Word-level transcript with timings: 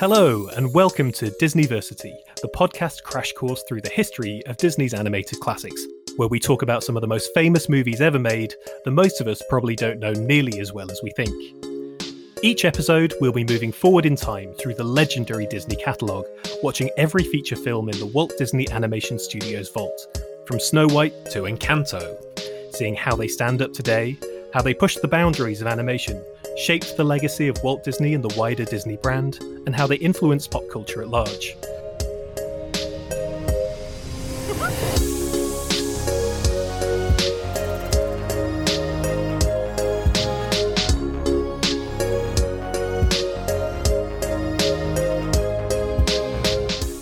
Hello, 0.00 0.46
and 0.54 0.72
welcome 0.72 1.10
to 1.10 1.28
Disneyversity, 1.42 2.14
the 2.40 2.48
podcast 2.54 3.02
crash 3.02 3.32
course 3.32 3.64
through 3.64 3.80
the 3.80 3.88
history 3.88 4.40
of 4.46 4.56
Disney's 4.56 4.94
animated 4.94 5.40
classics, 5.40 5.84
where 6.14 6.28
we 6.28 6.38
talk 6.38 6.62
about 6.62 6.84
some 6.84 6.96
of 6.96 7.00
the 7.00 7.08
most 7.08 7.34
famous 7.34 7.68
movies 7.68 8.00
ever 8.00 8.20
made 8.20 8.54
that 8.84 8.92
most 8.92 9.20
of 9.20 9.26
us 9.26 9.42
probably 9.50 9.74
don't 9.74 9.98
know 9.98 10.12
nearly 10.12 10.60
as 10.60 10.72
well 10.72 10.88
as 10.92 11.00
we 11.02 11.10
think. 11.10 11.34
Each 12.44 12.64
episode, 12.64 13.12
we'll 13.20 13.32
be 13.32 13.42
moving 13.42 13.72
forward 13.72 14.06
in 14.06 14.14
time 14.14 14.54
through 14.54 14.74
the 14.74 14.84
legendary 14.84 15.48
Disney 15.48 15.74
catalogue, 15.74 16.26
watching 16.62 16.90
every 16.96 17.24
feature 17.24 17.56
film 17.56 17.88
in 17.88 17.98
the 17.98 18.06
Walt 18.06 18.34
Disney 18.38 18.70
Animation 18.70 19.18
Studios 19.18 19.68
vault, 19.68 20.00
from 20.46 20.60
Snow 20.60 20.86
White 20.86 21.24
to 21.32 21.40
Encanto, 21.40 22.16
seeing 22.72 22.94
how 22.94 23.16
they 23.16 23.26
stand 23.26 23.62
up 23.62 23.72
today, 23.72 24.16
how 24.54 24.62
they 24.62 24.74
pushed 24.74 25.02
the 25.02 25.08
boundaries 25.08 25.60
of 25.60 25.66
animation, 25.66 26.22
shaped 26.58 26.96
the 26.96 27.04
legacy 27.04 27.46
of 27.46 27.56
Walt 27.62 27.84
Disney 27.84 28.14
and 28.14 28.24
the 28.24 28.36
wider 28.36 28.64
Disney 28.64 28.96
brand, 28.96 29.38
and 29.66 29.74
how 29.74 29.86
they 29.86 29.96
influenced 29.96 30.50
pop 30.50 30.64
culture 30.70 31.00
at 31.00 31.08
large. 31.08 31.56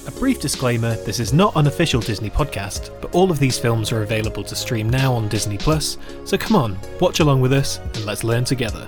A 0.07 0.11
brief 0.19 0.39
disclaimer 0.39 0.97
this 0.97 1.19
is 1.19 1.33
not 1.33 1.57
an 1.57 1.67
official 1.67 2.03
Disney 2.03 2.29
podcast, 2.29 2.91
but 3.01 3.15
all 3.15 3.31
of 3.31 3.39
these 3.39 3.59
films 3.59 3.91
are 3.91 4.03
available 4.03 4.45
to 4.45 4.55
stream 4.55 4.91
now 4.91 5.15
on 5.15 5.29
Disney 5.29 5.57
Plus, 5.57 5.97
so 6.25 6.37
come 6.37 6.57
on, 6.57 6.79
watch 7.01 7.21
along 7.21 7.41
with 7.41 7.55
us 7.55 7.79
and 7.79 8.05
let's 8.05 8.23
learn 8.23 8.45
together. 8.45 8.87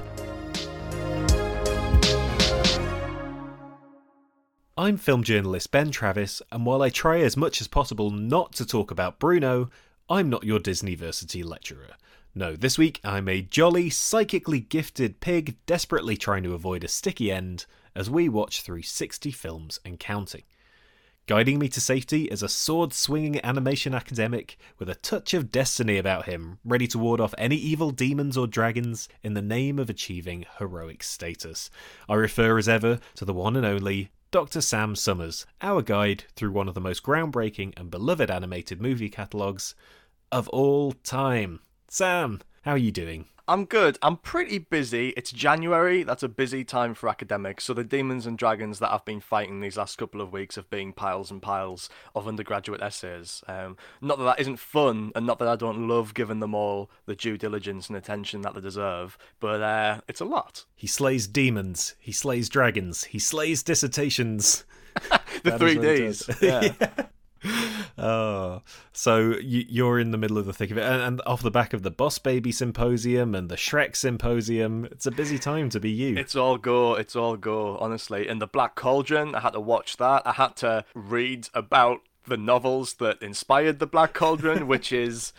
I'm 4.89 4.97
film 4.97 5.23
journalist 5.23 5.71
Ben 5.71 5.91
Travis, 5.91 6.41
and 6.51 6.65
while 6.65 6.81
I 6.81 6.89
try 6.89 7.19
as 7.19 7.37
much 7.37 7.61
as 7.61 7.69
possible 7.69 8.09
not 8.09 8.55
to 8.55 8.65
talk 8.65 8.91
about 8.91 9.19
Bruno, 9.19 9.69
I'm 10.09 10.31
not 10.31 10.45
your 10.45 10.59
Disneyversity 10.59 11.45
lecturer. 11.45 11.91
No, 12.35 12.57
this 12.57 12.79
week 12.79 12.99
I'm 13.05 13.29
a 13.29 13.43
jolly, 13.43 13.91
psychically 13.91 14.61
gifted 14.61 15.21
pig 15.21 15.59
desperately 15.67 16.17
trying 16.17 16.43
to 16.45 16.55
avoid 16.55 16.85
a 16.85 16.89
sticky 16.89 17.31
end 17.31 17.67
as 17.95 18.09
we 18.09 18.31
watch 18.31 18.63
through 18.63 18.81
60 18.81 19.31
films 19.31 19.79
and 19.85 20.01
counting. 20.01 20.45
Guiding 21.27 21.59
me 21.59 21.69
to 21.69 21.83
safety 21.83 22.23
is 22.25 22.43
a 22.43 22.49
sword 22.49 22.95
swinging 22.95 23.45
animation 23.45 23.95
academic 23.95 24.57
with 24.79 24.89
a 24.89 24.95
touch 24.95 25.35
of 25.35 25.53
destiny 25.53 25.99
about 25.99 26.25
him, 26.25 26.61
ready 26.65 26.87
to 26.87 26.99
ward 26.99 27.21
off 27.21 27.35
any 27.37 27.57
evil 27.57 27.91
demons 27.91 28.39
or 28.39 28.47
dragons 28.47 29.07
in 29.23 29.35
the 29.35 29.43
name 29.43 29.79
of 29.79 29.91
achieving 29.91 30.47
heroic 30.59 31.03
status. 31.03 31.69
I 32.09 32.15
refer 32.15 32.57
as 32.57 32.71
ever 32.71 33.01
to 33.17 33.27
the 33.27 33.35
one 33.35 33.55
and 33.55 33.67
only 33.67 34.09
Dr. 34.31 34.61
Sam 34.61 34.95
Summers, 34.95 35.47
our 35.63 35.81
guide 35.81 36.25
through 36.37 36.51
one 36.51 36.69
of 36.69 36.75
the 36.75 36.83
most 36.83 37.03
groundbreaking 37.03 37.73
and 37.79 37.91
beloved 37.91 38.31
animated 38.31 38.79
movie 38.79 39.09
catalogues 39.09 39.75
of 40.31 40.49
all 40.51 40.93
time. 40.93 41.61
Sam, 41.89 42.43
how 42.61 42.73
are 42.73 42.77
you 42.77 42.93
doing? 42.93 43.25
I'm 43.49 43.65
good. 43.65 43.97
I'm 44.03 44.19
pretty 44.19 44.59
busy. 44.59 45.15
It's 45.17 45.33
January. 45.33 46.03
That's 46.03 46.23
a 46.23 46.29
busy 46.29 46.65
time 46.65 46.93
for 46.93 47.09
academics. 47.09 47.65
So 47.65 47.73
the 47.73 47.83
demons 47.83 48.27
and 48.27 48.37
dragons 48.37 48.79
that 48.81 48.93
I've 48.93 49.07
been 49.07 49.21
fighting 49.21 49.61
these 49.61 49.79
last 49.79 49.97
couple 49.97 50.21
of 50.21 50.33
weeks 50.33 50.57
have 50.57 50.69
been 50.69 50.93
piles 50.93 51.31
and 51.31 51.41
piles 51.41 51.89
of 52.15 52.29
undergraduate 52.29 52.83
essays. 52.83 53.43
Um, 53.49 53.79
not 54.03 54.19
that 54.19 54.25
that 54.25 54.41
isn't 54.41 54.59
fun, 54.59 55.13
and 55.15 55.27
not 55.27 55.39
that 55.39 55.49
I 55.49 55.57
don't 55.57 55.89
love 55.89 56.13
giving 56.13 56.41
them 56.41 56.55
all 56.55 56.91
the 57.07 57.17
due 57.17 57.39
diligence 57.39 57.89
and 57.89 57.97
attention 57.97 58.43
that 58.43 58.55
they 58.55 58.61
deserve, 58.61 59.17
but 59.41 59.63
uh, 59.63 60.03
it's 60.09 60.21
a 60.21 60.27
lot. 60.27 60.67
He 60.77 60.87
slays 60.87 61.27
demons. 61.27 61.95
He 61.99 62.13
slays 62.13 62.51
dragons. 62.51 63.05
He 63.05 63.19
slays 63.19 63.63
dissertations. 63.63 64.65
the 65.43 65.59
three 65.59 65.79
Ds. 65.79 66.29
Yeah. 66.43 66.75
yeah. 66.81 67.07
Oh, 67.99 68.63
so 68.93 69.37
you, 69.41 69.87
are 69.87 69.99
in 69.99 70.11
the 70.11 70.19
middle 70.19 70.39
of 70.39 70.47
the 70.47 70.53
thick 70.53 70.71
of 70.71 70.79
it, 70.79 70.85
and, 70.85 71.03
and, 71.03 71.23
off 71.27 71.43
the 71.43 71.51
back 71.51 71.73
of 71.73 71.83
the 71.83 71.91
Boss 71.91 72.19
Baby 72.19 72.53
Symposium 72.53 73.35
and 73.35 73.49
the 73.49 73.57
Shrek 73.57 73.97
Symposium, 73.97 74.87
it's 74.87 75.07
a 75.07 75.11
busy 75.11 75.39
time 75.39 75.71
to 75.71 75.81
be 75.81 75.91
you. 75.91 76.17
It's 76.17 76.37
all 76.37 76.59
go, 76.59 76.95
it's 76.95 77.17
all 77.17 77.37
go, 77.37 77.77
honestly. 77.79 78.29
And 78.29 78.41
the 78.41 78.47
Black 78.47 78.75
Cauldron, 78.75 79.35
I 79.35 79.41
had 79.41 79.53
to 79.53 79.61
watch 79.61 79.97
that. 79.99 80.23
I 80.27 80.33
had 80.33 80.57
to 80.57 80.85
read 80.95 81.49
about 81.55 82.01
the 82.27 82.37
novels 82.37 82.95
that 82.95 83.23
inspired 83.23 83.79
the 83.79 83.87
Black 83.87 84.15
Cauldron, 84.15 84.67
which 84.69 84.93
is 84.93 85.33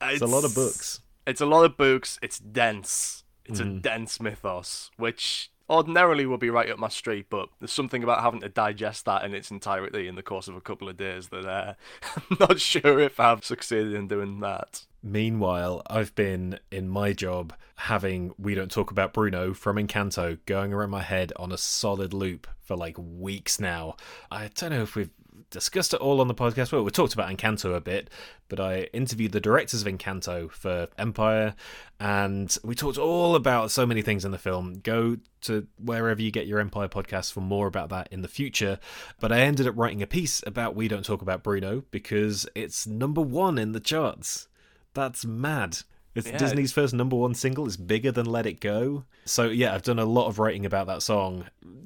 it's, 0.00 0.14
it's, 0.14 0.22
a 0.22 0.26
lot 0.26 0.44
of 0.44 0.54
books. 0.54 1.00
It's 1.26 1.40
a 1.40 1.46
lot 1.46 1.64
of 1.64 1.76
books. 1.76 2.18
It's 2.22 2.38
dense. 2.38 3.24
It's 3.44 3.60
mm. 3.60 3.78
a 3.78 3.80
dense 3.80 4.20
mythos, 4.20 4.90
which 4.96 5.50
ordinarily 5.68 6.26
would 6.26 6.40
be 6.40 6.50
right 6.50 6.70
up 6.70 6.78
my 6.78 6.88
street, 6.88 7.26
but 7.30 7.48
there's 7.60 7.72
something 7.72 8.02
about 8.02 8.22
having 8.22 8.40
to 8.40 8.48
digest 8.48 9.04
that 9.04 9.24
in 9.24 9.34
its 9.34 9.50
entirety 9.50 10.08
in 10.08 10.14
the 10.14 10.22
course 10.22 10.48
of 10.48 10.56
a 10.56 10.60
couple 10.60 10.88
of 10.88 10.96
days 10.96 11.28
that 11.28 11.44
uh, 11.44 11.74
I'm 12.30 12.36
not 12.40 12.60
sure 12.60 12.98
if 13.00 13.18
I've 13.20 13.44
succeeded 13.44 13.94
in 13.94 14.08
doing 14.08 14.40
that. 14.40 14.84
Meanwhile, 15.02 15.82
I've 15.86 16.14
been 16.14 16.58
in 16.72 16.88
my 16.88 17.12
job 17.12 17.52
having 17.76 18.32
We 18.38 18.54
Don't 18.54 18.70
Talk 18.70 18.90
About 18.90 19.12
Bruno 19.12 19.54
from 19.54 19.76
Encanto 19.76 20.38
going 20.46 20.72
around 20.72 20.90
my 20.90 21.02
head 21.02 21.32
on 21.36 21.52
a 21.52 21.58
solid 21.58 22.12
loop 22.12 22.48
for 22.60 22.76
like 22.76 22.96
weeks 22.98 23.60
now. 23.60 23.96
I 24.30 24.50
don't 24.54 24.70
know 24.70 24.82
if 24.82 24.96
we've 24.96 25.10
discussed 25.50 25.94
it 25.94 26.00
all 26.00 26.20
on 26.20 26.28
the 26.28 26.34
podcast. 26.34 26.72
Well, 26.72 26.82
we 26.82 26.90
talked 26.90 27.14
about 27.14 27.30
Encanto 27.30 27.74
a 27.74 27.80
bit, 27.80 28.10
but 28.48 28.60
I 28.60 28.88
interviewed 28.92 29.32
the 29.32 29.40
directors 29.40 29.82
of 29.82 29.88
Encanto 29.88 30.50
for 30.50 30.88
Empire, 30.98 31.54
and 32.00 32.56
we 32.62 32.74
talked 32.74 32.98
all 32.98 33.34
about 33.34 33.70
so 33.70 33.86
many 33.86 34.02
things 34.02 34.24
in 34.24 34.32
the 34.32 34.38
film. 34.38 34.80
Go 34.80 35.16
to 35.42 35.66
wherever 35.78 36.20
you 36.20 36.30
get 36.30 36.46
your 36.46 36.58
Empire 36.58 36.88
podcast 36.88 37.32
for 37.32 37.40
more 37.40 37.66
about 37.66 37.88
that 37.90 38.08
in 38.10 38.22
the 38.22 38.28
future. 38.28 38.78
But 39.20 39.32
I 39.32 39.40
ended 39.40 39.66
up 39.66 39.76
writing 39.76 40.02
a 40.02 40.06
piece 40.06 40.42
about 40.46 40.74
We 40.76 40.88
Don't 40.88 41.04
Talk 41.04 41.22
About 41.22 41.42
Bruno 41.42 41.84
because 41.90 42.46
it's 42.54 42.86
number 42.86 43.20
one 43.20 43.58
in 43.58 43.72
the 43.72 43.80
charts. 43.80 44.48
That's 44.94 45.24
mad. 45.24 45.78
It's 46.16 46.28
yeah, 46.28 46.38
Disney's 46.38 46.72
first 46.72 46.94
number 46.94 47.14
one 47.14 47.34
single. 47.34 47.66
It's 47.66 47.76
bigger 47.76 48.10
than 48.10 48.26
Let 48.26 48.46
It 48.46 48.58
Go. 48.58 49.04
So 49.26 49.44
yeah, 49.44 49.74
I've 49.74 49.82
done 49.82 49.98
a 49.98 50.04
lot 50.06 50.26
of 50.26 50.38
writing 50.38 50.64
about 50.64 50.86
that 50.86 51.02
song, 51.02 51.44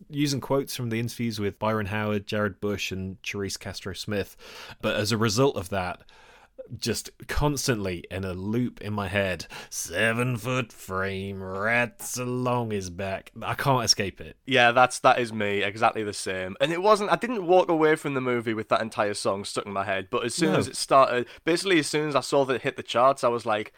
using 0.09 0.41
quotes 0.41 0.77
from 0.77 0.89
the 0.91 1.01
interviews 1.01 1.41
with 1.41 1.59
Byron 1.59 1.87
Howard, 1.87 2.27
Jared 2.27 2.61
Bush, 2.61 2.93
and 2.93 3.21
Charise 3.23 3.59
Castro 3.59 3.93
Smith. 3.93 4.37
But 4.81 4.97
as 4.97 5.11
a 5.11 5.19
result 5.19 5.57
of 5.57 5.69
that, 5.71 6.03
just 6.79 7.11
constantly 7.27 8.05
in 8.11 8.25
a 8.25 8.33
loop 8.33 8.81
in 8.81 8.93
my 8.93 9.09
head. 9.09 9.47
Seven 9.69 10.37
foot 10.37 10.73
frame, 10.73 11.43
rats 11.43 12.17
along 12.17 12.71
his 12.71 12.91
back. 12.91 13.33
I 13.43 13.55
can't 13.55 13.85
escape 13.85 14.21
it. 14.21 14.37
Yeah, 14.47 14.73
that's 14.73 15.01
that 15.01 15.19
is 15.19 15.33
me. 15.33 15.63
Exactly 15.63 16.05
the 16.05 16.13
same. 16.13 16.57
And 16.61 16.73
it 16.73 16.83
wasn't. 16.83 17.11
I 17.11 17.17
didn't 17.17 17.47
walk 17.47 17.69
away 17.69 17.97
from 17.97 18.15
the 18.15 18.21
movie 18.21 18.55
with 18.55 18.69
that 18.69 18.83
entire 18.83 19.15
song 19.15 19.45
stuck 19.45 19.67
in 19.67 19.73
my 19.73 19.85
head. 19.85 20.09
But 20.11 20.25
as 20.25 20.35
soon 20.35 20.53
no. 20.53 20.59
as 20.59 20.69
it 20.69 20.77
started, 20.77 21.27
basically 21.45 21.81
as 21.81 21.87
soon 21.87 22.09
as 22.09 22.17
I 22.17 22.21
saw 22.21 22.45
that 22.45 22.55
it 22.55 22.63
hit 22.63 22.77
the 22.77 22.83
charts, 22.83 23.25
I 23.25 23.29
was 23.29 23.45
like, 23.45 23.73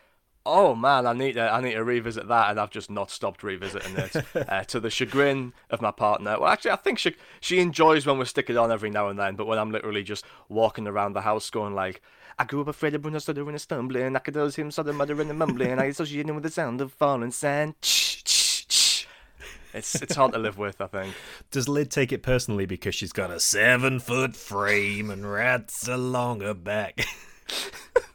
oh 0.44 0.74
man, 0.74 1.06
I 1.06 1.12
need 1.12 1.34
to 1.34 1.42
I 1.42 1.60
need 1.60 1.74
to 1.74 1.84
revisit 1.84 2.28
that, 2.28 2.50
and 2.50 2.60
I've 2.60 2.70
just 2.70 2.90
not 2.90 3.10
stopped 3.10 3.42
revisiting 3.42 3.96
it 3.96 4.16
uh, 4.48 4.64
to 4.64 4.80
the 4.80 4.90
chagrin 4.90 5.52
of 5.70 5.80
my 5.80 5.90
partner. 5.90 6.38
Well, 6.38 6.50
actually, 6.50 6.72
I 6.72 6.76
think 6.76 6.98
she 6.98 7.14
she 7.40 7.60
enjoys 7.60 8.06
when 8.06 8.18
we 8.18 8.24
stick 8.24 8.50
it 8.50 8.56
on 8.56 8.72
every 8.72 8.90
now 8.90 9.08
and 9.08 9.18
then, 9.18 9.36
but 9.36 9.46
when 9.46 9.58
I'm 9.58 9.70
literally 9.70 10.02
just 10.02 10.24
walking 10.48 10.86
around 10.86 11.14
the 11.14 11.22
house 11.22 11.50
going 11.50 11.74
like. 11.74 12.02
I 12.38 12.44
grew 12.44 12.62
up 12.62 12.68
afraid 12.68 12.94
of 12.94 13.02
Bruno 13.02 13.18
stuttering 13.18 13.50
and 13.50 13.60
stumbling. 13.60 14.16
I 14.16 14.18
could 14.18 14.34
hear 14.34 14.48
him 14.48 14.70
suddenly 14.70 14.96
muttering 14.96 15.28
and 15.28 15.38
mumbling. 15.38 15.78
I 15.78 15.84
associate 15.84 16.26
him 16.26 16.34
with 16.34 16.44
the 16.44 16.50
sound 16.50 16.80
of 16.80 16.90
falling 16.90 17.30
sand. 17.30 17.74
It's 19.74 19.94
it's 19.94 20.14
hard 20.14 20.32
to 20.32 20.38
live 20.38 20.58
with, 20.58 20.80
I 20.80 20.86
think. 20.86 21.14
Does 21.50 21.68
Lid 21.68 21.90
take 21.90 22.12
it 22.12 22.22
personally 22.22 22.66
because 22.66 22.94
she's 22.94 23.12
got 23.12 23.30
a 23.30 23.38
seven 23.40 24.00
foot 24.00 24.34
frame 24.34 25.10
and 25.10 25.30
rats 25.30 25.88
along 25.88 26.40
her 26.40 26.54
back? 26.54 27.04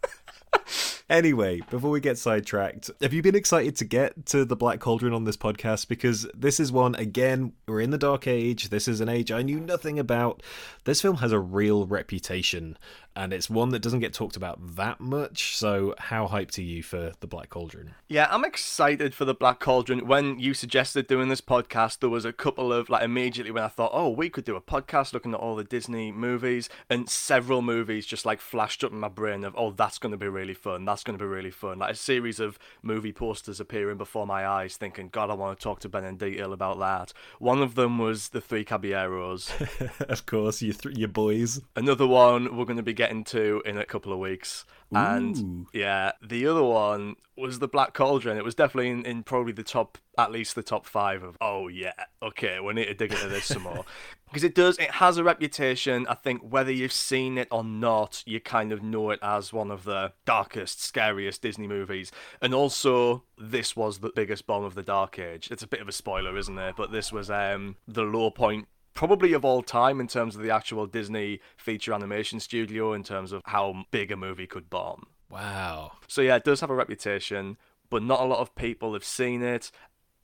Anyway, 1.09 1.61
before 1.69 1.89
we 1.89 2.01
get 2.01 2.17
sidetracked, 2.17 2.91
have 2.99 3.13
you 3.13 3.21
been 3.21 3.35
excited 3.35 3.77
to 3.77 3.85
get 3.85 4.25
to 4.25 4.43
the 4.43 4.57
Black 4.57 4.81
Cauldron 4.81 5.13
on 5.13 5.23
this 5.23 5.37
podcast? 5.37 5.87
Because 5.87 6.27
this 6.35 6.59
is 6.59 6.69
one, 6.69 6.95
again, 6.95 7.53
we're 7.65 7.79
in 7.79 7.91
the 7.91 7.97
Dark 7.97 8.27
Age. 8.27 8.67
This 8.67 8.89
is 8.89 8.99
an 8.99 9.07
age 9.07 9.31
I 9.31 9.41
knew 9.41 9.61
nothing 9.61 9.97
about. 9.97 10.43
This 10.83 11.01
film 11.01 11.17
has 11.17 11.31
a 11.31 11.39
real 11.39 11.87
reputation 11.87 12.77
and 13.17 13.33
it's 13.33 13.49
one 13.49 13.69
that 13.69 13.81
doesn't 13.81 13.99
get 13.99 14.13
talked 14.13 14.37
about 14.37 14.75
that 14.75 14.99
much. 14.99 15.57
So, 15.57 15.95
how 15.97 16.27
hyped 16.27 16.59
are 16.59 16.61
you 16.61 16.83
for 16.83 17.13
the 17.19 17.25
Black 17.27 17.49
Cauldron? 17.49 17.95
Yeah, 18.07 18.27
I'm 18.29 18.45
excited 18.45 19.15
for 19.15 19.25
the 19.25 19.33
Black 19.33 19.59
Cauldron. 19.59 20.07
When 20.07 20.39
you 20.39 20.53
suggested 20.53 21.07
doing 21.07 21.27
this 21.27 21.41
podcast, 21.41 21.99
there 21.99 22.09
was 22.09 22.25
a 22.25 22.31
couple 22.31 22.71
of 22.71 22.89
like 22.89 23.03
immediately 23.03 23.51
when 23.51 23.63
I 23.63 23.69
thought, 23.69 23.89
oh, 23.91 24.09
we 24.09 24.29
could 24.29 24.45
do 24.45 24.55
a 24.55 24.61
podcast 24.61 25.13
looking 25.13 25.33
at 25.33 25.39
all 25.39 25.55
the 25.55 25.63
Disney 25.63 26.11
movies, 26.11 26.69
and 26.91 27.09
several 27.09 27.63
movies 27.63 28.05
just 28.05 28.25
like 28.25 28.39
flashed 28.39 28.83
up 28.83 28.91
in 28.91 28.99
my 28.99 29.09
brain 29.09 29.43
of, 29.43 29.55
oh, 29.57 29.71
that's 29.71 29.97
going 29.97 30.11
to 30.11 30.17
be 30.17 30.27
really 30.27 30.53
fun. 30.53 30.85
That's 30.85 31.03
going 31.03 31.17
to 31.17 31.23
be 31.23 31.27
really 31.27 31.51
fun. 31.51 31.79
Like 31.79 31.93
a 31.93 31.95
series 31.97 32.39
of 32.39 32.59
movie 32.83 33.13
posters 33.13 33.59
appearing 33.59 33.97
before 33.97 34.27
my 34.27 34.45
eyes, 34.45 34.77
thinking, 34.77 35.09
God, 35.09 35.31
I 35.31 35.33
want 35.33 35.57
to 35.57 35.63
talk 35.63 35.79
to 35.79 35.89
Ben 35.89 36.05
in 36.05 36.17
detail 36.17 36.53
about 36.53 36.77
that. 36.79 37.13
One 37.39 37.63
of 37.63 37.73
them 37.73 37.97
was 37.97 38.29
the 38.29 38.41
Three 38.41 38.63
Caballeros. 38.63 39.51
of 40.01 40.27
course, 40.27 40.61
you 40.61 40.73
th- 40.73 40.95
your 40.95 41.09
boys. 41.09 41.61
Another 41.75 42.05
one 42.05 42.55
we're 42.55 42.65
going 42.65 42.77
to 42.77 42.83
be 42.83 42.93
getting 42.93 43.06
getting 43.07 43.23
to 43.23 43.61
in 43.65 43.77
a 43.77 43.85
couple 43.85 44.11
of 44.11 44.19
weeks. 44.19 44.65
Ooh. 44.93 44.97
And 44.97 45.67
yeah, 45.73 46.11
the 46.21 46.47
other 46.47 46.63
one 46.63 47.15
was 47.37 47.59
the 47.59 47.67
Black 47.67 47.93
Cauldron. 47.93 48.37
It 48.37 48.43
was 48.43 48.55
definitely 48.55 48.89
in, 48.89 49.05
in 49.05 49.23
probably 49.23 49.53
the 49.53 49.63
top, 49.63 49.97
at 50.17 50.31
least 50.31 50.55
the 50.55 50.63
top 50.63 50.85
five 50.85 51.23
of. 51.23 51.37
Oh 51.41 51.67
yeah, 51.67 51.93
okay, 52.21 52.59
we 52.59 52.73
need 52.73 52.85
to 52.85 52.93
dig 52.93 53.11
into 53.11 53.27
this 53.27 53.45
some 53.45 53.63
more. 53.63 53.85
because 54.27 54.43
it 54.43 54.53
does 54.53 54.77
it 54.77 54.91
has 54.91 55.17
a 55.17 55.23
reputation 55.23 56.05
i 56.07 56.13
think 56.13 56.41
whether 56.41 56.71
you've 56.71 56.91
seen 56.91 57.37
it 57.37 57.47
or 57.49 57.63
not 57.63 58.23
you 58.25 58.39
kind 58.39 58.71
of 58.71 58.83
know 58.83 59.09
it 59.09 59.19
as 59.21 59.53
one 59.53 59.71
of 59.71 59.83
the 59.85 60.11
darkest 60.25 60.83
scariest 60.83 61.41
disney 61.41 61.67
movies 61.67 62.11
and 62.41 62.53
also 62.53 63.23
this 63.37 63.75
was 63.75 63.99
the 63.99 64.11
biggest 64.15 64.45
bomb 64.45 64.63
of 64.63 64.75
the 64.75 64.83
dark 64.83 65.17
age 65.17 65.49
it's 65.49 65.63
a 65.63 65.67
bit 65.67 65.79
of 65.79 65.87
a 65.87 65.93
spoiler 65.93 66.37
isn't 66.37 66.57
it 66.57 66.75
but 66.75 66.91
this 66.91 67.11
was 67.11 67.29
um 67.29 67.77
the 67.87 68.03
low 68.03 68.29
point 68.29 68.67
probably 68.97 69.31
of 69.33 69.45
all 69.45 69.61
time 69.61 69.99
in 69.99 70.07
terms 70.07 70.35
of 70.35 70.41
the 70.41 70.49
actual 70.49 70.85
disney 70.87 71.39
feature 71.55 71.93
animation 71.93 72.39
studio 72.39 72.93
in 72.93 73.03
terms 73.03 73.31
of 73.31 73.41
how 73.45 73.85
big 73.91 74.11
a 74.11 74.17
movie 74.17 74.47
could 74.47 74.69
bomb 74.69 75.05
Wow. 75.29 75.91
so 76.07 76.21
yeah 76.21 76.35
it 76.35 76.43
does 76.43 76.61
have 76.61 76.69
a 76.71 76.75
reputation 76.75 77.57
but 77.89 78.01
not 78.01 78.19
a 78.19 78.25
lot 78.25 78.39
of 78.39 78.55
people 78.55 78.93
have 78.93 79.03
seen 79.05 79.41
it 79.43 79.71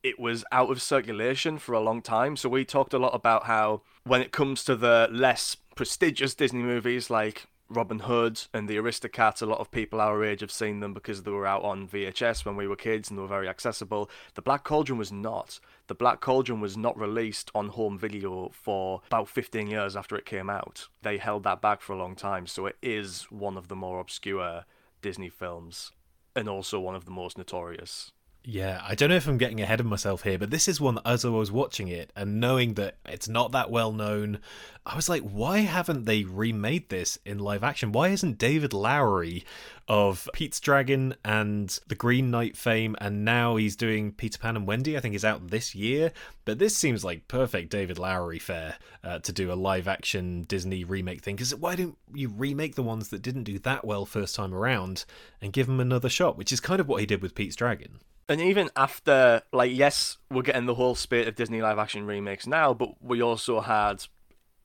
it 0.02 0.20
was 0.20 0.44
out 0.52 0.70
of 0.70 0.82
circulation 0.82 1.58
for 1.58 1.72
a 1.72 1.80
long 1.80 2.02
time. 2.02 2.36
So 2.36 2.50
we 2.50 2.66
talked 2.66 2.94
a 2.94 3.00
lot 3.00 3.16
about 3.16 3.46
how 3.46 3.84
when 4.04 4.22
it 4.22 4.34
comes 4.34 4.66
to 4.66 4.76
the 4.76 5.08
less 5.10 5.56
prestigious 5.78 6.36
Disney 6.36 6.62
movies 6.62 7.10
like 7.10 7.46
Robin 7.74 8.00
Hood 8.00 8.42
and 8.54 8.70
the 8.70 8.78
Aristocats, 8.78 9.42
a 9.42 9.46
lot 9.46 9.60
of 9.60 9.72
people 9.72 10.00
our 10.00 10.24
age 10.24 10.42
have 10.42 10.52
seen 10.52 10.80
them 10.80 10.94
because 10.94 11.24
they 11.24 11.32
were 11.32 11.48
out 11.48 11.64
on 11.64 11.88
VHS 11.88 12.46
when 12.46 12.56
we 12.56 12.68
were 12.68 12.76
kids 12.76 13.10
and 13.10 13.18
they 13.18 13.22
were 13.22 13.28
very 13.28 13.50
accessible. 13.50 14.10
The 14.36 14.42
Black 14.42 14.64
Cauldron 14.64 14.98
was 14.98 15.12
not. 15.12 15.60
The 15.88 15.96
Black 15.96 16.22
Cauldron 16.22 16.62
was 16.62 16.78
not 16.78 16.98
released 17.00 17.52
on 17.56 17.70
home 17.70 17.98
video 17.98 18.50
for 18.54 19.02
about 19.08 19.28
15 19.28 19.68
years 19.68 19.96
after 19.96 20.16
it 20.16 20.26
came 20.26 20.50
out. 20.50 20.88
They 21.02 21.18
held 21.18 21.44
that 21.44 21.62
back 21.62 21.82
for 21.82 21.94
a 21.94 21.98
long 21.98 22.16
time, 22.16 22.48
so 22.48 22.66
it 22.68 22.78
is 22.82 23.24
one 23.30 23.58
of 23.58 23.68
the 23.68 23.76
more 23.76 24.00
obscure 24.00 24.66
Disney 25.02 25.30
films 25.30 25.92
and 26.36 26.48
also 26.48 26.80
one 26.80 26.96
of 26.96 27.06
the 27.06 27.12
most 27.12 27.38
notorious. 27.38 28.12
Yeah, 28.46 28.82
I 28.86 28.94
don't 28.94 29.08
know 29.08 29.16
if 29.16 29.26
I'm 29.26 29.38
getting 29.38 29.62
ahead 29.62 29.80
of 29.80 29.86
myself 29.86 30.24
here, 30.24 30.38
but 30.38 30.50
this 30.52 30.68
is 30.68 30.82
one 30.82 30.96
that 30.96 31.08
as 31.08 31.24
I 31.24 31.30
was 31.30 31.50
watching 31.50 31.88
it 31.88 32.12
and 32.14 32.42
knowing 32.42 32.74
that 32.74 32.98
it's 33.06 33.30
not 33.30 33.54
that 33.54 33.72
well 33.72 33.94
known, 33.94 34.40
I 34.86 34.98
was 34.98 35.08
like, 35.08 35.22
why 35.22 35.60
haven't 35.60 36.04
they 36.04 36.26
remade 36.26 36.90
this 36.90 37.18
in 37.24 37.40
live 37.40 37.64
action? 37.64 37.94
Why 37.94 38.10
isn't 38.10 38.38
David 38.38 38.74
Lowery 38.74 39.46
of 39.88 40.28
Pete's 40.34 40.60
Dragon 40.60 41.16
and 41.24 41.80
the 41.88 41.96
Green 41.96 42.32
Knight 42.32 42.58
fame, 42.58 42.98
and 43.00 43.24
now 43.24 43.56
he's 43.56 43.78
doing 43.78 44.12
Peter 44.12 44.38
Pan 44.38 44.58
and 44.58 44.68
Wendy? 44.68 44.98
I 44.98 45.00
think 45.00 45.16
is 45.16 45.24
out 45.24 45.48
this 45.48 45.74
year, 45.74 46.12
but 46.44 46.60
this 46.60 46.76
seems 46.76 47.06
like 47.06 47.30
perfect 47.30 47.70
David 47.70 47.98
Lowery 47.98 48.40
fare 48.40 48.76
uh, 49.06 49.20
to 49.20 49.32
do 49.32 49.54
a 49.54 49.56
live 49.56 49.88
action 49.88 50.44
Disney 50.44 50.84
remake 50.84 51.22
thing. 51.22 51.38
Because 51.38 51.56
why 51.56 51.78
don't 51.78 51.98
you 52.14 52.28
remake 52.28 52.76
the 52.76 52.84
ones 52.84 53.08
that 53.08 53.22
didn't 53.22 53.46
do 53.46 53.58
that 53.60 53.86
well 53.86 54.06
first 54.06 54.36
time 54.36 54.54
around 54.54 55.06
and 55.42 55.54
give 55.54 55.68
them 55.68 55.80
another 55.80 56.10
shot? 56.10 56.38
Which 56.38 56.52
is 56.52 56.60
kind 56.60 56.82
of 56.82 56.90
what 56.90 57.00
he 57.00 57.06
did 57.06 57.22
with 57.22 57.36
Pete's 57.36 57.56
Dragon. 57.56 58.00
And 58.30 58.40
even 58.40 58.70
after, 58.76 59.42
like, 59.52 59.72
yes, 59.74 60.18
we're 60.32 60.44
getting 60.44 60.66
the 60.66 60.76
whole 60.76 60.96
spate 60.96 61.28
of 61.28 61.36
Disney 61.36 61.62
live 61.62 61.78
action 61.78 62.06
remakes 62.06 62.48
now, 62.48 62.74
but 62.74 63.04
we 63.04 63.22
also 63.22 63.60
had, 63.60 64.06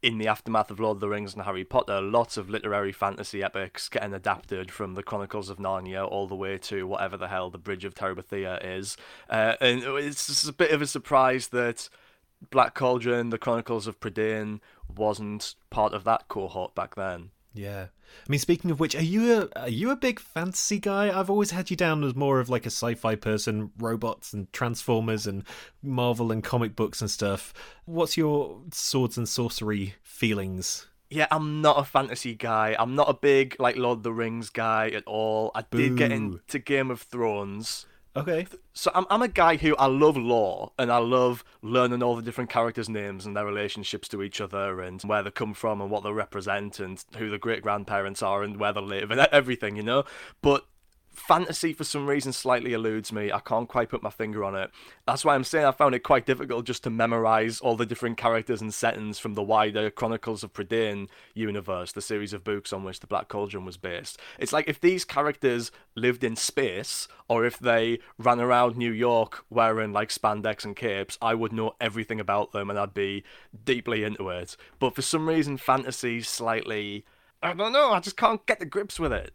in 0.00 0.18
the 0.18 0.28
aftermath 0.28 0.70
of 0.70 0.78
Lord 0.78 0.96
of 0.96 1.00
the 1.00 1.08
Rings 1.08 1.34
and 1.34 1.42
Harry 1.42 1.64
Potter, 1.64 2.00
lots 2.00 2.36
of 2.36 2.48
literary 2.48 2.92
fantasy 2.92 3.42
epics 3.42 3.88
getting 3.88 4.14
adapted 4.14 4.70
from 4.70 4.94
the 4.94 5.02
Chronicles 5.02 5.50
of 5.50 5.58
Narnia 5.58 6.08
all 6.08 6.28
the 6.28 6.36
way 6.36 6.56
to 6.58 6.86
whatever 6.86 7.16
the 7.16 7.28
hell 7.28 7.50
the 7.50 7.58
Bridge 7.58 7.84
of 7.84 7.94
Terabithia 7.94 8.60
is. 8.64 8.96
Uh, 9.28 9.54
and 9.60 9.82
it's 9.82 10.28
just 10.28 10.48
a 10.48 10.52
bit 10.52 10.70
of 10.70 10.80
a 10.80 10.86
surprise 10.86 11.48
that 11.48 11.88
Black 12.50 12.74
Cauldron, 12.74 13.30
the 13.30 13.38
Chronicles 13.38 13.88
of 13.88 13.98
Prydain, 13.98 14.60
wasn't 14.94 15.56
part 15.70 15.92
of 15.92 16.04
that 16.04 16.28
cohort 16.28 16.76
back 16.76 16.94
then. 16.94 17.30
Yeah. 17.52 17.86
I 18.26 18.30
mean, 18.30 18.40
speaking 18.40 18.70
of 18.70 18.80
which, 18.80 18.94
are 18.94 19.02
you 19.02 19.48
a 19.54 19.60
are 19.60 19.68
you 19.68 19.90
a 19.90 19.96
big 19.96 20.20
fantasy 20.20 20.78
guy? 20.78 21.16
I've 21.18 21.30
always 21.30 21.50
had 21.50 21.70
you 21.70 21.76
down 21.76 22.04
as 22.04 22.14
more 22.14 22.40
of 22.40 22.48
like 22.48 22.64
a 22.64 22.70
sci-fi 22.70 23.14
person, 23.14 23.70
robots 23.78 24.32
and 24.32 24.52
transformers 24.52 25.26
and 25.26 25.44
Marvel 25.82 26.30
and 26.30 26.44
comic 26.44 26.76
books 26.76 27.00
and 27.00 27.10
stuff. 27.10 27.54
What's 27.84 28.16
your 28.16 28.60
swords 28.72 29.16
and 29.16 29.28
sorcery 29.28 29.94
feelings? 30.02 30.86
Yeah, 31.10 31.26
I'm 31.30 31.62
not 31.62 31.78
a 31.78 31.84
fantasy 31.84 32.34
guy. 32.34 32.76
I'm 32.78 32.94
not 32.94 33.08
a 33.08 33.14
big 33.14 33.56
like 33.58 33.76
Lord 33.76 33.98
of 33.98 34.02
the 34.02 34.12
Rings 34.12 34.50
guy 34.50 34.88
at 34.90 35.04
all. 35.06 35.50
I 35.54 35.64
did 35.70 35.96
get 35.96 36.12
into 36.12 36.58
Game 36.58 36.90
of 36.90 37.00
Thrones. 37.00 37.86
Okay. 38.18 38.46
So 38.72 38.90
I'm 38.94 39.06
I'm 39.10 39.22
a 39.22 39.28
guy 39.28 39.56
who 39.56 39.76
I 39.76 39.86
love 39.86 40.16
lore 40.16 40.72
and 40.78 40.90
I 40.90 40.98
love 40.98 41.44
learning 41.62 42.02
all 42.02 42.16
the 42.16 42.22
different 42.22 42.50
characters' 42.50 42.88
names 42.88 43.26
and 43.26 43.36
their 43.36 43.46
relationships 43.46 44.08
to 44.08 44.22
each 44.22 44.40
other 44.40 44.80
and 44.80 45.00
where 45.02 45.22
they 45.22 45.30
come 45.30 45.54
from 45.54 45.80
and 45.80 45.90
what 45.90 46.02
they 46.02 46.12
represent 46.12 46.80
and 46.80 47.02
who 47.16 47.30
the 47.30 47.38
great 47.38 47.62
grandparents 47.62 48.22
are 48.22 48.42
and 48.42 48.58
where 48.58 48.72
they 48.72 48.80
live 48.80 49.10
and 49.10 49.20
everything, 49.32 49.76
you 49.76 49.82
know. 49.82 50.04
But 50.42 50.66
fantasy 51.18 51.72
for 51.72 51.84
some 51.84 52.06
reason 52.06 52.32
slightly 52.32 52.72
eludes 52.72 53.12
me. 53.12 53.30
I 53.30 53.40
can't 53.40 53.68
quite 53.68 53.88
put 53.88 54.02
my 54.02 54.10
finger 54.10 54.44
on 54.44 54.54
it. 54.54 54.70
That's 55.06 55.24
why 55.24 55.34
I'm 55.34 55.44
saying 55.44 55.66
I 55.66 55.72
found 55.72 55.94
it 55.94 56.00
quite 56.00 56.26
difficult 56.26 56.64
just 56.64 56.82
to 56.84 56.90
memorize 56.90 57.60
all 57.60 57.76
the 57.76 57.86
different 57.86 58.16
characters 58.16 58.60
and 58.60 58.72
settings 58.72 59.18
from 59.18 59.34
the 59.34 59.42
wider 59.42 59.90
Chronicles 59.90 60.42
of 60.42 60.52
Prydain 60.52 61.08
universe, 61.34 61.92
the 61.92 62.00
series 62.00 62.32
of 62.32 62.44
books 62.44 62.72
on 62.72 62.84
which 62.84 63.00
the 63.00 63.06
Black 63.06 63.28
Cauldron 63.28 63.64
was 63.64 63.76
based. 63.76 64.18
It's 64.38 64.52
like 64.52 64.68
if 64.68 64.80
these 64.80 65.04
characters 65.04 65.70
lived 65.94 66.24
in 66.24 66.36
space 66.36 67.08
or 67.28 67.44
if 67.44 67.58
they 67.58 67.98
ran 68.18 68.40
around 68.40 68.76
New 68.76 68.92
York 68.92 69.44
wearing 69.50 69.92
like 69.92 70.10
spandex 70.10 70.64
and 70.64 70.76
capes, 70.76 71.18
I 71.20 71.34
would 71.34 71.52
know 71.52 71.74
everything 71.80 72.20
about 72.20 72.52
them 72.52 72.70
and 72.70 72.78
I'd 72.78 72.94
be 72.94 73.24
deeply 73.64 74.04
into 74.04 74.30
it. 74.30 74.56
But 74.78 74.94
for 74.94 75.02
some 75.02 75.28
reason 75.28 75.56
fantasy 75.56 76.22
slightly 76.22 77.04
I 77.42 77.54
don't 77.54 77.72
know, 77.72 77.92
I 77.92 78.00
just 78.00 78.16
can't 78.16 78.44
get 78.46 78.58
the 78.58 78.66
grips 78.66 78.98
with 78.98 79.12
it. 79.12 79.32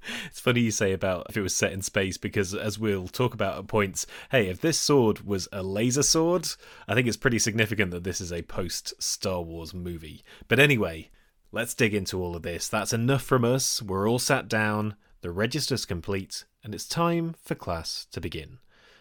It's 0.26 0.40
funny 0.40 0.60
you 0.60 0.70
say 0.70 0.92
about 0.92 1.26
if 1.28 1.36
it 1.36 1.42
was 1.42 1.54
set 1.54 1.72
in 1.72 1.82
space 1.82 2.16
because, 2.16 2.54
as 2.54 2.78
we'll 2.78 3.08
talk 3.08 3.34
about 3.34 3.58
at 3.58 3.66
points, 3.66 4.06
hey, 4.30 4.48
if 4.48 4.60
this 4.60 4.78
sword 4.78 5.26
was 5.26 5.48
a 5.52 5.62
laser 5.62 6.02
sword, 6.02 6.48
I 6.86 6.94
think 6.94 7.06
it's 7.06 7.16
pretty 7.16 7.38
significant 7.38 7.90
that 7.90 8.04
this 8.04 8.20
is 8.20 8.32
a 8.32 8.42
post 8.42 8.94
Star 9.02 9.42
Wars 9.42 9.74
movie. 9.74 10.22
But 10.46 10.58
anyway, 10.58 11.10
let's 11.52 11.74
dig 11.74 11.94
into 11.94 12.22
all 12.22 12.36
of 12.36 12.42
this. 12.42 12.68
That's 12.68 12.92
enough 12.92 13.22
from 13.22 13.44
us. 13.44 13.82
We're 13.82 14.08
all 14.08 14.18
sat 14.18 14.48
down, 14.48 14.96
the 15.20 15.30
register's 15.30 15.84
complete, 15.84 16.44
and 16.62 16.74
it's 16.74 16.88
time 16.88 17.34
for 17.42 17.54
class 17.54 18.06
to 18.12 18.20
begin. 18.20 18.58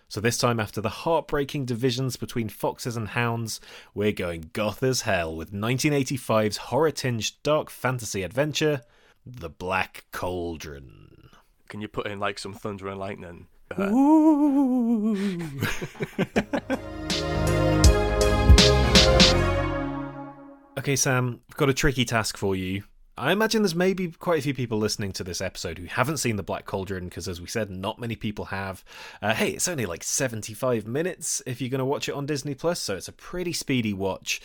So, 0.10 0.22
this 0.22 0.38
time, 0.38 0.58
after 0.58 0.80
the 0.80 0.90
heartbreaking 0.90 1.66
divisions 1.66 2.16
between 2.16 2.48
foxes 2.48 2.96
and 2.96 3.10
hounds, 3.10 3.60
we're 3.94 4.14
going 4.14 4.52
goth 4.54 4.82
as 4.82 5.02
hell 5.02 5.36
with 5.36 5.52
1985's 5.52 6.58
horror 6.58 6.92
tinged 6.92 7.34
dark 7.44 7.70
fantasy 7.70 8.24
adventure, 8.24 8.84
The 9.36 9.50
Black 9.50 10.06
Cauldron. 10.12 11.30
Can 11.68 11.82
you 11.82 11.90
put 11.90 12.08
in 12.08 12.20
like 12.20 12.40
some 12.40 12.54
thunder 12.54 12.88
and 12.88 12.98
lightning? 12.98 13.48
Uh, 13.70 13.84
okay, 20.80 20.96
Sam, 20.96 21.42
I've 21.50 21.58
got 21.58 21.70
a 21.70 21.74
tricky 21.74 22.06
task 22.06 22.38
for 22.38 22.56
you. 22.56 22.84
I 23.20 23.32
imagine 23.32 23.64
there's 23.64 23.74
maybe 23.74 24.10
quite 24.12 24.38
a 24.38 24.42
few 24.44 24.54
people 24.54 24.78
listening 24.78 25.12
to 25.14 25.24
this 25.24 25.42
episode 25.42 25.80
who 25.80 25.88
haven't 25.88 26.18
seen 26.18 26.36
The 26.36 26.44
Black 26.44 26.66
Cauldron 26.66 27.06
because, 27.06 27.28
as 27.28 27.42
we 27.42 27.48
said, 27.48 27.72
not 27.72 28.00
many 28.00 28.16
people 28.16 28.46
have. 28.46 28.86
Uh, 29.24 29.34
hey, 29.34 29.50
it's 29.50 29.68
only 29.68 29.88
like 29.88 30.04
75 30.04 30.86
minutes 30.86 31.42
if 31.48 31.60
you're 31.60 31.72
going 31.72 31.80
to 31.80 31.86
watch 31.86 32.08
it 32.08 32.14
on 32.14 32.28
Disney 32.28 32.54
Plus, 32.54 32.80
so 32.80 32.96
it's 32.96 33.08
a 33.08 33.14
pretty 33.14 33.54
speedy 33.54 33.92
watch. 33.92 34.40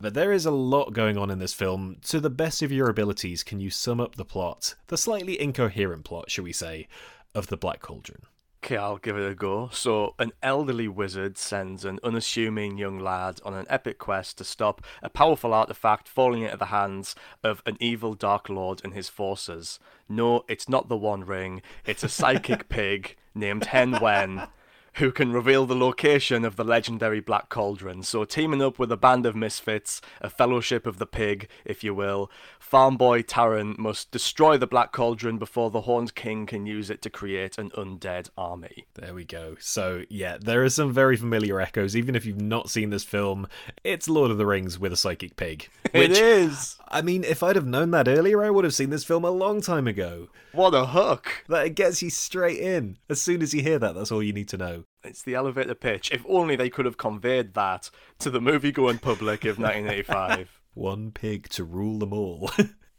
But 0.00 0.14
there 0.14 0.32
is 0.32 0.44
a 0.44 0.50
lot 0.50 0.92
going 0.92 1.16
on 1.16 1.30
in 1.30 1.38
this 1.38 1.54
film. 1.54 1.98
To 2.06 2.18
the 2.18 2.28
best 2.28 2.62
of 2.62 2.72
your 2.72 2.90
abilities, 2.90 3.44
can 3.44 3.60
you 3.60 3.70
sum 3.70 4.00
up 4.00 4.16
the 4.16 4.24
plot, 4.24 4.74
the 4.88 4.98
slightly 4.98 5.40
incoherent 5.40 6.04
plot, 6.04 6.28
shall 6.28 6.44
we 6.44 6.52
say, 6.52 6.88
of 7.32 7.46
The 7.46 7.56
Black 7.56 7.80
Cauldron? 7.80 8.22
Okay, 8.64 8.76
I'll 8.76 8.98
give 8.98 9.16
it 9.16 9.30
a 9.30 9.34
go. 9.34 9.68
So, 9.72 10.14
an 10.18 10.32
elderly 10.42 10.88
wizard 10.88 11.38
sends 11.38 11.84
an 11.84 12.00
unassuming 12.02 12.78
young 12.78 12.98
lad 12.98 13.40
on 13.44 13.54
an 13.54 13.66
epic 13.68 13.98
quest 13.98 14.38
to 14.38 14.44
stop 14.44 14.84
a 15.02 15.08
powerful 15.08 15.54
artifact 15.54 16.08
falling 16.08 16.42
into 16.42 16.56
the 16.56 16.66
hands 16.66 17.14
of 17.44 17.62
an 17.64 17.76
evil 17.78 18.14
Dark 18.14 18.48
Lord 18.48 18.80
and 18.82 18.92
his 18.92 19.08
forces. 19.08 19.78
No, 20.08 20.44
it's 20.48 20.68
not 20.68 20.88
the 20.88 20.96
One 20.96 21.24
Ring, 21.24 21.62
it's 21.84 22.02
a 22.02 22.08
psychic 22.08 22.68
pig 22.68 23.16
named 23.34 23.66
Hen 23.66 24.00
Wen 24.00 24.48
who 24.96 25.12
can 25.12 25.32
reveal 25.32 25.66
the 25.66 25.76
location 25.76 26.44
of 26.44 26.56
the 26.56 26.64
legendary 26.64 27.20
Black 27.20 27.48
Cauldron. 27.48 28.02
So, 28.02 28.24
teaming 28.24 28.62
up 28.62 28.78
with 28.78 28.90
a 28.90 28.96
band 28.96 29.26
of 29.26 29.36
misfits, 29.36 30.00
a 30.20 30.30
fellowship 30.30 30.86
of 30.86 30.98
the 30.98 31.06
pig, 31.06 31.48
if 31.64 31.84
you 31.84 31.94
will, 31.94 32.30
farm 32.58 32.96
boy 32.96 33.22
Taran 33.22 33.76
must 33.78 34.10
destroy 34.10 34.56
the 34.56 34.66
Black 34.66 34.92
Cauldron 34.92 35.38
before 35.38 35.70
the 35.70 35.82
Horned 35.82 36.14
King 36.14 36.46
can 36.46 36.66
use 36.66 36.88
it 36.88 37.02
to 37.02 37.10
create 37.10 37.58
an 37.58 37.70
undead 37.70 38.30
army. 38.38 38.86
There 38.94 39.14
we 39.14 39.24
go. 39.24 39.56
So, 39.60 40.04
yeah, 40.08 40.38
there 40.40 40.64
are 40.64 40.70
some 40.70 40.92
very 40.92 41.16
familiar 41.16 41.60
echoes. 41.60 41.94
Even 41.94 42.14
if 42.14 42.24
you've 42.24 42.40
not 42.40 42.70
seen 42.70 42.90
this 42.90 43.04
film, 43.04 43.46
it's 43.84 44.08
Lord 44.08 44.30
of 44.30 44.38
the 44.38 44.46
Rings 44.46 44.78
with 44.78 44.92
a 44.92 44.96
psychic 44.96 45.36
pig. 45.36 45.68
it 45.92 46.12
is! 46.12 46.78
I 46.88 47.02
mean, 47.02 47.22
if 47.22 47.42
I'd 47.42 47.56
have 47.56 47.66
known 47.66 47.90
that 47.90 48.08
earlier, 48.08 48.42
I 48.42 48.50
would 48.50 48.64
have 48.64 48.74
seen 48.74 48.90
this 48.90 49.04
film 49.04 49.24
a 49.24 49.30
long 49.30 49.60
time 49.60 49.86
ago. 49.86 50.28
What 50.52 50.74
a 50.74 50.86
hook! 50.86 51.44
That 51.48 51.66
it 51.66 51.74
gets 51.74 52.02
you 52.02 52.08
straight 52.08 52.60
in. 52.60 52.96
As 53.10 53.20
soon 53.20 53.42
as 53.42 53.52
you 53.52 53.62
hear 53.62 53.78
that, 53.78 53.94
that's 53.94 54.10
all 54.10 54.22
you 54.22 54.32
need 54.32 54.48
to 54.48 54.56
know. 54.56 54.84
It's 55.04 55.22
the 55.22 55.34
elevator 55.34 55.74
pitch. 55.74 56.10
If 56.12 56.24
only 56.28 56.56
they 56.56 56.70
could 56.70 56.84
have 56.84 56.96
conveyed 56.96 57.54
that 57.54 57.90
to 58.18 58.30
the 58.30 58.40
movie 58.40 58.72
going 58.72 58.98
public 58.98 59.44
of 59.44 59.58
1985. 59.58 60.60
One 60.74 61.10
pig 61.10 61.48
to 61.50 61.64
rule 61.64 61.98
them 61.98 62.12
all. 62.12 62.50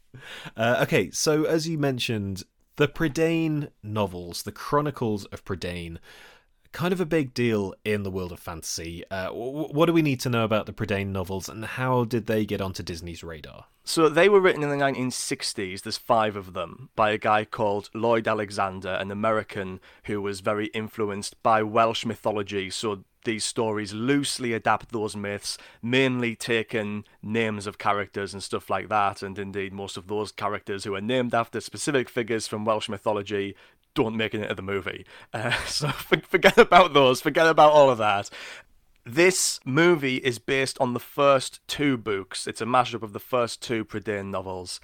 uh, 0.56 0.80
okay, 0.82 1.10
so 1.10 1.44
as 1.44 1.68
you 1.68 1.78
mentioned, 1.78 2.44
the 2.76 2.88
Prydain 2.88 3.70
novels, 3.82 4.42
the 4.42 4.52
Chronicles 4.52 5.26
of 5.26 5.44
Prydain, 5.44 5.98
kind 6.72 6.92
of 6.92 7.00
a 7.00 7.06
big 7.06 7.34
deal 7.34 7.74
in 7.84 8.02
the 8.02 8.10
world 8.10 8.32
of 8.32 8.38
fantasy. 8.38 9.04
Uh, 9.10 9.30
what 9.30 9.86
do 9.86 9.92
we 9.92 10.02
need 10.02 10.20
to 10.20 10.28
know 10.28 10.44
about 10.44 10.66
the 10.66 10.72
Prydain 10.72 11.08
novels, 11.08 11.48
and 11.48 11.64
how 11.64 12.04
did 12.04 12.26
they 12.26 12.44
get 12.44 12.60
onto 12.60 12.82
Disney's 12.82 13.24
radar? 13.24 13.66
So 13.84 14.10
they 14.10 14.28
were 14.28 14.40
written 14.40 14.62
in 14.62 14.68
the 14.68 14.76
1960s. 14.76 15.80
There's 15.80 15.96
five 15.96 16.36
of 16.36 16.52
them 16.52 16.90
by 16.94 17.10
a 17.10 17.16
guy 17.16 17.46
called 17.46 17.88
Lloyd 17.94 18.28
Alexander, 18.28 18.90
an 18.90 19.10
American 19.10 19.80
who 20.04 20.20
was 20.20 20.40
very 20.40 20.66
influenced 20.66 21.42
by 21.42 21.62
Welsh 21.62 22.04
mythology. 22.04 22.68
So 22.68 23.04
these 23.24 23.46
stories 23.46 23.94
loosely 23.94 24.52
adapt 24.52 24.92
those 24.92 25.16
myths, 25.16 25.56
mainly 25.82 26.36
taking 26.36 27.04
names 27.22 27.66
of 27.66 27.78
characters 27.78 28.32
and 28.32 28.42
stuff 28.42 28.68
like 28.68 28.88
that. 28.88 29.22
And 29.22 29.38
indeed, 29.38 29.72
most 29.72 29.96
of 29.96 30.06
those 30.06 30.32
characters 30.32 30.84
who 30.84 30.94
are 30.94 31.00
named 31.00 31.34
after 31.34 31.60
specific 31.60 32.08
figures 32.08 32.46
from 32.46 32.64
Welsh 32.64 32.88
mythology 32.88 33.56
don't 33.98 34.16
make 34.16 34.32
it 34.32 34.42
into 34.42 34.54
the 34.54 34.62
movie. 34.62 35.04
Uh, 35.34 35.50
so 35.66 35.88
forget 35.88 36.56
about 36.56 36.94
those, 36.94 37.20
forget 37.20 37.48
about 37.48 37.72
all 37.72 37.90
of 37.90 37.98
that. 37.98 38.30
This 39.04 39.58
movie 39.64 40.18
is 40.18 40.38
based 40.38 40.78
on 40.80 40.94
the 40.94 41.00
first 41.00 41.66
two 41.66 41.96
books. 41.96 42.46
It's 42.46 42.60
a 42.60 42.66
mashup 42.66 43.02
of 43.02 43.12
the 43.12 43.18
first 43.18 43.60
two 43.60 43.84
Prydain 43.84 44.30
novels. 44.30 44.80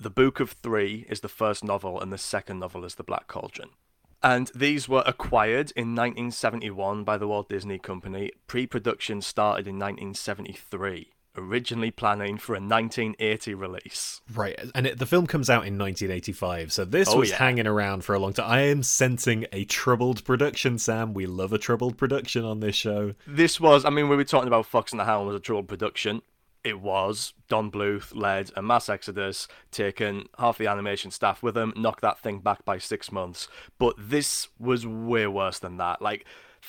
The 0.00 0.10
Book 0.10 0.40
of 0.40 0.52
Three 0.52 1.06
is 1.10 1.20
the 1.20 1.28
first 1.28 1.64
novel, 1.64 2.00
and 2.00 2.12
the 2.12 2.18
second 2.18 2.60
novel 2.60 2.84
is 2.84 2.94
The 2.94 3.02
Black 3.02 3.28
Cauldron. 3.28 3.70
And 4.22 4.50
these 4.54 4.88
were 4.88 5.02
acquired 5.04 5.72
in 5.76 5.94
1971 5.94 7.04
by 7.04 7.18
the 7.18 7.28
Walt 7.28 7.48
Disney 7.48 7.78
Company. 7.78 8.30
Pre 8.46 8.66
production 8.66 9.20
started 9.20 9.66
in 9.66 9.78
1973 9.78 11.12
originally 11.38 11.90
planning 11.90 12.36
for 12.38 12.54
a 12.54 12.60
1980 12.60 13.54
release. 13.54 14.20
Right, 14.34 14.58
and 14.74 14.86
it, 14.86 14.98
the 14.98 15.06
film 15.06 15.26
comes 15.26 15.48
out 15.50 15.66
in 15.66 15.78
1985, 15.78 16.72
so 16.72 16.84
this 16.84 17.08
Oh, 17.08 17.18
was 17.18 17.30
yeah. 17.30 17.36
hanging 17.36 17.66
around 17.66 18.04
for 18.04 18.14
a 18.14 18.18
long 18.18 18.32
time. 18.32 18.50
I 18.50 18.60
am 18.62 18.82
sensing 18.82 19.46
a 19.52 19.64
troubled 19.64 20.24
production, 20.24 20.78
Sam. 20.78 21.14
We 21.14 21.26
love 21.26 21.52
a 21.52 21.58
troubled 21.58 21.96
production 21.96 22.44
on 22.44 22.60
this 22.60 22.76
show. 22.76 23.14
This 23.26 23.60
was, 23.60 23.84
I 23.84 23.90
mean, 23.90 24.08
we 24.08 24.16
were 24.16 24.24
talking 24.24 24.48
about 24.48 24.66
Fox 24.66 24.92
and 24.92 25.00
the 25.00 25.04
Hound 25.04 25.26
was 25.26 25.36
a 25.36 25.40
troubled 25.40 25.68
production. 25.68 26.22
It 26.64 26.80
was. 26.80 27.32
Don 27.48 27.70
Bluth 27.70 28.12
led 28.12 28.50
a 28.56 28.62
mass 28.62 28.88
exodus, 28.88 29.46
taken 29.70 30.26
half 30.36 30.58
the 30.58 30.66
animation 30.66 31.12
staff 31.12 31.40
with 31.40 31.56
him, 31.56 31.72
knocked 31.76 32.00
that 32.02 32.18
thing 32.18 32.40
back 32.40 32.64
by 32.64 32.78
six 32.78 33.12
months. 33.12 33.46
But 33.78 33.94
this 33.96 34.48
was 34.58 34.84
way 34.84 35.28
worse 35.28 35.60
than 35.60 35.76
that. 35.76 36.02
Like, 36.02 36.24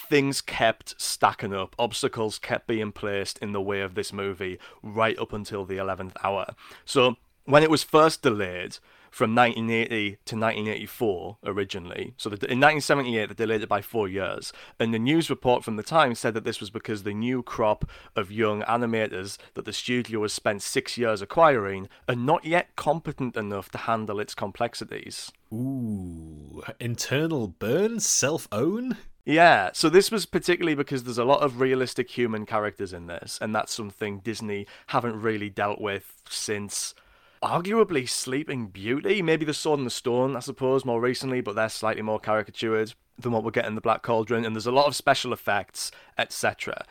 things 0.10 0.42
kept 0.42 1.00
stacking 1.02 1.54
up, 1.54 1.76
obstacles 1.80 2.40
kept 2.40 2.68
being 2.68 2.92
placed 2.92 3.38
in 3.40 3.52
the 3.52 3.62
way 3.62 3.82
of 3.82 3.96
this 3.96 4.14
movie 4.14 4.60
right 4.84 5.18
up 5.18 5.34
until 5.34 5.66
the 5.66 5.78
11th 5.78 6.14
hour. 6.24 6.54
So, 6.86 7.16
when 7.46 7.64
it 7.64 7.70
was 7.70 7.84
first 7.84 8.22
delayed, 8.22 8.78
from 9.18 9.34
1980 9.34 10.12
to 10.26 10.36
1984 10.36 11.38
originally. 11.46 12.14
So 12.18 12.30
the, 12.30 12.36
in 12.36 12.60
1978 12.60 13.30
they 13.30 13.34
delayed 13.34 13.64
it 13.64 13.70
by 13.70 13.82
four 13.82 14.08
years, 14.08 14.54
and 14.80 14.94
the 14.94 15.00
news 15.00 15.30
report 15.30 15.64
from 15.64 15.76
the 15.76 15.82
time 15.82 16.14
said 16.14 16.36
that 16.36 16.44
this 16.44 16.60
was 16.60 16.70
because 16.70 17.02
the 17.02 17.16
new 17.16 17.42
crop 17.42 17.90
of 18.16 18.32
young 18.32 18.62
animators 18.64 19.38
that 19.56 19.66
the 19.66 19.74
studio 19.74 20.22
has 20.22 20.34
spent 20.34 20.62
six 20.62 20.98
years 21.00 21.22
acquiring 21.22 21.90
are 22.08 22.16
not 22.16 22.46
yet 22.46 22.76
competent 22.76 23.36
enough 23.36 23.72
to 23.72 23.80
handle 23.80 24.20
its 24.20 24.36
complexities. 24.36 25.32
Ooh, 25.52 26.64
internal 26.80 27.48
burn, 27.48 28.00
self 28.00 28.48
own. 28.52 28.98
Yeah, 29.28 29.72
so 29.74 29.90
this 29.90 30.10
was 30.10 30.26
particularly 30.26 30.74
because 30.74 31.04
there's 31.04 31.18
a 31.18 31.26
lot 31.26 31.42
of 31.42 31.60
realistic 31.60 32.10
human 32.10 32.46
characters 32.46 32.94
in 32.94 33.08
this, 33.08 33.38
and 33.42 33.54
that's 33.54 33.74
something 33.74 34.20
Disney 34.20 34.66
haven't 34.88 35.22
really 35.22 35.50
dealt 35.50 35.82
with 35.82 36.14
since 36.30 36.96
arguably 37.44 38.08
Sleeping 38.08 38.68
Beauty, 38.68 39.22
maybe 39.22 39.44
The 39.44 39.54
Sword 39.54 39.80
and 39.80 39.86
the 39.86 39.92
Stone, 39.92 40.38
I 40.38 40.40
suppose, 40.40 40.86
more 40.86 41.02
recently, 41.02 41.42
but 41.42 41.56
they're 41.56 41.68
slightly 41.68 42.02
more 42.02 42.22
caricatured 42.22 42.94
than 43.20 43.34
what 43.34 43.44
we're 43.44 43.52
getting 43.52 43.72
in 43.72 43.76
The 43.76 43.82
Black 43.82 44.02
Cauldron, 44.02 44.46
and 44.46 44.56
there's 44.56 44.66
a 44.66 44.72
lot 44.72 44.88
of 44.88 44.96
special 44.96 45.34
effects, 45.34 45.92
etc. 46.18 46.86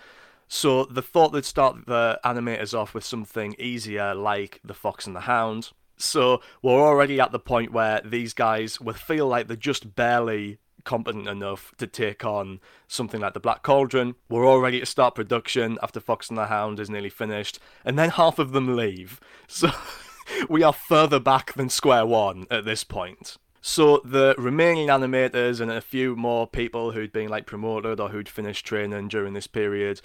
So 0.46 0.84
the 0.84 1.00
thought 1.00 1.32
they'd 1.32 1.42
start 1.46 1.86
the 1.86 2.20
animators 2.22 2.78
off 2.78 2.92
with 2.92 3.04
something 3.04 3.56
easier 3.58 4.14
like 4.14 4.60
The 4.62 4.74
Fox 4.74 5.06
and 5.06 5.16
the 5.16 5.20
Hound. 5.20 5.70
So 5.96 6.42
we're 6.60 6.86
already 6.86 7.18
at 7.18 7.32
the 7.32 7.38
point 7.38 7.72
where 7.72 8.02
these 8.04 8.34
guys 8.34 8.78
will 8.78 8.92
feel 8.92 9.26
like 9.26 9.46
they're 9.46 9.56
just 9.56 9.94
barely 9.94 10.58
competent 10.86 11.28
enough 11.28 11.74
to 11.76 11.86
take 11.86 12.24
on 12.24 12.60
something 12.88 13.20
like 13.20 13.34
the 13.34 13.40
Black 13.40 13.62
Cauldron. 13.62 14.14
We're 14.30 14.46
all 14.46 14.60
ready 14.60 14.80
to 14.80 14.86
start 14.86 15.14
production 15.14 15.78
after 15.82 16.00
Fox 16.00 16.30
and 16.30 16.38
the 16.38 16.46
Hound 16.46 16.80
is 16.80 16.88
nearly 16.88 17.10
finished, 17.10 17.58
and 17.84 17.98
then 17.98 18.08
half 18.08 18.38
of 18.38 18.52
them 18.52 18.74
leave. 18.74 19.20
So 19.48 19.70
we 20.48 20.62
are 20.62 20.72
further 20.72 21.20
back 21.20 21.52
than 21.54 21.68
square 21.68 22.06
one 22.06 22.46
at 22.50 22.64
this 22.64 22.82
point. 22.84 23.36
So 23.60 24.00
the 24.04 24.34
remaining 24.38 24.86
animators 24.86 25.60
and 25.60 25.72
a 25.72 25.80
few 25.80 26.14
more 26.14 26.46
people 26.46 26.92
who'd 26.92 27.12
been 27.12 27.28
like 27.28 27.46
promoted 27.46 27.98
or 27.98 28.10
who'd 28.10 28.28
finished 28.28 28.64
training 28.64 29.08
during 29.08 29.34
this 29.34 29.48
period 29.48 30.00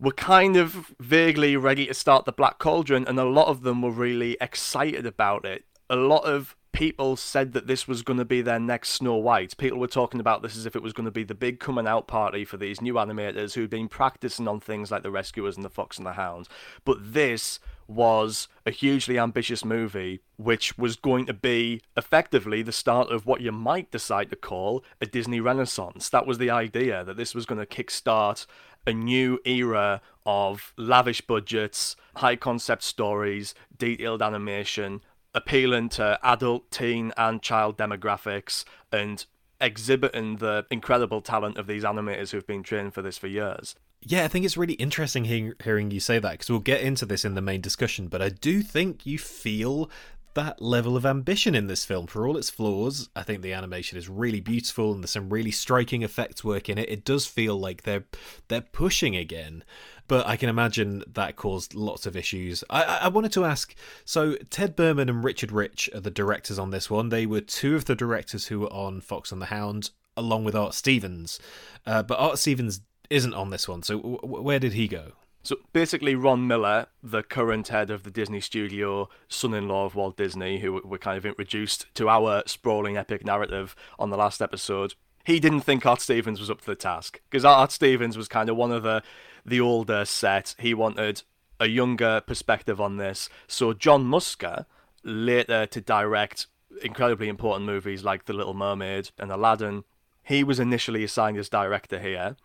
were 0.00 0.12
kind 0.12 0.56
of 0.56 0.94
vaguely 0.98 1.58
ready 1.58 1.86
to 1.86 1.92
start 1.92 2.24
the 2.24 2.32
Black 2.32 2.58
Cauldron, 2.58 3.06
and 3.06 3.20
a 3.20 3.24
lot 3.24 3.48
of 3.48 3.60
them 3.62 3.82
were 3.82 3.90
really 3.90 4.38
excited 4.40 5.04
about 5.04 5.44
it. 5.44 5.65
A 5.88 5.96
lot 5.96 6.24
of 6.24 6.56
people 6.72 7.16
said 7.16 7.52
that 7.52 7.66
this 7.66 7.88
was 7.88 8.02
going 8.02 8.18
to 8.18 8.24
be 8.24 8.42
their 8.42 8.58
next 8.58 8.90
Snow 8.90 9.14
White. 9.14 9.56
People 9.56 9.78
were 9.78 9.86
talking 9.86 10.20
about 10.20 10.42
this 10.42 10.56
as 10.56 10.66
if 10.66 10.76
it 10.76 10.82
was 10.82 10.92
going 10.92 11.06
to 11.06 11.10
be 11.10 11.24
the 11.24 11.34
big 11.34 11.58
coming 11.58 11.86
out 11.86 12.06
party 12.06 12.44
for 12.44 12.58
these 12.58 12.82
new 12.82 12.94
animators 12.94 13.54
who'd 13.54 13.70
been 13.70 13.88
practicing 13.88 14.46
on 14.46 14.60
things 14.60 14.90
like 14.90 15.02
The 15.02 15.10
Rescuers 15.10 15.56
and 15.56 15.64
The 15.64 15.70
Fox 15.70 15.96
and 15.96 16.06
the 16.06 16.12
Hound. 16.12 16.48
But 16.84 17.14
this 17.14 17.60
was 17.88 18.48
a 18.66 18.70
hugely 18.70 19.18
ambitious 19.18 19.64
movie, 19.64 20.20
which 20.36 20.76
was 20.76 20.96
going 20.96 21.24
to 21.26 21.32
be 21.32 21.80
effectively 21.96 22.60
the 22.60 22.72
start 22.72 23.10
of 23.10 23.24
what 23.24 23.40
you 23.40 23.52
might 23.52 23.90
decide 23.90 24.28
to 24.30 24.36
call 24.36 24.84
a 25.00 25.06
Disney 25.06 25.40
Renaissance. 25.40 26.10
That 26.10 26.26
was 26.26 26.36
the 26.36 26.50
idea, 26.50 27.04
that 27.04 27.16
this 27.16 27.34
was 27.34 27.46
going 27.46 27.64
to 27.64 27.66
kickstart 27.66 28.44
a 28.86 28.92
new 28.92 29.40
era 29.46 30.02
of 30.26 30.74
lavish 30.76 31.22
budgets, 31.22 31.96
high 32.16 32.36
concept 32.36 32.82
stories, 32.82 33.54
detailed 33.78 34.20
animation, 34.20 35.00
appealing 35.36 35.90
to 35.90 36.18
adult, 36.24 36.70
teen, 36.72 37.12
and 37.16 37.40
child 37.40 37.78
demographics, 37.78 38.64
and 38.90 39.26
exhibiting 39.60 40.36
the 40.36 40.66
incredible 40.70 41.20
talent 41.20 41.58
of 41.58 41.66
these 41.66 41.84
animators 41.84 42.30
who've 42.30 42.46
been 42.46 42.62
trained 42.62 42.94
for 42.94 43.02
this 43.02 43.18
for 43.18 43.28
years. 43.28 43.76
Yeah, 44.02 44.24
I 44.24 44.28
think 44.28 44.44
it's 44.44 44.56
really 44.56 44.74
interesting 44.74 45.24
hearing, 45.24 45.54
hearing 45.62 45.90
you 45.90 46.00
say 46.00 46.18
that 46.18 46.32
because 46.32 46.50
we'll 46.50 46.60
get 46.60 46.80
into 46.80 47.06
this 47.06 47.24
in 47.24 47.34
the 47.34 47.40
main 47.40 47.60
discussion. 47.60 48.08
But 48.08 48.22
I 48.22 48.28
do 48.28 48.62
think 48.62 49.06
you 49.06 49.18
feel 49.18 49.90
that 50.34 50.60
level 50.60 50.96
of 50.98 51.06
ambition 51.06 51.54
in 51.54 51.66
this 51.66 51.84
film 51.84 52.06
for 52.06 52.26
all 52.26 52.36
its 52.36 52.50
flaws. 52.50 53.08
I 53.16 53.22
think 53.22 53.40
the 53.40 53.54
animation 53.54 53.96
is 53.96 54.08
really 54.08 54.40
beautiful 54.40 54.92
and 54.92 55.02
there's 55.02 55.12
some 55.12 55.30
really 55.30 55.50
striking 55.50 56.02
effects 56.02 56.44
work 56.44 56.68
in 56.68 56.76
it. 56.76 56.90
It 56.90 57.04
does 57.04 57.26
feel 57.26 57.58
like 57.58 57.82
they're 57.82 58.04
they're 58.48 58.60
pushing 58.60 59.16
again. 59.16 59.64
But 60.08 60.26
I 60.26 60.36
can 60.36 60.48
imagine 60.48 61.02
that 61.14 61.36
caused 61.36 61.74
lots 61.74 62.06
of 62.06 62.16
issues. 62.16 62.62
I, 62.70 62.82
I 63.02 63.08
wanted 63.08 63.32
to 63.32 63.44
ask 63.44 63.74
so, 64.04 64.36
Ted 64.50 64.76
Berman 64.76 65.08
and 65.08 65.24
Richard 65.24 65.50
Rich 65.50 65.90
are 65.94 66.00
the 66.00 66.10
directors 66.10 66.58
on 66.58 66.70
this 66.70 66.88
one. 66.88 67.08
They 67.08 67.26
were 67.26 67.40
two 67.40 67.74
of 67.74 67.86
the 67.86 67.96
directors 67.96 68.46
who 68.46 68.60
were 68.60 68.72
on 68.72 69.00
Fox 69.00 69.32
and 69.32 69.42
the 69.42 69.46
Hound, 69.46 69.90
along 70.16 70.44
with 70.44 70.54
Art 70.54 70.74
Stevens. 70.74 71.40
Uh, 71.84 72.02
but 72.02 72.18
Art 72.18 72.38
Stevens 72.38 72.80
isn't 73.10 73.34
on 73.34 73.50
this 73.50 73.68
one. 73.68 73.82
So, 73.82 73.96
w- 73.96 74.18
where 74.22 74.58
did 74.58 74.74
he 74.74 74.88
go? 74.88 75.12
So 75.46 75.58
basically, 75.72 76.16
Ron 76.16 76.48
Miller, 76.48 76.86
the 77.04 77.22
current 77.22 77.68
head 77.68 77.88
of 77.88 78.02
the 78.02 78.10
Disney 78.10 78.40
studio, 78.40 79.08
son 79.28 79.54
in 79.54 79.68
law 79.68 79.84
of 79.84 79.94
Walt 79.94 80.16
Disney, 80.16 80.58
who 80.58 80.80
were 80.84 80.98
kind 80.98 81.16
of 81.16 81.24
introduced 81.24 81.86
to 81.94 82.08
our 82.08 82.42
sprawling 82.46 82.96
epic 82.96 83.24
narrative 83.24 83.76
on 83.96 84.10
the 84.10 84.16
last 84.16 84.42
episode, 84.42 84.94
he 85.24 85.38
didn't 85.38 85.60
think 85.60 85.86
Art 85.86 86.00
Stevens 86.00 86.40
was 86.40 86.50
up 86.50 86.62
to 86.62 86.66
the 86.66 86.74
task. 86.74 87.20
Because 87.30 87.44
Art 87.44 87.70
Stevens 87.70 88.16
was 88.16 88.26
kind 88.26 88.48
of 88.48 88.56
one 88.56 88.72
of 88.72 88.82
the, 88.82 89.04
the 89.46 89.60
older 89.60 90.04
set. 90.04 90.54
He 90.58 90.74
wanted 90.74 91.22
a 91.58 91.66
younger 91.66 92.20
perspective 92.20 92.80
on 92.80 92.96
this. 92.96 93.28
So 93.46 93.72
John 93.72 94.04
Musker, 94.04 94.66
later 95.02 95.66
to 95.66 95.80
direct 95.80 96.48
incredibly 96.82 97.28
important 97.28 97.64
movies 97.64 98.04
like 98.04 98.24
The 98.24 98.32
Little 98.32 98.54
Mermaid 98.54 99.10
and 99.18 99.30
Aladdin, 99.30 99.84
he 100.22 100.42
was 100.42 100.58
initially 100.58 101.04
assigned 101.04 101.38
as 101.38 101.48
director 101.48 102.00
here. 102.00 102.36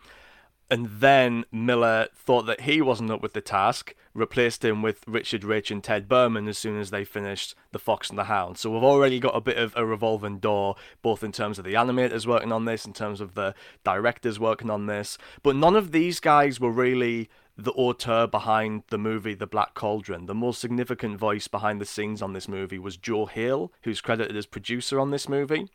And 0.72 0.88
then 0.88 1.44
Miller 1.52 2.08
thought 2.16 2.44
that 2.44 2.62
he 2.62 2.82
wasn't 2.82 3.12
up 3.12 3.22
with 3.22 3.34
the 3.34 3.42
task, 3.42 3.94
replaced 4.14 4.64
him 4.64 4.82
with 4.82 5.04
Richard 5.06 5.44
Rich 5.44 5.70
and 5.70 5.84
Ted 5.84 6.08
Berman 6.08 6.48
as 6.48 6.58
soon 6.58 6.80
as 6.80 6.92
they 6.92 7.04
finished 7.04 7.56
The 7.74 7.78
Fox 7.78 8.10
and 8.10 8.18
the 8.18 8.24
Hound. 8.24 8.58
So 8.58 8.72
we've 8.72 8.82
already 8.82 9.20
got 9.20 9.36
a 9.36 9.42
bit 9.42 9.58
of 9.58 9.74
a 9.76 9.86
revolving 9.86 10.40
door, 10.40 10.78
both 11.02 11.26
in 11.26 11.34
terms 11.34 11.60
of 11.60 11.66
the 11.66 11.74
animators 11.74 12.26
working 12.26 12.54
on 12.54 12.64
this, 12.64 12.86
in 12.86 12.94
terms 12.94 13.20
of 13.20 13.36
the 13.36 13.54
directors 13.84 14.40
working 14.40 14.70
on 14.70 14.86
this. 14.86 15.18
But 15.44 15.58
none 15.58 15.76
of 15.76 15.92
these 15.92 16.22
guys 16.22 16.62
were 16.62 16.72
really 16.72 17.30
the 17.58 17.74
auteur 17.74 18.26
behind 18.26 18.84
the 18.92 18.98
movie 18.98 19.34
The 19.34 19.48
Black 19.48 19.74
Cauldron. 19.74 20.26
The 20.26 20.34
most 20.34 20.62
significant 20.62 21.18
voice 21.18 21.50
behind 21.50 21.82
the 21.82 21.86
scenes 21.86 22.22
on 22.22 22.32
this 22.32 22.48
movie 22.48 22.80
was 22.80 22.96
Joe 22.96 23.26
Hale, 23.26 23.74
who's 23.84 24.00
credited 24.00 24.38
as 24.38 24.46
producer 24.46 25.02
on 25.02 25.12
this 25.12 25.28
movie. 25.28 25.68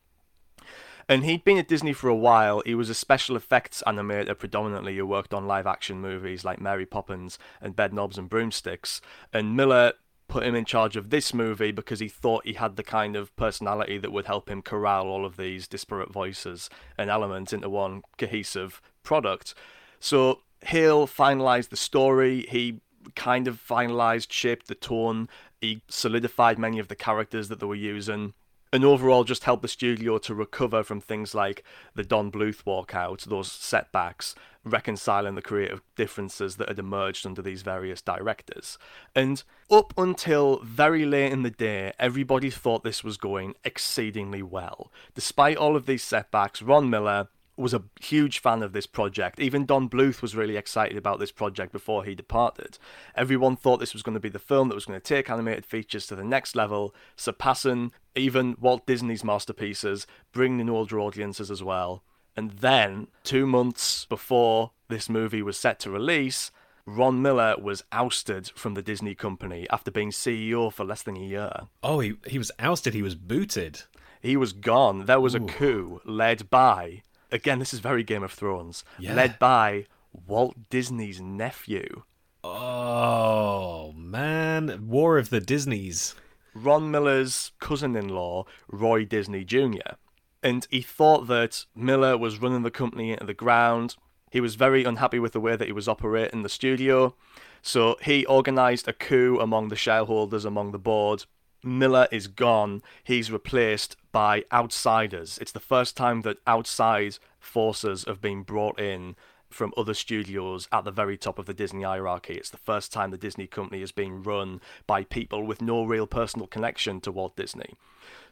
And 1.08 1.24
he'd 1.24 1.44
been 1.44 1.58
at 1.58 1.68
Disney 1.68 1.92
for 1.92 2.08
a 2.08 2.16
while. 2.16 2.62
He 2.66 2.74
was 2.74 2.90
a 2.90 2.94
special 2.94 3.36
effects 3.36 3.82
animator 3.86 4.36
predominantly 4.36 4.96
who 4.96 5.06
worked 5.06 5.32
on 5.32 5.46
live 5.46 5.66
action 5.66 6.00
movies 6.00 6.44
like 6.44 6.60
Mary 6.60 6.86
Poppins 6.86 7.38
and 7.60 7.76
Bedknobs 7.76 8.18
and 8.18 8.28
Broomsticks. 8.28 9.00
And 9.32 9.56
Miller 9.56 9.92
put 10.28 10.42
him 10.42 10.56
in 10.56 10.64
charge 10.64 10.96
of 10.96 11.10
this 11.10 11.32
movie 11.32 11.70
because 11.70 12.00
he 12.00 12.08
thought 12.08 12.44
he 12.44 12.54
had 12.54 12.74
the 12.74 12.82
kind 12.82 13.14
of 13.14 13.34
personality 13.36 13.98
that 13.98 14.10
would 14.10 14.26
help 14.26 14.50
him 14.50 14.62
corral 14.62 15.06
all 15.06 15.24
of 15.24 15.36
these 15.36 15.68
disparate 15.68 16.12
voices 16.12 16.68
and 16.98 17.08
elements 17.08 17.52
into 17.52 17.70
one 17.70 18.02
cohesive 18.18 18.82
product. 19.04 19.54
So 20.00 20.40
Hale 20.62 21.06
finalized 21.06 21.68
the 21.68 21.76
story. 21.76 22.46
He 22.48 22.80
kind 23.14 23.46
of 23.46 23.64
finalized, 23.64 24.32
shaped 24.32 24.66
the 24.66 24.74
tone. 24.74 25.28
He 25.60 25.82
solidified 25.88 26.58
many 26.58 26.80
of 26.80 26.88
the 26.88 26.96
characters 26.96 27.48
that 27.48 27.60
they 27.60 27.66
were 27.66 27.76
using 27.76 28.34
and 28.76 28.84
overall 28.84 29.24
just 29.24 29.44
helped 29.44 29.62
the 29.62 29.68
studio 29.68 30.18
to 30.18 30.34
recover 30.34 30.84
from 30.84 31.00
things 31.00 31.34
like 31.34 31.64
the 31.94 32.02
Don 32.02 32.30
Bluth 32.30 32.62
walkout, 32.64 33.24
those 33.24 33.50
setbacks, 33.50 34.34
reconciling 34.64 35.34
the 35.34 35.40
creative 35.40 35.80
differences 35.96 36.56
that 36.56 36.68
had 36.68 36.78
emerged 36.78 37.24
under 37.24 37.40
these 37.40 37.62
various 37.62 38.02
directors. 38.02 38.76
And 39.14 39.42
up 39.70 39.94
until 39.96 40.60
very 40.62 41.06
late 41.06 41.32
in 41.32 41.42
the 41.42 41.50
day, 41.50 41.94
everybody 41.98 42.50
thought 42.50 42.84
this 42.84 43.02
was 43.02 43.16
going 43.16 43.54
exceedingly 43.64 44.42
well. 44.42 44.92
Despite 45.14 45.56
all 45.56 45.74
of 45.74 45.86
these 45.86 46.02
setbacks, 46.02 46.60
Ron 46.60 46.90
Miller 46.90 47.28
was 47.56 47.72
a 47.72 47.82
huge 48.00 48.38
fan 48.38 48.62
of 48.62 48.72
this 48.72 48.86
project. 48.86 49.40
Even 49.40 49.64
Don 49.64 49.88
Bluth 49.88 50.20
was 50.20 50.36
really 50.36 50.56
excited 50.56 50.96
about 50.96 51.18
this 51.18 51.32
project 51.32 51.72
before 51.72 52.04
he 52.04 52.14
departed. 52.14 52.78
Everyone 53.14 53.56
thought 53.56 53.78
this 53.78 53.94
was 53.94 54.02
going 54.02 54.14
to 54.14 54.20
be 54.20 54.28
the 54.28 54.38
film 54.38 54.68
that 54.68 54.74
was 54.74 54.84
going 54.84 55.00
to 55.00 55.04
take 55.04 55.30
animated 55.30 55.64
features 55.64 56.06
to 56.06 56.16
the 56.16 56.24
next 56.24 56.54
level, 56.54 56.94
surpassing 57.16 57.92
even 58.14 58.56
Walt 58.60 58.86
Disney's 58.86 59.24
masterpieces, 59.24 60.06
bringing 60.32 60.60
in 60.60 60.70
older 60.70 61.00
audiences 61.00 61.50
as 61.50 61.62
well. 61.62 62.02
And 62.36 62.50
then, 62.52 63.08
two 63.24 63.46
months 63.46 64.04
before 64.04 64.72
this 64.88 65.08
movie 65.08 65.42
was 65.42 65.56
set 65.56 65.80
to 65.80 65.90
release, 65.90 66.50
Ron 66.84 67.22
Miller 67.22 67.56
was 67.58 67.82
ousted 67.90 68.52
from 68.54 68.74
the 68.74 68.82
Disney 68.82 69.14
company 69.14 69.66
after 69.70 69.90
being 69.90 70.10
CEO 70.10 70.72
for 70.72 70.84
less 70.84 71.02
than 71.02 71.16
a 71.16 71.20
year. 71.20 71.62
Oh, 71.82 72.00
he, 72.00 72.14
he 72.26 72.38
was 72.38 72.52
ousted, 72.58 72.94
he 72.94 73.02
was 73.02 73.14
booted. 73.14 73.82
He 74.20 74.36
was 74.36 74.52
gone. 74.52 75.06
There 75.06 75.20
was 75.20 75.34
Ooh. 75.34 75.44
a 75.44 75.46
coup 75.46 76.00
led 76.04 76.50
by 76.50 77.02
again, 77.30 77.58
this 77.58 77.74
is 77.74 77.80
very 77.80 78.02
Game 78.02 78.22
of 78.22 78.32
Thrones, 78.32 78.84
yeah. 78.98 79.14
led 79.14 79.38
by 79.38 79.86
Walt 80.26 80.68
Disney's 80.70 81.20
nephew. 81.20 82.02
Oh 82.44 83.92
man, 83.96 84.86
War 84.88 85.18
of 85.18 85.30
the 85.30 85.40
Disneys. 85.40 86.14
Ron 86.54 86.90
Miller's 86.90 87.52
cousin-in-law, 87.60 88.44
Roy 88.68 89.04
Disney 89.04 89.44
Jr. 89.44 89.96
And 90.42 90.66
he 90.70 90.80
thought 90.80 91.26
that 91.26 91.66
Miller 91.74 92.16
was 92.16 92.40
running 92.40 92.62
the 92.62 92.70
company 92.70 93.12
into 93.12 93.26
the 93.26 93.34
ground. 93.34 93.96
He 94.30 94.40
was 94.40 94.54
very 94.54 94.84
unhappy 94.84 95.18
with 95.18 95.32
the 95.32 95.40
way 95.40 95.56
that 95.56 95.66
he 95.66 95.72
was 95.72 95.88
operating 95.88 96.42
the 96.42 96.48
studio. 96.48 97.14
So 97.62 97.96
he 98.00 98.24
organized 98.26 98.88
a 98.88 98.92
coup 98.92 99.38
among 99.40 99.68
the 99.68 99.76
shareholders, 99.76 100.44
among 100.44 100.72
the 100.72 100.78
board, 100.78 101.24
Miller 101.62 102.08
is 102.10 102.28
gone. 102.28 102.82
He's 103.02 103.30
replaced 103.30 103.96
by 104.12 104.44
outsiders. 104.52 105.38
It's 105.38 105.52
the 105.52 105.60
first 105.60 105.96
time 105.96 106.22
that 106.22 106.38
outside 106.46 107.18
forces 107.38 108.04
have 108.06 108.20
been 108.20 108.42
brought 108.42 108.80
in 108.80 109.16
from 109.50 109.72
other 109.76 109.94
studios 109.94 110.68
at 110.72 110.84
the 110.84 110.90
very 110.90 111.16
top 111.16 111.38
of 111.38 111.46
the 111.46 111.54
Disney 111.54 111.82
hierarchy. 111.82 112.34
It's 112.34 112.50
the 112.50 112.56
first 112.56 112.92
time 112.92 113.10
the 113.10 113.18
Disney 113.18 113.46
company 113.46 113.82
is 113.82 113.92
being 113.92 114.22
run 114.22 114.60
by 114.86 115.04
people 115.04 115.44
with 115.44 115.62
no 115.62 115.84
real 115.84 116.06
personal 116.06 116.46
connection 116.46 117.00
to 117.02 117.12
Walt 117.12 117.36
Disney. 117.36 117.74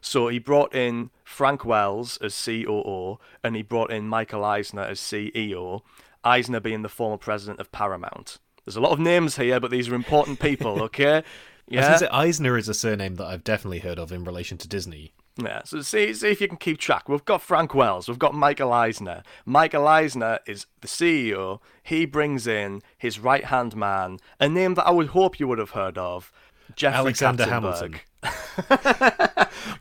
So 0.01 0.27
he 0.27 0.39
brought 0.39 0.73
in 0.73 1.09
Frank 1.23 1.65
Wells 1.65 2.17
as 2.17 2.39
COO 2.45 3.19
and 3.43 3.55
he 3.55 3.61
brought 3.61 3.91
in 3.91 4.07
Michael 4.07 4.45
Eisner 4.45 4.83
as 4.83 4.99
CEO, 4.99 5.81
Eisner 6.23 6.59
being 6.59 6.81
the 6.81 6.89
former 6.89 7.17
president 7.17 7.59
of 7.59 7.71
Paramount. 7.71 8.37
There's 8.63 8.75
a 8.75 8.81
lot 8.81 8.91
of 8.91 8.99
names 8.99 9.37
here, 9.37 9.59
but 9.59 9.71
these 9.71 9.89
are 9.89 9.95
important 9.95 10.39
people, 10.39 10.81
okay? 10.83 11.23
Yeah. 11.67 11.99
Eisner 12.11 12.57
is 12.57 12.69
a 12.69 12.73
surname 12.73 13.15
that 13.15 13.25
I've 13.25 13.43
definitely 13.43 13.79
heard 13.79 13.99
of 13.99 14.11
in 14.11 14.23
relation 14.23 14.57
to 14.59 14.67
Disney. 14.67 15.13
Yeah, 15.37 15.63
so 15.63 15.81
see, 15.81 16.13
see 16.13 16.29
if 16.29 16.39
you 16.39 16.47
can 16.47 16.57
keep 16.57 16.77
track. 16.77 17.09
We've 17.09 17.25
got 17.25 17.41
Frank 17.41 17.75
Wells, 17.75 18.07
we've 18.07 18.19
got 18.19 18.33
Michael 18.33 18.71
Eisner. 18.71 19.23
Michael 19.45 19.85
Eisner 19.87 20.39
is 20.47 20.65
the 20.79 20.87
CEO. 20.87 21.59
He 21.83 22.05
brings 22.05 22.47
in 22.47 22.81
his 22.97 23.19
right 23.19 23.45
hand 23.45 23.75
man, 23.75 24.19
a 24.39 24.47
name 24.47 24.75
that 24.75 24.87
I 24.87 24.91
would 24.91 25.07
hope 25.07 25.39
you 25.39 25.47
would 25.49 25.59
have 25.59 25.71
heard 25.71 25.97
of, 25.97 26.31
Jeffrey 26.75 26.99
Alexander 26.99 27.45
Hamilton. 27.45 27.99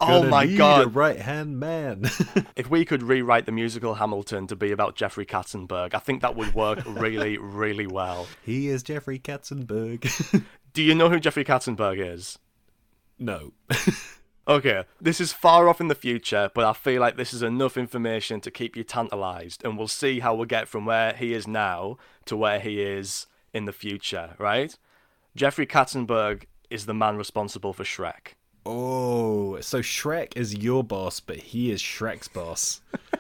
oh 0.01 0.25
my 0.29 0.47
god, 0.47 0.95
right 0.95 1.21
hand 1.21 1.59
man. 1.59 2.11
if 2.57 2.69
we 2.69 2.85
could 2.85 3.03
rewrite 3.03 3.47
the 3.47 3.53
musical 3.53 3.95
Hamilton 3.95 4.47
to 4.49 4.57
be 4.57 4.73
about 4.73 4.97
Jeffrey 4.97 5.25
Katzenberg, 5.25 5.95
I 5.95 5.99
think 5.99 6.21
that 6.23 6.35
would 6.37 6.55
work 6.55 6.81
really, 6.85 7.39
really 7.41 7.87
well. 7.87 8.27
He 8.43 8.69
is 8.69 8.83
Jeffrey 8.83 9.19
Katzenberg. 9.19 10.45
Do 10.75 10.83
you 10.83 10.93
know 10.97 11.09
who 11.09 11.21
Jeffrey 11.21 11.45
Katzenberg 11.45 12.05
is? 12.05 12.37
No. 13.17 13.53
okay, 14.49 14.83
this 15.01 15.21
is 15.21 15.33
far 15.33 15.69
off 15.69 15.81
in 15.81 15.87
the 15.87 15.95
future, 15.95 16.51
but 16.53 16.65
I 16.65 16.73
feel 16.73 17.01
like 17.01 17.17
this 17.17 17.33
is 17.33 17.45
enough 17.45 17.77
information 17.77 18.41
to 18.41 18.51
keep 18.51 18.77
you 18.77 18.83
tantalized, 18.83 19.65
and 19.65 19.79
we'll 19.79 19.87
see 19.87 20.19
how 20.19 20.35
we'll 20.35 20.47
get 20.47 20.67
from 20.67 20.85
where 20.85 21.13
he 21.13 21.33
is 21.33 21.47
now 21.47 21.97
to 22.25 22.37
where 22.37 22.59
he 22.59 22.83
is 22.83 23.29
in 23.53 23.67
the 23.67 23.73
future, 23.73 24.35
right? 24.37 24.77
Jeffrey 25.37 25.65
Katzenberg 25.65 26.47
is 26.71 26.87
the 26.87 26.95
man 26.95 27.17
responsible 27.17 27.73
for 27.73 27.85
Shrek. 27.85 28.35
Oh, 28.67 29.61
so 29.61 29.79
Shrek 29.79 30.37
is 30.37 30.57
your 30.57 30.83
boss, 30.83 31.21
but 31.21 31.37
he 31.37 31.71
is 31.71 31.81
Shrek's 31.81 32.27
boss. 32.27 32.81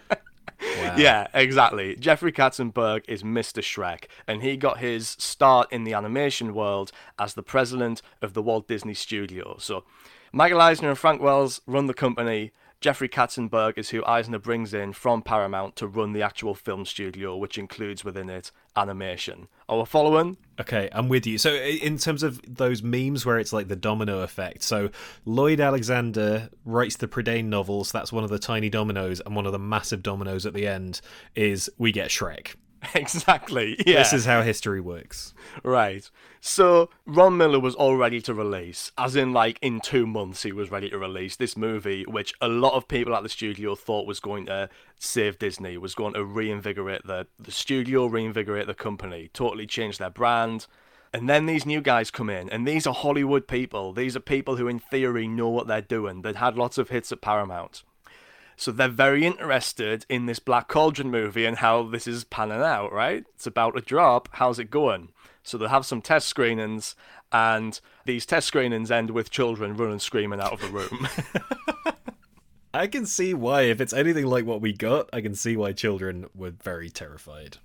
Wow. 0.65 0.97
Yeah, 0.97 1.27
exactly. 1.35 1.97
Jeffrey 1.97 2.33
Katzenberg 2.33 3.05
is 3.09 3.23
Mr. 3.23 3.63
Shrek, 3.63 4.05
and 4.27 4.43
he 4.43 4.57
got 4.57 4.79
his 4.79 5.09
start 5.19 5.71
in 5.73 5.85
the 5.85 5.95
animation 5.95 6.55
world 6.55 6.93
as 7.19 7.35
the 7.35 7.43
president 7.43 8.03
of 8.23 8.35
the 8.35 8.43
Walt 8.43 8.69
Disney 8.69 8.95
Studio. 8.95 9.57
So, 9.59 9.85
Michael 10.33 10.61
Eisner 10.61 10.89
and 10.91 10.99
Frank 10.99 11.23
Wells 11.23 11.61
run 11.67 11.87
the 11.87 11.95
company. 11.95 12.53
Jeffrey 12.85 13.09
Katzenberg 13.09 13.79
is 13.79 13.89
who 13.89 14.05
Eisner 14.05 14.39
brings 14.39 14.75
in 14.75 14.93
from 14.93 15.23
Paramount 15.23 15.75
to 15.77 15.87
run 15.87 16.13
the 16.13 16.21
actual 16.21 16.55
film 16.55 16.85
studio, 16.85 17.35
which 17.35 17.57
includes 17.57 18.05
within 18.05 18.29
it 18.29 18.53
animation. 18.77 19.49
Are 19.71 19.79
we 19.79 19.87
following? 19.87 20.37
Okay, 20.61 20.91
I'm 20.93 21.09
with 21.09 21.27
you. 21.27 21.39
So, 21.39 21.55
in 21.55 21.97
terms 21.97 22.23
of 22.23 22.43
those 22.47 22.83
memes 22.83 23.25
where 23.25 23.39
it's 23.39 23.55
like 23.55 23.69
the 23.69 23.75
domino 23.75 24.21
effect, 24.21 24.63
so 24.63 24.91
Lloyd 25.25 25.61
Alexander 25.61 26.51
writes 26.67 26.97
the 26.97 27.09
Prydain 27.09 27.47
novels, 27.47 27.91
that's 27.91 28.13
one 28.13 28.23
of 28.23 28.29
the 28.29 28.39
tiny 28.39 28.69
dominoes, 28.69 29.23
and 29.25 29.35
one 29.35 29.47
of 29.47 29.53
the 29.53 29.59
massive 29.59 30.03
dominoes 30.03 30.45
at 30.45 30.53
the 30.53 30.67
end 30.67 31.01
is 31.35 31.71
we 31.79 31.91
get 31.91 32.11
Shrek. 32.11 32.55
Exactly. 32.95 33.77
Yeah. 33.87 33.99
This 33.99 34.13
is 34.13 34.25
how 34.25 34.43
history 34.43 34.81
works. 34.81 35.35
Right. 35.63 36.09
So 36.41 36.91
Ron 37.07 37.37
Miller 37.37 37.61
was 37.61 37.75
all 37.75 37.97
ready 37.97 38.21
to 38.23 38.35
release, 38.35 38.93
as 38.99 39.17
in 39.17 39.33
like 39.33 39.59
in 39.63 39.81
two 39.81 40.07
months 40.07 40.43
he 40.43 40.53
was 40.53 40.71
ready 40.71 40.91
to 40.91 40.99
release 40.99 41.37
this 41.37 41.57
movie, 41.57 42.05
which 42.05 42.35
a 42.41 42.49
lot 42.49 42.75
of 42.75 42.89
people 42.89 43.15
at 43.15 43.23
the 43.23 43.29
studio 43.29 43.75
thought 43.75 44.07
was 44.07 44.21
going 44.21 44.47
to 44.47 44.69
save 44.99 45.39
Disney, 45.39 45.77
was 45.79 45.95
going 45.95 46.15
to 46.15 46.25
reinvigorate 46.25 47.07
the 47.07 47.27
the 47.39 47.51
studio, 47.51 48.07
reinvigorate 48.07 48.67
the 48.67 48.75
company, 48.75 49.31
totally 49.33 49.67
change 49.67 49.99
their 49.99 50.11
brand. 50.11 50.67
And 51.13 51.29
then 51.29 51.47
these 51.47 51.65
new 51.65 51.81
guys 51.81 52.11
come 52.11 52.29
in, 52.29 52.51
and 52.51 52.67
these 52.67 52.89
are 52.89 52.95
Hollywood 52.95 53.47
people. 53.47 53.93
These 53.93 54.17
are 54.17 54.21
people 54.21 54.57
who, 54.57 54.67
in 54.67 54.81
theory, 54.81 55.29
know 55.29 55.49
what 55.49 55.69
they're 55.69 55.81
doing. 55.81 56.23
They'd 56.23 56.37
had 56.37 56.57
lots 56.57 56.77
of 56.77 56.89
hits 56.89 57.13
at 57.13 57.21
Paramount. 57.21 57.85
So 58.57 58.71
they're 58.71 58.89
very 58.89 59.25
interested 59.25 60.07
in 60.09 60.27
this 60.27 60.39
Black 60.39 60.69
Cauldron 60.69 61.11
movie 61.11 61.45
and 61.45 61.59
how 61.59 61.83
this 61.83 62.07
is 62.07 62.25
panning 62.25 62.61
out, 62.61 62.93
right? 62.93 63.25
It's 63.35 63.47
about 63.47 63.77
a 63.77 63.81
drop. 63.81 64.29
How's 64.33 64.59
it 64.59 64.71
going? 64.71 65.11
So 65.43 65.59
they'll 65.59 65.69
have 65.69 65.87
some 65.87 66.01
test 66.01 66.29
screenings, 66.29 66.97
and 67.31 67.79
these 68.07 68.25
test 68.25 68.47
screenings 68.47 68.91
end 68.91 69.11
with 69.11 69.31
children 69.31 69.77
running 69.77 69.99
screaming 69.99 70.41
out 70.41 70.53
of 70.53 70.61
the 70.61 70.69
room. 70.69 71.09
I 72.75 72.87
can 72.87 73.07
see 73.07 73.35
why. 73.35 73.63
If 73.63 73.81
it's 73.81 73.93
anything 73.93 74.27
like 74.27 74.47
what 74.47 74.61
we 74.61 74.73
got, 74.73 75.09
I 75.13 75.21
can 75.21 75.35
see 75.35 75.57
why 75.57 75.73
children 75.73 76.27
were 76.35 76.51
very 76.51 76.91
terrified. 76.91 77.59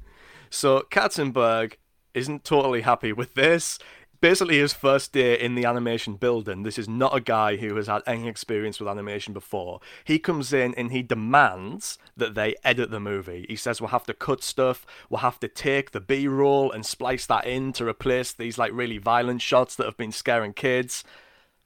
So 0.49 0.85
Katzenberg 0.91 1.73
isn't 2.13 2.43
totally 2.43 2.81
happy 2.81 3.13
with 3.13 3.35
this 3.35 3.79
basically 4.21 4.59
his 4.59 4.73
first 4.73 5.13
day 5.13 5.39
in 5.39 5.55
the 5.55 5.65
animation 5.65 6.15
building. 6.15 6.63
This 6.63 6.77
is 6.77 6.87
not 6.87 7.15
a 7.15 7.21
guy 7.21 7.57
who 7.57 7.75
has 7.75 7.87
had 7.87 8.01
any 8.05 8.27
experience 8.27 8.79
with 8.79 8.89
animation 8.89 9.33
before. 9.33 9.79
He 10.03 10.19
comes 10.19 10.53
in 10.53 10.73
and 10.75 10.91
he 10.91 11.01
demands 11.01 11.97
that 12.17 12.35
they 12.35 12.55
edit 12.63 12.91
the 12.91 12.99
movie. 12.99 13.45
He 13.47 13.55
says 13.55 13.79
we'll 13.79 13.89
have 13.89 14.05
to 14.05 14.13
cut 14.13 14.43
stuff, 14.43 14.85
we'll 15.09 15.19
have 15.19 15.39
to 15.39 15.47
take 15.47 15.91
the 15.91 16.01
B 16.01 16.27
roll 16.27 16.71
and 16.71 16.85
splice 16.85 17.25
that 17.27 17.45
in 17.45 17.73
to 17.73 17.87
replace 17.87 18.33
these 18.33 18.57
like 18.57 18.71
really 18.73 18.97
violent 18.97 19.41
shots 19.41 19.75
that 19.75 19.85
have 19.85 19.97
been 19.97 20.11
scaring 20.11 20.53
kids. 20.53 21.03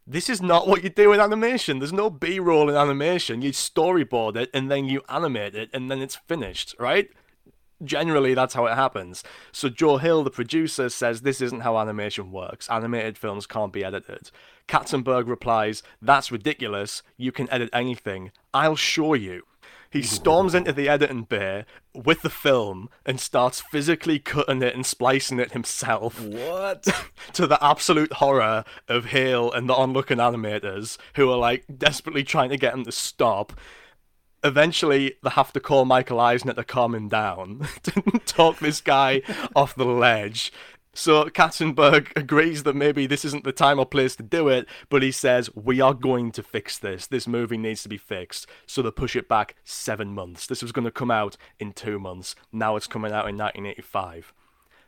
This 0.06 0.30
is 0.30 0.42
not 0.42 0.68
what 0.68 0.84
you 0.84 0.90
do 0.90 1.14
in 1.14 1.22
animation. 1.22 1.80
There's 1.80 1.94
no 1.94 2.10
B 2.10 2.40
roll 2.40 2.70
in 2.70 2.76
animation. 2.76 3.42
You 3.42 3.52
storyboard 3.52 4.36
it 4.36 4.50
and 4.54 4.70
then 4.70 4.86
you 4.86 5.02
animate 5.08 5.56
it 5.56 5.70
and 5.74 5.90
then 5.90 6.02
it's 6.02 6.18
finished, 6.18 6.76
right? 6.78 7.10
Generally 7.84 8.34
that's 8.34 8.54
how 8.54 8.66
it 8.66 8.76
happens. 8.76 9.24
So 9.52 9.70
Joe 9.70 9.98
Hale, 9.98 10.24
the 10.24 10.32
producer, 10.32 10.90
says 10.90 11.22
this 11.22 11.42
isn't 11.42 11.62
how 11.62 11.78
animation 11.78 12.32
works. 12.32 12.70
Animated 12.70 13.18
films 13.18 13.46
can't 13.46 13.74
be 13.74 13.84
edited. 13.84 14.32
Katzenberg 14.68 15.28
replies, 15.28 15.84
That's 16.02 16.32
ridiculous. 16.32 17.04
You 17.18 17.32
can 17.32 17.50
edit 17.52 17.70
anything. 17.74 18.32
I'll 18.54 18.76
show 18.76 19.14
you. 19.14 19.44
He 19.94 20.02
storms 20.02 20.56
into 20.56 20.74
the 20.74 20.90
editing 20.90 21.22
bay 21.22 21.66
with 21.94 22.24
the 22.24 22.30
film 22.32 22.90
and 23.06 23.20
starts 23.20 23.62
physically 23.62 24.18
cutting 24.18 24.64
it 24.64 24.74
and 24.74 24.84
splicing 24.84 25.40
it 25.40 25.52
himself. 25.52 26.20
What? 26.20 26.88
to 27.34 27.46
the 27.46 27.64
absolute 27.64 28.14
horror 28.14 28.66
of 28.88 29.06
Hale 29.06 29.52
and 29.52 29.70
the 29.70 29.76
onlooking 29.76 30.18
animators 30.18 30.98
who 31.14 31.30
are 31.30 31.38
like 31.38 31.66
desperately 31.78 32.24
trying 32.24 32.50
to 32.50 32.58
get 32.58 32.74
him 32.74 32.84
to 32.86 32.92
stop. 32.92 33.54
Eventually, 34.44 35.16
they 35.24 35.30
have 35.30 35.54
to 35.54 35.60
call 35.60 35.86
Michael 35.86 36.20
Eisner 36.20 36.54
to 36.54 36.64
calm 36.64 36.94
him 36.96 37.08
down, 37.08 37.68
to 37.84 38.02
talk 38.26 38.60
this 38.60 38.82
guy 38.82 39.22
off 39.56 39.76
the 39.76 39.86
ledge. 39.86 40.52
So 40.96 41.26
Katzenberg 41.26 42.12
agrees 42.16 42.64
that 42.64 42.76
maybe 42.76 43.08
this 43.08 43.26
isn't 43.26 43.44
the 43.44 43.52
time 43.52 43.80
or 43.80 43.86
place 43.86 44.16
to 44.18 44.24
do 44.24 44.48
it, 44.48 44.68
but 44.90 45.02
he 45.02 45.12
says, 45.12 45.50
We 45.56 45.82
are 45.82 45.94
going 45.94 46.32
to 46.34 46.44
fix 46.44 46.78
this. 46.78 47.08
This 47.08 47.28
movie 47.28 47.58
needs 47.58 47.82
to 47.84 47.90
be 47.90 47.98
fixed. 47.98 48.48
So 48.68 48.82
they 48.82 48.92
push 48.92 49.16
it 49.16 49.28
back 49.28 49.56
seven 49.64 50.14
months. 50.14 50.46
This 50.46 50.62
was 50.62 50.72
going 50.72 50.86
to 50.86 50.92
come 50.92 51.12
out 51.12 51.36
in 51.60 51.74
two 51.74 52.00
months. 52.00 52.36
Now 52.52 52.76
it's 52.76 52.88
coming 52.88 53.12
out 53.12 53.28
in 53.28 53.38
1985. 53.38 54.34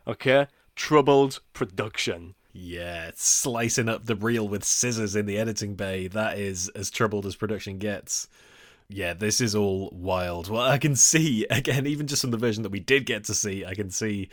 Okay? 0.08 0.48
Troubled 0.76 1.40
production. 1.54 2.36
Yeah, 2.58 3.12
slicing 3.16 3.90
up 3.90 4.06
the 4.06 4.16
reel 4.16 4.48
with 4.48 4.64
scissors 4.64 5.16
in 5.16 5.26
the 5.26 5.38
editing 5.38 5.76
bay. 5.76 6.08
That 6.08 6.38
is 6.38 6.70
as 6.70 6.90
troubled 6.90 7.26
as 7.26 7.36
production 7.36 7.80
gets. 7.80 8.30
Yeah, 8.90 9.14
this 9.14 9.42
is 9.42 9.56
all 9.56 9.90
wild. 9.94 10.50
Well, 10.50 10.62
I 10.62 10.78
can 10.78 10.96
see, 10.96 11.46
again, 11.50 11.88
even 11.88 12.08
just 12.08 12.22
from 12.22 12.32
the 12.32 12.38
version 12.38 12.64
that 12.64 12.72
we 12.72 12.80
did 12.80 13.06
get 13.06 13.26
to 13.26 13.34
see, 13.34 13.66
I 13.66 13.74
can 13.74 13.90
see 13.90 14.30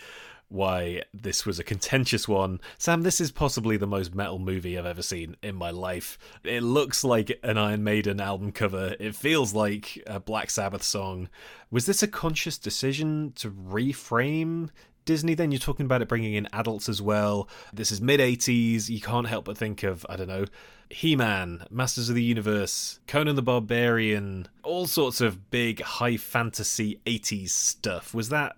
why 0.48 1.02
this 1.14 1.46
was 1.46 1.58
a 1.58 1.64
contentious 1.64 2.28
one. 2.28 2.60
Sam, 2.76 3.02
this 3.02 3.22
is 3.22 3.32
possibly 3.32 3.78
the 3.78 3.86
most 3.86 4.14
metal 4.14 4.38
movie 4.38 4.78
I've 4.78 4.84
ever 4.84 5.00
seen 5.00 5.34
in 5.42 5.54
my 5.54 5.70
life. 5.70 6.18
It 6.44 6.62
looks 6.62 7.02
like 7.02 7.38
an 7.42 7.56
Iron 7.56 7.82
Maiden 7.82 8.20
album 8.20 8.52
cover. 8.52 8.94
It 9.00 9.14
feels 9.14 9.54
like 9.54 10.02
a 10.06 10.20
Black 10.20 10.50
Sabbath 10.50 10.82
song. 10.82 11.30
Was 11.70 11.86
this 11.86 12.02
a 12.02 12.08
conscious 12.08 12.58
decision 12.58 13.32
to 13.36 13.50
reframe 13.50 14.68
Disney, 15.04 15.34
then 15.34 15.50
you're 15.50 15.58
talking 15.58 15.86
about 15.86 16.02
it 16.02 16.08
bringing 16.08 16.34
in 16.34 16.48
adults 16.52 16.88
as 16.88 17.02
well. 17.02 17.48
This 17.72 17.90
is 17.90 18.00
mid 18.00 18.20
80s. 18.20 18.88
You 18.88 19.00
can't 19.00 19.26
help 19.26 19.44
but 19.44 19.58
think 19.58 19.82
of, 19.82 20.06
I 20.08 20.16
don't 20.16 20.28
know, 20.28 20.44
He 20.92 21.16
Man, 21.16 21.64
Masters 21.70 22.10
of 22.10 22.14
the 22.14 22.22
Universe, 22.22 23.00
Conan 23.06 23.34
the 23.34 23.42
Barbarian, 23.42 24.48
all 24.62 24.86
sorts 24.86 25.20
of 25.22 25.50
big 25.50 25.80
high 25.80 26.18
fantasy 26.18 27.00
80s 27.06 27.50
stuff. 27.50 28.12
Was 28.12 28.28
that 28.28 28.56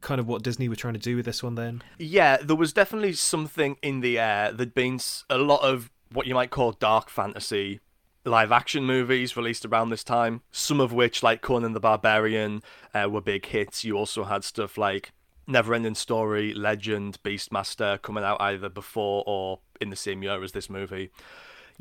kind 0.00 0.20
of 0.20 0.28
what 0.28 0.42
Disney 0.42 0.68
were 0.68 0.76
trying 0.76 0.94
to 0.94 1.00
do 1.00 1.16
with 1.16 1.24
this 1.24 1.42
one 1.42 1.56
then? 1.56 1.82
Yeah, 1.98 2.36
there 2.36 2.56
was 2.56 2.72
definitely 2.72 3.14
something 3.14 3.76
in 3.82 4.00
the 4.00 4.18
air. 4.18 4.52
There'd 4.52 4.74
been 4.74 5.00
a 5.28 5.38
lot 5.38 5.62
of 5.62 5.90
what 6.12 6.26
you 6.26 6.34
might 6.34 6.50
call 6.50 6.72
dark 6.72 7.10
fantasy 7.10 7.80
live 8.24 8.52
action 8.52 8.84
movies 8.84 9.36
released 9.36 9.64
around 9.64 9.90
this 9.90 10.04
time, 10.04 10.42
some 10.52 10.80
of 10.80 10.92
which, 10.92 11.22
like 11.22 11.42
Conan 11.42 11.72
the 11.72 11.80
Barbarian, 11.80 12.62
uh, 12.94 13.08
were 13.10 13.20
big 13.20 13.46
hits. 13.46 13.84
You 13.84 13.96
also 13.96 14.24
had 14.24 14.44
stuff 14.44 14.78
like 14.78 15.10
Neverending 15.48 15.96
Story, 15.96 16.54
Legend, 16.54 17.18
Beastmaster 17.24 18.00
coming 18.00 18.22
out 18.22 18.40
either 18.40 18.68
before 18.68 19.24
or 19.26 19.58
in 19.80 19.90
the 19.90 19.96
same 19.96 20.22
year 20.22 20.42
as 20.42 20.52
this 20.52 20.70
movie. 20.70 21.10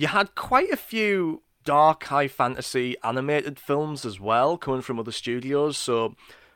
You 0.02 0.08
had 0.08 0.34
quite 0.34 0.72
a 0.72 0.78
few 0.78 1.44
dark 1.64 2.06
high 2.06 2.28
fantasy 2.28 2.96
animated 3.04 3.60
films 3.60 4.04
as 4.04 4.20
well 4.20 4.58
coming 4.58 4.82
from 4.82 4.98
other 4.98 5.12
studios. 5.12 5.78
So, 5.78 6.16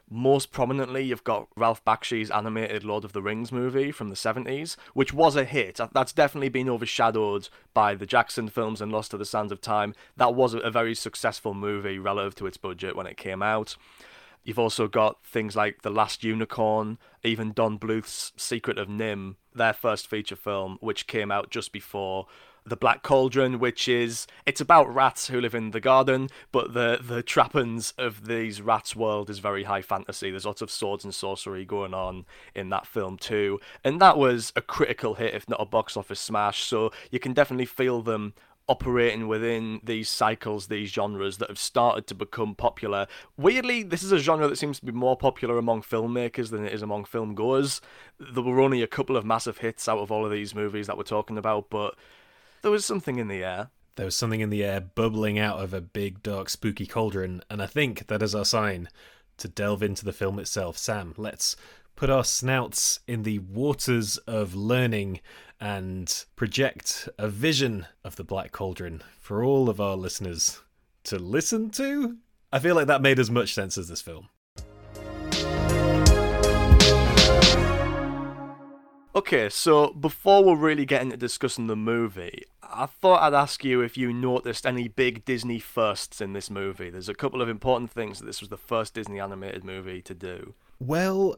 most 0.10 0.52
prominently, 0.52 1.04
you've 1.04 1.24
got 1.24 1.50
Ralph 1.56 1.86
Bakshi's 1.86 2.32
animated 2.32 2.84
Lord 2.84 3.06
of 3.06 3.14
the 3.14 3.22
Rings 3.22 3.52
movie 3.52 3.92
from 3.92 4.10
the 4.10 4.16
70s, 4.16 4.78
which 4.96 5.14
was 5.14 5.36
a 5.36 5.46
hit. 5.46 5.80
That's 5.94 6.12
definitely 6.12 6.50
been 6.50 6.68
overshadowed 6.68 7.50
by 7.76 7.94
the 7.94 8.08
Jackson 8.08 8.50
films 8.50 8.82
and 8.82 8.92
Lost 8.92 9.12
to 9.12 9.18
the 9.18 9.26
Sands 9.26 9.52
of 9.52 9.62
Time. 9.62 9.94
That 10.18 10.34
was 10.34 10.56
a 10.56 10.72
very 10.72 10.96
successful 10.96 11.54
movie 11.54 12.00
relative 12.00 12.34
to 12.38 12.48
its 12.48 12.58
budget 12.58 12.96
when 12.96 13.06
it 13.06 13.16
came 13.16 13.44
out. 13.44 13.78
You've 14.44 14.58
also 14.58 14.88
got 14.88 15.24
things 15.24 15.56
like 15.56 15.84
The 15.84 15.92
Last 15.92 16.24
Unicorn, 16.24 16.98
even 17.24 17.54
Don 17.54 17.78
Bluth's 17.78 18.34
Secret 18.38 18.80
of 18.80 18.88
NIMH, 18.88 19.36
their 19.54 19.74
first 19.74 20.08
feature 20.08 20.36
film, 20.36 20.80
which 20.82 21.06
came 21.06 21.30
out 21.32 21.52
just 21.52 21.72
before 21.72 22.26
the 22.66 22.76
Black 22.76 23.04
Cauldron, 23.04 23.60
which 23.60 23.88
is 23.88 24.28
it's 24.46 24.62
about 24.62 24.94
rats 24.94 25.28
who 25.28 25.40
live 25.40 25.54
in 25.54 25.72
the 25.72 25.80
garden, 25.80 26.30
but 26.52 26.74
the 26.74 27.00
the 27.02 27.22
trappings 27.22 27.94
of 27.98 28.28
these 28.28 28.62
rats' 28.62 28.96
world 28.96 29.30
is 29.30 29.40
very 29.40 29.64
high 29.64 29.82
fantasy. 29.82 30.32
There's 30.32 30.46
lots 30.46 30.62
of 30.62 30.72
swords 30.72 31.04
and 31.04 31.14
sorcery 31.14 31.66
going 31.66 31.94
on 31.94 32.26
in 32.56 32.70
that 32.70 32.88
film 32.88 33.18
too, 33.18 33.60
and 33.84 34.02
that 34.02 34.18
was 34.18 34.52
a 34.56 34.62
critical 34.62 35.16
hit, 35.16 35.34
if 35.34 35.48
not 35.48 35.62
a 35.62 35.66
box 35.66 35.96
office 35.96 36.20
smash. 36.20 36.64
So 36.64 36.92
you 37.12 37.20
can 37.20 37.34
definitely 37.34 37.66
feel 37.66 38.02
them 38.02 38.34
operating 38.68 39.28
within 39.28 39.80
these 39.84 40.10
cycles, 40.10 40.68
these 40.68 40.90
genres 40.90 41.38
that 41.38 41.50
have 41.50 41.60
started 41.60 42.08
to 42.08 42.16
become 42.16 42.56
popular. 42.56 43.08
Weirdly, 43.38 43.84
this 43.84 44.02
is 44.02 44.12
a 44.12 44.18
genre 44.18 44.48
that 44.48 44.58
seems 44.58 44.80
to 44.80 44.86
be 44.86 44.92
more 44.92 45.16
popular 45.16 45.58
among 45.58 45.84
filmmakers 45.84 46.50
than 46.50 46.66
it 46.66 46.74
is 46.74 46.82
among 46.82 47.06
film 47.06 47.36
goers. 47.36 47.80
There 48.20 48.44
were 48.44 48.60
only 48.60 48.82
a 48.82 48.88
couple 48.88 49.18
of 49.18 49.26
massive 49.26 49.60
hits 49.60 49.88
out 49.88 50.00
of 50.00 50.12
all 50.12 50.26
of 50.26 50.32
these 50.32 50.56
movies 50.56 50.88
that 50.88 50.98
we're 50.98 51.04
talking 51.04 51.38
about, 51.38 51.70
but 51.70 51.96
there 52.66 52.72
was 52.72 52.84
something 52.84 53.20
in 53.20 53.28
the 53.28 53.44
air. 53.44 53.70
There 53.96 54.08
was 54.08 54.18
something 54.18 54.40
in 54.40 54.50
the 54.50 54.64
air 54.64 54.82
bubbling 54.82 55.38
out 55.38 55.60
of 55.60 55.72
a 55.72 55.82
big, 55.82 56.24
dark, 56.24 56.50
spooky 56.50 56.88
cauldron, 56.88 57.44
and 57.48 57.62
I 57.62 57.68
think 57.68 58.08
that 58.08 58.24
is 58.24 58.34
our 58.34 58.44
sign 58.44 58.90
to 59.38 59.48
delve 59.48 59.84
into 59.84 60.04
the 60.04 60.12
film 60.12 60.40
itself. 60.40 60.76
Sam, 60.76 61.14
let's 61.16 61.56
put 61.96 62.10
our 62.10 62.24
snouts 62.24 63.02
in 63.08 63.22
the 63.22 63.38
waters 63.38 64.18
of 64.26 64.56
learning 64.56 65.20
and 65.62 66.26
project 66.36 67.08
a 67.20 67.28
vision 67.28 67.86
of 68.04 68.16
the 68.16 68.24
Black 68.24 68.52
Cauldron 68.52 69.04
for 69.20 69.44
all 69.44 69.70
of 69.70 69.80
our 69.80 69.96
listeners 69.96 70.60
to 71.04 71.20
listen 71.20 71.70
to. 71.70 72.18
I 72.52 72.58
feel 72.58 72.74
like 72.74 72.88
that 72.88 73.04
made 73.04 73.20
as 73.20 73.30
much 73.30 73.54
sense 73.54 73.78
as 73.78 73.90
this 73.90 74.02
film. 74.02 74.30
Okay, 79.16 79.48
so 79.48 79.94
before 79.94 80.44
we're 80.44 80.58
really 80.58 80.86
getting 80.86 81.10
to 81.10 81.16
discussing 81.16 81.68
the 81.68 81.76
movie, 81.78 82.44
I 82.62 82.86
thought 82.86 83.22
I'd 83.22 83.34
ask 83.34 83.64
you 83.64 83.80
if 83.80 83.96
you 83.96 84.12
noticed 84.12 84.66
any 84.66 84.90
big 84.90 85.24
Disney 85.24 85.58
firsts 85.58 86.20
in 86.20 86.34
this 86.34 86.50
movie. 86.50 86.90
There's 86.90 87.08
a 87.08 87.14
couple 87.14 87.42
of 87.42 87.48
important 87.48 87.92
things 87.92 88.20
that 88.20 88.26
this 88.26 88.42
was 88.42 88.50
the 88.50 88.58
first 88.58 88.94
Disney 88.94 89.22
animated 89.22 89.64
movie 89.64 90.02
to 90.02 90.14
do. 90.14 90.54
Well, 90.80 91.38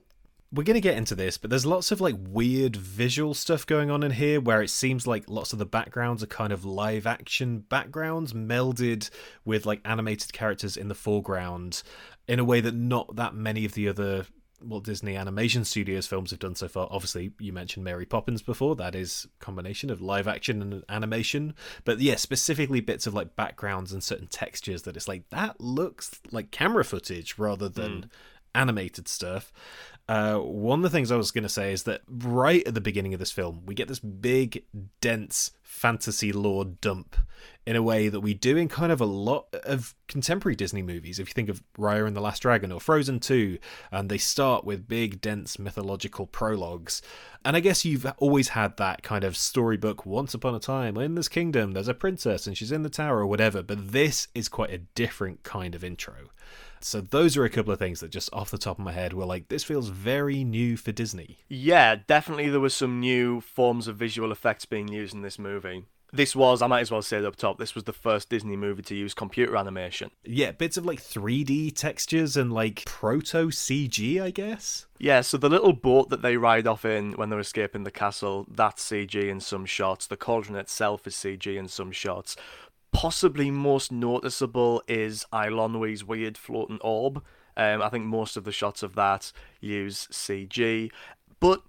we're 0.51 0.63
going 0.63 0.73
to 0.73 0.81
get 0.81 0.97
into 0.97 1.13
this, 1.13 1.37
but 1.37 1.51
there's 1.51 1.67
lots 1.67 1.91
of 1.91 2.01
like 2.01 2.15
weird 2.17 2.75
visual 2.75 3.35
stuff 3.35 3.63
going 3.67 3.91
on 3.91 4.01
in 4.01 4.11
here 4.11 4.41
where 4.41 4.63
it 4.63 4.71
seems 4.71 5.05
like 5.05 5.29
lots 5.29 5.53
of 5.53 5.59
the 5.59 5.65
backgrounds 5.67 6.23
are 6.23 6.27
kind 6.27 6.51
of 6.51 6.65
live 6.65 7.05
action 7.05 7.59
backgrounds 7.59 8.33
melded 8.33 9.11
with 9.45 9.67
like 9.67 9.81
animated 9.85 10.33
characters 10.33 10.77
in 10.77 10.87
the 10.87 10.95
foreground 10.95 11.83
in 12.27 12.39
a 12.39 12.43
way 12.43 12.59
that 12.59 12.73
not 12.73 13.17
that 13.17 13.35
many 13.35 13.65
of 13.65 13.73
the 13.73 13.87
other 13.87 14.25
Walt 14.61 14.85
Disney 14.85 15.15
Animation 15.15 15.63
Studios 15.63 16.07
films 16.07 16.31
have 16.31 16.39
done 16.39 16.55
so 16.55 16.67
far. 16.67 16.87
Obviously, 16.89 17.31
you 17.39 17.53
mentioned 17.53 17.83
Mary 17.83 18.05
Poppins 18.05 18.41
before. 18.41 18.75
That 18.75 18.95
is 18.95 19.27
a 19.39 19.43
combination 19.43 19.89
of 19.89 20.01
live 20.01 20.27
action 20.27 20.61
and 20.61 20.83
animation. 20.89 21.53
But 21.85 21.99
yeah, 21.99 22.15
specifically 22.15 22.81
bits 22.81 23.05
of 23.05 23.13
like 23.13 23.35
backgrounds 23.35 23.93
and 23.93 24.03
certain 24.03 24.27
textures 24.27 24.83
that 24.83 24.95
it's 24.95 25.07
like 25.07 25.29
that 25.29 25.61
looks 25.61 26.19
like 26.31 26.51
camera 26.51 26.83
footage 26.83 27.37
rather 27.37 27.69
than 27.69 27.91
mm. 27.91 28.09
animated 28.55 29.07
stuff. 29.07 29.51
Uh, 30.09 30.37
one 30.37 30.79
of 30.79 30.83
the 30.83 30.89
things 30.89 31.11
I 31.11 31.17
was 31.17 31.31
going 31.31 31.43
to 31.43 31.49
say 31.49 31.73
is 31.73 31.83
that 31.83 32.01
right 32.07 32.65
at 32.65 32.73
the 32.73 32.81
beginning 32.81 33.13
of 33.13 33.19
this 33.19 33.31
film, 33.31 33.63
we 33.65 33.75
get 33.75 33.89
this 33.89 33.99
big, 33.99 34.63
dense 35.01 35.51
fantasy 35.63 36.31
lore 36.31 36.63
dump 36.63 37.17
in 37.65 37.75
a 37.75 37.83
way 37.83 38.07
that 38.07 38.21
we 38.21 38.33
do 38.33 38.55
in 38.55 38.69
kind 38.69 38.89
of 38.89 39.01
a 39.01 39.05
lot 39.05 39.47
of 39.65 39.93
contemporary 40.07 40.55
Disney 40.55 40.81
movies. 40.81 41.19
If 41.19 41.27
you 41.27 41.33
think 41.33 41.49
of 41.49 41.61
Raya 41.77 42.07
and 42.07 42.15
the 42.15 42.21
Last 42.21 42.41
Dragon 42.41 42.71
or 42.71 42.79
Frozen 42.79 43.19
2, 43.19 43.57
and 43.91 44.09
they 44.09 44.17
start 44.17 44.63
with 44.63 44.87
big, 44.87 45.19
dense 45.19 45.59
mythological 45.59 46.25
prologues. 46.25 47.01
And 47.43 47.57
I 47.57 47.59
guess 47.59 47.83
you've 47.83 48.05
always 48.17 48.49
had 48.49 48.77
that 48.77 49.03
kind 49.03 49.25
of 49.25 49.35
storybook 49.35 50.05
once 50.05 50.33
upon 50.33 50.55
a 50.55 50.59
time 50.59 50.95
in 50.95 51.15
this 51.15 51.27
kingdom, 51.27 51.73
there's 51.73 51.89
a 51.89 51.93
princess 51.93 52.47
and 52.47 52.57
she's 52.57 52.71
in 52.71 52.83
the 52.83 52.89
tower 52.89 53.19
or 53.19 53.27
whatever, 53.27 53.61
but 53.61 53.91
this 53.91 54.29
is 54.33 54.47
quite 54.47 54.71
a 54.71 54.77
different 54.77 55.43
kind 55.43 55.75
of 55.75 55.83
intro. 55.83 56.29
So 56.79 57.01
those 57.01 57.37
are 57.37 57.45
a 57.45 57.49
couple 57.49 57.73
of 57.73 57.79
things 57.79 57.99
that 57.99 58.11
just 58.11 58.29
off 58.33 58.51
the 58.51 58.57
top 58.57 58.79
of 58.79 58.85
my 58.85 58.91
head 58.91 59.13
were 59.13 59.25
like, 59.25 59.47
this 59.49 59.63
feels 59.63 59.89
very 59.89 60.43
new 60.43 60.77
for 60.77 60.91
Disney. 60.91 61.37
Yeah, 61.47 61.95
definitely 61.95 62.49
there 62.49 62.59
was 62.59 62.73
some 62.73 62.99
new 62.99 63.41
forms 63.41 63.87
of 63.87 63.97
visual 63.97 64.31
effects 64.31 64.65
being 64.65 64.87
used 64.87 65.13
in 65.13 65.21
this 65.21 65.39
movie. 65.39 65.85
This 66.13 66.35
was, 66.35 66.61
I 66.61 66.67
might 66.67 66.81
as 66.81 66.91
well 66.91 67.01
say 67.01 67.17
it 67.17 67.25
up 67.25 67.35
top, 67.35 67.59
this 67.59 67.75
was 67.75 67.83
the 67.83 67.93
first 67.93 68.29
Disney 68.29 68.55
movie 68.55 68.81
to 68.83 68.95
use 68.95 69.13
computer 69.13 69.57
animation. 69.57 70.11
Yeah, 70.23 70.51
bits 70.51 70.77
of 70.77 70.85
like 70.85 71.01
3D 71.01 71.75
textures 71.75 72.37
and 72.37 72.53
like 72.53 72.85
proto 72.85 73.47
CG, 73.47 74.21
I 74.21 74.31
guess. 74.31 74.85
Yeah, 74.99 75.21
so 75.21 75.37
the 75.37 75.49
little 75.49 75.73
boat 75.73 76.09
that 76.09 76.21
they 76.21 76.37
ride 76.37 76.65
off 76.65 76.85
in 76.85 77.11
when 77.13 77.29
they're 77.29 77.39
escaping 77.39 77.83
the 77.83 77.91
castle, 77.91 78.47
that's 78.49 78.89
CG 78.89 79.15
in 79.15 79.41
some 79.41 79.65
shots. 79.65 80.07
The 80.07 80.17
cauldron 80.17 80.55
itself 80.55 81.05
is 81.05 81.15
CG 81.15 81.55
in 81.57 81.67
some 81.67 81.91
shots 81.91 82.37
possibly 82.97 83.51
most 83.51 83.91
noticeable 83.91 84.81
is 84.87 85.23
Eilonwy's 85.31 86.03
weird 86.03 86.35
floating 86.35 86.79
orb. 86.81 87.23
Um, 87.55 87.79
I 87.79 87.89
think 87.89 88.05
most 88.05 88.35
of 88.35 88.43
the 88.43 88.51
shots 88.51 88.81
of 88.81 88.95
that 88.95 89.31
use 89.61 90.07
CG. 90.07 90.89
But 91.39 91.61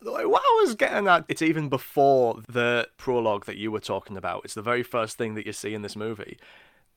what 0.00 0.42
I 0.42 0.60
was 0.64 0.74
getting 0.74 1.06
at, 1.06 1.26
it's 1.28 1.42
even 1.42 1.68
before 1.68 2.40
the 2.48 2.88
prologue 2.96 3.44
that 3.44 3.58
you 3.58 3.70
were 3.70 3.78
talking 3.78 4.16
about. 4.16 4.40
It's 4.46 4.54
the 4.54 4.62
very 4.62 4.82
first 4.82 5.18
thing 5.18 5.34
that 5.34 5.44
you 5.44 5.52
see 5.52 5.74
in 5.74 5.82
this 5.82 5.96
movie. 5.96 6.38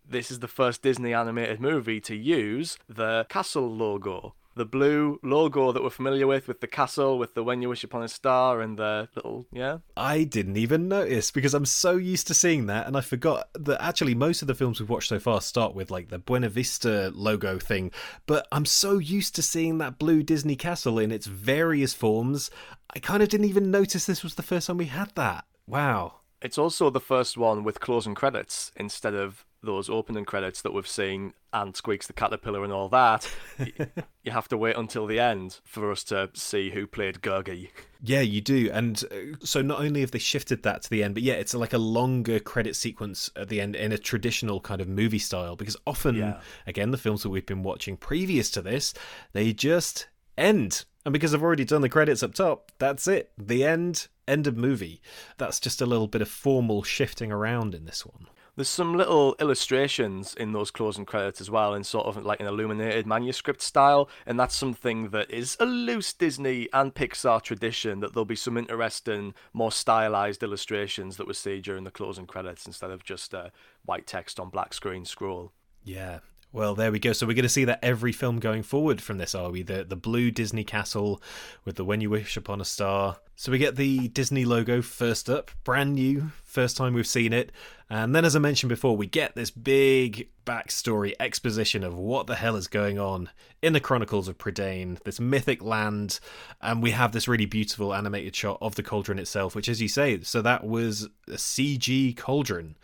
this 0.10 0.32
is 0.32 0.40
the 0.40 0.48
first 0.48 0.82
Disney 0.82 1.14
animated 1.14 1.60
movie 1.60 2.00
to 2.00 2.16
use 2.16 2.78
the 2.88 3.26
castle 3.28 3.70
logo 3.70 4.34
the 4.58 4.66
blue 4.66 5.20
logo 5.24 5.72
that 5.72 5.82
we're 5.82 5.90
familiar 5.90 6.28
with, 6.28 6.48
with 6.48 6.60
the 6.60 6.68
castle, 6.68 7.18
with 7.18 7.34
the 7.34 7.44
When 7.44 7.62
You 7.62 7.70
Wish 7.70 7.84
Upon 7.84 8.04
a 8.04 8.08
Star, 8.08 8.62
and 8.62 8.78
the 8.78 9.08
little, 9.16 9.48
yeah. 9.52 9.78
I 9.96 10.24
didn't 10.24 10.58
even 10.58 10.88
notice 10.88 11.32
because 11.32 11.54
I'm 11.54 11.66
so 11.66 11.96
used 11.96 12.28
to 12.28 12.34
seeing 12.34 12.66
that, 12.66 12.88
and 12.88 12.98
I 12.98 13.02
forgot 13.02 13.50
that 13.54 13.82
actually 13.82 14.16
most 14.16 14.42
of 14.42 14.48
the 14.48 14.56
films 14.56 14.80
we've 14.80 14.90
watched 14.90 15.10
so 15.10 15.20
far 15.20 15.40
start 15.42 15.76
with 15.76 15.90
like 15.92 16.10
the 16.10 16.20
Buena 16.20 16.50
Vista 16.50 17.12
logo 17.16 17.60
thing. 17.60 17.92
But 18.26 18.48
I'm 18.52 18.66
so 18.66 18.98
used 18.98 19.36
to 19.36 19.42
seeing 19.42 19.78
that 19.78 20.00
blue 20.00 20.24
Disney 20.24 20.56
castle 20.56 21.00
in 21.00 21.12
its 21.12 21.28
various 21.28 21.94
forms, 21.94 22.52
I 22.94 23.00
kind 23.00 23.24
of 23.24 23.30
didn't 23.30 23.48
even 23.48 23.72
notice 23.72 24.06
this 24.06 24.24
was 24.24 24.36
the 24.36 24.44
first 24.44 24.68
time 24.68 24.78
we 24.78 24.86
had 24.86 25.14
that. 25.16 25.46
Wow. 25.68 26.16
It's 26.42 26.58
also 26.58 26.90
the 26.90 27.00
first 27.00 27.38
one 27.38 27.64
with 27.64 27.80
closing 27.80 28.14
credits 28.14 28.72
instead 28.76 29.16
of 29.16 29.46
those 29.64 29.90
opening 29.90 30.26
credits 30.26 30.62
that 30.62 30.74
we've 30.74 30.88
seen 30.88 31.34
and 31.54 31.76
Squeaks 31.76 32.08
the 32.08 32.14
Caterpillar 32.14 32.64
and 32.64 32.72
all 32.72 32.90
that, 32.90 33.30
you 34.24 34.32
have 34.32 34.48
to 34.50 34.58
wait 34.58 34.78
until 34.78 35.08
the 35.08 35.20
end 35.20 35.60
for 35.64 35.92
us 35.92 36.04
to 36.06 36.30
see 36.34 36.72
who 36.72 36.86
played 36.86 37.22
Gurgi. 37.22 37.70
Yeah, 38.04 38.22
you 38.22 38.42
do. 38.42 38.70
And 38.72 39.04
uh, 39.12 39.38
so 39.44 39.62
not 39.62 39.80
only 39.80 40.02
have 40.02 40.12
they 40.12 40.20
shifted 40.20 40.64
that 40.64 40.84
to 40.84 40.90
the 40.90 41.04
end, 41.04 41.16
but 41.16 41.24
yeah, 41.24 41.34
it's 41.34 41.54
like 41.54 41.74
a 41.74 41.80
longer 41.80 42.40
credit 42.40 42.76
sequence 42.76 43.30
at 43.36 43.50
the 43.50 43.60
end 43.60 43.76
in 43.76 43.92
a 43.92 43.98
traditional 43.98 44.60
kind 44.60 44.82
of 44.82 44.88
movie 44.88 45.20
style 45.20 45.56
because 45.56 45.78
often, 45.88 46.16
yeah. 46.16 46.40
again, 46.68 46.92
the 46.92 46.98
films 46.98 47.24
that 47.24 47.30
we've 47.30 47.46
been 47.46 47.64
watching 47.64 47.98
previous 47.98 48.52
to 48.52 48.62
this, 48.62 48.94
they 49.34 49.54
just 49.54 50.08
end. 50.38 50.86
And 51.06 51.14
because 51.14 51.34
I've 51.34 51.44
already 51.44 51.66
done 51.66 51.82
the 51.82 51.90
credits 51.90 52.22
up 52.22 52.34
top, 52.34 52.72
that's 52.80 53.08
it. 53.08 53.32
The 53.38 53.64
end, 53.64 54.08
end 54.28 54.46
of 54.46 54.58
movie. 54.58 55.02
That's 55.38 55.60
just 55.60 55.82
a 55.82 55.86
little 55.86 56.08
bit 56.08 56.22
of 56.22 56.28
formal 56.28 56.84
shifting 56.84 57.32
around 57.32 57.74
in 57.74 57.86
this 57.86 58.06
one. 58.06 58.28
There's 58.58 58.68
some 58.68 58.98
little 58.98 59.36
illustrations 59.40 60.34
in 60.34 60.52
those 60.52 60.72
closing 60.72 61.06
credits 61.06 61.40
as 61.40 61.52
well, 61.52 61.76
in 61.76 61.84
sort 61.84 62.08
of 62.08 62.26
like 62.26 62.40
an 62.40 62.48
illuminated 62.48 63.06
manuscript 63.06 63.62
style, 63.62 64.10
and 64.26 64.40
that's 64.40 64.56
something 64.56 65.10
that 65.10 65.30
is 65.30 65.56
a 65.60 65.66
loose 65.66 66.12
Disney 66.12 66.68
and 66.74 66.92
Pixar 66.92 67.44
tradition. 67.44 68.00
That 68.00 68.14
there'll 68.14 68.26
be 68.26 68.36
some 68.36 68.58
interesting, 68.58 69.36
more 69.54 69.72
stylized 69.72 70.42
illustrations 70.42 71.18
that 71.18 71.28
we 71.28 71.36
see 71.36 71.62
during 71.62 71.84
the 71.84 71.92
closing 71.92 72.26
credits 72.26 72.66
instead 72.66 72.90
of 72.90 73.04
just 73.04 73.36
uh, 73.36 73.50
white 73.86 74.08
text 74.08 74.40
on 74.40 74.50
black 74.50 74.74
screen 74.74 75.06
scroll. 75.06 75.52
Yeah, 75.84 76.22
well, 76.52 76.76
there 76.76 76.92
we 76.92 77.00
go. 77.00 77.14
So 77.14 77.28
we're 77.28 77.34
going 77.34 77.44
to 77.44 77.50
see 77.50 77.66
that 77.66 77.84
every 77.84 78.12
film 78.12 78.40
going 78.40 78.64
forward 78.64 79.02
from 79.02 79.18
this, 79.18 79.36
are 79.36 79.50
we? 79.50 79.64
The 79.64 79.84
the 79.84 79.96
blue 79.96 80.32
Disney 80.32 80.64
castle 80.64 81.22
with 81.66 81.76
the 81.76 81.84
When 81.84 82.02
You 82.02 82.10
Wish 82.10 82.38
Upon 82.38 82.62
a 82.62 82.66
Star. 82.66 83.18
So 83.36 83.52
we 83.52 83.60
get 83.60 83.76
the 83.76 84.08
Disney 84.08 84.46
logo 84.46 84.82
first 84.82 85.30
up, 85.30 85.52
brand 85.64 85.94
new, 85.94 86.32
first 86.44 86.76
time 86.76 86.94
we've 86.94 87.06
seen 87.06 87.34
it. 87.34 87.52
And 87.90 88.16
then, 88.16 88.26
as 88.26 88.36
I 88.36 88.40
mentioned 88.40 88.70
before, 88.70 88.98
we 88.98 89.06
get 89.06 89.36
this 89.36 89.52
big 89.52 90.30
backstory 90.46 91.14
exposition 91.20 91.84
of 91.84 91.96
what 91.96 92.26
the 92.26 92.36
hell 92.36 92.56
is 92.56 92.68
going 92.68 92.98
on 92.98 93.30
in 93.62 93.74
the 93.74 93.80
Chronicles 93.80 94.28
of 94.28 94.40
Prydain, 94.40 95.04
this 95.04 95.20
mythic 95.20 95.62
land. 95.62 96.20
And 96.62 96.82
we 96.82 96.92
have 96.92 97.12
this 97.12 97.28
really 97.28 97.46
beautiful 97.46 97.94
animated 97.94 98.36
shot 98.36 98.58
of 98.62 98.74
the 98.76 98.84
cauldron 98.84 99.20
itself, 99.20 99.54
which, 99.54 99.70
as 99.70 99.82
you 99.82 99.88
say, 99.88 100.22
so 100.22 100.42
that 100.42 100.64
was 100.66 101.08
a 101.28 101.34
CG 101.34 102.18
cauldron. 102.18 102.76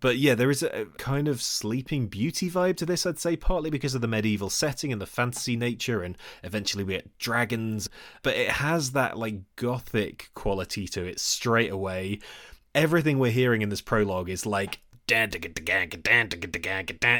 But 0.00 0.18
yeah, 0.18 0.34
there 0.34 0.50
is 0.50 0.62
a 0.62 0.86
kind 0.96 1.28
of 1.28 1.42
Sleeping 1.42 2.06
Beauty 2.06 2.50
vibe 2.50 2.76
to 2.76 2.86
this, 2.86 3.04
I'd 3.04 3.18
say, 3.18 3.36
partly 3.36 3.70
because 3.70 3.94
of 3.94 4.00
the 4.00 4.08
medieval 4.08 4.50
setting 4.50 4.92
and 4.92 5.00
the 5.00 5.06
fantasy 5.06 5.56
nature, 5.56 6.02
and 6.02 6.16
eventually 6.44 6.84
we 6.84 6.94
get 6.94 7.18
dragons. 7.18 7.88
But 8.22 8.36
it 8.36 8.50
has 8.50 8.92
that 8.92 9.18
like 9.18 9.40
gothic 9.56 10.30
quality 10.34 10.86
to 10.88 11.04
it 11.04 11.18
straight 11.18 11.72
away. 11.72 12.20
Everything 12.74 13.18
we're 13.18 13.32
hearing 13.32 13.62
in 13.62 13.70
this 13.70 13.80
prologue 13.80 14.28
is 14.28 14.46
like 14.46 14.80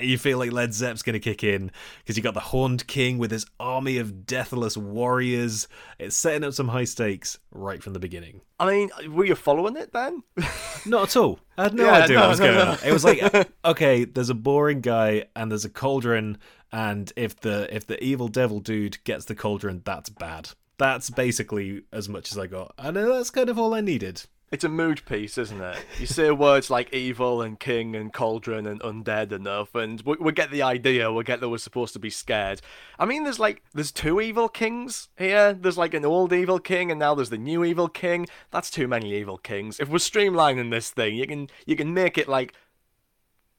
you 0.02 0.18
feel 0.18 0.38
like 0.38 0.52
Led 0.52 0.74
Zepp's 0.74 1.02
going 1.02 1.14
to 1.14 1.20
kick 1.20 1.42
in 1.42 1.70
because 1.98 2.16
you 2.16 2.22
got 2.22 2.34
the 2.34 2.40
Horned 2.40 2.86
King 2.86 3.18
with 3.18 3.30
his 3.30 3.46
army 3.58 3.98
of 3.98 4.26
deathless 4.26 4.76
warriors. 4.76 5.68
It's 5.98 6.16
setting 6.16 6.44
up 6.44 6.54
some 6.54 6.68
high 6.68 6.84
stakes 6.84 7.38
right 7.50 7.82
from 7.82 7.94
the 7.94 7.98
beginning. 7.98 8.42
I 8.60 8.66
mean, 8.66 8.90
were 9.12 9.24
you 9.24 9.34
following 9.34 9.76
it 9.76 9.92
then? 9.92 10.22
Not 10.86 11.08
at 11.08 11.16
all. 11.16 11.40
I 11.56 11.64
had 11.64 11.74
no 11.74 11.86
yeah, 11.86 12.04
idea 12.04 12.16
no, 12.16 12.22
what 12.22 12.30
was 12.30 12.40
no, 12.40 12.46
going 12.46 12.58
no. 12.58 12.72
on. 12.72 12.78
It 12.84 12.92
was 12.92 13.04
like, 13.04 13.50
okay, 13.64 14.04
there's 14.04 14.30
a 14.30 14.34
boring 14.34 14.80
guy 14.80 15.26
and 15.34 15.50
there's 15.50 15.64
a 15.64 15.70
cauldron, 15.70 16.38
and 16.72 17.12
if 17.16 17.40
the 17.40 17.74
if 17.74 17.86
the 17.86 18.02
evil 18.02 18.28
devil 18.28 18.60
dude 18.60 19.02
gets 19.04 19.24
the 19.24 19.34
cauldron, 19.34 19.82
that's 19.84 20.10
bad. 20.10 20.50
That's 20.78 21.10
basically 21.10 21.82
as 21.92 22.08
much 22.08 22.30
as 22.30 22.38
I 22.38 22.46
got, 22.46 22.74
and 22.78 22.96
that's 22.96 23.30
kind 23.30 23.48
of 23.48 23.58
all 23.58 23.74
I 23.74 23.80
needed. 23.80 24.24
It's 24.50 24.64
a 24.64 24.68
mood 24.68 25.04
piece, 25.04 25.36
isn't 25.36 25.60
it? 25.60 25.84
You 25.98 26.06
say 26.06 26.30
words 26.30 26.70
like 26.70 26.94
evil 26.94 27.42
and 27.42 27.60
king 27.60 27.94
and 27.94 28.10
cauldron 28.12 28.66
and 28.66 28.80
undead 28.80 29.30
enough, 29.30 29.74
and 29.74 30.00
we, 30.02 30.16
we 30.18 30.32
get 30.32 30.50
the 30.50 30.62
idea. 30.62 31.12
We 31.12 31.22
get 31.22 31.40
that 31.40 31.50
we're 31.50 31.58
supposed 31.58 31.92
to 31.92 31.98
be 31.98 32.08
scared. 32.08 32.62
I 32.98 33.04
mean, 33.04 33.24
there's 33.24 33.38
like 33.38 33.62
there's 33.74 33.92
two 33.92 34.22
evil 34.22 34.48
kings 34.48 35.08
here. 35.18 35.52
There's 35.52 35.76
like 35.76 35.92
an 35.92 36.06
old 36.06 36.32
evil 36.32 36.58
king, 36.58 36.90
and 36.90 36.98
now 36.98 37.14
there's 37.14 37.28
the 37.28 37.36
new 37.36 37.62
evil 37.62 37.88
king. 37.88 38.26
That's 38.50 38.70
too 38.70 38.88
many 38.88 39.14
evil 39.14 39.36
kings. 39.36 39.80
If 39.80 39.90
we're 39.90 39.98
streamlining 39.98 40.70
this 40.70 40.90
thing, 40.90 41.16
you 41.16 41.26
can 41.26 41.48
you 41.66 41.76
can 41.76 41.92
make 41.92 42.16
it 42.16 42.26
like 42.26 42.54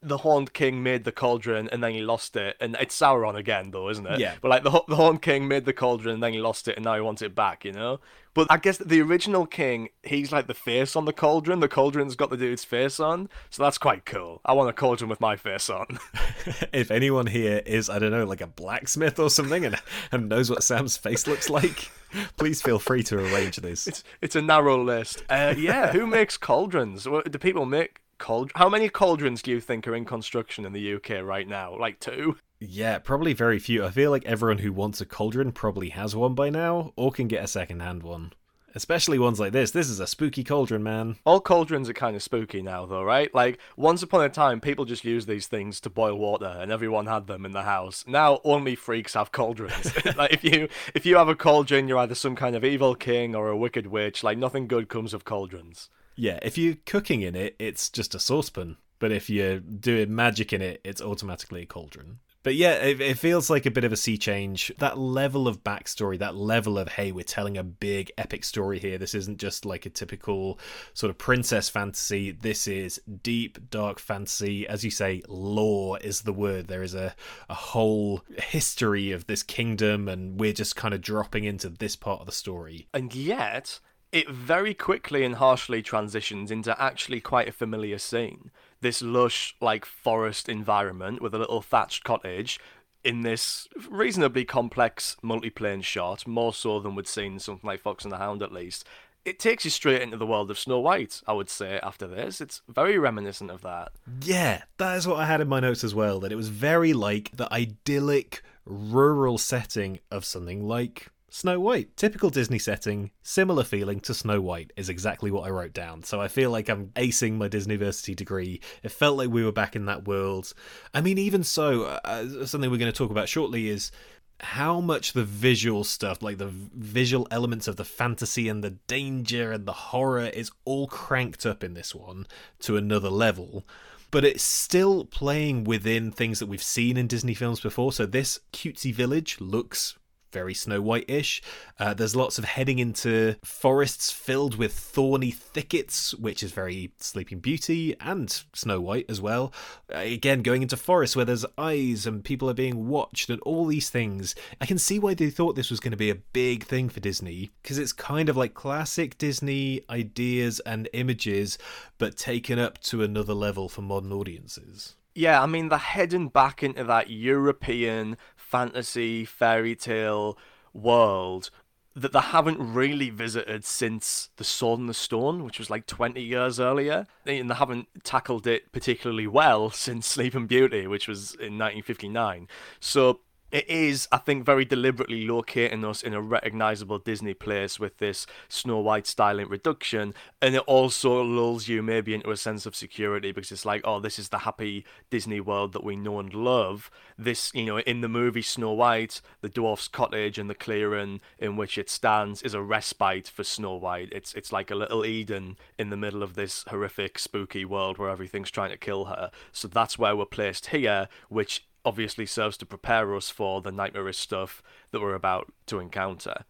the 0.02 0.18
Horned 0.18 0.52
King 0.54 0.82
made 0.82 1.04
the 1.04 1.12
cauldron 1.12 1.68
and 1.68 1.84
then 1.84 1.92
he 1.92 2.00
lost 2.00 2.34
it, 2.34 2.56
and 2.58 2.76
it's 2.80 2.98
Sauron 2.98 3.36
again, 3.36 3.70
though, 3.70 3.90
isn't 3.90 4.06
it? 4.06 4.18
Yeah. 4.18 4.34
But 4.40 4.48
like 4.48 4.64
the 4.64 4.82
the 4.88 4.96
Horned 4.96 5.22
King 5.22 5.46
made 5.46 5.66
the 5.66 5.72
cauldron 5.72 6.14
and 6.14 6.22
then 6.22 6.32
he 6.32 6.40
lost 6.40 6.68
it, 6.68 6.76
and 6.76 6.84
now 6.84 6.94
he 6.94 7.00
wants 7.00 7.22
it 7.22 7.34
back, 7.34 7.64
you 7.64 7.72
know. 7.72 8.00
But 8.32 8.46
I 8.50 8.58
guess 8.58 8.78
the 8.78 9.00
original 9.00 9.46
king, 9.46 9.88
he's 10.02 10.30
like 10.30 10.46
the 10.46 10.54
face 10.54 10.94
on 10.94 11.04
the 11.04 11.12
cauldron. 11.12 11.60
The 11.60 11.68
cauldron's 11.68 12.16
got 12.16 12.30
the 12.30 12.36
dude's 12.36 12.64
face 12.64 13.00
on, 13.00 13.28
so 13.50 13.62
that's 13.62 13.78
quite 13.78 14.04
cool. 14.04 14.40
I 14.44 14.52
want 14.52 14.70
a 14.70 14.72
cauldron 14.72 15.10
with 15.10 15.20
my 15.20 15.36
face 15.36 15.68
on. 15.68 15.98
if 16.72 16.90
anyone 16.90 17.26
here 17.26 17.62
is, 17.66 17.90
I 17.90 17.98
don't 17.98 18.12
know, 18.12 18.24
like 18.24 18.40
a 18.40 18.46
blacksmith 18.46 19.18
or 19.18 19.30
something, 19.30 19.64
and 19.64 19.76
and 20.12 20.28
knows 20.28 20.50
what 20.50 20.62
Sam's 20.62 20.96
face 20.96 21.26
looks 21.26 21.50
like. 21.50 21.90
Please 22.36 22.62
feel 22.62 22.78
free 22.78 23.02
to 23.04 23.18
arrange 23.18 23.56
this. 23.56 23.86
It's 23.86 24.04
it's 24.20 24.36
a 24.36 24.42
narrow 24.42 24.82
list. 24.82 25.24
Uh, 25.28 25.54
yeah, 25.56 25.92
who 25.92 26.06
makes 26.06 26.36
cauldrons? 26.36 27.04
Do 27.04 27.38
people 27.38 27.66
make 27.66 28.00
cauldron. 28.20 28.52
How 28.54 28.68
many 28.68 28.88
cauldrons 28.88 29.42
do 29.42 29.50
you 29.50 29.60
think 29.60 29.88
are 29.88 29.96
in 29.96 30.04
construction 30.04 30.64
in 30.64 30.72
the 30.72 30.94
UK 30.94 31.24
right 31.24 31.48
now? 31.48 31.76
Like 31.76 31.98
two? 31.98 32.36
Yeah, 32.60 32.98
probably 32.98 33.32
very 33.32 33.58
few. 33.58 33.84
I 33.84 33.90
feel 33.90 34.10
like 34.10 34.24
everyone 34.26 34.58
who 34.58 34.72
wants 34.72 35.00
a 35.00 35.06
cauldron 35.06 35.50
probably 35.50 35.88
has 35.90 36.14
one 36.14 36.34
by 36.34 36.50
now, 36.50 36.92
or 36.94 37.10
can 37.10 37.26
get 37.26 37.42
a 37.42 37.48
second-hand 37.48 38.02
one. 38.02 38.34
Especially 38.74 39.18
ones 39.18 39.40
like 39.40 39.52
this. 39.52 39.72
This 39.72 39.88
is 39.88 39.98
a 39.98 40.06
spooky 40.06 40.44
cauldron, 40.44 40.82
man. 40.82 41.16
All 41.24 41.40
cauldrons 41.40 41.88
are 41.88 41.94
kind 41.94 42.14
of 42.14 42.22
spooky 42.22 42.62
now, 42.62 42.86
though, 42.86 43.02
right? 43.02 43.34
Like, 43.34 43.58
once 43.76 44.02
upon 44.02 44.24
a 44.24 44.28
time, 44.28 44.60
people 44.60 44.84
just 44.84 45.04
used 45.04 45.26
these 45.26 45.46
things 45.46 45.80
to 45.80 45.90
boil 45.90 46.16
water, 46.16 46.56
and 46.60 46.70
everyone 46.70 47.06
had 47.06 47.26
them 47.26 47.44
in 47.44 47.52
the 47.52 47.62
house. 47.62 48.04
Now, 48.06 48.40
only 48.44 48.76
freaks 48.76 49.14
have 49.14 49.32
cauldrons. 49.32 49.92
like, 50.16 50.32
if 50.32 50.44
you 50.44 50.68
if 50.94 51.04
you 51.04 51.16
have 51.16 51.28
a 51.28 51.34
cauldron, 51.34 51.88
you're 51.88 51.98
either 51.98 52.14
some 52.14 52.36
kind 52.36 52.54
of 52.54 52.64
evil 52.64 52.94
king 52.94 53.34
or 53.34 53.48
a 53.48 53.56
wicked 53.56 53.86
witch. 53.86 54.22
Like, 54.22 54.38
nothing 54.38 54.68
good 54.68 54.88
comes 54.88 55.14
of 55.14 55.24
cauldrons. 55.24 55.88
Yeah, 56.14 56.38
if 56.42 56.58
you're 56.58 56.76
cooking 56.86 57.22
in 57.22 57.34
it, 57.34 57.56
it's 57.58 57.88
just 57.88 58.14
a 58.14 58.20
saucepan. 58.20 58.76
But 58.98 59.12
if 59.12 59.30
you're 59.30 59.60
doing 59.60 60.14
magic 60.14 60.52
in 60.52 60.60
it, 60.60 60.80
it's 60.84 61.00
automatically 61.00 61.62
a 61.62 61.66
cauldron. 61.66 62.18
But 62.42 62.54
yeah, 62.54 62.72
it, 62.76 63.00
it, 63.00 63.18
feels 63.18 63.50
like 63.50 63.66
a 63.66 63.70
bit 63.70 63.84
of 63.84 63.92
a 63.92 63.96
sea 63.96 64.16
change. 64.16 64.72
That 64.78 64.96
level 64.96 65.46
of 65.46 65.62
backstory, 65.62 66.18
that 66.20 66.34
level 66.34 66.78
of, 66.78 66.88
hey, 66.88 67.12
we're 67.12 67.22
telling 67.22 67.58
a 67.58 67.62
big 67.62 68.10
epic 68.16 68.44
story 68.44 68.78
here. 68.78 68.96
This 68.96 69.14
isn't 69.14 69.38
just 69.38 69.66
like 69.66 69.84
a 69.84 69.90
typical 69.90 70.58
sort 70.94 71.10
of 71.10 71.18
princess 71.18 71.68
fantasy. 71.68 72.32
This 72.32 72.66
is 72.66 72.98
deep, 73.22 73.70
dark 73.70 73.98
fantasy. 73.98 74.66
As 74.66 74.84
you 74.84 74.90
say, 74.90 75.22
lore 75.28 75.98
is 75.98 76.22
the 76.22 76.32
word. 76.32 76.68
There 76.68 76.82
is 76.82 76.94
a, 76.94 77.14
a 77.50 77.54
whole 77.54 78.22
history 78.38 79.12
of 79.12 79.26
this 79.26 79.42
kingdom, 79.42 80.08
and 80.08 80.40
we're 80.40 80.54
just 80.54 80.76
kind 80.76 80.94
of 80.94 81.02
dropping 81.02 81.44
into 81.44 81.68
this 81.68 81.94
part 81.94 82.20
of 82.20 82.26
the 82.26 82.32
story. 82.32 82.88
And 82.94 83.14
yet, 83.14 83.80
it 84.12 84.30
very 84.30 84.72
quickly 84.72 85.24
and 85.24 85.36
harshly 85.36 85.82
transitions 85.82 86.50
into 86.50 86.80
actually 86.80 87.20
quite 87.20 87.48
a 87.48 87.52
familiar 87.52 87.98
scene. 87.98 88.50
This 88.80 89.02
lush, 89.02 89.54
like, 89.60 89.84
forest 89.84 90.48
environment 90.48 91.20
with 91.20 91.34
a 91.34 91.38
little 91.38 91.60
thatched 91.60 92.04
cottage 92.04 92.58
in 93.04 93.22
this 93.22 93.68
reasonably 93.88 94.44
complex 94.44 95.16
multi-plane 95.22 95.82
shot, 95.82 96.26
more 96.26 96.52
so 96.52 96.80
than 96.80 96.94
we'd 96.94 97.06
seen 97.06 97.38
something 97.38 97.66
like 97.66 97.80
Fox 97.80 98.04
and 98.04 98.12
the 98.12 98.18
Hound 98.18 98.42
at 98.42 98.52
least. 98.52 98.86
It 99.24 99.38
takes 99.38 99.64
you 99.64 99.70
straight 99.70 100.00
into 100.00 100.16
the 100.16 100.26
world 100.26 100.50
of 100.50 100.58
Snow 100.58 100.80
White, 100.80 101.20
I 101.26 101.34
would 101.34 101.50
say, 101.50 101.78
after 101.82 102.06
this. 102.06 102.40
It's 102.40 102.62
very 102.68 102.98
reminiscent 102.98 103.50
of 103.50 103.60
that. 103.62 103.92
Yeah, 104.22 104.62
that 104.78 104.96
is 104.96 105.06
what 105.06 105.18
I 105.18 105.26
had 105.26 105.42
in 105.42 105.48
my 105.48 105.60
notes 105.60 105.84
as 105.84 105.94
well, 105.94 106.20
that 106.20 106.32
it 106.32 106.36
was 106.36 106.48
very 106.48 106.94
like 106.94 107.30
the 107.34 107.52
idyllic 107.52 108.42
rural 108.64 109.36
setting 109.36 110.00
of 110.10 110.24
something 110.24 110.66
like 110.66 111.08
Snow 111.32 111.60
White. 111.60 111.96
Typical 111.96 112.28
Disney 112.28 112.58
setting, 112.58 113.12
similar 113.22 113.64
feeling 113.64 114.00
to 114.00 114.12
Snow 114.12 114.40
White 114.40 114.72
is 114.76 114.88
exactly 114.88 115.30
what 115.30 115.46
I 115.46 115.50
wrote 115.50 115.72
down. 115.72 116.02
So 116.02 116.20
I 116.20 116.28
feel 116.28 116.50
like 116.50 116.68
I'm 116.68 116.88
acing 116.96 117.34
my 117.34 117.48
Disneyversity 117.48 118.14
degree. 118.16 118.60
It 118.82 118.90
felt 118.90 119.16
like 119.16 119.30
we 119.30 119.44
were 119.44 119.52
back 119.52 119.76
in 119.76 119.86
that 119.86 120.06
world. 120.06 120.52
I 120.92 121.00
mean, 121.00 121.18
even 121.18 121.44
so, 121.44 121.84
uh, 121.84 122.46
something 122.46 122.70
we're 122.70 122.78
going 122.78 122.92
to 122.92 122.98
talk 122.98 123.10
about 123.10 123.28
shortly 123.28 123.68
is 123.68 123.92
how 124.40 124.80
much 124.80 125.12
the 125.12 125.24
visual 125.24 125.84
stuff, 125.84 126.22
like 126.22 126.38
the 126.38 126.48
visual 126.48 127.28
elements 127.30 127.68
of 127.68 127.76
the 127.76 127.84
fantasy 127.84 128.48
and 128.48 128.64
the 128.64 128.70
danger 128.70 129.52
and 129.52 129.66
the 129.66 129.72
horror, 129.72 130.26
is 130.26 130.50
all 130.64 130.88
cranked 130.88 131.46
up 131.46 131.62
in 131.62 131.74
this 131.74 131.94
one 131.94 132.26
to 132.60 132.76
another 132.76 133.10
level. 133.10 133.64
but 134.10 134.24
it's 134.24 134.42
still 134.42 135.04
playing 135.04 135.64
within 135.64 136.10
things 136.10 136.38
that 136.40 136.46
we've 136.46 136.62
seen 136.62 136.96
in 136.96 137.06
Disney 137.06 137.34
films 137.34 137.60
before. 137.60 137.92
So 137.92 138.06
this 138.06 138.40
cutesy 138.52 138.92
village 138.92 139.40
looks 139.40 139.96
very 140.32 140.54
Snow 140.54 140.80
White 140.80 141.08
ish. 141.08 141.42
Uh, 141.78 141.94
there's 141.94 142.16
lots 142.16 142.38
of 142.38 142.44
heading 142.44 142.78
into 142.78 143.36
forests 143.44 144.10
filled 144.10 144.56
with 144.56 144.72
thorny 144.72 145.30
thickets, 145.30 146.14
which 146.14 146.42
is 146.42 146.52
very 146.52 146.92
Sleeping 146.98 147.40
Beauty 147.40 147.94
and 148.00 148.30
Snow 148.54 148.80
White 148.80 149.06
as 149.08 149.20
well. 149.20 149.52
Uh, 149.92 149.98
again, 149.98 150.42
going 150.42 150.62
into 150.62 150.76
forests 150.76 151.16
where 151.16 151.24
there's 151.24 151.46
eyes 151.58 152.06
and 152.06 152.24
people 152.24 152.48
are 152.48 152.54
being 152.54 152.88
watched 152.88 153.30
and 153.30 153.40
all 153.42 153.66
these 153.66 153.90
things. 153.90 154.34
I 154.60 154.66
can 154.66 154.78
see 154.78 154.98
why 154.98 155.14
they 155.14 155.30
thought 155.30 155.56
this 155.56 155.70
was 155.70 155.80
going 155.80 155.92
to 155.92 155.96
be 155.96 156.10
a 156.10 156.14
big 156.14 156.64
thing 156.64 156.88
for 156.88 157.00
Disney 157.00 157.50
because 157.62 157.78
it's 157.78 157.92
kind 157.92 158.28
of 158.28 158.36
like 158.36 158.54
classic 158.54 159.18
Disney 159.18 159.82
ideas 159.90 160.60
and 160.60 160.88
images, 160.92 161.58
but 161.98 162.16
taken 162.16 162.58
up 162.58 162.78
to 162.82 163.02
another 163.02 163.34
level 163.34 163.68
for 163.68 163.82
modern 163.82 164.12
audiences. 164.12 164.96
Yeah, 165.14 165.42
I 165.42 165.46
mean, 165.46 165.68
they're 165.68 165.78
heading 165.78 166.28
back 166.28 166.62
into 166.62 166.84
that 166.84 167.10
European 167.10 168.16
fantasy 168.50 169.24
fairy 169.24 169.76
tale 169.76 170.36
world 170.72 171.50
that 171.94 172.12
they 172.12 172.20
haven't 172.20 172.74
really 172.74 173.10
visited 173.10 173.64
since 173.64 174.30
The 174.36 174.44
Sword 174.44 174.80
and 174.80 174.88
the 174.88 174.94
Stone, 174.94 175.44
which 175.44 175.58
was 175.58 175.70
like 175.70 175.86
20 175.86 176.22
years 176.22 176.60
earlier. 176.60 177.06
And 177.26 177.50
they 177.50 177.54
haven't 177.54 177.88
tackled 178.04 178.46
it 178.46 178.72
particularly 178.72 179.26
well 179.26 179.70
since 179.70 180.06
Sleeping 180.06 180.46
Beauty, 180.46 180.86
which 180.86 181.08
was 181.08 181.34
in 181.34 181.58
1959. 181.58 182.48
So 182.78 183.20
it 183.50 183.68
is, 183.68 184.08
I 184.12 184.18
think, 184.18 184.44
very 184.44 184.64
deliberately 184.64 185.26
locating 185.26 185.84
us 185.84 186.02
in 186.02 186.14
a 186.14 186.20
recognizable 186.20 186.98
Disney 186.98 187.34
place 187.34 187.80
with 187.80 187.98
this 187.98 188.26
Snow 188.48 188.78
White 188.78 189.06
styling 189.06 189.48
reduction, 189.48 190.14
and 190.40 190.54
it 190.54 190.62
also 190.62 191.22
lulls 191.22 191.68
you 191.68 191.82
maybe 191.82 192.14
into 192.14 192.30
a 192.30 192.36
sense 192.36 192.66
of 192.66 192.76
security 192.76 193.32
because 193.32 193.50
it's 193.50 193.64
like, 193.64 193.80
oh, 193.84 194.00
this 194.00 194.18
is 194.18 194.28
the 194.28 194.38
happy 194.38 194.84
Disney 195.10 195.40
world 195.40 195.72
that 195.72 195.84
we 195.84 195.96
know 195.96 196.20
and 196.20 196.32
love. 196.32 196.90
This, 197.18 197.52
you 197.54 197.64
know, 197.64 197.78
in 197.78 198.00
the 198.00 198.08
movie 198.08 198.42
Snow 198.42 198.72
White, 198.72 199.20
the 199.40 199.48
dwarf's 199.48 199.88
cottage 199.88 200.38
and 200.38 200.48
the 200.48 200.54
clearing 200.54 201.20
in 201.38 201.56
which 201.56 201.76
it 201.76 201.90
stands 201.90 202.42
is 202.42 202.54
a 202.54 202.62
respite 202.62 203.28
for 203.28 203.44
Snow 203.44 203.74
White. 203.74 204.10
It's 204.12 204.32
it's 204.34 204.52
like 204.52 204.70
a 204.70 204.74
little 204.74 205.04
Eden 205.04 205.56
in 205.78 205.90
the 205.90 205.96
middle 205.96 206.22
of 206.22 206.34
this 206.34 206.64
horrific, 206.68 207.18
spooky 207.18 207.64
world 207.64 207.98
where 207.98 208.10
everything's 208.10 208.50
trying 208.50 208.70
to 208.70 208.76
kill 208.76 209.06
her. 209.06 209.30
So 209.52 209.68
that's 209.68 209.98
where 209.98 210.14
we're 210.14 210.26
placed 210.26 210.66
here, 210.66 211.08
which 211.28 211.64
obviously 211.84 212.26
serves 212.26 212.56
to 212.58 212.66
prepare 212.66 213.14
us 213.14 213.30
for 213.30 213.60
the 213.60 213.72
nightmarish 213.72 214.18
stuff 214.18 214.62
that 214.90 215.00
we're 215.00 215.14
about 215.14 215.52
to 215.66 215.78
encounter. 215.78 216.44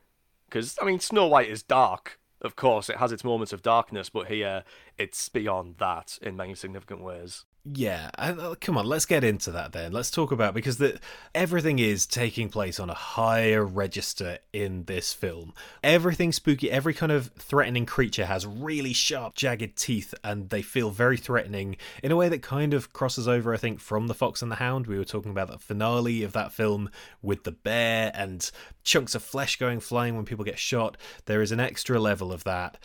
Because, 0.49 0.77
I 0.81 0.85
mean, 0.85 1.01
Snow 1.01 1.27
White 1.29 1.49
is 1.49 1.62
dark, 1.62 2.19
of 2.40 2.57
course, 2.57 2.88
it 2.88 2.97
has 2.97 3.12
its 3.12 3.25
moments 3.25 3.53
of 3.53 3.62
darkness, 3.62 4.09
but 4.09 4.29
here 4.29 4.64
it's 4.99 5.29
beyond 5.29 5.77
that 5.79 6.19
in 6.23 6.37
many 6.37 6.55
significant 6.55 7.03
ways. 7.03 7.45
Yeah, 7.62 8.09
uh, 8.16 8.55
come 8.59 8.79
on, 8.79 8.87
let's 8.87 9.05
get 9.05 9.23
into 9.23 9.51
that 9.51 9.73
then. 9.73 9.92
Let's 9.92 10.11
talk 10.11 10.33
about 10.33 10.55
because 10.55 10.79
the 10.79 10.99
everything 11.35 11.79
is 11.79 12.07
taking 12.07 12.49
place 12.49 12.81
on 12.81 12.88
a 12.88 12.94
higher 12.94 13.62
register 13.62 14.38
in 14.51 14.85
this 14.85 15.12
film. 15.12 15.53
Everything 15.85 16.33
spooky, 16.33 16.70
every 16.70 16.94
kind 16.94 17.12
of 17.12 17.27
threatening 17.38 17.85
creature 17.85 18.25
has 18.25 18.46
really 18.46 18.94
sharp, 18.94 19.35
jagged 19.35 19.77
teeth, 19.77 20.14
and 20.25 20.49
they 20.49 20.62
feel 20.62 20.90
very 20.90 21.18
threatening 21.18 21.77
in 22.03 22.11
a 22.11 22.16
way 22.16 22.31
that 22.31 22.40
kind 22.40 22.73
of 22.73 22.94
crosses 22.94 23.29
over, 23.29 23.53
I 23.53 23.59
think, 23.59 23.79
from 23.79 24.07
The 24.07 24.14
Fox 24.14 24.40
and 24.40 24.51
the 24.51 24.57
Hound. 24.57 24.87
We 24.87 24.96
were 24.96 25.05
talking 25.05 25.31
about 25.31 25.49
the 25.49 25.59
finale 25.59 26.23
of 26.23 26.33
that 26.33 26.53
film 26.53 26.88
with 27.20 27.44
the 27.44 27.53
bear 27.53 28.11
and 28.14 28.51
chunks 28.85 29.14
of 29.14 29.23
flesh 29.23 29.59
going 29.59 29.81
flying 29.81 30.16
when 30.16 30.25
people 30.25 30.46
get 30.46 30.59
shot. 30.59 30.96
There 31.27 31.42
is 31.42 31.53
an 31.53 31.61
extra 31.61 32.01
level 32.01 32.33
of 32.33 32.44
that. 32.44 32.79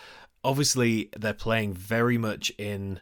Obviously, 0.43 1.09
they're 1.17 1.33
playing 1.33 1.73
very 1.73 2.17
much 2.17 2.51
in 2.57 2.99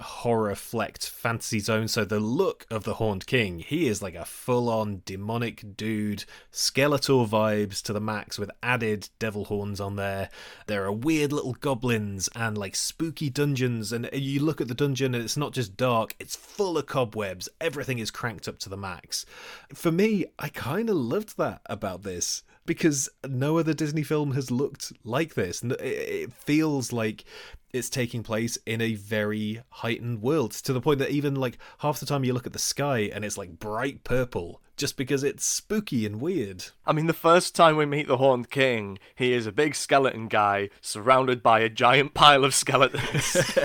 horror 0.00 0.54
flecked 0.54 1.08
fantasy 1.08 1.58
zone. 1.60 1.88
So 1.88 2.04
the 2.04 2.20
look 2.20 2.66
of 2.70 2.84
the 2.84 2.94
Horned 2.94 3.26
King, 3.26 3.58
he 3.60 3.88
is 3.88 4.02
like 4.02 4.14
a 4.14 4.24
full 4.24 4.68
on 4.68 5.02
demonic 5.04 5.76
dude, 5.76 6.24
skeletal 6.50 7.26
vibes 7.26 7.82
to 7.82 7.92
the 7.92 8.00
max 8.00 8.38
with 8.38 8.50
added 8.62 9.08
devil 9.18 9.46
horns 9.46 9.80
on 9.80 9.96
there. 9.96 10.30
There 10.66 10.84
are 10.84 10.92
weird 10.92 11.32
little 11.32 11.54
goblins 11.54 12.28
and 12.34 12.56
like 12.56 12.76
spooky 12.76 13.30
dungeons. 13.30 13.92
And 13.92 14.08
you 14.12 14.40
look 14.40 14.60
at 14.60 14.68
the 14.68 14.74
dungeon 14.74 15.14
and 15.14 15.24
it's 15.24 15.36
not 15.36 15.52
just 15.52 15.76
dark, 15.76 16.14
it's 16.18 16.36
full 16.36 16.78
of 16.78 16.86
cobwebs. 16.86 17.48
Everything 17.60 17.98
is 17.98 18.10
cranked 18.10 18.48
up 18.48 18.58
to 18.60 18.68
the 18.68 18.76
max. 18.76 19.26
For 19.74 19.92
me, 19.92 20.26
I 20.38 20.48
kind 20.48 20.90
of 20.90 20.96
loved 20.96 21.36
that 21.38 21.62
about 21.66 22.02
this 22.02 22.42
because 22.66 23.08
no 23.26 23.58
other 23.58 23.74
Disney 23.74 24.02
film 24.02 24.32
has 24.32 24.50
looked 24.50 24.92
like 25.04 25.34
this. 25.34 25.62
It 25.62 26.32
feels 26.32 26.92
like 26.92 27.24
it's 27.72 27.90
taking 27.90 28.22
place 28.22 28.58
in 28.66 28.80
a 28.80 28.94
very 28.94 29.62
heightened 29.70 30.22
world 30.22 30.52
to 30.52 30.72
the 30.72 30.80
point 30.80 30.98
that 30.98 31.10
even 31.10 31.34
like 31.34 31.58
half 31.78 32.00
the 32.00 32.06
time 32.06 32.24
you 32.24 32.32
look 32.32 32.46
at 32.46 32.52
the 32.52 32.58
sky 32.58 33.10
and 33.12 33.24
it's 33.24 33.38
like 33.38 33.58
bright 33.58 34.02
purple 34.02 34.60
just 34.76 34.96
because 34.96 35.22
it's 35.22 35.44
spooky 35.44 36.04
and 36.04 36.20
weird. 36.20 36.66
I 36.86 36.92
mean, 36.92 37.06
the 37.06 37.12
first 37.12 37.54
time 37.54 37.76
we 37.76 37.86
meet 37.86 38.08
the 38.08 38.18
Horned 38.18 38.50
King, 38.50 38.98
he 39.14 39.32
is 39.32 39.46
a 39.46 39.52
big 39.52 39.74
skeleton 39.74 40.28
guy 40.28 40.68
surrounded 40.80 41.42
by 41.42 41.60
a 41.60 41.68
giant 41.68 42.14
pile 42.14 42.44
of 42.44 42.54
skeletons. 42.54 43.36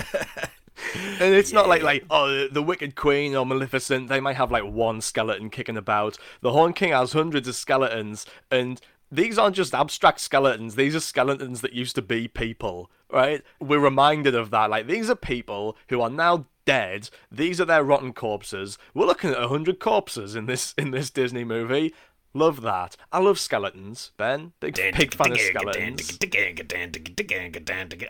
and 1.20 1.34
it's 1.34 1.52
yeah. 1.52 1.58
not 1.58 1.68
like 1.68 1.82
like 1.82 2.04
oh 2.10 2.28
the, 2.28 2.48
the, 2.52 2.62
Wicked 2.62 2.94
Queen 2.94 3.34
or 3.34 3.44
Maleficent. 3.44 4.08
They 4.08 4.20
might 4.20 4.36
have 4.36 4.50
like 4.50 4.64
one 4.64 5.00
skeleton 5.00 5.50
kicking 5.50 5.76
about. 5.76 6.16
The 6.40 6.52
Horned 6.52 6.76
King 6.76 6.92
has 6.92 7.12
hundreds 7.12 7.48
of 7.48 7.56
skeletons, 7.56 8.26
and 8.50 8.80
these 9.12 9.38
aren't 9.38 9.54
just 9.54 9.74
abstract 9.74 10.20
skeletons. 10.20 10.74
These 10.74 10.96
are 10.96 11.00
skeletons 11.00 11.60
that 11.60 11.74
used 11.74 11.94
to 11.96 12.02
be 12.02 12.26
people, 12.26 12.90
right? 13.10 13.42
We're 13.60 13.78
reminded 13.78 14.34
of 14.34 14.50
that. 14.50 14.70
Like, 14.70 14.86
these 14.86 15.10
are 15.10 15.14
people 15.14 15.76
who 15.88 16.00
are 16.00 16.08
now 16.08 16.46
dead. 16.64 17.10
These 17.30 17.60
are 17.60 17.66
their 17.66 17.84
rotten 17.84 18.14
corpses. 18.14 18.78
We're 18.94 19.06
looking 19.06 19.30
at 19.30 19.42
a 19.42 19.48
hundred 19.48 19.78
corpses 19.80 20.34
in 20.34 20.46
this 20.46 20.74
in 20.78 20.92
this 20.92 21.10
Disney 21.10 21.44
movie. 21.44 21.94
Love 22.34 22.62
that. 22.62 22.96
I 23.12 23.18
love 23.18 23.38
skeletons, 23.38 24.12
Ben. 24.16 24.52
Big, 24.58 24.74
big 24.74 25.14
fan 25.14 25.32
of 25.32 25.38
skeletons. 25.38 26.18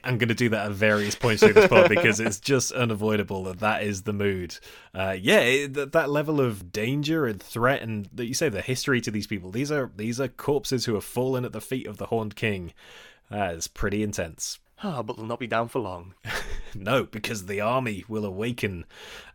I'm 0.04 0.18
going 0.18 0.28
to 0.28 0.35
do 0.35 0.48
that 0.50 0.66
at 0.66 0.72
various 0.72 1.16
points 1.16 1.42
through 1.42 1.54
this 1.54 1.68
pod 1.68 1.88
because 1.88 2.20
it's 2.20 2.38
just 2.38 2.70
unavoidable 2.70 3.42
that 3.44 3.58
that 3.58 3.82
is 3.82 4.02
the 4.02 4.12
mood. 4.12 4.58
Uh, 4.94 5.16
yeah, 5.18 5.40
it, 5.40 5.92
that 5.92 6.08
level 6.08 6.40
of 6.40 6.72
danger 6.72 7.26
and 7.26 7.42
threat, 7.42 7.82
and 7.82 8.08
that 8.12 8.26
you 8.26 8.35
say 8.35 8.48
the 8.48 8.61
history 8.61 9.00
to 9.00 9.11
these 9.11 9.26
people. 9.26 9.50
These 9.50 9.72
are 9.72 9.90
these 9.96 10.20
are 10.20 10.28
corpses 10.28 10.85
who 10.85 10.94
have 10.94 11.04
fallen 11.04 11.44
at 11.44 11.52
the 11.52 11.61
feet 11.61 11.88
of 11.88 11.96
the 11.96 12.06
Horned 12.06 12.37
King. 12.37 12.72
That 13.28 13.54
is 13.54 13.66
pretty 13.66 14.04
intense. 14.04 14.61
Ah, 14.85 14.98
oh, 14.98 15.02
but 15.02 15.16
they'll 15.16 15.26
not 15.26 15.38
be 15.38 15.46
down 15.46 15.68
for 15.68 15.78
long. 15.78 16.14
no, 16.74 17.04
because 17.04 17.46
the 17.46 17.61
army 17.61 18.04
will 18.08 18.24
awaken. 18.24 18.85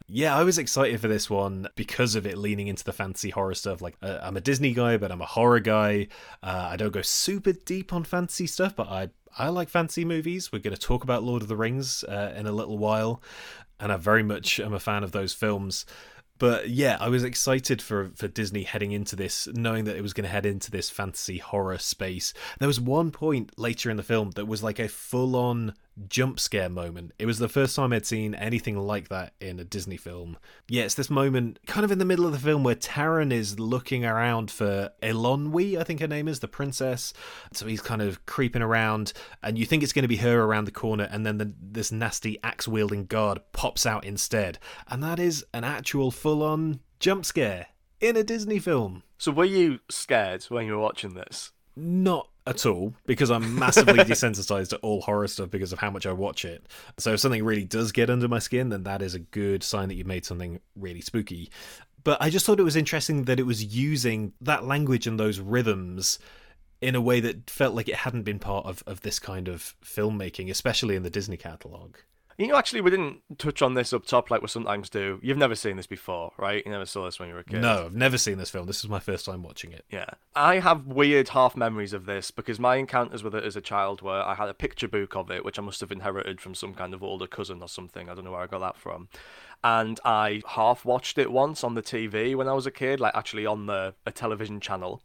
Yeah, 0.09 0.37
I 0.37 0.43
was 0.43 0.57
excited 0.57 1.01
for 1.01 1.09
this 1.09 1.29
one 1.29 1.67
because 1.75 2.15
of 2.15 2.25
it 2.25 2.37
leaning 2.37 2.67
into 2.67 2.85
the 2.85 2.93
fantasy 2.93 3.29
horror 3.29 3.53
stuff. 3.53 3.81
Like, 3.81 3.97
uh, 4.01 4.19
I'm 4.21 4.37
a 4.37 4.41
Disney 4.41 4.73
guy, 4.73 4.95
but 4.95 5.11
I'm 5.11 5.21
a 5.21 5.25
horror 5.25 5.59
guy. 5.59 6.07
Uh, 6.41 6.69
I 6.71 6.77
don't 6.77 6.93
go 6.93 7.01
super 7.01 7.51
deep 7.51 7.91
on 7.91 8.05
fantasy 8.05 8.47
stuff, 8.47 8.75
but 8.75 8.87
I 8.87 9.09
I 9.37 9.49
like 9.49 9.69
fantasy 9.69 10.05
movies. 10.05 10.51
We're 10.51 10.59
going 10.59 10.75
to 10.75 10.81
talk 10.81 11.03
about 11.03 11.23
Lord 11.23 11.41
of 11.41 11.49
the 11.49 11.57
Rings 11.57 12.05
uh, 12.05 12.33
in 12.37 12.47
a 12.47 12.53
little 12.53 12.77
while, 12.77 13.21
and 13.79 13.91
I 13.91 13.97
very 13.97 14.23
much 14.23 14.61
am 14.61 14.73
a 14.73 14.79
fan 14.79 15.03
of 15.03 15.11
those 15.11 15.33
films 15.33 15.85
but 16.39 16.69
yeah, 16.69 16.97
I 16.99 17.09
was 17.09 17.23
excited 17.23 17.81
for 17.81 18.11
for 18.15 18.27
Disney 18.27 18.63
heading 18.63 18.91
into 18.91 19.15
this, 19.15 19.47
knowing 19.53 19.85
that 19.85 19.95
it 19.95 20.01
was 20.01 20.13
going 20.13 20.25
to 20.25 20.29
head 20.29 20.45
into 20.45 20.71
this 20.71 20.89
fantasy 20.89 21.37
horror 21.37 21.77
space. 21.77 22.33
There 22.59 22.67
was 22.67 22.79
one 22.79 23.11
point 23.11 23.57
later 23.57 23.89
in 23.89 23.97
the 23.97 24.03
film 24.03 24.31
that 24.31 24.45
was 24.45 24.63
like 24.63 24.79
a 24.79 24.87
full 24.87 25.35
on 25.35 25.73
jump 26.07 26.39
scare 26.39 26.69
moment. 26.69 27.13
It 27.17 27.25
was 27.25 27.39
the 27.39 27.49
first 27.49 27.75
time 27.75 27.93
I'd 27.93 28.05
seen 28.05 28.35
anything 28.35 28.77
like 28.77 29.09
that 29.09 29.33
in 29.39 29.59
a 29.59 29.63
Disney 29.63 29.97
film. 29.97 30.37
Yeah, 30.67 30.83
it's 30.83 30.95
this 30.95 31.09
moment 31.09 31.59
kind 31.65 31.83
of 31.83 31.91
in 31.91 31.99
the 31.99 32.05
middle 32.05 32.25
of 32.25 32.31
the 32.31 32.39
film 32.39 32.63
where 32.63 32.75
Taran 32.75 33.31
is 33.31 33.59
looking 33.59 34.05
around 34.05 34.51
for 34.51 34.91
Eilonwy, 35.01 35.77
I 35.79 35.83
think 35.83 35.99
her 35.99 36.07
name 36.07 36.27
is, 36.27 36.39
the 36.39 36.47
princess. 36.47 37.13
So 37.53 37.67
he's 37.67 37.81
kind 37.81 38.01
of 38.01 38.25
creeping 38.25 38.61
around, 38.61 39.13
and 39.41 39.57
you 39.57 39.65
think 39.65 39.83
it's 39.83 39.93
going 39.93 40.03
to 40.03 40.07
be 40.07 40.17
her 40.17 40.41
around 40.43 40.65
the 40.65 40.71
corner, 40.71 41.07
and 41.11 41.25
then 41.25 41.37
the, 41.37 41.53
this 41.59 41.91
nasty 41.91 42.37
axe 42.43 42.67
wielding 42.67 43.05
guard 43.05 43.39
pops 43.51 43.85
out 43.85 44.05
instead. 44.05 44.59
And 44.87 45.03
that 45.03 45.19
is 45.19 45.45
an 45.53 45.63
actual 45.63 46.11
full 46.11 46.43
on 46.43 46.79
jump 46.99 47.25
scare 47.25 47.67
in 47.99 48.15
a 48.15 48.23
Disney 48.23 48.59
film. 48.59 49.03
So 49.17 49.31
were 49.31 49.45
you 49.45 49.79
scared 49.89 50.43
when 50.45 50.65
you 50.67 50.73
were 50.73 50.79
watching 50.79 51.15
this? 51.15 51.51
Not 51.75 52.29
at 52.47 52.65
all 52.65 52.93
because 53.05 53.29
I'm 53.29 53.57
massively 53.59 53.99
desensitized 53.99 54.69
to 54.69 54.77
all 54.77 55.01
horror 55.01 55.27
stuff 55.27 55.49
because 55.49 55.73
of 55.73 55.79
how 55.79 55.91
much 55.91 56.05
I 56.05 56.13
watch 56.13 56.45
it. 56.45 56.65
So 56.97 57.13
if 57.13 57.19
something 57.19 57.43
really 57.43 57.65
does 57.65 57.91
get 57.91 58.09
under 58.09 58.27
my 58.27 58.39
skin, 58.39 58.69
then 58.69 58.83
that 58.83 59.01
is 59.01 59.13
a 59.13 59.19
good 59.19 59.63
sign 59.63 59.89
that 59.89 59.95
you've 59.95 60.07
made 60.07 60.25
something 60.25 60.59
really 60.75 61.01
spooky. 61.01 61.49
But 62.03 62.21
I 62.21 62.29
just 62.29 62.45
thought 62.45 62.59
it 62.59 62.63
was 62.63 62.75
interesting 62.75 63.23
that 63.23 63.39
it 63.39 63.45
was 63.45 63.63
using 63.63 64.33
that 64.41 64.63
language 64.63 65.07
and 65.07 65.19
those 65.19 65.39
rhythms 65.39 66.19
in 66.79 66.95
a 66.95 67.01
way 67.01 67.19
that 67.19 67.49
felt 67.49 67.75
like 67.75 67.89
it 67.89 67.95
hadn't 67.95 68.23
been 68.23 68.39
part 68.39 68.65
of, 68.65 68.83
of 68.87 69.01
this 69.01 69.19
kind 69.19 69.47
of 69.47 69.75
filmmaking, 69.83 70.49
especially 70.49 70.95
in 70.95 71.03
the 71.03 71.09
Disney 71.09 71.37
catalogue. 71.37 71.97
You 72.37 72.45
know, 72.45 72.55
actually, 72.55 72.81
we 72.81 72.91
didn't 72.91 73.21
touch 73.39 73.63
on 73.63 73.73
this 73.73 73.93
up 73.93 74.05
top 74.05 74.29
like 74.29 74.43
we 74.43 74.47
sometimes 74.47 74.91
do. 74.91 75.19
You've 75.23 75.39
never 75.39 75.55
seen 75.55 75.75
this 75.75 75.87
before, 75.87 76.33
right? 76.37 76.63
You 76.63 76.71
never 76.71 76.85
saw 76.85 77.05
this 77.05 77.19
when 77.19 77.29
you 77.29 77.33
were 77.33 77.39
a 77.39 77.43
kid. 77.43 77.61
No, 77.61 77.85
I've 77.85 77.95
never 77.95 78.19
seen 78.19 78.37
this 78.37 78.51
film. 78.51 78.67
This 78.67 78.83
is 78.83 78.89
my 78.89 78.99
first 78.99 79.25
time 79.25 79.41
watching 79.41 79.71
it. 79.71 79.85
Yeah. 79.89 80.05
I 80.35 80.59
have 80.59 80.85
weird 80.85 81.29
half 81.29 81.55
memories 81.55 81.93
of 81.93 82.05
this 82.05 82.29
because 82.29 82.59
my 82.59 82.75
encounters 82.75 83.23
with 83.23 83.33
it 83.33 83.43
as 83.43 83.55
a 83.55 83.61
child 83.61 84.03
were 84.03 84.21
I 84.21 84.35
had 84.35 84.49
a 84.49 84.53
picture 84.53 84.87
book 84.87 85.15
of 85.15 85.31
it, 85.31 85.43
which 85.43 85.57
I 85.57 85.63
must 85.63 85.81
have 85.81 85.91
inherited 85.91 86.39
from 86.39 86.53
some 86.53 86.75
kind 86.75 86.93
of 86.93 87.01
older 87.01 87.25
cousin 87.25 87.63
or 87.63 87.67
something. 87.67 88.07
I 88.07 88.13
don't 88.13 88.23
know 88.23 88.31
where 88.31 88.41
I 88.41 88.47
got 88.47 88.59
that 88.59 88.77
from. 88.77 89.09
and 89.63 89.99
I 90.05 90.43
half 90.47 90.85
watched 90.85 91.17
it 91.17 91.31
once 91.31 91.63
on 91.63 91.73
the 91.73 91.81
TV 91.81 92.35
when 92.35 92.47
I 92.47 92.53
was 92.53 92.67
a 92.67 92.71
kid, 92.71 92.99
like 92.99 93.15
actually 93.15 93.47
on 93.47 93.65
the 93.65 93.95
a 94.05 94.11
television 94.11 94.59
channel. 94.59 95.01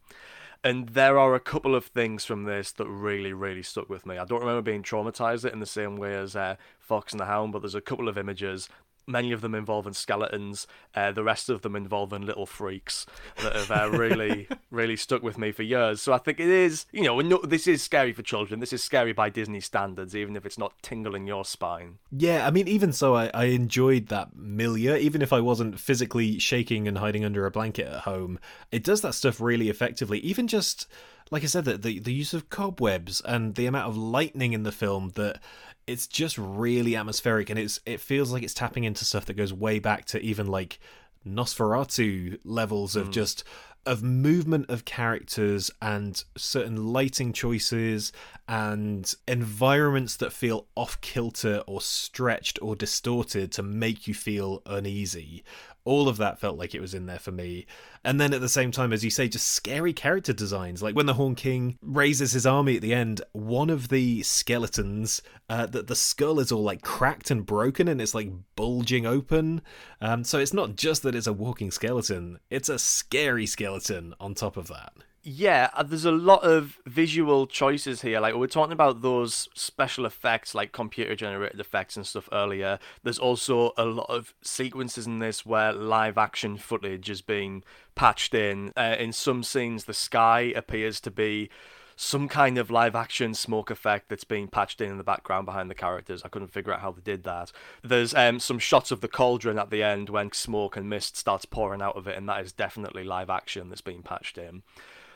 And 0.65 0.91
there 0.91 1.19
are 1.19 1.35
a 1.35 1.41
couple 1.41 1.75
of 1.75 1.87
things 1.87 2.25
from 2.25 2.45
this 2.45 2.71
that 2.73 2.87
really, 2.87 3.33
really 3.33 3.65
stuck 3.65 3.89
with 3.89 4.07
me. 4.07 4.17
I 4.17 4.25
don't 4.25 4.41
remember 4.41 4.63
being 4.63 4.85
traumatized 4.85 5.51
in 5.51 5.59
the 5.59 5.67
same 5.67 5.97
way 5.97 6.15
as 6.15 6.37
uh, 6.37 6.55
Fox 6.79 7.13
and 7.13 7.19
the 7.19 7.25
Hound, 7.25 7.53
but 7.53 7.63
there's 7.63 7.75
a 7.75 7.81
couple 7.81 8.09
of 8.09 8.17
images 8.17 8.69
many 9.07 9.33
of 9.33 9.41
them 9.41 9.55
involving 9.55 9.93
skeletons, 9.93 10.67
uh, 10.95 11.13
the 11.13 11.25
rest 11.25 11.49
of 11.49 11.63
them 11.63 11.77
involving 11.77 12.23
little 12.23 12.47
freaks 12.47 13.07
that 13.43 13.55
have 13.55 13.71
uh, 13.71 13.91
really, 13.93 14.49
really 14.71 14.97
stuck 14.97 15.23
with 15.23 15.39
me 15.39 15.53
for 15.53 15.63
years. 15.63 16.01
So 16.01 16.13
I 16.13 16.19
think 16.19 16.41
it 16.41 16.49
is, 16.49 16.87
you 16.93 17.03
know, 17.03 17.21
no, 17.21 17.39
this 17.39 17.67
is 17.67 17.83
scary 17.83 18.13
for 18.13 18.23
children. 18.23 18.61
This 18.61 18.73
is 18.73 18.83
scary 18.83 19.13
by 19.13 19.31
Disney 19.31 19.61
standards, 19.61 20.15
even 20.15 20.37
if 20.37 20.47
it's 20.47 20.59
not 20.59 20.75
tingling 20.83 21.27
your 21.27 21.45
spine. 21.45 21.99
Yeah, 22.11 22.47
I 22.47 22.51
mean, 22.51 22.69
even 22.69 22.93
so, 22.93 23.15
I, 23.15 23.31
I 23.35 23.45
enjoyed 23.47 24.09
that 24.09 24.37
milieu, 24.37 24.97
even 24.97 25.23
if 25.23 25.33
I 25.33 25.41
wasn't 25.41 25.81
physically 25.81 26.39
shaking 26.39 26.89
and 26.89 26.99
hiding 26.99 27.25
under 27.25 27.47
a 27.47 27.51
blanket 27.51 27.87
at 27.87 28.01
home. 28.01 28.39
It 28.71 28.85
does 28.85 29.01
that 29.03 29.15
stuff 29.15 29.41
really 29.41 29.69
effectively. 29.69 30.19
Even 30.21 30.49
just 30.49 30.87
like 31.33 31.45
I 31.45 31.47
said, 31.47 31.65
the, 31.65 31.79
the, 31.79 31.99
the 31.99 32.13
use 32.13 32.35
of 32.35 32.51
cobwebs 32.51 33.23
and 33.23 33.55
the 33.55 33.65
amount 33.65 33.89
of 33.89 33.97
lightning 33.97 34.53
in 34.53 34.65
the 34.65 34.71
film 34.71 35.13
that 35.15 35.41
it's 35.87 36.07
just 36.07 36.39
really 36.39 36.97
atmospheric 36.97 37.51
and 37.51 37.59
it's 37.59 37.80
it 37.87 38.01
feels 38.01 38.33
like 38.33 38.43
it's 38.43 38.55
tapping 38.55 38.85
into 38.85 39.05
stuff 39.05 39.26
that 39.26 39.35
goes 39.35 39.53
way 39.53 39.78
back 39.78 40.05
to 40.07 40.20
even 40.20 40.47
like 40.47 40.78
Nosferatu 41.26 42.39
levels 42.45 42.97
of 42.97 43.09
mm. 43.09 43.12
just 43.12 43.45
of 43.85 44.03
movement 44.03 44.70
of 44.70 44.85
characters 44.85 45.70
and 45.80 46.22
certain 46.37 46.93
lighting 46.93 47.33
choices 47.33 48.12
and 48.47 49.14
environments 49.26 50.16
that 50.16 50.33
feel 50.33 50.66
off 50.76 51.01
kilter 51.01 51.64
or 51.66 51.80
stretched 51.80 52.61
or 52.62 52.76
distorted 52.76 53.51
to 53.51 53.62
make 53.62 54.07
you 54.07 54.14
feel 54.14 54.62
uneasy 54.66 55.43
all 55.85 56.09
of 56.09 56.16
that 56.18 56.39
felt 56.39 56.59
like 56.59 56.74
it 56.74 56.80
was 56.80 56.95
in 56.95 57.07
there 57.07 57.18
for 57.18 57.33
me. 57.33 57.66
And 58.05 58.20
then 58.20 58.33
at 58.33 58.41
the 58.41 58.49
same 58.49 58.70
time, 58.70 58.93
as 58.93 59.05
you 59.05 59.11
say, 59.11 59.28
just 59.28 59.49
scary 59.49 59.93
character 59.93 60.33
designs. 60.33 60.83
Like 60.83 60.95
when 60.95 61.07
the 61.07 61.14
Horn 61.14 61.35
King 61.35 61.78
raises 61.83 62.33
his 62.33 62.47
army 62.47 62.76
at 62.76 62.83
the 62.83 62.95
end, 62.95 63.20
one 63.33 63.70
of 63.70 63.89
the 63.89 64.22
skeletons, 64.22 65.22
uh, 65.49 65.66
that 65.66 65.87
the 65.87 65.97
skull 65.97 66.41
is 66.41 66.53
all 66.53 66.62
like 66.62 66.83
cracked 66.83 67.30
and 67.30 67.45
broken 67.45 67.89
and 67.89 68.01
it's 68.01 68.14
like 68.14 68.30
bulging 68.57 69.07
open. 69.07 69.62
Um, 70.01 70.24
so 70.24 70.39
it's 70.39 70.55
not 70.55 70.76
just 70.76 71.03
that 71.03 71.14
it's 71.14 71.26
a 71.26 71.33
walking 71.33 71.70
skeleton, 71.70 72.39
it's 72.51 72.68
a 72.68 72.78
scary 72.78 73.47
skeleton 73.47 74.14
on 74.20 74.35
top 74.35 74.57
of 74.57 74.68
that 74.68 74.93
yeah, 75.25 75.70
uh, 75.75 75.85
there's 75.85 76.05
a 76.05 76.11
lot 76.11 76.43
of 76.43 76.81
visual 76.85 77.47
choices 77.47 78.03
here. 78.03 78.18
Like 78.18 78.35
we 78.35 78.45
are 78.45 78.49
talking 78.49 78.73
about 78.73 79.03
those 79.03 79.49
special 79.55 80.05
effects, 80.05 80.55
like 80.55 80.73
computer 80.73 81.14
generated 81.14 81.61
effects 81.61 81.97
and 81.97 82.05
stuff 82.05 82.29
earlier. 82.33 82.81
There's 83.05 83.20
also 83.20 83.73
a 83.77 83.85
lot 83.85 84.11
of 84.11 84.35
sequences 84.43 85.07
in 85.07 85.20
this 85.20 85.47
where 85.47 85.73
live 85.73 86.18
action 86.18 86.57
footage 86.57 87.09
is 87.09 87.23
being 87.23 87.62
patched 87.95 88.35
in. 88.35 88.73
Uh, 88.77 88.97
in 88.99 89.12
some 89.12 89.45
scenes, 89.45 89.85
the 89.85 89.95
sky 89.95 90.53
appears 90.57 91.01
to 91.01 91.11
be 91.11 91.51
some 91.95 92.27
kind 92.27 92.59
of 92.59 92.68
live 92.68 92.97
action 92.97 93.33
smoke 93.33 93.70
effect 93.70 94.09
that's 94.09 94.25
being 94.25 94.49
patched 94.49 94.81
in 94.81 94.91
in 94.91 94.99
the 94.99 95.05
background 95.05 95.47
behind 95.47 95.70
the 95.70 95.75
characters. 95.75 96.23
I 96.25 96.29
couldn't 96.29 96.49
figure 96.53 96.73
out 96.73 96.81
how 96.81 96.91
they 96.91 97.01
did 97.01 97.23
that. 97.23 97.53
There's 97.85 98.12
um, 98.14 98.41
some 98.41 98.59
shots 98.59 98.91
of 98.91 99.03
the 99.03 99.09
cauldron 99.09 99.59
at 99.59 99.70
the 99.70 99.85
end 99.85 100.09
when 100.09 100.33
smoke 100.33 100.77
and 100.77 100.91
mist 100.91 101.16
starts 101.16 101.45
pouring 101.45 101.81
out 101.81 101.97
of 101.97 102.09
it, 102.09 102.16
and 102.16 102.29
that 102.29 102.45
is 102.45 102.53
definitely 102.53 103.05
live 103.05 103.31
action 103.31 103.68
that's 103.68 103.83
being 103.83 104.03
patched 104.03 104.37
in. 104.37 104.62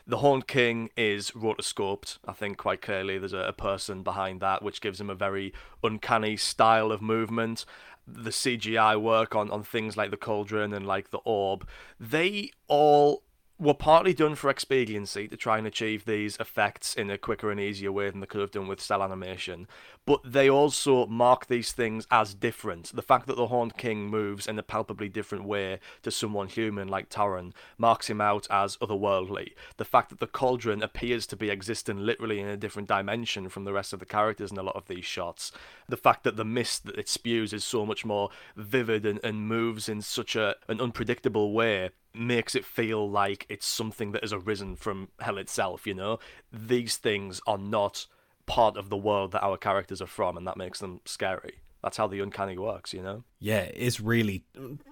The 0.09 0.19
Horned 0.19 0.47
King 0.47 0.89
is 0.95 1.31
rotoscoped, 1.31 2.19
I 2.25 2.31
think, 2.31 2.57
quite 2.57 2.81
clearly. 2.81 3.17
There's 3.17 3.33
a, 3.33 3.39
a 3.39 3.53
person 3.53 4.03
behind 4.03 4.39
that, 4.39 4.63
which 4.63 4.79
gives 4.79 5.01
him 5.01 5.09
a 5.09 5.15
very 5.15 5.53
uncanny 5.83 6.37
style 6.37 6.93
of 6.93 7.01
movement. 7.01 7.65
The 8.07 8.29
CGI 8.29 9.01
work 9.01 9.35
on, 9.35 9.51
on 9.51 9.63
things 9.63 9.97
like 9.97 10.11
the 10.11 10.17
cauldron 10.17 10.73
and 10.73 10.87
like 10.87 11.09
the 11.09 11.19
orb, 11.25 11.67
they 11.99 12.51
all 12.69 13.23
were 13.59 13.73
partly 13.73 14.13
done 14.13 14.35
for 14.35 14.49
expediency 14.49 15.27
to 15.27 15.35
try 15.35 15.57
and 15.57 15.65
achieve 15.65 16.05
these 16.05 16.37
effects 16.37 16.93
in 16.93 17.09
a 17.09 17.17
quicker 17.17 17.49
and 17.49 17.59
easier 17.59 17.91
way 17.91 18.09
than 18.09 18.19
they 18.19 18.27
could 18.27 18.41
have 18.41 18.51
done 18.51 18.67
with 18.67 18.79
cel 18.79 19.01
animation, 19.01 19.67
but 20.05 20.21
they 20.23 20.49
also 20.49 21.07
mark 21.07 21.47
these 21.47 21.71
things 21.71 22.05
as 22.11 22.35
different. 22.35 22.95
The 22.95 23.01
fact 23.01 23.25
that 23.27 23.35
the 23.35 23.47
Horned 23.47 23.75
King 23.75 24.09
moves 24.09 24.47
in 24.47 24.59
a 24.59 24.63
palpably 24.63 25.09
different 25.09 25.45
way 25.45 25.79
to 26.03 26.11
someone 26.11 26.47
human 26.47 26.87
like 26.87 27.09
Taran 27.09 27.53
marks 27.77 28.09
him 28.09 28.21
out 28.21 28.47
as 28.51 28.77
otherworldly. 28.77 29.53
The 29.77 29.85
fact 29.85 30.09
that 30.09 30.19
the 30.19 30.27
cauldron 30.27 30.83
appears 30.83 31.25
to 31.27 31.35
be 31.35 31.49
existing 31.49 31.97
literally 31.97 32.39
in 32.39 32.47
a 32.47 32.57
different 32.57 32.87
dimension 32.87 33.49
from 33.49 33.63
the 33.63 33.73
rest 33.73 33.91
of 33.91 33.99
the 33.99 34.05
characters 34.05 34.51
in 34.51 34.57
a 34.57 34.63
lot 34.63 34.75
of 34.75 34.87
these 34.87 35.05
shots. 35.05 35.51
The 35.89 35.97
fact 35.97 36.23
that 36.25 36.35
the 36.35 36.45
mist 36.45 36.85
that 36.85 36.97
it 36.97 37.09
spews 37.09 37.53
is 37.53 37.63
so 37.63 37.85
much 37.85 38.05
more 38.05 38.29
vivid 38.55 39.05
and, 39.05 39.19
and 39.23 39.47
moves 39.47 39.89
in 39.89 40.01
such 40.01 40.35
a, 40.35 40.55
an 40.67 40.79
unpredictable 40.79 41.53
way 41.53 41.89
makes 42.19 42.55
it 42.55 42.65
feel 42.65 43.09
like 43.09 43.45
it's 43.49 43.65
something 43.65 44.11
that 44.11 44.23
has 44.23 44.33
arisen 44.33 44.75
from 44.75 45.09
hell 45.19 45.37
itself, 45.37 45.85
you 45.87 45.93
know? 45.93 46.19
These 46.51 46.97
things 46.97 47.41
are 47.47 47.57
not 47.57 48.07
part 48.45 48.77
of 48.77 48.89
the 48.89 48.97
world 48.97 49.31
that 49.33 49.43
our 49.43 49.57
characters 49.57 50.01
are 50.01 50.07
from, 50.07 50.37
and 50.37 50.47
that 50.47 50.57
makes 50.57 50.79
them 50.79 51.01
scary. 51.05 51.61
That's 51.83 51.97
how 51.97 52.07
the 52.07 52.19
uncanny 52.21 52.57
works, 52.57 52.93
you 52.93 53.01
know? 53.01 53.23
Yeah, 53.39 53.69
it's 53.73 53.99
really 53.99 54.43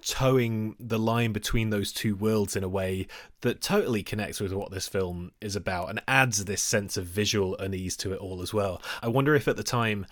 toeing 0.02 0.76
the 0.80 1.00
line 1.00 1.34
between 1.34 1.70
those 1.72 1.92
two 1.92 2.16
worlds 2.16 2.56
in 2.56 2.64
a 2.64 2.70
way 2.70 3.08
that 3.42 3.60
totally 3.60 4.04
connects 4.04 4.40
with 4.40 4.54
what 4.54 4.72
this 4.72 4.88
film 4.88 5.32
is 5.42 5.56
about 5.56 5.90
and 5.90 6.02
adds 6.08 6.46
this 6.46 6.62
sense 6.62 6.96
of 6.96 7.06
visual 7.06 7.58
unease 7.58 7.98
to 7.98 8.14
it 8.14 8.20
all 8.20 8.42
as 8.42 8.54
well. 8.54 8.82
I 9.02 9.08
wonder 9.08 9.34
if 9.36 9.48
at 9.48 9.58
the 9.58 9.64
time 9.64 10.06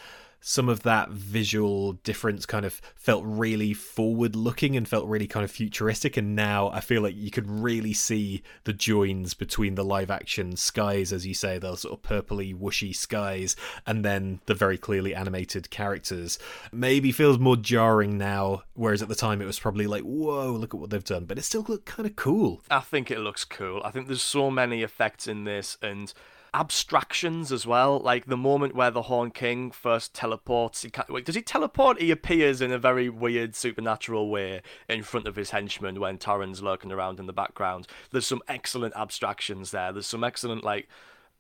some 0.45 0.69
of 0.69 0.83
that 0.83 1.09
visual 1.09 1.93
difference 1.93 2.45
kind 2.45 2.65
of 2.65 2.81
felt 2.95 3.23
really 3.25 3.73
forward 3.73 4.35
looking 4.35 4.75
and 4.75 4.87
felt 4.87 5.07
really 5.07 5.27
kind 5.27 5.43
of 5.43 5.49
futuristic 5.51 6.17
and 6.17 6.35
now 6.35 6.69
i 6.69 6.79
feel 6.79 7.01
like 7.01 7.15
you 7.15 7.31
could 7.31 7.49
really 7.49 7.93
see 7.93 8.43
the 8.65 8.73
joins 8.73 9.33
between 9.33 9.75
the 9.75 9.83
live 9.83 10.11
action 10.11 10.55
skies 10.55 11.13
as 11.13 11.25
you 11.25 11.33
say 11.33 11.57
those 11.57 11.81
sort 11.81 11.93
of 11.93 12.01
purpley 12.01 12.53
whooshy 12.55 12.93
skies 12.93 13.55
and 13.85 14.03
then 14.03 14.39
the 14.45 14.53
very 14.53 14.77
clearly 14.77 15.15
animated 15.15 15.69
characters. 15.69 16.37
Maybe 16.71 17.11
feels 17.11 17.39
more 17.39 17.55
jarring 17.55 18.17
now 18.17 18.63
whereas 18.73 19.01
at 19.01 19.09
the 19.09 19.15
time 19.15 19.41
it 19.41 19.45
was 19.45 19.59
probably 19.59 19.87
like 19.87 20.03
whoa 20.03 20.51
look 20.51 20.73
at 20.73 20.79
what 20.79 20.89
they've 20.89 21.03
done 21.03 21.25
but 21.25 21.37
it 21.37 21.43
still 21.43 21.65
looked 21.67 21.85
kind 21.85 22.07
of 22.07 22.15
cool. 22.15 22.61
I 22.69 22.81
think 22.81 23.09
it 23.09 23.19
looks 23.19 23.45
cool. 23.45 23.81
I 23.83 23.91
think 23.91 24.07
there's 24.07 24.21
so 24.21 24.51
many 24.51 24.83
effects 24.83 25.27
in 25.27 25.43
this 25.43 25.77
and 25.81 26.13
abstractions 26.53 27.51
as 27.51 27.65
well. 27.65 27.99
Like 27.99 28.25
the 28.25 28.37
moment 28.37 28.75
where 28.75 28.91
the 28.91 29.03
Horn 29.03 29.31
King 29.31 29.71
first 29.71 30.13
teleports. 30.13 30.83
He 30.83 30.89
can't, 30.89 31.09
wait, 31.09 31.25
does 31.25 31.35
he 31.35 31.41
teleport? 31.41 32.01
He 32.01 32.11
appears 32.11 32.61
in 32.61 32.71
a 32.71 32.77
very 32.77 33.09
weird 33.09 33.55
supernatural 33.55 34.29
way 34.29 34.61
in 34.87 35.03
front 35.03 35.27
of 35.27 35.35
his 35.35 35.51
henchmen 35.51 35.99
when 35.99 36.17
Taran's 36.17 36.61
lurking 36.61 36.91
around 36.91 37.19
in 37.19 37.25
the 37.25 37.33
background. 37.33 37.87
There's 38.11 38.27
some 38.27 38.41
excellent 38.47 38.95
abstractions 38.95 39.71
there. 39.71 39.91
There's 39.91 40.07
some 40.07 40.23
excellent 40.23 40.63
like 40.63 40.87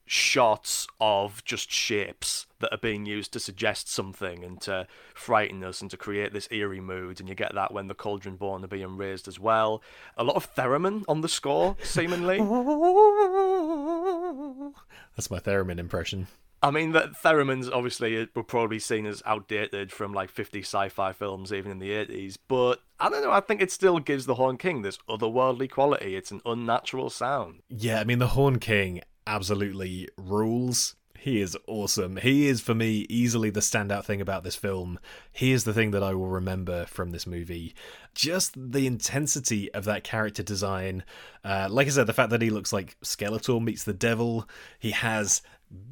shots 0.05 0.87
of 0.99 1.43
just 1.45 1.71
shapes 1.71 2.45
that 2.63 2.73
are 2.73 2.77
being 2.77 3.05
used 3.05 3.33
to 3.33 3.39
suggest 3.39 3.89
something 3.89 4.43
and 4.43 4.59
to 4.61 4.87
frighten 5.13 5.63
us 5.63 5.81
and 5.81 5.91
to 5.91 5.97
create 5.97 6.33
this 6.33 6.47
eerie 6.49 6.79
mood. 6.79 7.19
And 7.19 7.27
you 7.27 7.35
get 7.35 7.53
that 7.53 7.73
when 7.73 7.87
the 7.87 7.93
Cauldron 7.93 8.37
Born 8.37 8.63
are 8.63 8.67
being 8.67 8.97
raised 8.97 9.27
as 9.27 9.37
well. 9.37 9.83
A 10.17 10.23
lot 10.23 10.37
of 10.37 10.53
theremin 10.55 11.03
on 11.07 11.21
the 11.21 11.29
score, 11.29 11.75
seemingly. 11.83 12.37
That's 15.15 15.29
my 15.29 15.39
theremin 15.39 15.77
impression. 15.77 16.27
I 16.61 16.71
mean, 16.71 16.93
that 16.93 17.21
theremins 17.21 17.69
obviously 17.71 18.29
were 18.33 18.43
probably 18.43 18.79
seen 18.79 19.05
as 19.05 19.21
outdated 19.25 19.91
from 19.91 20.13
like 20.13 20.31
50 20.31 20.61
sci-fi 20.61 21.11
films, 21.11 21.51
even 21.51 21.71
in 21.71 21.79
the 21.79 21.89
80s. 21.89 22.37
But 22.47 22.81
I 23.01 23.09
don't 23.09 23.21
know. 23.21 23.33
I 23.33 23.41
think 23.41 23.61
it 23.61 23.69
still 23.69 23.99
gives 23.99 24.25
the 24.25 24.35
Horn 24.35 24.55
King 24.55 24.81
this 24.81 24.97
otherworldly 25.09 25.69
quality. 25.69 26.15
It's 26.15 26.31
an 26.31 26.39
unnatural 26.45 27.09
sound. 27.09 27.63
Yeah, 27.67 27.99
I 27.99 28.05
mean, 28.05 28.19
the 28.19 28.27
Horn 28.27 28.59
King 28.59 29.01
absolutely 29.27 30.09
rules. 30.17 30.95
He 31.23 31.39
is 31.39 31.57
awesome. 31.67 32.17
He 32.17 32.49
is, 32.49 32.59
for 32.59 32.75
me, 32.75 33.05
easily 33.07 33.49
the 33.49 33.61
standout 33.61 34.03
thing 34.03 34.19
about 34.19 34.43
this 34.43 34.57
film. 34.57 34.99
He 35.31 35.53
is 35.53 35.63
the 35.63 35.73
thing 35.73 35.91
that 35.91 36.03
I 36.03 36.13
will 36.13 36.27
remember 36.27 36.85
from 36.85 37.11
this 37.11 37.25
movie. 37.25 37.73
Just 38.13 38.51
the 38.57 38.85
intensity 38.85 39.73
of 39.73 39.85
that 39.85 40.03
character 40.03 40.43
design. 40.43 41.05
Uh, 41.41 41.69
like 41.71 41.87
I 41.87 41.91
said, 41.91 42.07
the 42.07 42.13
fact 42.13 42.31
that 42.31 42.41
he 42.41 42.49
looks 42.49 42.73
like 42.73 42.97
Skeletor 43.05 43.63
meets 43.63 43.85
the 43.85 43.93
devil. 43.93 44.49
He 44.77 44.91
has 44.91 45.41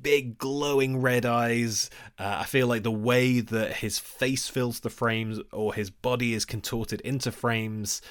big 0.02 0.38
glowing 0.38 1.02
red 1.02 1.26
eyes. 1.26 1.90
Uh, 2.20 2.40
I 2.42 2.44
feel 2.44 2.68
like 2.68 2.84
the 2.84 2.92
way 2.92 3.40
that 3.40 3.78
his 3.78 4.00
face 4.00 4.50
fills 4.50 4.82
the 4.82 4.90
frames 4.90 5.40
or 5.54 5.74
his 5.74 5.90
body 5.90 6.34
is 6.34 6.44
contorted 6.44 7.00
into 7.02 7.32
frames 7.32 8.02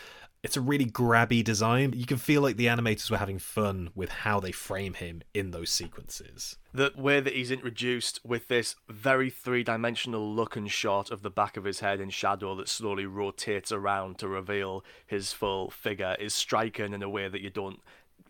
it's 0.42 0.56
a 0.56 0.60
really 0.60 0.86
grabby 0.86 1.44
design. 1.44 1.92
You 1.94 2.06
can 2.06 2.16
feel 2.16 2.40
like 2.40 2.56
the 2.56 2.66
animators 2.66 3.10
were 3.10 3.18
having 3.18 3.38
fun 3.38 3.90
with 3.94 4.10
how 4.10 4.40
they 4.40 4.52
frame 4.52 4.94
him 4.94 5.22
in 5.34 5.50
those 5.50 5.70
sequences. 5.70 6.56
The 6.72 6.92
way 6.96 7.20
that 7.20 7.34
he's 7.34 7.50
introduced 7.50 8.20
with 8.24 8.48
this 8.48 8.76
very 8.88 9.28
three 9.28 9.62
dimensional 9.62 10.32
look 10.32 10.56
and 10.56 10.70
shot 10.70 11.10
of 11.10 11.22
the 11.22 11.30
back 11.30 11.56
of 11.56 11.64
his 11.64 11.80
head 11.80 12.00
in 12.00 12.10
shadow 12.10 12.54
that 12.56 12.68
slowly 12.68 13.06
rotates 13.06 13.70
around 13.70 14.18
to 14.18 14.28
reveal 14.28 14.84
his 15.06 15.32
full 15.32 15.70
figure 15.70 16.16
is 16.18 16.34
striking 16.34 16.94
in 16.94 17.02
a 17.02 17.08
way 17.08 17.28
that 17.28 17.42
you 17.42 17.50
don't 17.50 17.80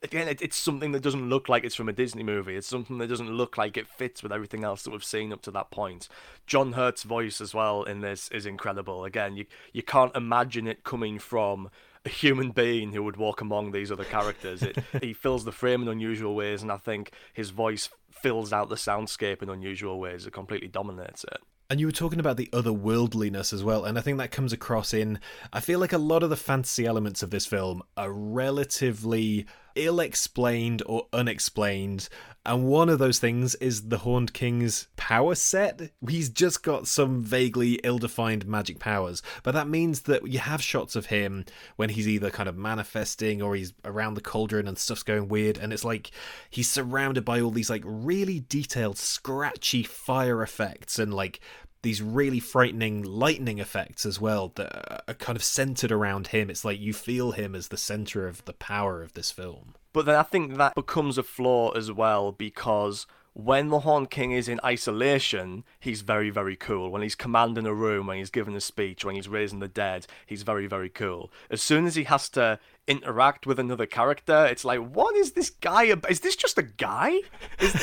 again, 0.02 0.34
it's 0.40 0.56
something 0.56 0.92
that 0.92 1.02
doesn't 1.02 1.28
look 1.28 1.48
like 1.48 1.64
it's 1.64 1.74
from 1.74 1.88
a 1.88 1.92
Disney 1.92 2.22
movie. 2.22 2.56
It's 2.56 2.66
something 2.66 2.98
that 2.98 3.08
doesn't 3.08 3.30
look 3.30 3.58
like 3.58 3.76
it 3.76 3.86
fits 3.86 4.22
with 4.22 4.32
everything 4.32 4.64
else 4.64 4.82
that 4.82 4.90
we've 4.90 5.04
seen 5.04 5.32
up 5.32 5.42
to 5.42 5.50
that 5.52 5.70
point. 5.70 6.08
John 6.46 6.72
Hurt's 6.72 7.02
voice 7.02 7.40
as 7.40 7.54
well 7.54 7.82
in 7.82 8.00
this 8.00 8.28
is 8.30 8.46
incredible. 8.46 9.04
Again, 9.04 9.36
you 9.36 9.46
you 9.72 9.82
can't 9.82 10.14
imagine 10.16 10.66
it 10.66 10.84
coming 10.84 11.18
from 11.18 11.70
a 12.04 12.08
human 12.08 12.50
being 12.50 12.92
who 12.92 13.02
would 13.02 13.16
walk 13.16 13.40
among 13.40 13.72
these 13.72 13.92
other 13.92 14.04
characters. 14.04 14.62
It, 14.62 14.78
he 15.02 15.12
fills 15.12 15.44
the 15.44 15.52
frame 15.52 15.82
in 15.82 15.88
unusual 15.88 16.34
ways, 16.34 16.62
and 16.62 16.72
I 16.72 16.76
think 16.76 17.12
his 17.32 17.50
voice 17.50 17.90
fills 18.10 18.52
out 18.52 18.68
the 18.68 18.76
soundscape 18.76 19.42
in 19.42 19.48
unusual 19.48 19.98
ways. 19.98 20.26
It 20.26 20.32
completely 20.32 20.68
dominates 20.68 21.24
it. 21.24 21.38
And 21.68 21.78
you 21.78 21.86
were 21.86 21.92
talking 21.92 22.18
about 22.18 22.36
the 22.36 22.48
otherworldliness 22.52 23.52
as 23.52 23.62
well, 23.62 23.84
and 23.84 23.96
I 23.96 24.00
think 24.00 24.18
that 24.18 24.32
comes 24.32 24.52
across 24.52 24.92
in. 24.92 25.20
I 25.52 25.60
feel 25.60 25.78
like 25.78 25.92
a 25.92 25.98
lot 25.98 26.24
of 26.24 26.30
the 26.30 26.36
fantasy 26.36 26.84
elements 26.84 27.22
of 27.22 27.30
this 27.30 27.46
film 27.46 27.82
are 27.96 28.12
relatively 28.12 29.46
ill 29.74 30.00
explained 30.00 30.82
or 30.86 31.06
unexplained. 31.12 32.08
And 32.46 32.64
one 32.64 32.88
of 32.88 32.98
those 32.98 33.18
things 33.18 33.54
is 33.56 33.88
the 33.88 33.98
Horned 33.98 34.32
King's 34.32 34.88
power 34.96 35.34
set. 35.34 35.90
He's 36.08 36.30
just 36.30 36.62
got 36.62 36.88
some 36.88 37.22
vaguely 37.22 37.74
ill 37.84 37.98
defined 37.98 38.46
magic 38.46 38.78
powers. 38.78 39.22
But 39.42 39.52
that 39.52 39.68
means 39.68 40.02
that 40.02 40.26
you 40.26 40.38
have 40.38 40.62
shots 40.62 40.96
of 40.96 41.06
him 41.06 41.44
when 41.76 41.90
he's 41.90 42.08
either 42.08 42.30
kind 42.30 42.48
of 42.48 42.56
manifesting 42.56 43.42
or 43.42 43.54
he's 43.54 43.74
around 43.84 44.14
the 44.14 44.22
cauldron 44.22 44.66
and 44.66 44.78
stuff's 44.78 45.02
going 45.02 45.28
weird. 45.28 45.58
And 45.58 45.70
it's 45.72 45.84
like 45.84 46.12
he's 46.48 46.70
surrounded 46.70 47.26
by 47.26 47.40
all 47.40 47.50
these 47.50 47.68
like 47.70 47.82
really 47.84 48.40
detailed, 48.40 48.96
scratchy 48.96 49.82
fire 49.82 50.42
effects 50.42 50.98
and 50.98 51.12
like 51.12 51.40
these 51.82 52.02
really 52.02 52.40
frightening 52.40 53.02
lightning 53.02 53.58
effects 53.58 54.04
as 54.04 54.20
well 54.20 54.52
that 54.56 55.02
are 55.08 55.14
kind 55.14 55.36
of 55.36 55.44
centered 55.44 55.90
around 55.90 56.28
him. 56.28 56.50
It's 56.50 56.64
like 56.64 56.78
you 56.78 56.92
feel 56.92 57.32
him 57.32 57.54
as 57.54 57.68
the 57.68 57.76
center 57.76 58.26
of 58.26 58.44
the 58.44 58.52
power 58.52 59.02
of 59.02 59.14
this 59.14 59.30
film. 59.30 59.74
But 59.92 60.06
then 60.06 60.16
I 60.16 60.22
think 60.22 60.56
that 60.56 60.74
becomes 60.74 61.18
a 61.18 61.22
flaw 61.22 61.70
as 61.70 61.90
well 61.90 62.32
because 62.32 63.06
when 63.32 63.68
the 63.68 63.80
Horn 63.80 64.06
King 64.06 64.32
is 64.32 64.48
in 64.48 64.60
isolation, 64.64 65.64
he's 65.78 66.00
very, 66.00 66.30
very 66.30 66.56
cool. 66.56 66.90
When 66.90 67.02
he's 67.02 67.14
commanding 67.14 67.66
a 67.66 67.74
room, 67.74 68.06
when 68.08 68.18
he's 68.18 68.30
giving 68.30 68.56
a 68.56 68.60
speech, 68.60 69.04
when 69.04 69.14
he's 69.14 69.28
raising 69.28 69.60
the 69.60 69.68
dead, 69.68 70.06
he's 70.26 70.42
very, 70.42 70.66
very 70.66 70.88
cool. 70.88 71.30
As 71.48 71.62
soon 71.62 71.86
as 71.86 71.94
he 71.94 72.04
has 72.04 72.28
to 72.30 72.58
interact 72.88 73.46
with 73.46 73.60
another 73.60 73.86
character, 73.86 74.46
it's 74.46 74.64
like, 74.64 74.80
what 74.80 75.14
is 75.14 75.32
this 75.32 75.50
guy? 75.50 75.94
Is 76.08 76.20
this 76.20 76.34
just 76.34 76.58
a 76.58 76.62
guy? 76.62 77.20
Is, 77.60 77.74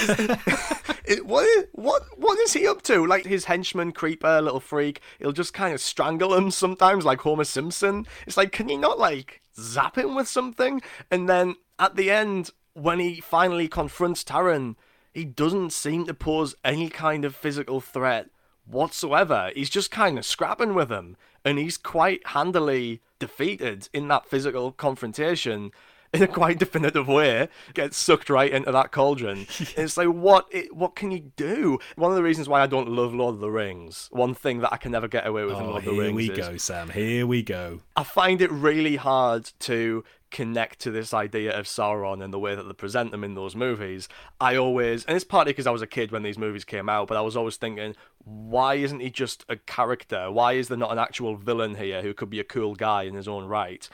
is, 1.05 1.21
what, 1.23 1.45
is, 1.45 1.65
what, 1.71 2.03
what 2.17 2.37
is 2.39 2.53
he 2.53 2.67
up 2.67 2.81
to? 2.83 3.05
Like 3.05 3.25
his 3.25 3.45
henchman, 3.45 3.93
creeper, 3.93 4.41
little 4.41 4.59
freak, 4.59 4.99
he'll 5.19 5.31
just 5.31 5.53
kind 5.53 5.73
of 5.73 5.79
strangle 5.79 6.33
him 6.33 6.51
sometimes, 6.51 7.05
like 7.05 7.21
Homer 7.21 7.45
Simpson. 7.45 8.05
It's 8.25 8.37
like, 8.37 8.51
can 8.51 8.67
you 8.67 8.77
not 8.77 8.99
like 8.99 9.41
zap 9.55 9.97
him 9.97 10.13
with 10.13 10.27
something? 10.27 10.81
And 11.09 11.29
then 11.29 11.55
at 11.79 11.95
the 11.95 12.11
end, 12.11 12.51
when 12.73 12.99
he 12.99 13.21
finally 13.21 13.67
confronts 13.67 14.23
Taran, 14.23 14.75
he 15.17 15.25
doesn't 15.25 15.73
seem 15.73 16.05
to 16.05 16.13
pose 16.13 16.53
any 16.63 16.89
kind 16.89 17.25
of 17.25 17.35
physical 17.35 17.81
threat 17.81 18.29
whatsoever. 18.67 19.49
He's 19.55 19.71
just 19.71 19.89
kind 19.89 20.19
of 20.19 20.25
scrapping 20.27 20.75
with 20.75 20.91
him, 20.91 21.17
and 21.43 21.57
he's 21.57 21.75
quite 21.75 22.21
handily 22.27 23.01
defeated 23.17 23.89
in 23.93 24.09
that 24.09 24.27
physical 24.27 24.71
confrontation 24.71 25.71
in 26.13 26.21
a 26.21 26.27
quite 26.27 26.59
definitive 26.59 27.07
way, 27.07 27.47
gets 27.73 27.97
sucked 27.97 28.29
right 28.29 28.51
into 28.51 28.71
that 28.71 28.91
cauldron. 28.91 29.47
it's 29.75 29.97
like, 29.97 30.07
what? 30.07 30.45
It, 30.51 30.75
what 30.75 30.95
can 30.95 31.09
you 31.09 31.31
do? 31.35 31.79
One 31.95 32.11
of 32.11 32.15
the 32.15 32.23
reasons 32.23 32.47
why 32.47 32.61
I 32.61 32.67
don't 32.67 32.89
love 32.89 33.15
Lord 33.15 33.33
of 33.33 33.41
the 33.41 33.49
Rings, 33.49 34.09
one 34.11 34.35
thing 34.35 34.59
that 34.59 34.71
I 34.71 34.77
can 34.77 34.91
never 34.91 35.07
get 35.07 35.25
away 35.25 35.45
with 35.45 35.55
oh, 35.55 35.59
in 35.59 35.65
Lord 35.65 35.77
of 35.77 35.85
the 35.85 35.99
Rings. 35.99 36.21
Here 36.21 36.31
we 36.31 36.41
go, 36.41 36.57
Sam. 36.57 36.89
Here 36.89 37.25
we 37.25 37.41
go. 37.41 37.79
I 37.95 38.03
find 38.03 38.39
it 38.39 38.51
really 38.51 38.97
hard 38.97 39.51
to 39.61 40.03
connect 40.31 40.79
to 40.79 40.91
this 40.91 41.13
idea 41.13 41.57
of 41.57 41.65
Sauron 41.65 42.23
and 42.23 42.33
the 42.33 42.39
way 42.39 42.55
that 42.55 42.63
they 42.63 42.73
present 42.73 43.11
them 43.11 43.23
in 43.23 43.35
those 43.35 43.55
movies. 43.55 44.07
I 44.39 44.55
always, 44.55 45.05
and 45.05 45.15
it's 45.15 45.25
partly 45.25 45.53
because 45.53 45.67
I 45.67 45.71
was 45.71 45.81
a 45.81 45.87
kid 45.87 46.11
when 46.11 46.23
these 46.23 46.37
movies 46.37 46.65
came 46.65 46.89
out, 46.89 47.07
but 47.07 47.17
I 47.17 47.21
was 47.21 47.37
always 47.37 47.57
thinking, 47.57 47.95
why 48.23 48.75
isn't 48.75 48.99
he 48.99 49.09
just 49.09 49.45
a 49.47 49.55
character? 49.55 50.31
Why 50.31 50.53
is 50.53 50.67
there 50.67 50.77
not 50.77 50.91
an 50.91 50.99
actual 50.99 51.35
villain 51.35 51.75
here 51.75 52.01
who 52.01 52.13
could 52.13 52.29
be 52.29 52.39
a 52.39 52.43
cool 52.43 52.75
guy 52.75 53.03
in 53.03 53.15
his 53.15 53.27
own 53.27 53.45
right? 53.45 53.87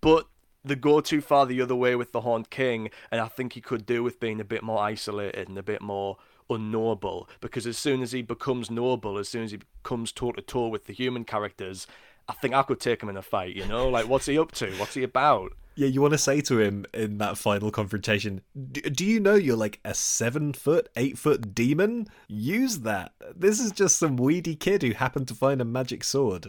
But 0.00 0.26
they 0.64 0.74
go 0.74 1.00
too 1.00 1.20
far 1.20 1.46
the 1.46 1.60
other 1.60 1.76
way 1.76 1.96
with 1.96 2.12
the 2.12 2.20
Horned 2.20 2.50
King, 2.50 2.90
and 3.10 3.20
I 3.20 3.28
think 3.28 3.54
he 3.54 3.60
could 3.60 3.86
do 3.86 4.02
with 4.02 4.20
being 4.20 4.40
a 4.40 4.44
bit 4.44 4.62
more 4.62 4.80
isolated 4.80 5.48
and 5.48 5.56
a 5.56 5.62
bit 5.62 5.80
more 5.80 6.18
unknowable. 6.50 7.28
Because 7.40 7.66
as 7.66 7.78
soon 7.78 8.02
as 8.02 8.12
he 8.12 8.22
becomes 8.22 8.70
knowable, 8.70 9.18
as 9.18 9.28
soon 9.28 9.44
as 9.44 9.52
he 9.52 9.60
comes 9.82 10.12
toe 10.12 10.32
to 10.32 10.42
toe 10.42 10.68
with 10.68 10.86
the 10.86 10.92
human 10.92 11.24
characters, 11.24 11.86
I 12.28 12.34
think 12.34 12.54
I 12.54 12.62
could 12.62 12.80
take 12.80 13.02
him 13.02 13.08
in 13.08 13.16
a 13.16 13.22
fight. 13.22 13.56
You 13.56 13.66
know, 13.66 13.88
like 13.88 14.08
what's 14.08 14.26
he 14.26 14.38
up 14.38 14.52
to? 14.52 14.70
What's 14.72 14.94
he 14.94 15.02
about? 15.02 15.52
Yeah, 15.78 15.86
you 15.86 16.02
want 16.02 16.10
to 16.10 16.18
say 16.18 16.40
to 16.40 16.58
him 16.58 16.86
in 16.92 17.18
that 17.18 17.38
final 17.38 17.70
confrontation, 17.70 18.40
do 18.72 19.06
you 19.06 19.20
know 19.20 19.36
you're 19.36 19.54
like 19.54 19.78
a 19.84 19.94
seven 19.94 20.52
foot, 20.52 20.88
eight 20.96 21.16
foot 21.16 21.54
demon? 21.54 22.08
Use 22.26 22.80
that. 22.80 23.12
This 23.36 23.60
is 23.60 23.70
just 23.70 23.96
some 23.96 24.16
weedy 24.16 24.56
kid 24.56 24.82
who 24.82 24.90
happened 24.90 25.28
to 25.28 25.36
find 25.36 25.60
a 25.60 25.64
magic 25.64 26.02
sword. 26.02 26.48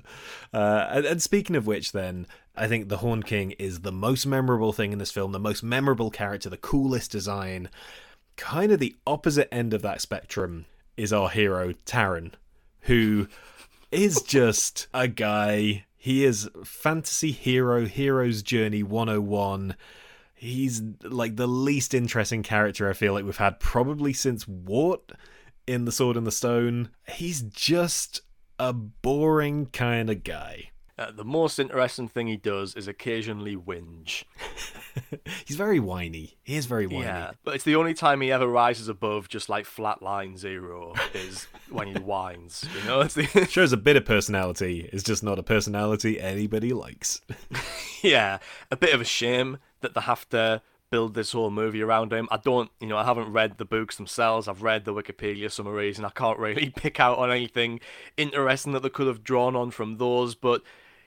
Uh, 0.52 0.88
and, 0.90 1.06
and 1.06 1.22
speaking 1.22 1.56
of 1.56 1.68
which, 1.68 1.92
then, 1.92 2.26
I 2.56 2.68
think 2.68 2.90
the 2.90 2.98
Horn 2.98 3.22
King 3.22 3.52
is 3.60 3.82
the 3.82 3.92
most 3.92 4.26
memorable 4.26 4.74
thing 4.74 4.94
in 4.94 4.98
this 4.98 5.12
film, 5.12 5.32
the 5.32 5.38
most 5.38 5.62
memorable 5.62 6.10
character, 6.10 6.50
the 6.50 6.58
coolest 6.58 7.12
design. 7.12 7.70
Kind 8.36 8.72
of 8.72 8.80
the 8.80 8.96
opposite 9.06 9.54
end 9.54 9.76
of 9.76 9.84
that 9.84 10.02
spectrum 10.02 10.66
is 10.98 11.14
our 11.14 11.30
hero, 11.30 11.74
Taran, 11.86 12.32
who 12.82 13.28
is 13.92 14.24
just 14.24 14.88
a 14.92 15.08
guy 15.08 15.86
he 16.02 16.24
is 16.24 16.50
fantasy 16.64 17.34
hero, 17.34 17.86
hero's 17.86 18.42
journey 18.42 18.84
101. 18.84 19.76
He's 20.34 20.82
like 21.04 21.36
the 21.36 21.46
least 21.46 21.94
interesting 21.94 22.42
character 22.42 22.90
I 22.90 22.94
feel 22.94 23.12
like 23.12 23.26
we've 23.26 23.36
had 23.36 23.60
probably 23.60 24.14
since 24.14 24.48
Wart 24.48 25.12
in 25.68 25.84
The 25.84 25.92
Sword 25.92 26.16
and 26.16 26.26
the 26.26 26.32
Stone. 26.32 26.92
He's 27.06 27.42
just 27.42 28.22
a 28.58 28.72
boring 28.72 29.66
kind 29.68 30.10
of 30.10 30.24
guy. 30.24 30.72
Uh, 31.00 31.12
the 31.12 31.24
most 31.24 31.60
interesting 31.60 32.10
thing 32.10 32.28
he 32.28 32.36
does 32.36 32.76
is 32.76 32.86
occasionally 32.86 33.56
whinge. 33.56 34.26
He's 35.46 35.56
very 35.56 35.80
whiny. 35.80 36.38
He 36.44 36.58
is 36.58 36.66
very 36.66 36.88
whiny. 36.88 37.04
Yeah, 37.04 37.32
but 37.46 37.56
it's 37.56 37.64
the 37.64 37.78
only 37.78 37.94
time 37.94 38.20
he 38.20 38.34
ever 38.34 38.46
rises 38.46 38.90
above 38.90 39.30
just 39.30 39.48
like 39.48 39.66
flatline 39.66 40.38
zero 40.38 40.94
is 41.14 41.48
when 41.70 41.88
he 41.88 41.94
whines. 41.94 42.66
You 42.78 42.86
know, 42.86 43.00
it's 43.00 43.14
the... 43.14 43.24
shows 43.50 43.72
a 43.72 43.78
bit 43.78 43.96
of 43.96 44.04
personality. 44.04 44.90
It's 44.92 45.04
just 45.04 45.24
not 45.24 45.40
a 45.40 45.44
personality 45.44 46.20
anybody 46.20 46.74
likes. 46.74 47.22
yeah, 48.04 48.40
a 48.70 48.76
bit 48.76 48.94
of 48.94 49.00
a 49.00 49.06
shame 49.06 49.60
that 49.80 49.94
they 49.94 50.02
have 50.02 50.28
to 50.32 50.62
build 50.90 51.14
this 51.14 51.32
whole 51.32 51.50
movie 51.50 51.82
around 51.82 52.12
him. 52.12 52.28
I 52.30 52.36
don't, 52.36 52.72
you 52.82 52.88
know, 52.88 52.98
I 52.98 53.06
haven't 53.06 53.32
read 53.32 53.58
the 53.58 53.64
books 53.64 53.96
themselves. 53.96 54.50
I've 54.50 54.64
read 54.64 54.84
the 54.84 54.94
Wikipedia 54.94 55.50
summaries, 55.50 55.98
and 55.98 56.06
I 56.06 56.10
can't 56.10 56.40
really 56.40 56.72
pick 56.76 57.00
out 57.00 57.20
on 57.20 57.32
anything 57.32 57.80
interesting 58.18 58.74
that 58.74 58.84
they 58.84 58.90
could 58.90 59.08
have 59.08 59.24
drawn 59.24 59.56
on 59.56 59.72
from 59.72 59.96
those. 59.96 60.36
But 60.36 60.62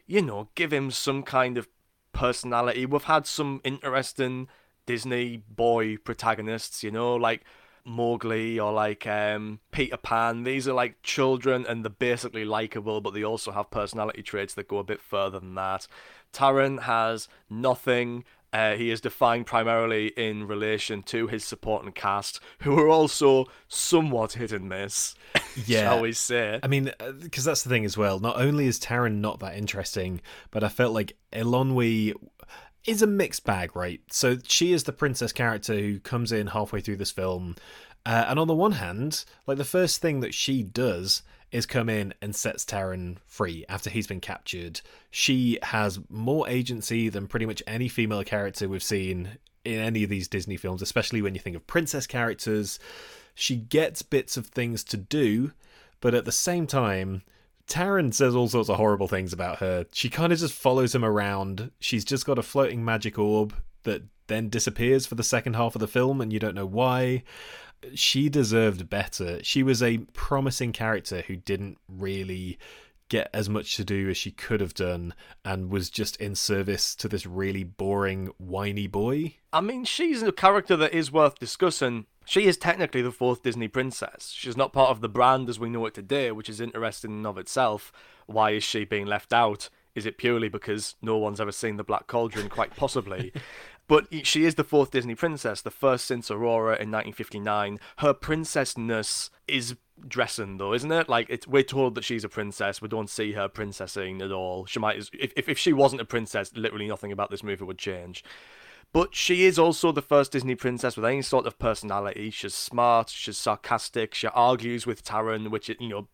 you 0.07 0.23
know, 0.23 0.49
give 0.55 0.73
him 0.73 0.91
some 0.91 1.23
kind 1.23 1.59
of 1.59 1.69
personality. 2.13 2.87
We've 2.87 3.05
had 3.05 3.27
some 3.27 3.61
interesting 3.65 4.49
Disney 4.87 5.43
boy 5.49 5.97
protagonists, 5.97 6.83
you 6.83 6.91
know, 6.91 7.15
like 7.15 7.43
Mowgli 7.85 8.59
or 8.59 8.73
like 8.73 9.07
um, 9.07 9.61
Peter 9.71 9.97
Pan. 9.97 10.45
These 10.45 10.69
are 10.69 10.73
like 10.73 11.03
children 11.03 11.67
and 11.67 11.85
they're 11.85 11.91
basically 11.91 12.45
likable, 12.45 13.01
but 13.01 13.15
they 13.15 13.25
also 13.25 13.53
have 13.53 13.71
personality 13.71 14.23
traits 14.23 14.55
that 14.55 14.69
go 14.69 14.79
a 14.79 14.85
bit 14.85 15.01
further 15.01 15.41
than 15.41 15.55
that. 15.55 15.87
Taran 16.33 16.83
has 16.83 17.29
nothing 17.51 18.25
uh, 18.53 18.75
he 18.75 18.91
is 18.91 19.01
defined 19.01 19.47
primarily 19.47 20.09
in 20.09 20.47
relation 20.47 21.03
to 21.05 21.27
his 21.27 21.45
supporting 21.45 21.93
cast, 21.93 22.41
who 22.61 22.79
are 22.79 22.89
also 22.89 23.47
somewhat 23.69 24.33
hit 24.33 24.53
and 24.53 24.69
miss. 24.69 25.15
Yeah, 25.67 25.81
shall 25.81 26.01
we 26.01 26.13
say? 26.13 26.61
I 26.63 26.67
mean, 26.67 26.91
because 27.21 27.47
uh, 27.47 27.51
that's 27.51 27.63
the 27.63 27.69
thing 27.69 27.85
as 27.85 27.99
well. 27.99 28.19
Not 28.21 28.41
only 28.41 28.67
is 28.67 28.81
Taran 28.81 29.21
not 29.21 29.41
that 29.41 29.55
interesting, 29.55 30.23
but 30.51 30.65
I 30.65 30.71
felt 30.71 30.95
like 30.95 31.15
Eilonwy 31.31 32.15
is 32.87 33.03
a 33.03 33.07
mixed 33.07 33.45
bag, 33.45 33.77
right? 33.77 34.01
So 34.11 34.39
she 34.45 34.73
is 34.73 34.85
the 34.85 34.95
princess 34.95 35.31
character 35.31 35.75
who 35.75 36.01
comes 36.01 36.33
in 36.33 36.49
halfway 36.49 36.81
through 36.81 36.97
this 36.97 37.11
film, 37.11 37.57
uh, 38.07 38.25
and 38.29 38.39
on 38.39 38.49
the 38.49 38.55
one 38.55 38.73
hand, 38.73 39.27
like 39.47 39.59
the 39.59 39.65
first 39.65 40.01
thing 40.01 40.21
that 40.21 40.33
she 40.33 40.63
does 40.63 41.23
is 41.53 41.67
come 41.67 41.89
in 41.89 42.15
and 42.23 42.35
sets 42.35 42.65
Taran 42.65 43.19
free 43.27 43.65
after 43.69 43.91
he's 43.91 44.07
been 44.07 44.21
captured. 44.21 44.81
She 45.11 45.59
has 45.63 46.01
more 46.09 46.49
agency 46.49 47.11
than 47.11 47.29
pretty 47.29 47.47
much 47.47 47.63
any 47.67 47.89
female 47.89 48.25
character 48.25 48.69
we've 48.69 48.83
seen 48.83 49.39
in 49.65 49.79
any 49.79 50.03
of 50.03 50.11
these 50.11 50.29
Disney 50.29 50.57
films, 50.57 50.83
especially 50.83 51.23
when 51.23 51.35
you 51.35 51.41
think 51.41 51.55
of 51.55 51.67
princess 51.67 52.07
characters. 52.07 52.79
She 53.35 53.57
gets 53.57 54.03
bits 54.03 54.37
of 54.37 54.47
things 54.47 54.83
to 54.85 54.97
do, 54.97 55.53
but 56.01 56.15
at 56.15 56.25
the 56.25 56.33
same 56.33 56.67
time, 56.67 57.23
Taran 57.69 58.13
says 58.13 58.35
all 58.35 58.49
sorts 58.49 58.69
of 58.69 58.77
horrible 58.77 59.09
things 59.09 59.33
about 59.33 59.59
her. 59.59 59.87
She 59.93 60.09
kind 60.09 60.33
of 60.33 60.39
just 60.39 60.55
follows 60.55 60.95
him 60.95 61.05
around. 61.05 61.71
She's 61.79 62.05
just 62.05 62.27
got 62.27 62.39
a 62.39 62.43
floating 62.43 62.85
magic 62.85 63.19
orb 63.19 63.55
that 63.85 64.03
then 64.27 64.49
disappears 64.49 65.07
for 65.07 65.15
the 65.15 65.23
second 65.23 65.55
half 65.55 65.75
of 65.75 65.81
the 65.81 65.89
film, 65.89 66.21
and 66.21 66.33
you 66.33 66.39
don't 66.39 66.55
know 66.55 66.67
why 66.67 67.23
she 67.95 68.29
deserved 68.29 68.89
better. 68.89 69.43
She 69.43 69.63
was 69.63 69.83
a 69.83 69.99
promising 70.13 70.73
character 70.73 71.23
who 71.23 71.37
didn't 71.37 71.79
really 71.89 72.59
get 73.09 73.29
as 73.35 73.47
much 73.47 73.77
to 73.77 73.85
do 73.85 74.09
as 74.09 74.17
she 74.17 74.31
could 74.31 74.61
have 74.61 74.73
done 74.73 75.13
and 75.45 75.71
was 75.71 75.91
just 75.91 76.17
in 76.17 76.35
service 76.35 76.95
to 76.95 77.09
this 77.09 77.27
really 77.27 77.63
boring, 77.63 78.31
whiny 78.39 78.87
boy. 78.87 79.37
I 79.53 79.61
mean, 79.61 79.85
she's 79.85 80.23
a 80.23 80.33
character 80.33 80.77
that 80.79 80.95
is 80.95 81.13
worth 81.13 81.39
discussing. 81.39 82.07
She 82.25 82.47
is 82.47 82.57
technically 82.57 83.03
the 83.03 83.11
fourth 83.11 83.43
Disney 83.43 83.69
princess. 83.69 84.31
She's 84.35 84.57
not 84.57 84.73
part 84.73 84.89
of 84.89 85.03
the 85.03 85.11
brand 85.11 85.51
as 85.51 85.61
we 85.61 85.69
know 85.69 85.85
it 85.85 85.93
today, 85.93 86.33
which 86.33 86.49
is 86.49 86.61
interesting 86.61 87.19
in 87.19 87.27
of 87.27 87.37
itself. 87.37 87.93
Why 88.25 88.53
is 88.53 88.65
she 88.65 88.87
being 88.87 89.07
left 89.07 89.33
out? 89.33 89.69
Is 89.95 90.07
it 90.07 90.17
purely 90.17 90.49
because 90.49 90.95
no 91.03 91.19
one's 91.19 91.41
ever 91.41 91.53
seen 91.53 91.77
the 91.77 91.85
Black 91.85 92.07
Cauldron? 92.07 92.49
Quite 92.49 92.75
possibly. 92.77 93.33
But 93.93 94.27
she 94.27 94.47
is 94.47 94.55
the 94.55 94.65
fourth 94.65 94.91
Disney 94.91 95.15
princess, 95.15 95.61
the 95.61 95.71
first 95.71 96.07
since 96.07 96.31
Aurora 96.31 96.77
in 96.77 96.91
1959. 96.91 97.79
Her 97.99 98.15
princessness 98.15 99.29
is 99.47 99.77
dressing, 100.09 100.57
though, 100.57 100.73
isn't 100.73 100.91
it? 100.91 101.11
Like 101.11 101.27
it's, 101.29 101.47
we're 101.47 101.63
told 101.63 101.95
that 101.97 102.05
she's 102.05 102.25
a 102.25 102.29
princess. 102.31 102.81
We 102.81 102.89
don't 102.89 103.11
see 103.11 103.33
her 103.33 103.49
princessing 103.49 104.23
at 104.23 104.33
all. 104.33 104.65
She 104.65 104.79
might, 104.79 104.97
if 105.13 105.47
if 105.47 105.59
she 105.59 105.75
wasn't 105.75 106.01
a 106.01 106.07
princess, 106.07 106.57
literally 106.57 106.89
nothing 106.89 107.13
about 107.13 107.31
this 107.31 107.43
movie 107.43 107.67
would 107.67 107.77
change. 107.77 108.25
But 108.95 109.15
she 109.15 109.45
is 109.45 109.59
also 109.59 109.93
the 109.93 110.01
first 110.01 110.33
Disney 110.33 110.55
princess 110.55 110.97
with 110.97 111.05
any 111.05 111.21
sort 111.21 111.45
of 111.45 111.59
personality. 111.59 112.31
She's 112.31 112.55
smart, 112.55 113.11
she's 113.11 113.37
sarcastic, 113.37 114.15
she 114.15 114.27
argues 114.29 114.87
with 114.87 115.05
Taran, 115.05 115.51
which, 115.51 115.69
you 115.69 115.89
know, 115.91 116.09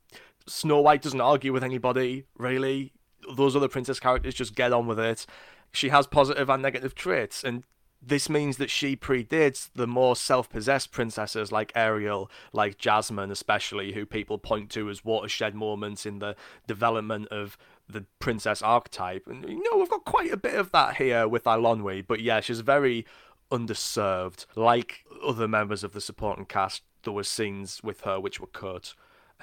Snow 0.49 0.81
White 0.81 1.03
doesn't 1.03 1.21
argue 1.21 1.53
with 1.53 1.63
anybody, 1.63 2.25
really. 2.37 2.93
Those 3.37 3.55
other 3.55 3.69
princess 3.69 4.01
characters 4.01 4.35
just 4.35 4.57
get 4.57 4.73
on 4.73 4.89
with 4.89 4.99
it. 4.99 5.27
She 5.73 5.91
has 5.91 6.07
positive 6.07 6.49
and 6.49 6.63
negative 6.63 6.95
traits, 6.95 7.45
and 7.45 7.65
this 8.01 8.29
means 8.29 8.59
that 8.59 8.71
she 8.71 8.97
predates 8.97 9.71
the 9.75 9.87
more 9.87 10.15
self-possessed 10.15 10.93
princesses 10.93 11.51
like 11.51 11.73
Ariel, 11.75 12.31
like 12.53 12.79
Jasmine 12.79 13.31
especially, 13.31 13.93
who 13.93 14.07
people 14.07 14.39
point 14.39 14.71
to 14.71 14.89
as 14.89 15.05
watershed 15.05 15.55
moments 15.55 16.07
in 16.07 16.21
the 16.21 16.37
development 16.67 17.27
of 17.29 17.59
the 17.89 18.05
princess 18.21 18.63
archetype. 18.63 19.27
And 19.27 19.49
you 19.49 19.63
know, 19.63 19.79
we've 19.79 19.91
got 19.91 20.05
quite 20.05 20.33
a 20.33 20.37
bit 20.37 20.55
of 20.55 20.71
that 20.73 20.97
here 20.97 21.27
with 21.27 21.45
Eilonwy, 21.45 22.07
but 22.07 22.21
yeah, 22.21 22.41
she's 22.41 22.61
very 22.61 23.05
underserved. 23.51 24.47
Like 24.55 25.05
other 25.25 25.49
members 25.49 25.83
of 25.83 25.93
the 25.93 26.01
supporting 26.01 26.45
cast, 26.45 26.83
there 27.03 27.13
were 27.13 27.25
scenes 27.25 27.83
with 27.83 28.03
her 28.03 28.21
which 28.21 28.41
were 28.41 28.47
cut, 28.47 28.95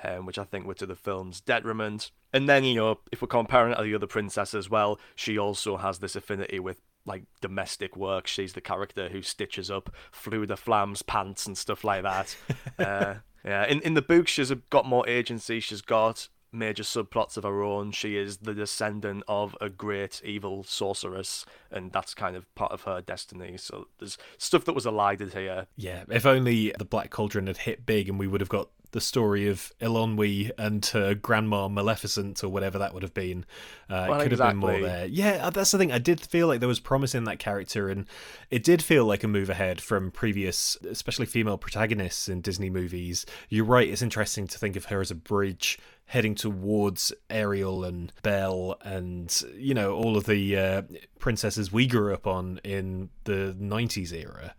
um, 0.04 0.26
which 0.26 0.38
I 0.38 0.44
think 0.44 0.66
were 0.66 0.74
to 0.76 0.86
the 0.86 0.96
film's 0.96 1.42
detriment. 1.42 2.12
And 2.34 2.50
then, 2.50 2.64
you 2.64 2.76
know, 2.76 3.00
if 3.12 3.22
we're 3.22 3.28
comparing 3.28 3.72
it 3.72 3.78
to 3.78 3.84
the 3.84 3.96
other 3.96 4.08
princesses, 4.08 4.66
as 4.66 4.70
well, 4.70 5.00
she 5.16 5.38
also 5.38 5.78
has 5.78 6.00
this 6.00 6.16
affinity 6.16 6.60
with 6.60 6.82
like 7.06 7.24
domestic 7.42 7.96
work. 7.96 8.28
She's 8.28 8.54
the 8.54 8.62
character 8.62 9.10
who 9.10 9.22
stitches 9.22 9.70
up 9.70 9.94
Fflewddur 10.12 10.60
Fflam's 10.60 11.02
pants 11.02 11.46
and 11.46 11.58
stuff 11.58 11.84
like 11.84 12.04
that. 12.04 12.36
uh, 12.80 13.16
yeah, 13.44 13.66
in 13.66 13.80
in 13.82 13.94
the 13.94 14.02
book, 14.02 14.28
she's 14.28 14.52
got 14.70 14.86
more 14.86 15.08
agency. 15.08 15.60
She's 15.60 15.82
got 15.82 16.30
major 16.52 16.84
subplots 16.84 17.38
of 17.38 17.44
her 17.44 17.62
own. 17.62 17.92
She 17.92 18.18
is 18.18 18.38
the 18.38 18.54
descendant 18.54 19.24
of 19.28 19.56
a 19.62 19.70
great 19.70 20.22
evil 20.24 20.64
sorceress, 20.64 21.46
and 21.70 21.92
that's 21.92 22.14
kind 22.14 22.36
of 22.36 22.54
part 22.56 22.72
of 22.72 22.84
her 22.84 23.02
destiny. 23.02 23.58
So 23.58 23.88
there's 24.00 24.18
stuff 24.38 24.66
that 24.66 24.74
was 24.74 24.86
elided 24.86 25.34
here. 25.34 25.68
Yeah, 25.76 26.04
if 26.10 26.26
only 26.26 26.74
the 26.78 26.86
Black 26.86 27.12
Cauldron 27.12 27.48
had 27.48 27.58
hit 27.58 27.86
big 27.86 28.10
and 28.10 28.18
we 28.18 28.28
would 28.28 28.42
have 28.42 28.50
got 28.50 28.70
the 28.96 29.02
story 29.02 29.50
of 29.50 29.74
Eilonwy 29.82 30.52
and 30.58 30.84
her 30.86 31.14
grandma 31.14 31.68
Maleficent 31.68 32.42
or 32.46 32.48
whatever 32.48 32.80
that 32.80 32.94
would 32.94 33.04
have 33.04 33.14
been. 33.14 33.46
Uh, 33.90 34.08
well, 34.08 34.22
it 34.22 34.24
could 34.24 34.32
exactly. 34.32 34.46
have 34.46 34.54
been 34.54 34.58
more 34.58 34.90
there. 34.90 35.06
Yeah, 35.06 35.48
uh, 35.48 35.50
that's 35.50 35.72
the 35.72 35.78
thing. 35.78 35.92
I 35.92 35.98
did 35.98 36.22
feel 36.22 36.48
like 36.48 36.62
there 36.62 36.70
was 36.70 36.80
promise 36.80 37.14
in 37.14 37.26
that 37.26 37.38
character, 37.38 37.90
and 37.90 38.08
it 38.50 38.64
did 38.64 38.82
feel 38.82 39.04
like 39.04 39.22
a 39.22 39.28
move 39.28 39.50
ahead 39.50 39.82
from 39.82 40.12
previous, 40.12 40.78
especially 40.90 41.26
female 41.26 41.58
protagonists 41.58 42.30
in 42.30 42.40
Disney 42.40 42.70
movies. 42.70 43.26
You're 43.50 43.66
right. 43.66 43.90
It's 43.90 44.02
interesting 44.02 44.48
to 44.48 44.58
think 44.58 44.78
of 44.78 44.86
her 44.86 45.02
as 45.02 45.12
a 45.12 45.16
bridge 45.16 45.78
heading 46.06 46.34
towards 46.34 47.12
Ariel 47.30 47.84
and 47.84 48.14
Belle 48.24 48.78
and 48.82 49.44
you 49.58 49.74
know 49.74 49.96
all 49.96 50.16
of 50.16 50.26
the 50.26 50.56
uh, 50.56 50.82
princesses 51.20 51.74
we 51.74 51.88
grew 51.88 52.14
up 52.14 52.28
on 52.28 52.62
in 52.64 53.10
the 53.24 53.58
90s 53.60 54.14
era 54.14 54.54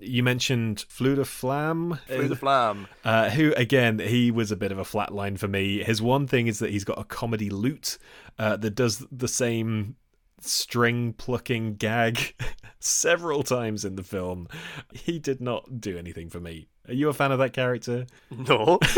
you 0.00 0.22
mentioned 0.22 0.84
Fflewddur 0.88 1.20
Fflam. 1.20 1.98
Fleur 2.06 2.28
de 2.28 2.36
Flam. 2.36 2.88
Uh, 3.04 3.30
who, 3.30 3.52
again, 3.56 3.98
he 3.98 4.30
was 4.30 4.50
a 4.50 4.56
bit 4.56 4.72
of 4.72 4.78
a 4.78 4.84
flatline 4.84 5.38
for 5.38 5.48
me. 5.48 5.82
His 5.82 6.00
one 6.02 6.26
thing 6.26 6.46
is 6.46 6.58
that 6.58 6.70
he's 6.70 6.84
got 6.84 6.98
a 6.98 7.04
comedy 7.04 7.50
lute 7.50 7.98
uh, 8.38 8.56
that 8.56 8.74
does 8.74 9.04
the 9.12 9.28
same 9.28 9.96
string 10.40 11.12
plucking 11.12 11.74
gag 11.74 12.34
several 12.80 13.42
times 13.42 13.84
in 13.84 13.96
the 13.96 14.02
film. 14.02 14.48
He 14.92 15.18
did 15.18 15.40
not 15.40 15.80
do 15.80 15.98
anything 15.98 16.30
for 16.30 16.40
me. 16.40 16.68
Are 16.88 16.94
you 16.94 17.08
a 17.08 17.12
fan 17.12 17.32
of 17.32 17.38
that 17.38 17.52
character? 17.52 18.06
No. 18.30 18.78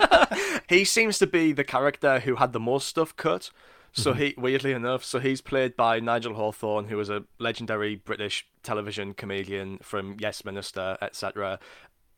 he 0.68 0.84
seems 0.84 1.18
to 1.18 1.26
be 1.26 1.52
the 1.52 1.64
character 1.64 2.20
who 2.20 2.36
had 2.36 2.52
the 2.52 2.60
most 2.60 2.86
stuff 2.86 3.16
cut. 3.16 3.50
So 3.92 4.12
mm-hmm. 4.12 4.20
he, 4.20 4.34
weirdly 4.36 4.72
enough, 4.72 5.04
so 5.04 5.18
he's 5.18 5.40
played 5.40 5.76
by 5.76 6.00
Nigel 6.00 6.34
Hawthorne, 6.34 6.86
who 6.86 6.96
was 6.96 7.10
a 7.10 7.24
legendary 7.38 7.96
British 7.96 8.46
television 8.62 9.14
comedian 9.14 9.78
from 9.82 10.16
Yes 10.18 10.44
Minister, 10.44 10.96
etc. 11.02 11.58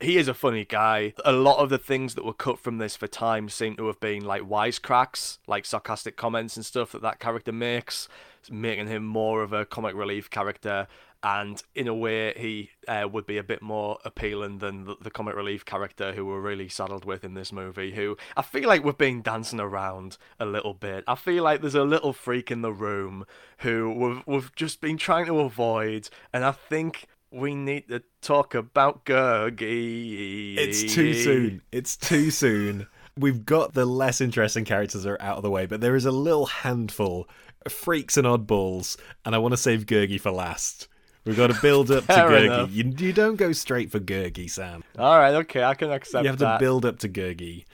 He 0.00 0.18
is 0.18 0.28
a 0.28 0.34
funny 0.34 0.64
guy. 0.64 1.14
A 1.24 1.32
lot 1.32 1.58
of 1.58 1.70
the 1.70 1.78
things 1.78 2.14
that 2.14 2.24
were 2.24 2.34
cut 2.34 2.58
from 2.58 2.78
this 2.78 2.96
for 2.96 3.06
time 3.06 3.48
seem 3.48 3.76
to 3.76 3.86
have 3.86 4.00
been 4.00 4.24
like 4.24 4.42
wisecracks, 4.42 5.38
like 5.46 5.64
sarcastic 5.64 6.16
comments 6.16 6.56
and 6.56 6.66
stuff 6.66 6.92
that 6.92 7.02
that 7.02 7.20
character 7.20 7.52
makes, 7.52 8.08
making 8.50 8.88
him 8.88 9.04
more 9.04 9.42
of 9.42 9.52
a 9.52 9.64
comic 9.64 9.94
relief 9.94 10.28
character 10.28 10.88
and 11.22 11.62
in 11.74 11.86
a 11.88 11.94
way 11.94 12.32
he 12.36 12.70
uh, 12.88 13.06
would 13.10 13.26
be 13.26 13.38
a 13.38 13.42
bit 13.42 13.62
more 13.62 13.98
appealing 14.04 14.58
than 14.58 14.84
the, 14.84 14.96
the, 15.00 15.10
comic 15.10 15.36
relief 15.36 15.64
character 15.64 16.12
who 16.12 16.26
we're 16.26 16.40
really 16.40 16.68
saddled 16.68 17.04
with 17.04 17.22
in 17.22 17.34
this 17.34 17.52
movie 17.52 17.92
who 17.92 18.16
i 18.36 18.42
feel 18.42 18.68
like 18.68 18.82
we've 18.82 18.98
been 18.98 19.22
dancing 19.22 19.60
around 19.60 20.16
a 20.40 20.46
little 20.46 20.74
bit 20.74 21.04
i 21.06 21.14
feel 21.14 21.44
like 21.44 21.60
there's 21.60 21.74
a 21.74 21.84
little 21.84 22.12
freak 22.12 22.50
in 22.50 22.62
the 22.62 22.72
room 22.72 23.24
who 23.58 23.92
we've, 23.92 24.22
we've 24.26 24.54
just 24.54 24.80
been 24.80 24.96
trying 24.96 25.26
to 25.26 25.38
avoid 25.40 26.08
and 26.32 26.44
i 26.44 26.52
think 26.52 27.06
we 27.32 27.54
need 27.54 27.88
to 27.88 28.02
talk 28.20 28.54
about 28.54 29.06
Gurgi. 29.06 30.56
It's 30.58 30.94
too 30.94 31.14
soon. 31.14 31.62
It's 31.72 31.96
too 31.96 32.30
soon. 32.30 32.86
We've 33.16 33.44
got 33.44 33.72
the 33.72 33.86
less 33.86 34.20
interesting 34.20 34.64
characters 34.64 35.06
are 35.06 35.16
out 35.20 35.38
of 35.38 35.42
the 35.42 35.50
way, 35.50 35.66
but 35.66 35.80
there 35.80 35.96
is 35.96 36.04
a 36.04 36.10
little 36.10 36.46
handful 36.46 37.28
of 37.64 37.72
freaks 37.72 38.16
and 38.16 38.26
oddballs, 38.26 38.98
and 39.24 39.34
I 39.34 39.38
want 39.38 39.52
to 39.52 39.56
save 39.56 39.86
Gurgi 39.86 40.20
for 40.20 40.30
last. 40.30 40.88
We've 41.24 41.36
got 41.36 41.48
to 41.48 41.60
build 41.60 41.90
up 41.90 42.04
to 42.06 42.12
Gurgi. 42.12 42.72
You, 42.72 42.92
you, 42.98 43.12
don't 43.12 43.36
go 43.36 43.52
straight 43.52 43.92
for 43.92 44.00
Gurgi, 44.00 44.50
Sam. 44.50 44.82
All 44.98 45.18
right, 45.18 45.34
okay, 45.36 45.62
I 45.62 45.74
can 45.74 45.92
accept 45.92 46.24
You 46.24 46.30
have 46.30 46.38
that. 46.40 46.54
to 46.54 46.58
build 46.58 46.84
up 46.84 46.98
to 47.00 47.08
Gurgi. 47.08 47.64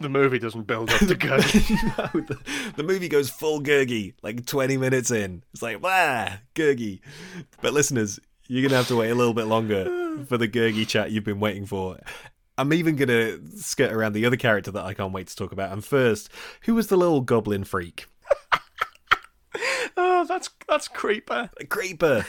The 0.00 0.08
movie 0.08 0.40
doesn't 0.40 0.66
build 0.66 0.90
up 0.90 0.98
to 1.06 1.14
Gurgi. 1.14 1.70
no, 2.14 2.20
the, 2.20 2.72
the, 2.76 2.82
movie 2.82 3.08
goes 3.08 3.30
full 3.30 3.60
Gurgi, 3.60 4.14
like 4.22 4.44
20 4.46 4.76
minutes 4.78 5.12
in. 5.12 5.44
It's 5.52 5.62
like, 5.62 5.80
wah, 5.82 6.28
Gurgi. 6.56 7.00
But 7.60 7.72
listeners, 7.72 8.18
you're 8.48 8.62
going 8.62 8.70
to 8.70 8.76
have 8.76 8.88
to 8.88 8.96
wait 8.96 9.10
a 9.10 9.14
little 9.14 9.34
bit 9.34 9.46
longer 9.46 9.84
for 10.28 10.36
the 10.36 10.48
Gurgi 10.48 10.86
chat 10.86 11.12
you've 11.12 11.24
been 11.24 11.40
waiting 11.40 11.66
for. 11.66 11.98
I'm 12.58 12.72
even 12.72 12.96
going 12.96 13.08
to 13.08 13.40
skirt 13.56 13.92
around 13.92 14.12
the 14.12 14.26
other 14.26 14.36
character 14.36 14.72
that 14.72 14.84
I 14.84 14.92
can't 14.92 15.12
wait 15.12 15.28
to 15.28 15.36
talk 15.36 15.52
about. 15.52 15.72
And 15.72 15.84
first, 15.84 16.30
who 16.62 16.74
was 16.74 16.88
the 16.88 16.96
little 16.96 17.20
goblin 17.20 17.62
freak? 17.64 18.06
oh, 19.96 20.24
that's 20.28 20.50
that's 20.68 20.88
Creeper. 20.88 21.50
Creeper. 21.68 22.26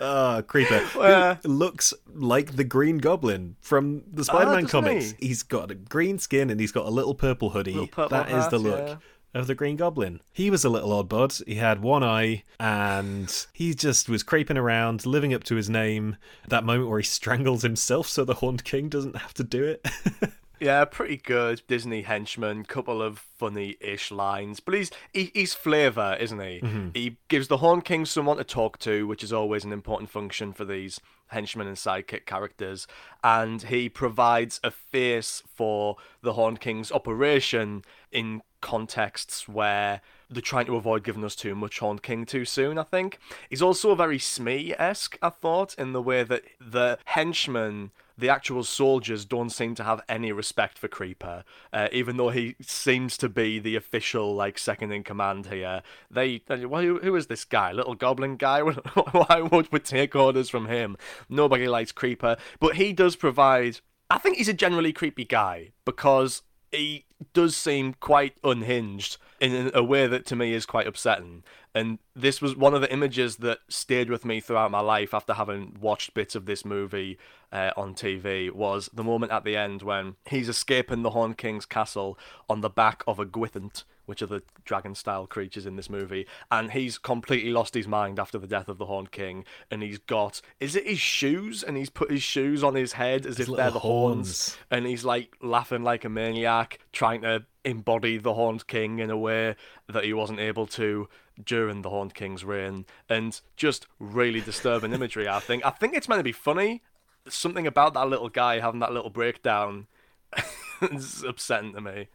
Ah, 0.00 0.36
oh, 0.36 0.42
Creeper. 0.42 0.82
Uh, 1.06 1.36
looks 1.44 1.94
like 2.12 2.56
the 2.56 2.64
Green 2.64 2.98
Goblin 2.98 3.56
from 3.60 4.02
the 4.12 4.24
Spider-Man 4.24 4.64
oh, 4.64 4.68
comics. 4.68 5.14
He? 5.18 5.28
has 5.28 5.42
got 5.42 5.70
a 5.70 5.74
green 5.74 6.18
skin 6.18 6.50
and 6.50 6.58
he's 6.58 6.72
got 6.72 6.86
a 6.86 6.90
little 6.90 7.14
purple 7.14 7.50
hoodie. 7.50 7.72
Little 7.72 7.86
purple 7.86 8.16
that 8.16 8.28
hat, 8.28 8.38
is 8.38 8.48
the 8.48 8.58
look. 8.58 8.88
Yeah. 8.88 8.96
Of 9.34 9.46
the 9.46 9.54
Green 9.54 9.76
Goblin. 9.76 10.20
He 10.32 10.50
was 10.50 10.64
a 10.64 10.70
little 10.70 10.92
odd 10.92 11.08
bud. 11.08 11.34
He 11.46 11.56
had 11.56 11.82
one 11.82 12.02
eye 12.02 12.44
and 12.58 13.46
he 13.52 13.74
just 13.74 14.08
was 14.08 14.22
creeping 14.22 14.56
around, 14.56 15.04
living 15.04 15.34
up 15.34 15.44
to 15.44 15.56
his 15.56 15.68
name. 15.68 16.16
That 16.48 16.64
moment 16.64 16.88
where 16.88 16.98
he 16.98 17.04
strangles 17.06 17.62
himself 17.62 18.08
so 18.08 18.24
the 18.24 18.34
Horned 18.34 18.64
King 18.64 18.88
doesn't 18.88 19.16
have 19.16 19.34
to 19.34 19.44
do 19.44 19.64
it. 19.64 19.86
Yeah, 20.58 20.84
pretty 20.86 21.18
good 21.18 21.62
Disney 21.66 22.02
henchman. 22.02 22.64
Couple 22.64 23.02
of 23.02 23.18
funny-ish 23.18 24.10
lines, 24.10 24.60
but 24.60 24.74
he's 24.74 24.90
he, 25.12 25.30
he's 25.34 25.54
flavour, 25.54 26.16
isn't 26.18 26.40
he? 26.40 26.60
Mm-hmm. 26.60 26.88
He 26.94 27.16
gives 27.28 27.48
the 27.48 27.58
Horn 27.58 27.82
King 27.82 28.06
someone 28.06 28.38
to 28.38 28.44
talk 28.44 28.78
to, 28.80 29.06
which 29.06 29.22
is 29.22 29.32
always 29.32 29.64
an 29.64 29.72
important 29.72 30.10
function 30.10 30.52
for 30.52 30.64
these 30.64 31.00
henchmen 31.28 31.66
and 31.66 31.76
sidekick 31.76 32.24
characters, 32.24 32.86
and 33.22 33.64
he 33.64 33.88
provides 33.88 34.60
a 34.62 34.70
face 34.70 35.42
for 35.46 35.96
the 36.22 36.34
Horn 36.34 36.56
King's 36.56 36.92
operation 36.92 37.82
in 38.12 38.42
contexts 38.60 39.48
where 39.48 40.00
they're 40.30 40.40
trying 40.40 40.66
to 40.66 40.76
avoid 40.76 41.04
giving 41.04 41.24
us 41.24 41.36
too 41.36 41.54
much 41.54 41.80
Horn 41.80 41.98
King 41.98 42.26
too 42.26 42.44
soon, 42.44 42.78
I 42.78 42.82
think. 42.84 43.18
He's 43.50 43.62
also 43.62 43.94
very 43.94 44.18
Smee 44.18 44.74
esque, 44.78 45.18
I 45.20 45.30
thought, 45.30 45.74
in 45.74 45.92
the 45.92 46.02
way 46.02 46.22
that 46.22 46.44
the 46.60 46.98
henchmen, 47.06 47.90
the 48.18 48.28
actual 48.28 48.64
soldiers, 48.64 49.24
don't 49.24 49.50
seem 49.50 49.74
to 49.74 49.84
have 49.84 50.00
any 50.08 50.32
respect 50.32 50.78
for 50.78 50.88
Creeper. 50.88 51.44
Uh, 51.72 51.88
even 51.92 52.16
though 52.16 52.30
he 52.30 52.56
seems 52.60 53.16
to 53.18 53.28
be 53.28 53.58
the 53.58 53.76
official, 53.76 54.34
like, 54.34 54.58
second 54.58 54.92
in 54.92 55.02
command 55.02 55.46
here. 55.46 55.82
They, 56.10 56.42
well, 56.48 56.82
who, 56.82 56.98
who 56.98 57.14
is 57.16 57.26
this 57.26 57.44
guy? 57.44 57.72
Little 57.72 57.94
goblin 57.94 58.36
guy? 58.36 58.60
Why 59.12 59.40
would 59.40 59.70
we 59.72 59.80
take 59.80 60.16
orders 60.16 60.48
from 60.48 60.66
him? 60.68 60.96
Nobody 61.28 61.68
likes 61.68 61.92
Creeper. 61.92 62.36
But 62.60 62.76
he 62.76 62.92
does 62.92 63.16
provide. 63.16 63.80
I 64.08 64.18
think 64.18 64.36
he's 64.36 64.48
a 64.48 64.54
generally 64.54 64.92
creepy 64.92 65.24
guy 65.24 65.72
because 65.84 66.42
he 66.70 67.04
does 67.32 67.56
seem 67.56 67.94
quite 67.94 68.36
unhinged 68.44 69.16
in 69.40 69.70
a 69.74 69.82
way 69.82 70.06
that 70.06 70.26
to 70.26 70.36
me 70.36 70.52
is 70.52 70.66
quite 70.66 70.86
upsetting. 70.86 71.42
And 71.74 71.98
this 72.14 72.40
was 72.40 72.56
one 72.56 72.74
of 72.74 72.80
the 72.80 72.92
images 72.92 73.36
that 73.36 73.58
stayed 73.68 74.08
with 74.08 74.24
me 74.24 74.40
throughout 74.40 74.70
my 74.70 74.80
life 74.80 75.12
after 75.12 75.34
having 75.34 75.76
watched 75.78 76.14
bits 76.14 76.34
of 76.34 76.46
this 76.46 76.64
movie 76.64 77.18
uh, 77.52 77.70
on 77.76 77.94
TV 77.94 78.50
was 78.50 78.88
the 78.92 79.04
moment 79.04 79.32
at 79.32 79.44
the 79.44 79.56
end 79.56 79.82
when 79.82 80.16
he's 80.24 80.48
escaping 80.48 81.02
the 81.02 81.10
Horn 81.10 81.34
King's 81.34 81.66
castle 81.66 82.18
on 82.48 82.62
the 82.62 82.70
back 82.70 83.04
of 83.06 83.18
a 83.18 83.26
Gwythaint, 83.26 83.84
which 84.06 84.22
are 84.22 84.26
the 84.26 84.42
dragon 84.64 84.94
style 84.94 85.26
creatures 85.26 85.66
in 85.66 85.76
this 85.76 85.90
movie. 85.90 86.26
And 86.50 86.72
he's 86.72 86.96
completely 86.98 87.50
lost 87.50 87.74
his 87.74 87.86
mind 87.86 88.18
after 88.18 88.38
the 88.38 88.46
death 88.46 88.68
of 88.68 88.78
the 88.78 88.86
Horned 88.86 89.10
King. 89.12 89.44
And 89.70 89.82
he's 89.82 89.98
got, 89.98 90.40
is 90.60 90.74
it 90.74 90.86
his 90.86 90.98
shoes? 90.98 91.62
And 91.62 91.76
he's 91.76 91.90
put 91.90 92.10
his 92.10 92.22
shoes 92.22 92.64
on 92.64 92.74
his 92.74 92.94
head 92.94 93.26
as 93.26 93.36
His 93.36 93.48
if 93.48 93.56
they're 93.56 93.70
the 93.70 93.80
horns. 93.80 94.54
horns. 94.54 94.58
And 94.70 94.86
he's 94.86 95.04
like 95.04 95.36
laughing 95.42 95.82
like 95.84 96.04
a 96.04 96.08
maniac, 96.08 96.78
trying 96.92 97.22
to 97.22 97.44
embody 97.64 98.16
the 98.16 98.34
Horned 98.34 98.66
King 98.66 99.00
in 99.00 99.10
a 99.10 99.18
way 99.18 99.56
that 99.88 100.04
he 100.04 100.12
wasn't 100.12 100.38
able 100.40 100.66
to 100.68 101.08
during 101.44 101.82
the 101.82 101.90
Horned 101.90 102.14
King's 102.14 102.44
reign. 102.44 102.86
And 103.08 103.38
just 103.56 103.86
really 103.98 104.40
disturbing 104.40 104.92
imagery, 104.94 105.28
I 105.28 105.40
think. 105.40 105.64
I 105.66 105.70
think 105.70 105.94
it's 105.94 106.08
meant 106.08 106.20
to 106.20 106.24
be 106.24 106.32
funny. 106.32 106.82
Something 107.28 107.66
about 107.66 107.92
that 107.94 108.08
little 108.08 108.28
guy 108.28 108.60
having 108.60 108.80
that 108.80 108.92
little 108.92 109.10
breakdown 109.10 109.88
is 110.92 111.24
upsetting 111.24 111.72
to 111.72 111.80
me. 111.80 112.08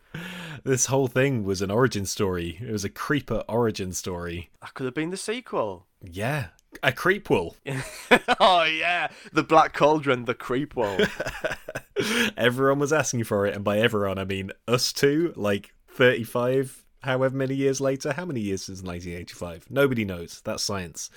This 0.63 0.87
whole 0.87 1.07
thing 1.07 1.43
was 1.43 1.61
an 1.61 1.71
origin 1.71 2.05
story. 2.05 2.59
It 2.61 2.71
was 2.71 2.85
a 2.85 2.89
creeper 2.89 3.43
origin 3.47 3.93
story. 3.93 4.49
That 4.61 4.73
could 4.73 4.85
have 4.85 4.93
been 4.93 5.09
the 5.09 5.17
sequel. 5.17 5.87
Yeah, 6.03 6.47
a 6.83 6.91
creepwell. 6.91 7.55
oh 8.39 8.63
yeah, 8.63 9.09
the 9.33 9.43
Black 9.43 9.73
Cauldron, 9.73 10.25
the 10.25 10.35
Creepwell. 10.35 11.09
everyone 12.37 12.79
was 12.79 12.93
asking 12.93 13.23
for 13.23 13.45
it, 13.45 13.55
and 13.55 13.63
by 13.63 13.79
everyone 13.79 14.17
I 14.17 14.25
mean 14.25 14.51
us 14.67 14.93
two. 14.93 15.33
Like 15.35 15.73
thirty-five, 15.89 16.80
however 17.01 17.35
many 17.35 17.55
years 17.55 17.81
later. 17.81 18.13
How 18.13 18.25
many 18.25 18.39
years 18.39 18.63
since 18.63 18.81
nineteen 18.81 19.17
eighty-five? 19.17 19.65
Nobody 19.69 20.05
knows. 20.05 20.41
That's 20.43 20.63
science. 20.63 21.09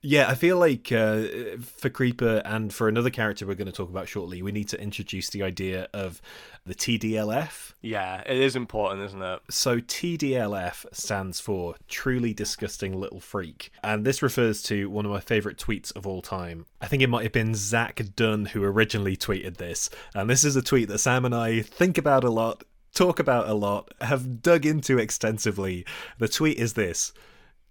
Yeah, 0.00 0.28
I 0.28 0.36
feel 0.36 0.58
like 0.58 0.92
uh, 0.92 1.22
for 1.60 1.90
Creeper 1.90 2.40
and 2.44 2.72
for 2.72 2.86
another 2.86 3.10
character 3.10 3.44
we're 3.46 3.56
going 3.56 3.66
to 3.66 3.72
talk 3.72 3.90
about 3.90 4.06
shortly, 4.06 4.42
we 4.42 4.52
need 4.52 4.68
to 4.68 4.80
introduce 4.80 5.28
the 5.30 5.42
idea 5.42 5.88
of 5.92 6.22
the 6.64 6.74
TDLF. 6.74 7.72
yeah, 7.82 8.22
it 8.24 8.36
is 8.36 8.54
important, 8.54 9.02
isn't 9.02 9.20
it? 9.22 9.40
So 9.50 9.80
TDLF 9.80 10.86
stands 10.92 11.40
for 11.40 11.74
Truly 11.88 12.32
Disgusting 12.32 13.00
Little 13.00 13.18
Freak, 13.18 13.72
and 13.82 14.04
this 14.04 14.22
refers 14.22 14.62
to 14.64 14.88
one 14.88 15.04
of 15.04 15.10
my 15.10 15.18
favorite 15.20 15.58
tweets 15.58 15.94
of 15.96 16.06
all 16.06 16.22
time. 16.22 16.66
I 16.80 16.86
think 16.86 17.02
it 17.02 17.08
might 17.08 17.24
have 17.24 17.32
been 17.32 17.56
Zach 17.56 18.00
Dunn 18.14 18.46
who 18.46 18.62
originally 18.62 19.16
tweeted 19.16 19.56
this, 19.56 19.90
and 20.14 20.30
this 20.30 20.44
is 20.44 20.54
a 20.54 20.62
tweet 20.62 20.88
that 20.90 20.98
Sam 20.98 21.24
and 21.24 21.34
I 21.34 21.62
think 21.62 21.98
about 21.98 22.22
a 22.22 22.30
lot, 22.30 22.62
talk 22.98 23.20
about 23.20 23.48
a 23.48 23.54
lot, 23.54 23.94
have 24.00 24.42
dug 24.42 24.66
into 24.66 24.98
extensively. 24.98 25.86
The 26.18 26.26
tweet 26.26 26.58
is 26.58 26.72
this: 26.72 27.12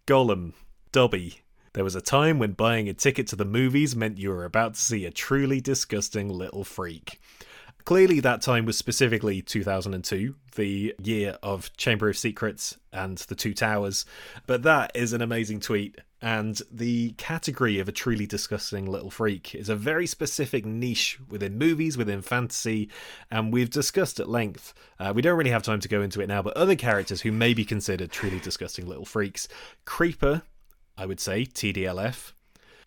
Gollum, 0.06 0.54
Dobby. 0.94 1.42
There 1.74 1.84
was 1.84 1.96
a 1.96 2.02
time 2.02 2.40
when 2.40 2.54
buying 2.54 2.88
a 2.88 2.94
ticket 2.94 3.28
to 3.28 3.36
the 3.36 3.46
movies 3.46 3.96
meant 3.96 4.18
you 4.18 4.30
were 4.30 4.46
about 4.46 4.76
to 4.76 4.82
see 4.82 5.06
a 5.06 5.12
truly 5.12 5.60
disgusting 5.60 6.30
little 6.30 6.64
freak. 6.64 7.20
Clearly, 7.84 8.22
that 8.22 8.42
time 8.42 8.66
was 8.66 8.78
specifically 8.78 9.42
2002, 9.42 10.36
the 10.56 10.96
year 11.04 11.38
of 11.44 11.76
Chamber 11.78 12.10
of 12.10 12.18
Secrets 12.18 12.78
and 12.92 13.18
the 13.18 13.36
Two 13.36 13.54
Towers. 13.54 14.06
But 14.46 14.64
that 14.64 14.92
is 14.96 15.14
an 15.14 15.22
amazing 15.22 15.60
tweet. 15.60 15.98
And 16.22 16.60
the 16.72 17.12
category 17.12 17.80
of 17.80 17.88
a 17.88 17.92
truly 17.92 18.26
disgusting 18.26 18.88
little 18.88 19.12
freak 19.12 19.54
is 19.54 19.70
a 19.70 19.76
very 19.76 20.08
specific 20.08 20.66
niche 20.66 21.20
within 21.30 21.58
movies, 21.58 21.96
within 21.96 22.24
fantasy, 22.24 22.90
and 23.30 23.54
we've 23.54 23.70
discussed 23.70 24.20
at 24.20 24.28
length. 24.28 24.74
Uh, 25.00 25.14
we 25.14 25.22
don't 25.22 25.38
really 25.38 25.52
have 25.52 25.62
time 25.62 25.80
to 25.80 25.88
go 25.88 26.02
into 26.02 26.20
it 26.20 26.28
now, 26.28 26.42
but 26.42 26.58
other 26.58 26.76
characters 26.76 27.22
who 27.22 27.32
may 27.32 27.54
be 27.54 27.64
considered 27.64 28.12
truly 28.12 28.40
disgusting 28.40 28.88
little 28.88 29.06
freaks 29.06 29.48
Creeper, 29.86 30.42
I 30.98 31.06
would 31.06 31.20
say, 31.20 31.46
TDLF. 31.46 32.32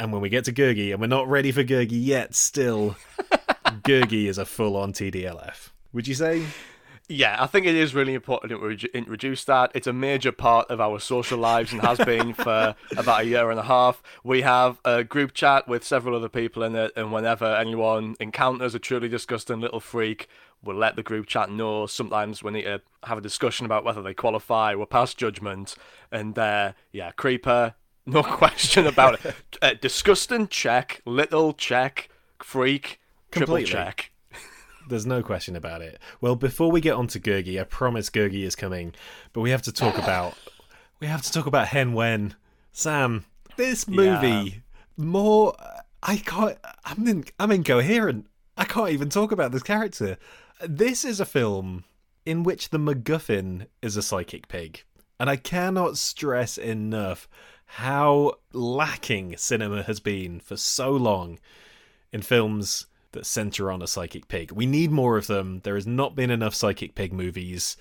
And 0.01 0.13
when 0.13 0.23
we 0.23 0.29
get 0.29 0.45
to 0.47 0.53
Gurgi, 0.53 0.93
and 0.93 1.01
we're 1.01 1.07
not 1.07 1.29
ready 1.29 1.53
for 1.53 1.63
Gurgi 1.63 2.05
yet, 2.05 2.35
still, 2.35 2.97
Gurgi 3.85 4.27
is 4.27 4.39
a 4.39 4.45
full 4.45 4.77
on 4.77 4.93
TDLF. 4.93 5.69
Would 5.93 6.09
you 6.09 6.15
say? 6.15 6.45
Yeah, 7.11 7.37
I 7.41 7.49
think 7.49 7.67
it 7.67 7.75
is 7.75 7.93
really 7.93 8.15
important 8.15 8.51
to 8.51 8.57
re- 8.57 8.91
introduce 8.95 9.43
that. 9.47 9.73
It's 9.75 9.89
a 9.89 9.93
major 9.93 10.31
part 10.31 10.71
of 10.71 10.81
our 10.81 11.01
social 11.01 11.39
lives 11.39 11.73
and 11.73 11.83
has 11.83 11.99
been 11.99 12.35
for 12.35 12.77
about 12.97 13.23
a 13.23 13.25
year 13.25 13.51
and 13.51 13.59
a 13.59 13.65
half. 13.65 14.01
We 14.23 14.43
have 14.43 14.81
a 14.85 15.03
group 15.03 15.35
chat 15.35 15.67
with 15.67 15.83
several 15.83 16.15
other 16.15 16.29
people 16.29 16.63
in 16.63 16.77
it, 16.77 16.93
and 16.95 17.13
whenever 17.13 17.47
anyone 17.47 18.15
encounters 18.21 18.77
a 18.77 18.79
truly 18.79 19.09
disgusting 19.09 19.61
little 19.61 19.81
freak, 19.81 20.29
we'll 20.63 20.77
let 20.77 20.95
the 20.95 21.03
group 21.03 21.27
chat 21.27 21.51
know. 21.51 21.87
Sometimes 21.87 22.45
we 22.45 22.53
need 22.53 22.63
to 22.63 22.81
have 23.03 23.19
a 23.19 23.23
discussion 23.23 23.67
about 23.67 23.83
whether 23.83 24.03
they 24.03 24.15
qualify. 24.15 24.77
We're 24.77 24.87
past 24.87 25.19
judgment, 25.19 25.75
and 26.13 26.39
uh, 26.39 26.75
yeah, 26.93 27.11
creeper, 27.11 27.75
no 28.07 28.23
question 28.23 28.87
about 28.87 29.25
it. 29.25 29.35
Uh, 29.61 29.75
disgusting 29.79 30.49
check, 30.49 31.03
little 31.05 31.53
check, 31.53 32.09
freak, 32.39 32.99
triple 33.31 33.61
check. 33.63 34.11
There's 34.91 35.07
no 35.07 35.23
question 35.23 35.57
about 35.57 35.83
it. 35.83 35.99
Well, 36.21 36.37
before 36.37 36.71
we 36.71 36.81
get 36.81 36.95
on 36.95 37.07
to 37.09 37.21
Gurgi, 37.21 37.61
I 37.61 37.65
promise 37.65 38.11
Gurgi 38.11 38.43
is 38.43 38.57
coming, 38.57 38.93
but 39.33 39.41
we 39.41 39.51
have 39.51 39.63
to 39.63 39.73
talk 39.73 39.97
about 39.97 40.35
we 41.01 41.07
have 41.07 41.23
to 41.23 41.33
talk 41.33 41.47
about 41.47 41.69
Hen 41.69 41.95
Wen. 41.95 42.35
Sam, 42.73 43.25
this 43.57 43.89
movie 43.89 44.63
more 44.97 45.55
I 46.03 46.19
can't 46.19 46.59
I'm 46.85 47.07
in, 47.07 47.25
I'm 47.39 47.53
incoherent. 47.53 48.27
I 48.57 48.65
can't 48.65 48.91
even 48.91 49.09
talk 49.09 49.33
about 49.33 49.53
this 49.53 49.63
character. 49.63 50.19
This 50.67 51.05
is 51.05 51.21
a 51.21 51.25
film 51.25 51.85
in 52.27 52.43
which 52.43 52.69
the 52.69 52.79
MacGuffin 52.79 53.67
is 53.81 53.97
a 53.97 54.03
psychic 54.03 54.49
pig. 54.49 54.85
And 55.19 55.31
I 55.31 55.37
cannot 55.37 55.99
stress 55.99 56.59
enough 56.59 57.29
how 57.65 58.35
lacking 58.53 59.37
cinema 59.37 59.83
has 59.85 60.01
been 60.01 60.41
for 60.41 60.57
so 60.57 60.91
long 60.91 61.39
in 62.13 62.23
films 62.23 62.87
that 63.13 63.27
center 63.27 63.71
on 63.71 63.83
a 63.83 63.87
psychic 63.87 64.29
pig. 64.29 64.53
We 64.53 64.67
need 64.67 64.91
more 64.91 65.17
of 65.17 65.27
them. 65.27 65.61
There 65.65 65.75
has 65.75 65.87
not 65.87 66.15
been 66.15 66.31
enough 66.31 66.55
psychic 66.55 66.95
pig 66.95 67.13
movies. 67.13 67.77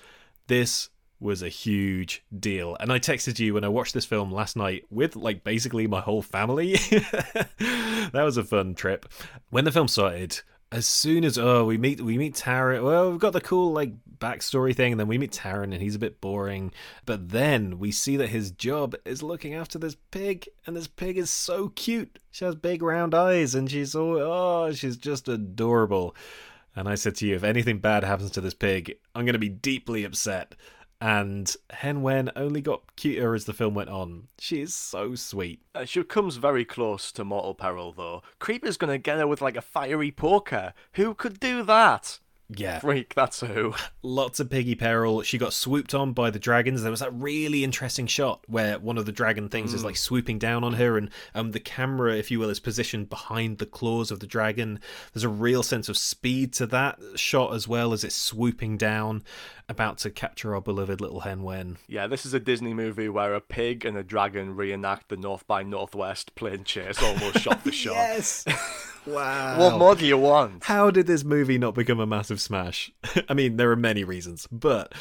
This 0.48 0.90
was 1.20 1.42
a 1.42 1.50
huge 1.50 2.24
deal. 2.38 2.78
And 2.80 2.92
I 2.92 3.00
texted 3.00 3.40
you 3.40 3.54
when 3.54 3.64
I 3.64 3.70
watched 3.70 3.94
this 3.94 4.06
film 4.06 4.32
last 4.32 4.56
night 4.56 4.86
with 4.90 5.16
like 5.16 5.44
basically 5.44 5.86
my 5.88 6.02
whole 6.02 6.22
family. 6.22 6.74
that 7.60 8.12
was 8.14 8.38
a 8.38 8.44
fun 8.44 8.74
trip. 8.74 9.06
When 9.50 9.66
the 9.66 9.72
film 9.72 9.88
started, 9.88 10.42
as 10.72 10.86
soon 10.86 11.24
as 11.24 11.38
oh 11.38 11.66
we 11.66 11.78
meet 11.78 12.00
we 12.00 12.18
meet 12.18 12.36
Taran 12.36 12.84
well 12.84 13.10
we've 13.10 13.20
got 13.20 13.34
the 13.34 13.42
cool 13.42 13.72
like 13.72 13.94
backstory 14.20 14.76
thing 14.76 14.92
and 14.92 15.00
then 15.00 15.08
we 15.08 15.18
meet 15.18 15.32
Taran 15.32 15.74
and 15.74 15.82
he's 15.82 15.96
a 15.96 16.00
bit 16.00 16.22
boring. 16.22 16.72
But 17.06 17.30
then 17.30 17.80
we 17.80 17.92
see 17.92 18.18
that 18.18 18.30
his 18.30 18.52
job 18.52 18.96
is 19.06 19.24
looking 19.24 19.54
after 19.54 19.80
this 19.80 19.96
pig 20.12 20.48
and 20.66 20.76
this 20.76 20.88
pig 20.88 21.18
is 21.18 21.30
so 21.30 21.70
cute. 21.70 22.20
She 22.32 22.46
has 22.46 22.56
big 22.56 22.82
round 22.82 23.16
eyes 23.16 23.56
and 23.56 23.70
she's 23.70 23.94
so 23.94 24.20
oh 24.20 24.72
she's 24.74 24.98
just 24.98 25.28
adorable. 25.28 26.16
And 26.76 26.88
I 26.88 26.96
said 26.96 27.16
to 27.16 27.26
you 27.28 27.36
if 27.36 27.44
anything 27.44 27.80
bad 27.80 28.04
happens 28.04 28.32
to 28.32 28.42
this 28.42 28.54
pig 28.54 28.96
I'm 29.16 29.26
going 29.26 29.34
to 29.34 29.40
be 29.40 29.50
deeply 29.50 30.04
upset 30.04 30.56
and 31.02 31.56
Hen 31.70 32.02
Wen 32.02 32.30
only 32.36 32.62
got 32.62 32.96
cuter 32.96 33.34
as 33.34 33.46
the 33.46 33.54
film 33.54 33.74
went 33.74 33.90
on 33.90 34.28
she 34.38 34.62
is 34.62 34.74
so 34.74 35.16
sweet 35.16 35.62
Uh, 35.74 35.86
she 35.86 36.04
comes 36.04 36.38
very 36.38 36.66
close 36.66 37.12
to 37.14 37.24
mortal 37.24 37.54
peril, 37.54 37.92
though. 37.94 38.22
Creeper's 38.40 38.78
gonna 38.78 38.98
get 38.98 39.18
her 39.18 39.28
with 39.28 39.42
like 39.42 39.56
a 39.56 39.62
fiery 39.62 40.12
poker. 40.12 40.74
Who 40.94 41.14
could 41.14 41.40
do 41.40 41.64
that? 41.64 42.20
Yeah 42.50 42.80
Freak, 42.80 43.14
that's 43.14 43.42
who. 43.42 43.74
lots 44.02 44.40
of 44.40 44.50
piggy 44.50 44.76
peril. 44.76 45.22
She 45.22 45.38
got 45.38 45.54
swooped 45.54 45.94
on 45.94 46.14
by 46.14 46.30
the 46.30 46.40
dragons. 46.40 46.82
There 46.82 46.92
was 46.92 47.00
that 47.00 47.14
really 47.14 47.64
interesting 47.64 48.08
shot 48.08 48.44
where 48.48 48.80
one 48.80 48.98
of 48.98 49.06
the 49.06 49.12
dragon 49.12 49.50
things 49.50 49.74
is 49.74 49.84
like 49.84 49.98
swooping 49.98 50.40
down 50.40 50.64
on 50.64 50.74
her, 50.74 50.98
and 50.98 51.10
um, 51.36 51.52
the 51.52 51.60
camera, 51.60 52.16
if 52.16 52.32
you 52.32 52.40
will, 52.40 52.50
is 52.50 52.60
positioned 52.60 53.10
behind 53.10 53.58
the 53.58 53.66
claws 53.66 54.12
of 54.12 54.20
the 54.20 54.28
dragon. 54.28 54.80
There's 55.14 55.24
a 55.24 55.30
real 55.30 55.64
sense 55.64 55.90
of 55.90 55.98
speed 55.98 56.54
to 56.54 56.66
that 56.68 57.00
shot 57.16 57.54
as 57.54 57.68
well 57.68 57.94
as 57.94 58.04
it's 58.04 58.16
swooping 58.16 58.78
down, 58.78 59.24
about 59.68 60.00
to 60.00 60.10
capture 60.10 60.56
our 60.56 60.62
beloved 60.62 61.00
little 61.00 61.22
hen 61.22 61.44
Wen. 61.44 61.78
Yeah, 61.88 62.08
this 62.08 62.26
is 62.26 62.34
a 62.34 62.40
Disney 62.40 62.74
movie 62.74 63.10
where 63.10 63.36
a 63.36 63.42
pig 63.42 63.86
and 63.86 63.98
a 63.98 64.04
dragon 64.04 64.56
reenact 64.56 65.10
the 65.10 65.18
North 65.18 65.46
by 65.46 65.64
Northwest 65.64 66.34
plane 66.36 66.64
chase 66.64 67.02
almost 67.02 67.40
shot 67.40 67.62
for 67.62 67.72
shot. 67.72 67.94
Yes. 67.94 68.46
wow. 69.10 69.60
What 69.60 69.78
more 69.78 69.96
do 69.96 70.06
you 70.06 70.18
want? 70.18 70.64
How 70.64 70.92
did 70.92 71.08
this 71.08 71.24
movie 71.24 71.58
not 71.58 71.76
become 71.76 72.00
a 72.00 72.06
massive 72.06 72.40
smash? 72.42 72.92
I 73.30 73.34
mean, 73.34 73.58
there 73.58 73.72
are 73.72 73.76
many 73.76 74.04
reasons, 74.04 74.48
but 74.52 74.94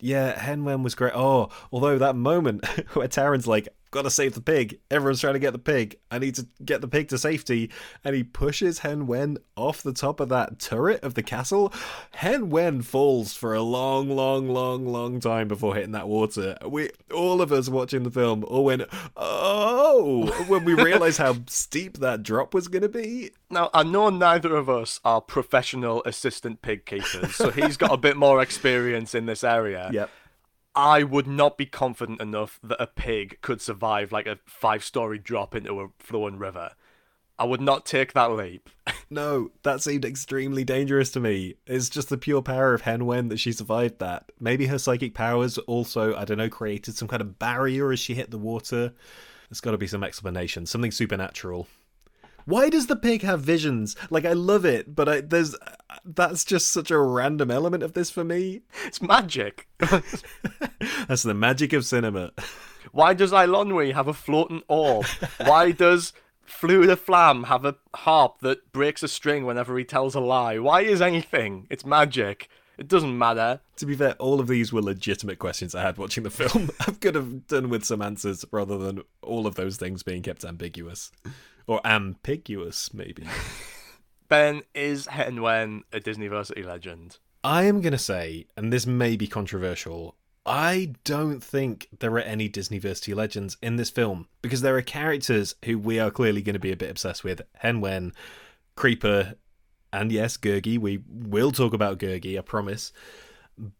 yeah, 0.00 0.38
Hen 0.38 0.64
Wen 0.64 0.82
was 0.82 0.94
great. 0.94 1.12
Oh, 1.14 1.50
although 1.72 1.98
that 1.98 2.16
moment 2.16 2.66
where 2.94 3.08
Taran's 3.08 3.46
like, 3.46 3.68
got 3.94 4.02
to 4.02 4.10
save 4.10 4.34
the 4.34 4.40
pig. 4.40 4.80
Everyone's 4.90 5.20
trying 5.20 5.34
to 5.34 5.38
get 5.38 5.52
the 5.52 5.58
pig. 5.58 5.96
I 6.10 6.18
need 6.18 6.34
to 6.34 6.46
get 6.64 6.80
the 6.80 6.88
pig 6.88 7.08
to 7.08 7.18
safety. 7.18 7.70
And 8.02 8.14
he 8.14 8.24
pushes 8.24 8.80
Hen 8.80 9.06
Wen 9.06 9.38
off 9.56 9.82
the 9.82 9.92
top 9.92 10.18
of 10.18 10.28
that 10.30 10.58
turret 10.58 11.02
of 11.04 11.14
the 11.14 11.22
castle. 11.22 11.72
Hen 12.12 12.50
Wen 12.50 12.82
falls 12.82 13.34
for 13.34 13.54
a 13.54 13.62
long, 13.62 14.10
long, 14.10 14.48
long, 14.48 14.84
long 14.84 15.20
time 15.20 15.46
before 15.46 15.76
hitting 15.76 15.92
that 15.92 16.08
water. 16.08 16.58
We, 16.66 16.90
all 17.14 17.40
of 17.40 17.52
us 17.52 17.68
watching 17.68 18.02
the 18.02 18.10
film, 18.10 18.44
all 18.48 18.64
went, 18.64 18.82
oh, 19.16 20.26
when 20.48 20.64
we 20.64 20.74
realized 20.74 21.18
how 21.18 21.36
steep 21.46 21.98
that 21.98 22.24
drop 22.24 22.52
was 22.52 22.66
going 22.66 22.82
to 22.82 22.88
be. 22.88 23.30
Now, 23.48 23.70
I 23.72 23.84
know 23.84 24.10
neither 24.10 24.56
of 24.56 24.68
us 24.68 24.98
are 25.04 25.20
professional 25.20 26.02
assistant 26.04 26.62
pig 26.62 26.84
keepers, 26.84 27.36
so 27.36 27.50
he's 27.50 27.76
got 27.76 27.92
a 27.92 27.96
bit 27.96 28.16
more 28.16 28.42
experience 28.42 29.14
in 29.14 29.26
this 29.26 29.44
area. 29.44 29.88
Yep. 29.92 30.10
I 30.76 31.02
would 31.04 31.26
not 31.26 31.56
be 31.56 31.66
confident 31.66 32.20
enough 32.20 32.58
that 32.62 32.82
a 32.82 32.86
pig 32.86 33.38
could 33.42 33.60
survive 33.60 34.10
like 34.10 34.26
a 34.26 34.38
five 34.44 34.82
story 34.82 35.18
drop 35.18 35.54
into 35.54 35.80
a 35.80 35.88
flowing 35.98 36.38
river. 36.38 36.70
I 37.38 37.44
would 37.44 37.60
not 37.60 37.84
take 37.84 38.12
that 38.12 38.32
leap. 38.32 38.70
No, 39.10 39.50
that 39.62 39.82
seemed 39.82 40.04
extremely 40.04 40.64
dangerous 40.64 41.12
to 41.12 41.20
me. 41.20 41.54
It's 41.66 41.88
just 41.88 42.08
the 42.08 42.16
pure 42.16 42.42
power 42.42 42.74
of 42.74 42.80
Hen 42.80 43.04
Wen 43.06 43.28
that 43.28 43.38
she 43.38 43.52
survived 43.52 43.98
that. 44.00 44.32
Maybe 44.40 44.66
her 44.66 44.78
psychic 44.78 45.14
powers 45.14 45.58
also, 45.58 46.16
I 46.16 46.24
don't 46.24 46.38
know, 46.38 46.48
created 46.48 46.96
some 46.96 47.06
kind 47.06 47.20
of 47.20 47.38
barrier 47.38 47.92
as 47.92 48.00
she 48.00 48.14
hit 48.14 48.30
the 48.30 48.38
water. 48.38 48.92
There's 49.48 49.60
got 49.60 49.72
to 49.72 49.78
be 49.78 49.86
some 49.86 50.02
explanation, 50.02 50.66
something 50.66 50.90
supernatural. 50.90 51.68
Why 52.44 52.68
does 52.68 52.86
the 52.86 52.96
pig 52.96 53.22
have 53.22 53.40
visions? 53.40 53.96
Like 54.10 54.24
I 54.24 54.32
love 54.32 54.64
it, 54.64 54.94
but 54.94 55.08
I, 55.08 55.20
there's 55.20 55.56
that's 56.04 56.44
just 56.44 56.68
such 56.68 56.90
a 56.90 56.98
random 56.98 57.50
element 57.50 57.82
of 57.82 57.94
this 57.94 58.10
for 58.10 58.24
me. 58.24 58.62
It's 58.84 59.00
magic. 59.00 59.68
that's 59.78 61.22
the 61.22 61.34
magic 61.34 61.72
of 61.72 61.84
cinema. 61.84 62.32
Why 62.92 63.14
does 63.14 63.32
Eilonwy 63.32 63.94
have 63.94 64.08
a 64.08 64.14
floating 64.14 64.62
orb? 64.68 65.06
Why 65.38 65.72
does 65.72 66.12
Fflewddur 66.46 66.96
Fflam 66.96 67.46
have 67.46 67.64
a 67.64 67.76
harp 67.94 68.40
that 68.40 68.72
breaks 68.72 69.02
a 69.02 69.08
string 69.08 69.46
whenever 69.46 69.76
he 69.78 69.84
tells 69.84 70.14
a 70.14 70.20
lie? 70.20 70.58
Why 70.58 70.82
is 70.82 71.00
anything? 71.00 71.66
It's 71.70 71.86
magic. 71.86 72.48
It 72.76 72.88
doesn't 72.88 73.16
matter. 73.16 73.60
To 73.76 73.86
be 73.86 73.94
fair, 73.94 74.14
all 74.14 74.40
of 74.40 74.48
these 74.48 74.72
were 74.72 74.82
legitimate 74.82 75.38
questions 75.38 75.74
I 75.74 75.82
had 75.82 75.96
watching 75.96 76.24
the 76.24 76.30
film. 76.30 76.70
I 76.80 76.90
could 76.92 77.14
have 77.14 77.46
done 77.46 77.68
with 77.68 77.84
some 77.84 78.02
answers 78.02 78.44
rather 78.50 78.76
than 78.76 79.02
all 79.22 79.46
of 79.46 79.54
those 79.54 79.76
things 79.76 80.02
being 80.02 80.22
kept 80.22 80.44
ambiguous. 80.44 81.12
Or 81.66 81.80
ambiguous, 81.84 82.92
maybe. 82.92 83.26
Ben, 84.28 84.62
is 84.74 85.06
Hen 85.06 85.42
Wen 85.42 85.82
a 85.92 86.00
Disneyversity 86.00 86.64
legend? 86.64 87.18
I 87.42 87.64
am 87.64 87.80
going 87.80 87.92
to 87.92 87.98
say, 87.98 88.46
and 88.56 88.72
this 88.72 88.86
may 88.86 89.16
be 89.16 89.26
controversial, 89.26 90.16
I 90.46 90.94
don't 91.04 91.42
think 91.42 91.88
there 92.00 92.12
are 92.12 92.20
any 92.20 92.48
Disneyversity 92.48 93.14
legends 93.14 93.56
in 93.62 93.76
this 93.76 93.90
film 93.90 94.28
because 94.42 94.60
there 94.60 94.76
are 94.76 94.82
characters 94.82 95.54
who 95.64 95.78
we 95.78 95.98
are 95.98 96.10
clearly 96.10 96.42
going 96.42 96.54
to 96.54 96.60
be 96.60 96.72
a 96.72 96.76
bit 96.76 96.90
obsessed 96.90 97.24
with. 97.24 97.42
Hen 97.56 97.80
Wen, 97.80 98.12
Creeper, 98.76 99.34
and 99.92 100.12
yes, 100.12 100.36
Gurgi. 100.36 100.78
We 100.78 101.02
will 101.08 101.50
talk 101.50 101.72
about 101.72 101.98
Gurgi, 101.98 102.38
I 102.38 102.42
promise. 102.42 102.92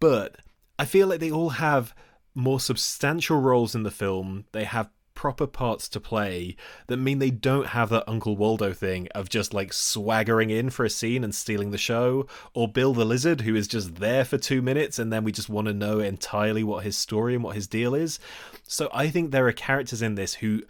But 0.00 0.36
I 0.78 0.84
feel 0.84 1.08
like 1.08 1.20
they 1.20 1.30
all 1.30 1.50
have 1.50 1.94
more 2.34 2.60
substantial 2.60 3.40
roles 3.40 3.74
in 3.74 3.82
the 3.82 3.90
film. 3.90 4.44
They 4.52 4.64
have 4.64 4.90
proper 5.14 5.46
parts 5.46 5.88
to 5.88 6.00
play 6.00 6.56
that 6.86 6.96
mean 6.96 7.18
they 7.18 7.30
don't 7.30 7.68
have 7.68 7.88
that 7.90 8.04
Uncle 8.06 8.36
Waldo 8.36 8.72
thing 8.72 9.08
of 9.14 9.28
just 9.28 9.54
like 9.54 9.72
swaggering 9.72 10.50
in 10.50 10.70
for 10.70 10.84
a 10.84 10.90
scene 10.90 11.24
and 11.24 11.34
stealing 11.34 11.70
the 11.70 11.78
show, 11.78 12.26
or 12.52 12.68
Bill 12.68 12.92
the 12.92 13.04
Lizard, 13.04 13.42
who 13.42 13.54
is 13.54 13.68
just 13.68 13.96
there 13.96 14.24
for 14.24 14.38
two 14.38 14.60
minutes 14.60 14.98
and 14.98 15.12
then 15.12 15.24
we 15.24 15.32
just 15.32 15.48
want 15.48 15.66
to 15.66 15.74
know 15.74 16.00
entirely 16.00 16.62
what 16.62 16.84
his 16.84 16.96
story 16.96 17.34
and 17.34 17.42
what 17.42 17.54
his 17.54 17.66
deal 17.66 17.94
is. 17.94 18.18
So 18.66 18.88
I 18.92 19.08
think 19.08 19.30
there 19.30 19.46
are 19.46 19.52
characters 19.52 20.02
in 20.02 20.14
this 20.14 20.34
who 20.34 20.62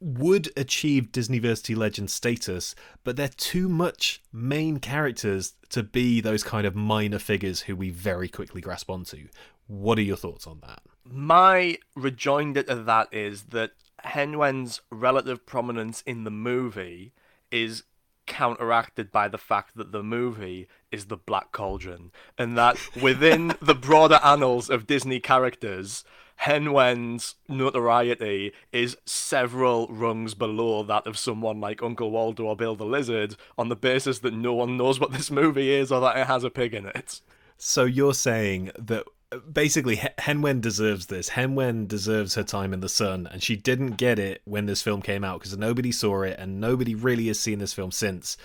would 0.00 0.50
achieve 0.56 1.10
Disneyversity 1.10 1.76
legend 1.76 2.10
status, 2.10 2.74
but 3.02 3.16
they're 3.16 3.28
too 3.28 3.68
much 3.68 4.22
main 4.32 4.78
characters 4.78 5.54
to 5.70 5.82
be 5.82 6.20
those 6.20 6.42
kind 6.42 6.66
of 6.66 6.76
minor 6.76 7.18
figures 7.18 7.62
who 7.62 7.74
we 7.74 7.90
very 7.90 8.28
quickly 8.28 8.60
grasp 8.60 8.90
onto. 8.90 9.28
What 9.66 9.98
are 9.98 10.02
your 10.02 10.16
thoughts 10.16 10.46
on 10.46 10.60
that? 10.60 10.80
My 11.04 11.78
rejoinder 11.94 12.62
to 12.64 12.76
that 12.76 13.08
is 13.12 13.44
that 13.44 13.72
Hen 14.04 14.38
Wen's 14.38 14.80
relative 14.90 15.46
prominence 15.46 16.02
in 16.02 16.24
the 16.24 16.30
movie 16.30 17.12
is 17.50 17.84
counteracted 18.26 19.12
by 19.12 19.28
the 19.28 19.38
fact 19.38 19.76
that 19.76 19.92
the 19.92 20.02
movie 20.02 20.68
is 20.90 21.06
the 21.06 21.16
Black 21.16 21.52
Cauldron, 21.52 22.10
and 22.36 22.56
that 22.58 22.76
within 23.02 23.54
the 23.60 23.74
broader 23.74 24.20
annals 24.22 24.68
of 24.68 24.86
Disney 24.86 25.20
characters, 25.20 26.04
Hen 26.36 26.72
Wen's 26.72 27.36
notoriety 27.48 28.52
is 28.72 28.96
several 29.06 29.86
rungs 29.88 30.34
below 30.34 30.82
that 30.82 31.06
of 31.06 31.18
someone 31.18 31.60
like 31.60 31.82
Uncle 31.82 32.10
Waldo 32.10 32.44
or 32.44 32.56
Bill 32.56 32.76
the 32.76 32.84
Lizard, 32.84 33.36
on 33.56 33.68
the 33.68 33.76
basis 33.76 34.18
that 34.20 34.34
no 34.34 34.52
one 34.52 34.76
knows 34.76 35.00
what 35.00 35.12
this 35.12 35.30
movie 35.30 35.72
is 35.72 35.90
or 35.90 36.00
that 36.00 36.18
it 36.18 36.26
has 36.26 36.44
a 36.44 36.50
pig 36.50 36.74
in 36.74 36.86
it. 36.86 37.20
So 37.58 37.84
you're 37.84 38.14
saying 38.14 38.70
that 38.78 39.04
basically 39.52 40.00
Hen 40.18 40.42
Wen 40.42 40.60
deserves 40.60 41.06
this. 41.06 41.30
Hen 41.30 41.54
Wen 41.54 41.86
deserves 41.86 42.34
her 42.34 42.42
time 42.42 42.72
in 42.72 42.80
the 42.80 42.88
sun, 42.88 43.28
and 43.30 43.42
she 43.42 43.56
didn't 43.56 43.92
get 43.92 44.18
it 44.18 44.42
when 44.44 44.66
this 44.66 44.82
film 44.82 45.02
came 45.02 45.24
out 45.24 45.40
because 45.40 45.56
nobody 45.56 45.92
saw 45.92 46.22
it 46.22 46.38
and 46.38 46.60
nobody 46.60 46.94
really 46.94 47.26
has 47.28 47.40
seen 47.40 47.58
this 47.58 47.72
film 47.72 47.90
since. 47.90 48.36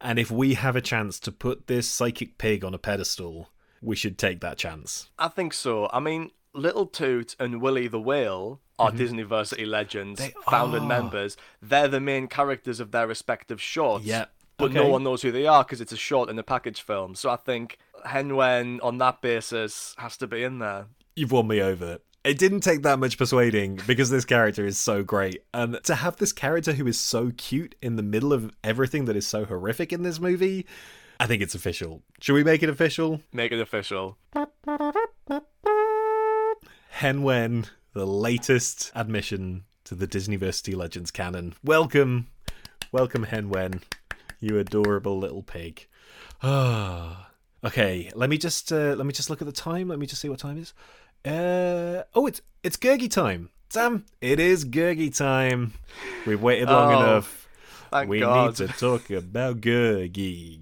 And 0.00 0.18
if 0.18 0.30
we 0.30 0.54
have 0.54 0.76
a 0.76 0.80
chance 0.80 1.20
to 1.20 1.32
put 1.32 1.66
this 1.66 1.88
psychic 1.88 2.38
pig 2.38 2.64
on 2.64 2.74
a 2.74 2.78
pedestal, 2.78 3.50
we 3.82 3.96
should 3.96 4.18
take 4.18 4.40
that 4.40 4.56
chance. 4.56 5.10
I 5.18 5.28
think 5.28 5.52
so. 5.52 5.90
I 5.92 6.00
mean, 6.00 6.30
Little 6.54 6.86
Toot 6.86 7.36
and 7.38 7.60
Willie 7.60 7.88
the 7.88 8.00
Whale 8.00 8.60
are 8.78 8.90
mm-hmm. 8.90 8.98
Disneyversity 8.98 9.66
legends, 9.66 10.20
they 10.20 10.32
founding 10.48 10.88
members. 10.88 11.36
They're 11.60 11.88
the 11.88 12.00
main 12.00 12.28
characters 12.28 12.80
of 12.80 12.92
their 12.92 13.06
respective 13.06 13.60
shorts. 13.60 14.06
Yeah. 14.06 14.26
But 14.60 14.70
okay. 14.70 14.74
no 14.74 14.88
one 14.88 15.02
knows 15.02 15.22
who 15.22 15.32
they 15.32 15.46
are 15.46 15.64
because 15.64 15.80
it's 15.80 15.92
a 15.92 15.96
short 15.96 16.28
in 16.28 16.38
a 16.38 16.42
package 16.42 16.82
film. 16.82 17.14
So 17.14 17.30
I 17.30 17.36
think 17.36 17.78
Hen 18.04 18.36
Wen 18.36 18.80
on 18.82 18.98
that 18.98 19.20
basis 19.20 19.94
has 19.98 20.16
to 20.18 20.26
be 20.26 20.42
in 20.42 20.58
there. 20.58 20.86
You've 21.16 21.32
won 21.32 21.48
me 21.48 21.60
over. 21.60 21.98
It 22.22 22.38
didn't 22.38 22.60
take 22.60 22.82
that 22.82 22.98
much 22.98 23.16
persuading 23.16 23.80
because 23.86 24.10
this 24.10 24.26
character 24.26 24.66
is 24.66 24.78
so 24.78 25.02
great. 25.02 25.42
And 25.54 25.82
to 25.84 25.94
have 25.94 26.16
this 26.16 26.32
character 26.32 26.72
who 26.72 26.86
is 26.86 26.98
so 26.98 27.32
cute 27.36 27.74
in 27.80 27.96
the 27.96 28.02
middle 28.02 28.34
of 28.34 28.52
everything 28.62 29.06
that 29.06 29.16
is 29.16 29.26
so 29.26 29.46
horrific 29.46 29.90
in 29.90 30.02
this 30.02 30.20
movie, 30.20 30.66
I 31.18 31.26
think 31.26 31.42
it's 31.42 31.54
official. 31.54 32.02
Should 32.20 32.34
we 32.34 32.44
make 32.44 32.62
it 32.62 32.68
official? 32.68 33.22
Make 33.32 33.52
it 33.52 33.60
official. 33.60 34.18
Hen 36.90 37.22
Wen, 37.22 37.64
the 37.94 38.06
latest 38.06 38.92
admission 38.94 39.64
to 39.84 39.94
the 39.94 40.06
Disneyversity 40.06 40.76
Legends 40.76 41.10
canon. 41.10 41.54
Welcome, 41.64 42.28
welcome, 42.92 43.22
Hen 43.22 43.48
Wen, 43.48 43.80
you 44.40 44.58
adorable 44.58 45.18
little 45.18 45.42
pig. 45.42 45.86
Ah. 46.42 47.30
Okay, 47.62 48.10
let 48.14 48.30
me 48.30 48.38
just 48.38 48.72
uh, 48.72 48.94
let 48.94 49.04
me 49.04 49.12
just 49.12 49.28
look 49.28 49.42
at 49.42 49.46
the 49.46 49.52
time. 49.52 49.88
Let 49.88 49.98
me 49.98 50.06
just 50.06 50.22
see 50.22 50.30
what 50.30 50.38
time 50.38 50.56
it 50.56 50.62
is. 50.62 50.74
Uh, 51.24 52.04
oh, 52.14 52.26
it's 52.26 52.40
it's 52.62 52.78
Gurgi 52.78 53.10
time. 53.10 53.50
Sam, 53.68 54.06
it 54.20 54.40
is 54.40 54.64
Gurgi 54.64 55.14
time. 55.14 55.74
We've 56.26 56.40
waited 56.40 56.68
long 56.68 56.92
oh, 56.92 57.00
enough. 57.00 57.48
we 58.08 58.20
God. 58.20 58.58
need 58.58 58.68
to 58.68 58.72
talk 58.78 59.10
about 59.10 59.60
Gurgi. 59.60 60.58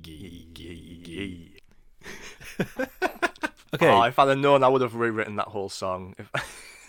okay. 3.74 3.88
Oh, 3.88 4.02
if 4.02 4.18
I'd 4.18 4.28
have 4.28 4.38
known, 4.38 4.64
I 4.64 4.68
would 4.68 4.82
have 4.82 4.96
rewritten 4.96 5.36
that 5.36 5.46
whole 5.46 5.68
song. 5.68 6.16
If... 6.18 6.28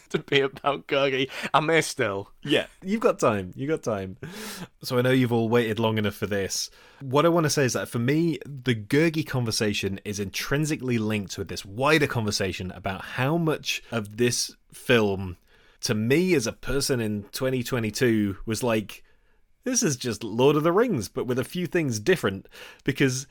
to 0.10 0.20
be 0.20 0.42
about 0.42 0.88
Gurgi. 0.88 1.30
I 1.54 1.60
may 1.60 1.82
still. 1.82 2.32
Yeah, 2.44 2.68
you've 2.82 3.02
got 3.02 3.20
time. 3.20 3.54
You've 3.56 3.70
got 3.70 3.84
time. 3.84 4.18
So 4.84 4.98
I 4.98 5.02
know 5.02 5.12
you've 5.12 5.34
all 5.34 5.50
waited 5.50 5.80
long 5.80 5.98
enough 5.98 6.16
for 6.16 6.28
this. 6.28 6.70
What 7.02 7.26
I 7.26 7.30
want 7.30 7.46
to 7.46 7.50
say 7.50 7.64
is 7.66 7.74
that 7.74 7.90
for 7.90 8.00
me, 8.00 8.40
the 8.46 8.76
Gurgi 8.76 9.26
conversation 9.26 10.00
is 10.04 10.20
intrinsically 10.20 10.98
linked 10.98 11.38
with 11.38 11.48
this 11.48 11.66
wider 11.66 12.08
conversation 12.08 12.72
about 12.72 13.02
how 13.02 13.38
much 13.38 13.82
of 13.92 14.18
this 14.18 14.56
film, 14.74 15.38
to 15.82 15.94
me 15.94 16.34
as 16.34 16.48
a 16.48 16.54
person 16.54 17.00
in 17.00 17.24
2022, 17.32 18.38
was 18.46 18.64
like, 18.64 19.04
this 19.64 19.84
is 19.84 19.98
just 19.98 20.24
Lord 20.24 20.56
of 20.56 20.64
the 20.64 20.72
Rings, 20.72 21.10
but 21.10 21.28
with 21.28 21.40
a 21.40 21.44
few 21.44 21.68
things 21.68 22.00
different. 22.00 22.48
Because 22.84 23.28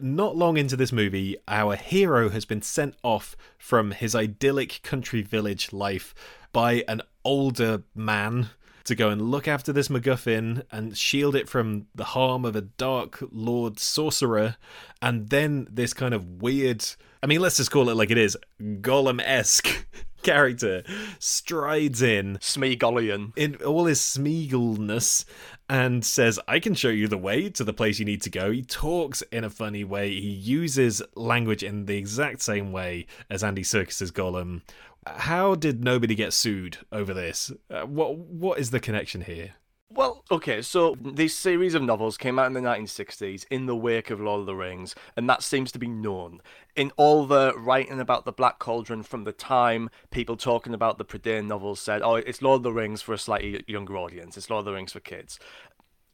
not 0.00 0.36
long 0.36 0.56
into 0.56 0.76
this 0.76 0.92
movie, 0.92 1.36
our 1.48 1.76
hero 1.76 2.28
has 2.30 2.44
been 2.44 2.62
sent 2.62 2.94
off 3.02 3.36
from 3.58 3.90
his 3.90 4.14
idyllic 4.14 4.80
country 4.82 5.22
village 5.22 5.72
life 5.72 6.14
by 6.52 6.84
an 6.88 7.02
older 7.24 7.82
man 7.94 8.50
to 8.84 8.94
go 8.94 9.10
and 9.10 9.22
look 9.22 9.46
after 9.46 9.72
this 9.72 9.88
MacGuffin 9.88 10.64
and 10.70 10.96
shield 10.96 11.36
it 11.36 11.48
from 11.48 11.86
the 11.94 12.04
harm 12.04 12.44
of 12.44 12.56
a 12.56 12.62
dark 12.62 13.22
lord 13.30 13.78
sorcerer. 13.78 14.56
And 15.00 15.30
then 15.30 15.68
this 15.70 15.92
kind 15.94 16.14
of 16.14 16.42
weird, 16.42 16.84
I 17.22 17.26
mean, 17.26 17.40
let's 17.40 17.56
just 17.56 17.70
call 17.70 17.88
it 17.88 17.96
like 17.96 18.10
it 18.10 18.18
is 18.18 18.36
Gollum 18.60 19.20
esque 19.24 19.86
character 20.32 20.82
strides 21.18 22.02
in. 22.02 22.38
Smeagolian. 22.38 23.32
In 23.36 23.56
all 23.56 23.86
his 23.86 24.00
Smeagolness 24.00 25.24
and 25.68 26.04
says, 26.04 26.38
I 26.46 26.58
can 26.58 26.74
show 26.74 26.88
you 26.88 27.08
the 27.08 27.18
way 27.18 27.48
to 27.50 27.64
the 27.64 27.72
place 27.72 27.98
you 27.98 28.04
need 28.04 28.22
to 28.22 28.30
go. 28.30 28.50
He 28.50 28.62
talks 28.62 29.22
in 29.32 29.44
a 29.44 29.50
funny 29.50 29.84
way. 29.84 30.10
He 30.20 30.28
uses 30.28 31.02
language 31.14 31.62
in 31.62 31.86
the 31.86 31.96
exact 31.96 32.42
same 32.42 32.72
way 32.72 33.06
as 33.30 33.42
Andy 33.42 33.62
Serkis's 33.62 34.12
Gollum. 34.12 34.62
How 35.06 35.54
did 35.54 35.82
nobody 35.82 36.14
get 36.14 36.32
sued 36.32 36.78
over 36.92 37.12
this? 37.12 37.50
Uh, 37.68 37.82
what 37.82 38.16
what 38.16 38.60
is 38.60 38.70
the 38.70 38.78
connection 38.78 39.22
here? 39.22 39.54
Well, 39.94 40.24
okay, 40.30 40.62
so 40.62 40.96
this 40.98 41.36
series 41.36 41.74
of 41.74 41.82
novels 41.82 42.16
came 42.16 42.38
out 42.38 42.46
in 42.46 42.54
the 42.54 42.60
1960s 42.60 43.44
in 43.50 43.66
the 43.66 43.76
wake 43.76 44.08
of 44.08 44.22
Lord 44.22 44.40
of 44.40 44.46
the 44.46 44.56
Rings, 44.56 44.94
and 45.18 45.28
that 45.28 45.42
seems 45.42 45.70
to 45.72 45.78
be 45.78 45.86
known. 45.86 46.40
In 46.74 46.92
all 46.96 47.26
the 47.26 47.52
writing 47.58 48.00
about 48.00 48.24
the 48.24 48.32
Black 48.32 48.58
Cauldron 48.58 49.02
from 49.02 49.24
the 49.24 49.32
time, 49.32 49.90
people 50.10 50.38
talking 50.38 50.72
about 50.72 50.96
the 50.96 51.04
Prydain 51.04 51.46
novels 51.46 51.78
said, 51.78 52.00
oh, 52.00 52.14
it's 52.14 52.40
Lord 52.40 52.60
of 52.60 52.62
the 52.62 52.72
Rings 52.72 53.02
for 53.02 53.12
a 53.12 53.18
slightly 53.18 53.64
younger 53.66 53.98
audience, 53.98 54.38
it's 54.38 54.48
Lord 54.48 54.60
of 54.60 54.64
the 54.64 54.72
Rings 54.72 54.92
for 54.92 55.00
kids. 55.00 55.38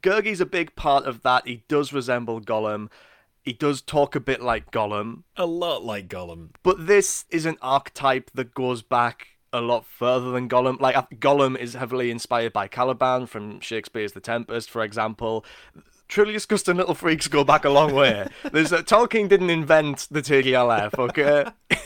Gurgi's 0.03 0.41
a 0.41 0.47
big 0.47 0.75
part 0.75 1.05
of 1.05 1.23
that. 1.23 1.47
He 1.47 1.63
does 1.69 1.93
resemble 1.93 2.41
Gollum. 2.41 2.91
He 3.43 3.53
does 3.53 3.81
talk 3.81 4.17
a 4.17 4.21
bit 4.21 4.43
like 4.43 4.73
Gollum. 4.73 5.23
A 5.37 5.47
lot 5.47 5.85
like 5.85 6.09
Gollum. 6.09 6.49
But 6.65 6.89
this 6.89 7.27
is 7.31 7.47
an 7.47 7.59
archetype 7.63 8.33
that 8.35 8.55
goes 8.55 8.83
back 8.83 9.38
a 9.59 9.61
lot 9.61 9.85
further 9.85 10.31
than 10.31 10.49
Gollum. 10.49 10.81
Like 10.81 10.95
Gollum 11.21 11.59
is 11.59 11.75
heavily 11.75 12.11
inspired 12.11 12.53
by 12.53 12.69
Caliban 12.69 13.27
from 13.27 13.61
Shakespeare's 13.61 14.13
The 14.13 14.21
Tempest, 14.21 14.71
for 14.71 14.83
example. 14.83 15.45
Truly 16.09 16.33
disgusting 16.33 16.77
little 16.77 16.95
freaks 16.95 17.29
go 17.29 17.45
back 17.45 17.65
a 17.65 17.71
long 17.71 17.95
way. 17.95 18.27
There's 18.53 18.73
uh, 18.73 18.83
Tolkien 18.83 19.29
didn't 19.29 19.51
invent 19.51 20.09
the 20.11 20.23
TDLF, 20.23 20.99
okay? 20.99 21.51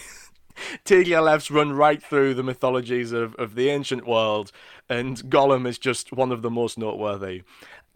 TDLFs 0.85 1.53
run 1.53 1.73
right 1.73 2.01
through 2.01 2.35
the 2.35 2.43
mythologies 2.45 3.11
of, 3.11 3.35
of 3.35 3.57
the 3.57 3.69
ancient 3.69 4.07
world, 4.07 4.53
and 4.89 5.19
Gollum 5.29 5.67
is 5.67 5.79
just 5.79 6.13
one 6.13 6.31
of 6.31 6.43
the 6.43 6.51
most 6.51 6.79
noteworthy. 6.79 7.43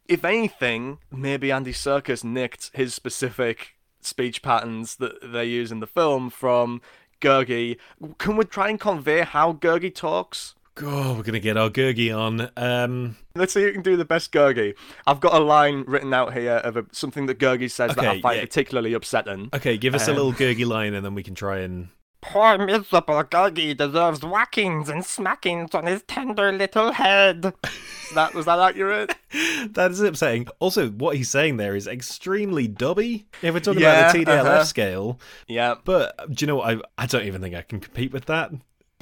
If 0.09 0.25
anything, 0.25 0.99
maybe 1.13 1.53
Andy 1.53 1.73
Serkis 1.73 2.25
nicked 2.25 2.71
his 2.75 2.95
specific 2.95 3.77
speech 4.01 4.43
patterns 4.43 4.97
that 4.97 5.33
they 5.33 5.45
use 5.45 5.73
in 5.73 5.81
the 5.81 5.87
film 5.87 6.31
from 6.31 6.81
Gurgi. 7.21 7.77
Can 8.19 8.37
we 8.37 8.45
try 8.45 8.69
and 8.69 8.79
convey 8.81 9.23
how 9.23 9.53
Gurgi 9.53 9.95
talks? 9.95 10.55
Oh, 10.83 11.15
we're 11.15 11.23
gonna 11.23 11.41
get 11.41 11.57
our 11.57 11.71
Gurgi 11.71 12.15
on. 12.15 12.51
Um, 12.57 13.17
Let's 13.35 13.55
see 13.55 13.63
who 13.63 13.73
can 13.73 13.81
do 13.83 13.97
the 13.97 14.05
best 14.05 14.31
Gurgi. 14.31 14.75
I've 15.07 15.21
got 15.21 15.33
a 15.35 15.39
line 15.43 15.85
written 15.87 16.13
out 16.13 16.35
here 16.35 16.57
of 16.57 16.77
a, 16.77 16.85
something 16.93 17.25
that 17.27 17.39
Gurgi 17.39 17.71
says 17.71 17.95
that 17.95 18.05
I 18.05 18.21
find 18.21 18.37
yeah. 18.37 18.43
particularly 18.45 18.93
upsetting. 18.93 19.49
okay, 19.55 19.79
give 19.79 19.95
us 19.95 20.07
a 20.07 20.11
Um, 20.11 20.17
little 20.19 20.33
Gurgi 20.35 20.67
line, 20.67 20.93
and 20.93 21.05
then 21.05 21.15
we 21.15 21.23
can 21.23 21.35
try 21.35 21.61
and. 21.61 21.89
Poor 22.21 22.59
miserable 22.59 23.23
Gurgi 23.25 23.77
deserves 23.77 24.23
whackings 24.25 24.89
and 24.89 25.03
smackings 25.03 25.75
on 25.75 25.87
his 25.87 26.03
tender 26.09 26.51
little 26.51 26.93
head. 26.93 27.53
That 28.15 28.35
was 28.35 28.47
that 28.47 28.59
accurate? 28.59 29.15
That 29.73 29.91
is 29.91 30.01
upsetting. 30.01 30.47
Also, 30.61 30.89
what 30.89 31.17
he's 31.17 31.29
saying 31.29 31.59
there 31.59 31.77
is 31.77 31.87
extremely 31.87 32.67
dubby. 32.69 33.25
If 33.43 33.53
we're 33.53 33.61
talking 33.61 33.83
Yeah, 33.83 34.09
about 34.09 34.13
the 34.15 34.25
TDLF 34.25 34.41
uh-huh. 34.41 34.65
scale, 34.65 35.21
yeah. 35.47 35.75
but 35.85 36.17
do 36.35 36.43
you 36.43 36.47
know 36.47 36.57
what? 36.57 36.79
I 36.99 37.03
I 37.03 37.07
don't 37.07 37.25
even 37.25 37.43
think 37.43 37.55
I 37.55 37.61
can 37.63 37.81
compete 37.81 38.13
with 38.13 38.25
that. 38.27 38.53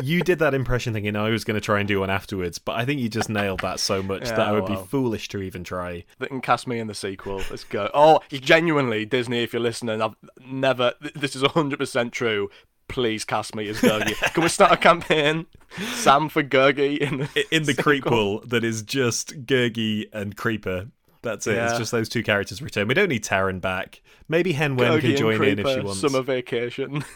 You 0.02 0.22
did 0.22 0.40
that 0.40 0.54
impression 0.54 0.92
thinking 0.92 1.14
I 1.14 1.30
was 1.30 1.44
going 1.44 1.54
to 1.54 1.60
try 1.60 1.78
and 1.78 1.86
do 1.86 2.00
one 2.00 2.10
afterwards, 2.10 2.58
but 2.58 2.72
I 2.74 2.84
think 2.84 3.00
you 3.00 3.08
just 3.08 3.28
nailed 3.28 3.60
that 3.60 3.78
so 3.78 4.02
much 4.02 4.24
that 4.24 4.40
I 4.40 4.50
would 4.50 4.66
be 4.66 4.74
foolish 4.74 5.28
to 5.28 5.40
even 5.40 5.62
try. 5.62 6.04
That 6.18 6.30
can 6.30 6.40
cast 6.40 6.66
me 6.66 6.80
in 6.80 6.88
the 6.88 6.94
sequel. 6.94 7.42
Let's 7.48 7.62
go. 7.62 7.88
Oh, 7.94 8.20
genuinely, 8.32 9.04
Disney, 9.04 9.44
if 9.44 9.52
you're 9.52 9.62
listening, 9.62 10.02
I've 10.02 10.16
never. 10.44 10.94
This 11.14 11.36
is 11.36 11.44
100% 11.44 12.10
true. 12.10 12.50
Please 12.88 13.24
cast 13.24 13.54
me 13.54 13.68
as 13.68 13.80
Gurgi. 13.80 14.14
Can 14.34 14.42
we 14.42 14.48
start 14.48 14.72
a 14.72 14.76
campaign? 14.76 15.46
Sam 15.94 16.28
for 16.28 16.42
Gurgi 16.42 16.98
in 16.98 17.18
the, 17.18 17.46
In 17.54 17.62
the 17.64 17.72
sequel? 17.72 17.82
creep 17.82 18.04
pool 18.04 18.40
that 18.46 18.62
is 18.64 18.82
just 18.82 19.46
Gurgi 19.46 20.08
and 20.12 20.36
Creeper. 20.36 20.88
That's 21.22 21.46
it. 21.46 21.56
It's 21.56 21.78
just 21.78 21.90
those 21.90 22.08
two 22.08 22.22
characters 22.22 22.60
return. 22.60 22.86
We 22.86 22.94
don't 22.94 23.08
need 23.08 23.24
Taran 23.24 23.60
back. 23.60 24.02
Maybe 24.28 24.52
Hen 24.52 24.76
Wen 24.76 24.92
Gurgi 24.92 25.00
can 25.00 25.16
join 25.16 25.42
in 25.42 25.58
if 25.58 25.66
she 25.66 25.80
wants. 25.80 26.00
Summer 26.00 26.20
vacation. 26.20 27.04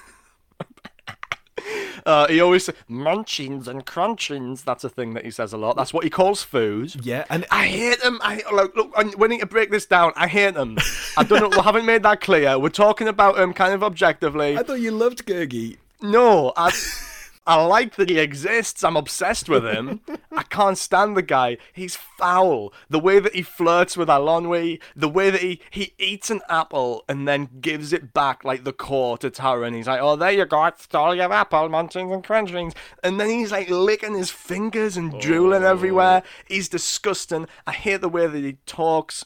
uh, 2.08 2.26
he 2.28 2.40
always 2.40 2.64
says, 2.64 2.74
munchings 2.90 3.66
and 3.68 3.84
crunchings. 3.86 4.64
That's 4.64 4.82
a 4.84 4.88
thing 4.88 5.14
that 5.14 5.24
he 5.24 5.30
says 5.30 5.52
a 5.52 5.56
lot. 5.58 5.76
That's 5.76 5.92
what 5.92 6.04
he 6.04 6.10
calls 6.10 6.42
food. 6.42 7.04
Yeah, 7.04 7.24
and 7.30 7.44
I 7.50 7.66
hate 7.66 8.00
them. 8.02 8.18
I 8.22 8.42
look, 8.52 8.74
look. 8.76 8.92
I- 8.96 9.12
We 9.16 9.28
need 9.28 9.40
to 9.40 9.46
break 9.46 9.70
this 9.70 9.86
down. 9.86 10.12
I 10.16 10.26
hate 10.26 10.54
them. 10.54 10.78
I 11.16 11.22
don't 11.24 11.40
know. 11.40 11.48
We 11.56 11.62
haven't 11.62 11.86
made 11.86 12.02
that 12.04 12.20
clear. 12.20 12.58
We're 12.58 12.70
talking 12.70 13.08
about 13.08 13.36
them 13.36 13.52
kind 13.52 13.72
of 13.74 13.82
objectively. 13.84 14.56
I 14.56 14.62
thought 14.62 14.80
you 14.80 14.90
loved 14.90 15.26
Gurgi. 15.26 15.76
No, 16.00 16.52
I, 16.56 16.70
I 17.48 17.64
like 17.64 17.96
that 17.96 18.10
he 18.10 18.18
exists. 18.18 18.84
I'm 18.84 18.94
obsessed 18.94 19.48
with 19.48 19.64
him. 19.64 20.02
I 20.36 20.42
can't 20.42 20.76
stand 20.76 21.16
the 21.16 21.22
guy. 21.22 21.56
He's 21.72 21.96
foul. 21.96 22.74
The 22.90 22.98
way 22.98 23.20
that 23.20 23.34
he 23.34 23.40
flirts 23.40 23.96
with 23.96 24.08
Eilonwy, 24.08 24.82
the 24.94 25.08
way 25.08 25.30
that 25.30 25.40
he, 25.40 25.62
he 25.70 25.94
eats 25.98 26.28
an 26.28 26.42
apple 26.50 27.06
and 27.08 27.26
then 27.26 27.48
gives 27.62 27.94
it 27.94 28.12
back 28.12 28.44
like 28.44 28.64
the 28.64 28.74
core 28.74 29.16
to 29.16 29.30
Tara, 29.30 29.62
and 29.62 29.74
he's 29.74 29.86
like, 29.86 30.02
"Oh, 30.02 30.14
there 30.14 30.30
you 30.30 30.44
go. 30.44 30.58
I 30.58 30.72
stole 30.76 31.14
your 31.14 31.32
apple, 31.32 31.70
munchings 31.70 32.12
and 32.12 32.22
crunchings." 32.22 32.74
And 33.02 33.18
then 33.18 33.30
he's 33.30 33.50
like 33.50 33.70
licking 33.70 34.14
his 34.14 34.30
fingers 34.30 34.98
and 34.98 35.18
drooling 35.18 35.64
oh. 35.64 35.70
everywhere. 35.70 36.22
He's 36.46 36.68
disgusting. 36.68 37.46
I 37.66 37.72
hate 37.72 38.02
the 38.02 38.10
way 38.10 38.26
that 38.26 38.44
he 38.44 38.58
talks 38.66 39.24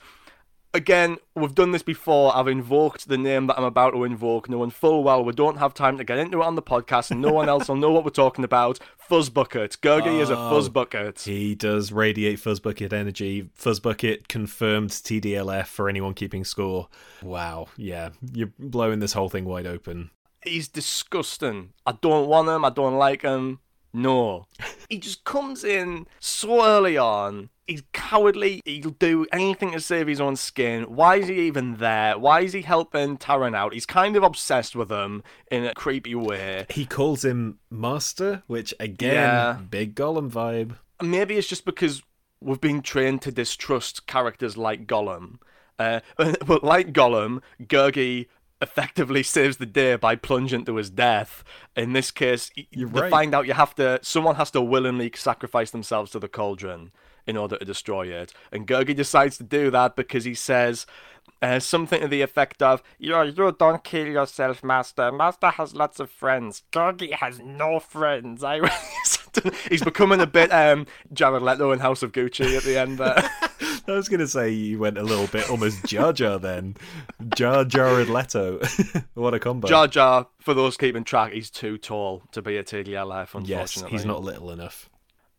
again, 0.75 1.19
we've 1.35 1.55
done 1.55 1.73
this 1.73 1.83
before. 1.83 2.35
I've 2.37 2.49
invoked 2.49 3.09
the 3.09 3.19
name 3.19 3.47
that 3.49 3.59
I'm 3.59 3.65
about 3.65 3.91
to 3.91 4.05
invoke, 4.05 4.49
knowing 4.49 4.71
full 4.71 5.03
well 5.05 5.25
we 5.25 5.33
don't 5.33 5.59
have 5.59 5.75
time 5.75 5.99
to 5.99 6.05
get 6.05 6.19
into 6.19 6.41
it 6.41 6.45
on 6.45 6.55
the 6.55 6.63
podcast, 6.63 7.11
and 7.11 7.21
no 7.21 7.33
one 7.33 7.49
else 7.49 7.69
will 7.69 7.77
know 7.77 7.91
what 7.91 8.05
we're 8.05 8.11
talking 8.11 8.45
about. 8.45 8.79
Fuzzbucket. 9.11 9.79
Gurgi 9.81 10.21
is 10.21 10.31
a 10.31 10.37
Oh. 10.37 10.51
fuzzbucket. 10.53 11.23
He 11.25 11.55
does 11.55 11.93
radiate 11.93 12.39
Fuzzbucket 12.39 12.93
energy. 12.93 13.51
Fuzzbucket 13.59 14.29
confirmed 14.29 14.91
TDLF 14.91 15.67
for 15.67 15.89
anyone 15.89 16.15
keeping 16.15 16.45
score. 16.45 16.89
Wow, 17.23 17.67
yeah, 17.77 18.11
you're 18.33 18.53
blowing 18.59 19.01
this 19.01 19.13
whole 19.13 19.29
thing 19.29 19.45
wide 19.45 19.67
open. 19.67 20.11
He's 20.45 20.69
disgusting. 20.69 21.73
I 21.87 21.93
don't 22.01 22.27
want 22.29 22.49
him. 22.49 22.65
I 22.65 22.71
don't 22.71 22.97
like 22.97 23.23
him. 23.23 23.61
No. 23.93 24.47
he 24.89 24.99
just 24.99 25.25
comes 25.25 25.65
in 25.65 26.07
so 26.21 26.65
early 26.65 26.97
on. 26.97 27.51
He's 27.67 27.83
cowardly. 27.93 28.61
He'll 28.65 28.91
do 28.91 29.25
anything 29.33 29.73
to 29.73 29.81
save 29.81 30.07
his 30.09 30.21
own 30.21 30.37
skin. 30.37 30.83
Why 30.95 31.17
is 31.17 31.29
he 31.29 31.35
even 31.43 31.77
there? 31.77 32.19
Why 32.19 32.41
is 32.41 32.53
he 32.53 32.63
helping 32.63 33.17
Taran 33.19 33.55
out? 33.55 33.73
He's 33.73 33.87
kind 33.87 34.17
of 34.17 34.23
obsessed 34.23 34.75
with 34.75 34.91
him 34.91 35.23
in 35.51 35.65
a 35.65 35.73
creepy 35.75 36.15
way. 36.15 36.67
He 36.71 36.85
calls 36.85 37.25
him 37.25 37.59
Master, 37.71 38.43
which 38.47 38.75
again, 38.81 39.15
Yeah. 39.15 39.53
big 39.71 39.95
Gollum 39.95 40.31
vibe. 40.31 40.77
maybe 41.01 41.37
it's 41.37 41.47
just 41.49 41.65
because 41.65 42.03
we've 42.41 42.61
been 42.61 42.83
trained 42.83 43.23
to 43.23 43.31
distrust 43.33 44.07
characters 44.07 44.57
like 44.57 44.87
Gollum. 44.87 45.39
Uh, 45.79 46.01
but 46.47 46.63
like 46.65 46.93
Gollum, 46.93 47.41
Gurgi 47.63 48.27
effectively 48.63 49.23
saves 49.23 49.59
the 49.59 49.67
day 49.67 49.97
by 49.97 50.17
plunging 50.17 50.65
to 50.65 50.77
his 50.77 50.89
death. 50.89 51.45
In 51.77 51.93
this 51.93 52.11
case, 52.11 52.51
You're 52.71 52.89
right. 52.89 53.11
find 53.11 53.35
out 53.35 53.47
you 53.47 53.55
have 53.55 53.75
to, 53.75 53.99
someone 54.03 54.37
has 54.37 54.51
to 54.53 54.63
willingly 54.63 55.11
sacrifice 55.15 55.71
themselves 55.73 56.13
to 56.13 56.19
the 56.19 56.29
cauldron 56.29 56.93
in 57.27 57.37
order 57.37 57.57
to 57.59 57.65
destroy 57.65 58.07
it. 58.07 58.33
And 58.51 58.67
Gurgi 58.67 58.95
decides 58.97 59.37
to 59.39 59.45
do 59.45 59.71
that 59.73 59.97
because 59.97 60.25
he 60.25 60.35
says 60.35 60.87
uh, 61.41 61.59
something 61.59 62.01
to 62.01 62.09
the 62.09 62.23
effect 62.23 62.63
of, 62.63 62.83
You, 62.99 63.21
you 63.25 63.53
don't 63.59 63.83
kill 63.85 64.07
yourself, 64.07 64.63
Master. 64.63 65.11
Master 65.11 65.51
has 65.51 65.75
lots 65.75 66.01
of 66.01 66.11
friends. 66.11 66.63
Gurgi 66.73 67.13
has 67.15 67.41
no 67.41 67.81
friends. 67.81 68.45
I 68.45 68.61
he's 69.69 69.83
becoming 69.83 70.21
a 70.21 70.27
bit 70.27 70.53
um, 70.53 70.87
Jared 71.13 71.43
Leto 71.43 71.73
in 71.73 71.81
House 71.81 72.03
of 72.03 72.13
Gucci 72.13 72.57
at 72.57 72.63
the 72.63 72.79
end 72.79 72.99
there. 72.99 73.29
I 73.89 73.93
was 73.93 74.09
gonna 74.09 74.27
say 74.27 74.51
you 74.51 74.79
went 74.79 74.99
a 74.99 75.03
little 75.03 75.27
bit 75.27 75.51
almost 75.51 75.85
Jar 75.85 76.13
Jar 76.13 76.39
then. 76.39 76.77
Jar 77.35 77.65
Jar 77.65 78.01
and 78.01 78.11
Leto. 78.11 78.61
what 79.15 79.35
a 79.35 79.39
combo. 79.39 79.69
Jar 79.69 79.87
Jar, 79.89 80.29
for 80.41 80.55
those 80.55 80.77
keeping 80.77 81.05
track, 81.05 81.33
he's 81.33 81.51
too 81.51 81.79
tall 81.79 82.23
to 82.33 82.43
be 82.43 82.57
a 82.57 82.65
TDLF, 82.65 83.35
unfortunately. 83.35 83.49
yes, 83.49 83.85
he's 83.91 84.05
not 84.05 84.23
little 84.23 84.51
enough. 84.51 84.89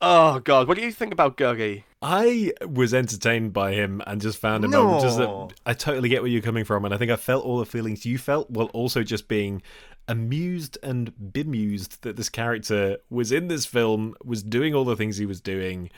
Oh, 0.06 0.40
God. 0.40 0.68
What 0.68 0.78
do 0.78 0.84
you 0.84 0.92
think 0.92 1.14
about 1.14 1.38
Gurgi? 1.38 1.84
I 2.02 2.52
was 2.68 2.94
entertained 2.94 3.54
by 3.54 3.72
him 3.72 4.02
and 4.06 4.20
just 4.20 4.38
found 4.38 4.66
him. 4.66 4.74
I'm 4.76 5.00
Just 5.02 5.18
No. 5.18 5.50
I 5.66 5.74
totally 5.74 6.10
get 6.10 6.22
where 6.22 6.30
you're 6.30 6.42
coming 6.42 6.66
from, 6.66 6.84
and 6.84 6.94
I 6.94 6.98
think 6.98 7.10
I 7.10 7.16
felt 7.16 7.46
all 7.46 7.58
the 7.58 7.66
feelings 7.66 8.06
you 8.06 8.18
felt, 8.18 8.50
while 8.50 8.66
also 8.74 9.04
just 9.04 9.30
being 9.30 9.62
amused 10.10 10.78
and 10.84 11.32
bemused 11.32 12.02
that 12.04 12.18
this 12.18 12.28
character 12.28 12.98
was 13.10 13.32
in 13.32 13.48
this 13.48 13.66
film, 13.66 14.14
was 14.26 14.44
doing 14.44 14.76
all 14.76 14.84
the 14.84 14.98
things 14.98 15.16
he 15.16 15.26
was 15.26 15.40
doing. 15.40 15.90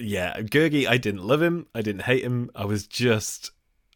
Yeah, 0.00 0.40
Gurgi, 0.40 0.86
I 0.86 0.98
didn't 0.98 1.24
love 1.24 1.42
him, 1.42 1.66
I 1.74 1.82
didn't 1.82 2.02
hate 2.02 2.24
him, 2.24 2.50
I 2.54 2.64
was 2.64 2.86
just 2.86 3.50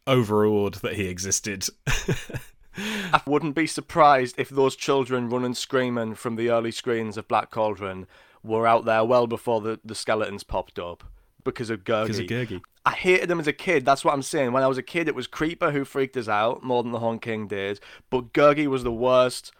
overawed 0.07 0.75
that 0.75 0.95
he 0.95 1.07
existed. 1.07 1.67
I 2.77 3.21
wouldn't 3.25 3.55
be 3.55 3.67
surprised 3.67 4.35
if 4.37 4.49
those 4.49 4.75
children 4.75 5.29
running 5.29 5.53
screaming 5.53 6.15
from 6.15 6.35
the 6.35 6.49
early 6.49 6.71
screens 6.71 7.17
of 7.17 7.27
Black 7.27 7.49
Cauldron 7.49 8.05
were 8.43 8.67
out 8.67 8.85
there 8.85 9.03
well 9.03 9.27
before 9.27 9.61
the, 9.61 9.79
the 9.83 9.95
skeletons 9.95 10.43
popped 10.43 10.77
up 10.77 11.03
because 11.43 11.69
of 11.69 11.83
Gurgi. 11.83 12.07
Because 12.07 12.19
of 12.19 12.25
Gurgi. 12.25 12.61
I 12.85 12.91
hated 12.91 13.31
him 13.31 13.39
as 13.39 13.47
a 13.47 13.53
kid. 13.53 13.85
That's 13.85 14.05
what 14.05 14.13
I'm 14.13 14.21
saying. 14.21 14.51
When 14.51 14.63
I 14.63 14.67
was 14.67 14.77
a 14.77 14.83
kid, 14.83 15.07
it 15.07 15.15
was 15.15 15.25
Creeper 15.25 15.71
who 15.71 15.85
freaked 15.85 16.17
us 16.17 16.27
out 16.27 16.63
more 16.63 16.83
than 16.83 16.91
the 16.91 16.99
Horn 16.99 17.19
King 17.19 17.47
did. 17.47 17.79
But 18.09 18.33
Gurgi 18.33 18.67
was 18.67 18.83
the 18.83 18.91
worst. 18.91 19.51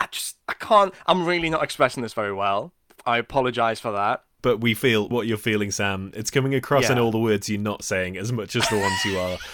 I 0.00 0.06
just, 0.10 0.36
I 0.48 0.54
can't. 0.54 0.92
I'm 1.06 1.26
really 1.26 1.48
not 1.48 1.62
expressing 1.62 2.02
this 2.02 2.12
very 2.12 2.32
well. 2.32 2.72
I 3.06 3.18
apologize 3.18 3.80
for 3.80 3.92
that. 3.92 4.24
But 4.42 4.60
we 4.60 4.74
feel 4.74 5.08
what 5.08 5.26
you're 5.26 5.38
feeling, 5.38 5.70
Sam. 5.70 6.10
It's 6.14 6.30
coming 6.30 6.54
across 6.54 6.90
in 6.90 6.98
all 6.98 7.12
the 7.12 7.18
words 7.18 7.48
you're 7.48 7.60
not 7.60 7.84
saying 7.84 8.16
as 8.16 8.32
much 8.32 8.56
as 8.56 8.68
the 8.68 8.76
ones 8.78 9.04
you 9.04 9.18
are. 9.18 9.38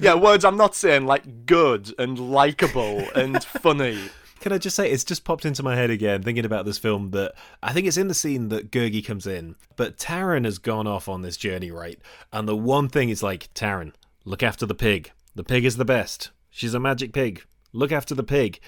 Yeah, 0.00 0.14
words 0.14 0.44
I'm 0.44 0.56
not 0.56 0.74
saying 0.74 1.06
like 1.06 1.44
good 1.44 1.92
and 1.98 2.18
likable 2.18 3.04
and 3.14 3.42
funny. 3.62 3.98
can 4.40 4.52
I 4.52 4.58
just 4.58 4.76
say, 4.76 4.90
it's 4.90 5.04
just 5.04 5.24
popped 5.24 5.44
into 5.44 5.62
my 5.62 5.74
head 5.74 5.90
again, 5.90 6.22
thinking 6.22 6.44
about 6.44 6.64
this 6.64 6.78
film, 6.78 7.10
that 7.10 7.34
I 7.62 7.72
think 7.72 7.86
it's 7.86 7.96
in 7.96 8.06
the 8.08 8.14
scene 8.14 8.48
that 8.50 8.70
Gurgi 8.70 9.04
comes 9.04 9.26
in, 9.26 9.56
but 9.74 9.98
Taran 9.98 10.44
has 10.44 10.58
gone 10.58 10.86
off 10.86 11.08
on 11.08 11.22
this 11.22 11.36
journey, 11.36 11.70
right? 11.72 11.98
And 12.32 12.46
the 12.48 12.56
one 12.56 12.88
thing 12.88 13.08
is 13.10 13.22
like, 13.24 13.52
Taran, 13.54 13.92
look 14.24 14.42
after 14.42 14.66
the 14.66 14.74
pig. 14.74 15.10
The 15.34 15.44
pig 15.44 15.64
is 15.64 15.76
the 15.76 15.84
best. 15.84 16.30
She's 16.50 16.72
a 16.74 16.80
magic 16.80 17.12
pig. 17.12 17.44
Look 17.72 17.90
after 17.92 18.14
the 18.14 18.22
pig. 18.22 18.60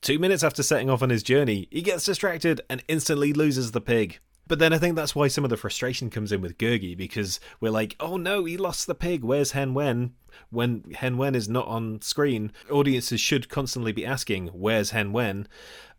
Two 0.00 0.18
minutes 0.18 0.42
after 0.42 0.62
setting 0.62 0.88
off 0.88 1.02
on 1.02 1.10
his 1.10 1.22
journey, 1.22 1.68
he 1.70 1.82
gets 1.82 2.04
distracted 2.04 2.62
and 2.70 2.82
instantly 2.88 3.32
loses 3.32 3.72
the 3.72 3.80
pig. 3.82 4.18
But 4.48 4.58
then 4.58 4.72
I 4.72 4.78
think 4.78 4.96
that's 4.96 5.14
why 5.14 5.28
some 5.28 5.44
of 5.44 5.50
the 5.50 5.58
frustration 5.58 6.08
comes 6.08 6.32
in 6.32 6.40
with 6.40 6.56
Gurgi 6.56 6.96
because 6.96 7.38
we're 7.60 7.70
like, 7.70 7.94
oh 8.00 8.16
no, 8.16 8.46
he 8.46 8.56
lost 8.56 8.86
the 8.86 8.94
pig. 8.94 9.22
Where's 9.22 9.52
Hen 9.52 9.74
Wen? 9.74 10.14
When 10.50 10.84
Hen 10.96 11.18
Wen 11.18 11.34
is 11.34 11.48
not 11.48 11.66
on 11.66 12.00
screen, 12.00 12.52
audiences 12.70 13.20
should 13.20 13.50
constantly 13.50 13.92
be 13.92 14.06
asking, 14.06 14.48
where's 14.48 14.90
Hen 14.90 15.12
Wen? 15.12 15.46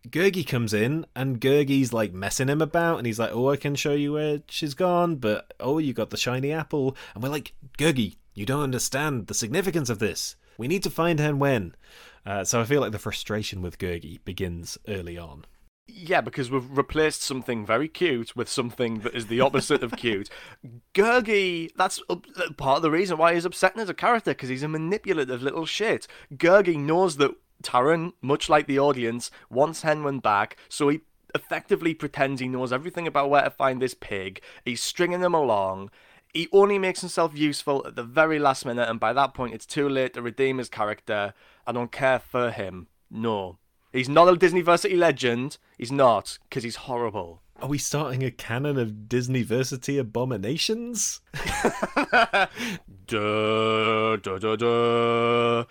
Gurgi 0.07 0.47
comes 0.47 0.73
in 0.73 1.05
and 1.15 1.39
Gurgi's 1.39 1.93
like 1.93 2.13
messing 2.13 2.47
him 2.47 2.61
about 2.61 2.97
and 2.97 3.05
he's 3.05 3.19
like, 3.19 3.31
oh, 3.31 3.49
I 3.51 3.57
can 3.57 3.75
show 3.75 3.93
you 3.93 4.13
where 4.13 4.39
she's 4.47 4.73
gone, 4.73 5.17
but 5.17 5.53
oh, 5.59 5.77
you 5.77 5.93
got 5.93 6.09
the 6.09 6.17
shiny 6.17 6.51
apple. 6.51 6.97
And 7.13 7.21
we're 7.21 7.29
like, 7.29 7.53
Gurgi, 7.77 8.15
you 8.33 8.45
don't 8.45 8.63
understand 8.63 9.27
the 9.27 9.33
significance 9.33 9.89
of 9.89 9.99
this. 9.99 10.35
We 10.57 10.67
need 10.67 10.83
to 10.83 10.89
find 10.89 11.19
Hen 11.19 11.37
Wen. 11.37 11.75
Uh, 12.25 12.43
so 12.43 12.59
I 12.59 12.63
feel 12.63 12.81
like 12.81 12.93
the 12.93 12.99
frustration 12.99 13.61
with 13.61 13.77
Gurgi 13.77 14.19
begins 14.25 14.77
early 14.87 15.17
on. 15.17 15.45
Yeah, 15.91 16.21
because 16.21 16.51
we've 16.51 16.77
replaced 16.77 17.21
something 17.21 17.65
very 17.65 17.87
cute 17.87 18.35
with 18.35 18.49
something 18.49 18.99
that 18.99 19.15
is 19.15 19.27
the 19.27 19.41
opposite 19.41 19.83
of 19.83 19.93
cute. 19.93 20.29
Gurgi, 20.93 21.69
that's 21.75 22.01
part 22.57 22.77
of 22.77 22.81
the 22.81 22.91
reason 22.91 23.17
why 23.17 23.33
he's 23.33 23.45
upsetting 23.45 23.81
as 23.81 23.89
a 23.89 23.93
character, 23.93 24.31
because 24.31 24.49
he's 24.49 24.63
a 24.63 24.67
manipulative 24.67 25.41
little 25.41 25.65
shit. 25.65 26.07
Gurgi 26.33 26.77
knows 26.77 27.17
that 27.17 27.35
Taran, 27.63 28.13
much 28.21 28.49
like 28.49 28.67
the 28.67 28.79
audience, 28.79 29.31
wants 29.49 29.81
Hen 29.81 30.03
Wen 30.03 30.19
back, 30.19 30.57
so 30.69 30.89
he 30.89 31.01
effectively 31.35 31.93
pretends 31.93 32.41
he 32.41 32.47
knows 32.47 32.73
everything 32.73 33.07
about 33.07 33.29
where 33.29 33.43
to 33.43 33.49
find 33.49 33.81
this 33.81 33.93
pig. 33.93 34.41
He's 34.65 34.81
stringing 34.81 35.21
them 35.21 35.33
along. 35.33 35.91
He 36.33 36.47
only 36.51 36.77
makes 36.77 37.01
himself 37.01 37.35
useful 37.35 37.85
at 37.87 37.95
the 37.95 38.03
very 38.03 38.39
last 38.39 38.65
minute, 38.65 38.87
and 38.87 38.99
by 38.99 39.13
that 39.13 39.33
point, 39.33 39.53
it's 39.53 39.65
too 39.65 39.89
late 39.89 40.13
to 40.13 40.21
redeem 40.21 40.59
his 40.59 40.69
character. 40.69 41.33
I 41.65 41.71
don't 41.71 41.91
care 41.91 42.19
for 42.19 42.51
him. 42.51 42.87
No. 43.09 43.57
He's 43.91 44.09
not 44.09 44.27
a 44.27 44.33
Disneyversity 44.33 44.97
legend. 44.97 45.57
He's 45.77 45.91
not, 45.91 46.37
because 46.47 46.63
he's 46.63 46.75
horrible. 46.75 47.41
Are 47.61 47.67
we 47.67 47.77
starting 47.77 48.23
a 48.23 48.31
canon 48.31 48.77
of 48.77 49.07
Disneyversity 49.09 49.99
abominations? 49.99 51.21
duh, 53.07 54.15
duh, 54.17 54.37
duh, 54.37 54.55
duh. 54.55 55.65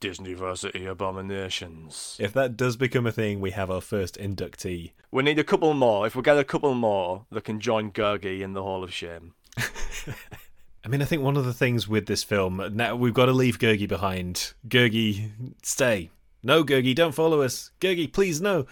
Disneyversity 0.00 0.86
abominations. 0.88 2.16
If 2.20 2.32
that 2.32 2.56
does 2.56 2.76
become 2.76 3.06
a 3.06 3.12
thing, 3.12 3.40
we 3.40 3.50
have 3.50 3.70
our 3.70 3.80
first 3.80 4.18
inductee. 4.18 4.92
We 5.10 5.22
need 5.22 5.38
a 5.38 5.44
couple 5.44 5.74
more. 5.74 6.06
If 6.06 6.14
we 6.14 6.22
get 6.22 6.38
a 6.38 6.44
couple 6.44 6.74
more 6.74 7.26
that 7.30 7.44
can 7.44 7.60
join 7.60 7.90
Gurgi 7.90 8.40
in 8.40 8.52
the 8.52 8.62
Hall 8.62 8.84
of 8.84 8.92
Shame. 8.92 9.34
I 9.58 10.88
mean, 10.88 11.02
I 11.02 11.06
think 11.06 11.22
one 11.22 11.36
of 11.36 11.44
the 11.44 11.54
things 11.54 11.88
with 11.88 12.06
this 12.06 12.22
film, 12.22 12.62
now 12.74 12.94
we've 12.96 13.14
got 13.14 13.26
to 13.26 13.32
leave 13.32 13.58
Gurgi 13.58 13.88
behind. 13.88 14.52
Gurgi, 14.68 15.30
stay. 15.62 16.10
No, 16.44 16.62
Gurgi, 16.62 16.94
don't 16.94 17.14
follow 17.14 17.42
us. 17.42 17.70
Gurgi, 17.80 18.12
please, 18.12 18.40
no. 18.40 18.66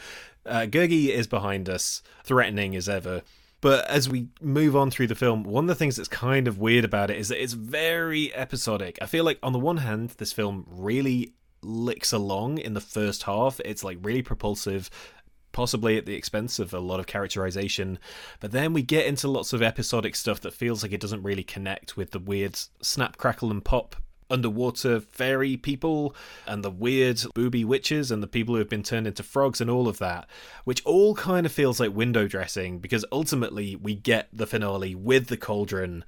Uh, 0.44 0.66
Gurgi 0.68 1.08
is 1.08 1.26
behind 1.26 1.68
us, 1.68 2.02
threatening 2.24 2.76
as 2.76 2.88
ever. 2.88 3.22
But 3.62 3.88
as 3.88 4.08
we 4.08 4.28
move 4.40 4.76
on 4.76 4.90
through 4.90 5.06
the 5.06 5.14
film, 5.14 5.44
one 5.44 5.64
of 5.64 5.68
the 5.68 5.74
things 5.76 5.96
that's 5.96 6.08
kind 6.08 6.48
of 6.48 6.58
weird 6.58 6.84
about 6.84 7.10
it 7.10 7.18
is 7.18 7.28
that 7.28 7.42
it's 7.42 7.52
very 7.52 8.34
episodic. 8.34 8.98
I 9.00 9.06
feel 9.06 9.24
like, 9.24 9.38
on 9.42 9.52
the 9.52 9.58
one 9.58 9.78
hand, 9.78 10.10
this 10.18 10.32
film 10.32 10.66
really 10.68 11.32
licks 11.62 12.12
along 12.12 12.58
in 12.58 12.74
the 12.74 12.80
first 12.80 13.22
half. 13.22 13.60
It's 13.64 13.84
like 13.84 13.98
really 14.02 14.22
propulsive, 14.22 14.90
possibly 15.52 15.96
at 15.96 16.06
the 16.06 16.14
expense 16.14 16.58
of 16.58 16.74
a 16.74 16.80
lot 16.80 16.98
of 16.98 17.06
characterization. 17.06 18.00
But 18.40 18.50
then 18.50 18.72
we 18.72 18.82
get 18.82 19.06
into 19.06 19.28
lots 19.28 19.52
of 19.52 19.62
episodic 19.62 20.16
stuff 20.16 20.40
that 20.40 20.54
feels 20.54 20.82
like 20.82 20.92
it 20.92 21.00
doesn't 21.00 21.22
really 21.22 21.44
connect 21.44 21.96
with 21.96 22.10
the 22.10 22.18
weird 22.18 22.58
snap, 22.82 23.16
crackle, 23.16 23.52
and 23.52 23.64
pop 23.64 23.94
underwater 24.32 25.00
fairy 25.00 25.56
people 25.56 26.14
and 26.46 26.64
the 26.64 26.70
weird 26.70 27.22
booby 27.34 27.64
witches 27.64 28.10
and 28.10 28.22
the 28.22 28.26
people 28.26 28.54
who 28.54 28.58
have 28.58 28.68
been 28.68 28.82
turned 28.82 29.06
into 29.06 29.22
frogs 29.22 29.60
and 29.60 29.70
all 29.70 29.86
of 29.86 29.98
that, 29.98 30.28
which 30.64 30.84
all 30.84 31.14
kind 31.14 31.46
of 31.46 31.52
feels 31.52 31.78
like 31.78 31.94
window 31.94 32.26
dressing 32.26 32.78
because 32.78 33.04
ultimately 33.12 33.76
we 33.76 33.94
get 33.94 34.28
the 34.32 34.46
finale 34.46 34.94
with 34.94 35.28
the 35.28 35.36
cauldron 35.36 36.04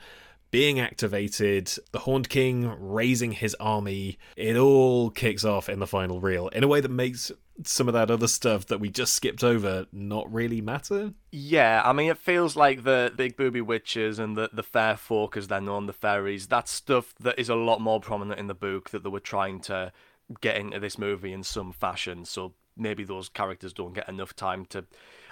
being 0.54 0.78
activated, 0.78 1.68
the 1.90 1.98
Horned 1.98 2.28
King 2.28 2.72
raising 2.78 3.32
his 3.32 3.56
army, 3.58 4.18
it 4.36 4.56
all 4.56 5.10
kicks 5.10 5.44
off 5.44 5.68
in 5.68 5.80
the 5.80 5.86
final 5.86 6.20
reel 6.20 6.46
in 6.48 6.62
a 6.62 6.68
way 6.68 6.80
that 6.80 6.92
makes 6.92 7.32
some 7.62 7.88
of 7.88 7.94
that 7.94 8.10
other 8.10 8.26
stuff 8.26 8.66
that 8.66 8.80
we 8.80 8.90
just 8.90 9.14
skipped 9.14 9.44
over 9.44 9.86
not 9.92 10.32
really 10.32 10.60
matter. 10.60 11.12
Yeah, 11.30 11.82
I 11.84 11.92
mean, 11.92 12.10
it 12.10 12.18
feels 12.18 12.56
like 12.56 12.82
the 12.82 13.12
big 13.14 13.36
booby 13.36 13.60
witches 13.60 14.18
and 14.18 14.36
the, 14.36 14.50
the 14.52 14.62
fair 14.62 14.96
folk, 14.96 15.36
as 15.36 15.48
they're 15.48 15.60
known, 15.60 15.86
the 15.86 15.92
fairies, 15.92 16.46
that's 16.46 16.70
stuff 16.70 17.14
that 17.20 17.38
is 17.38 17.48
a 17.48 17.54
lot 17.54 17.80
more 17.80 18.00
prominent 18.00 18.40
in 18.40 18.48
the 18.48 18.54
book 18.54 18.90
that 18.90 19.04
they 19.04 19.10
were 19.10 19.20
trying 19.20 19.60
to 19.60 19.92
get 20.40 20.56
into 20.56 20.80
this 20.80 20.98
movie 20.98 21.32
in 21.32 21.42
some 21.42 21.72
fashion. 21.72 22.24
So 22.24 22.54
maybe 22.76 23.04
those 23.04 23.28
characters 23.28 23.72
don't 23.72 23.94
get 23.94 24.08
enough 24.08 24.34
time 24.34 24.66
to 24.66 24.84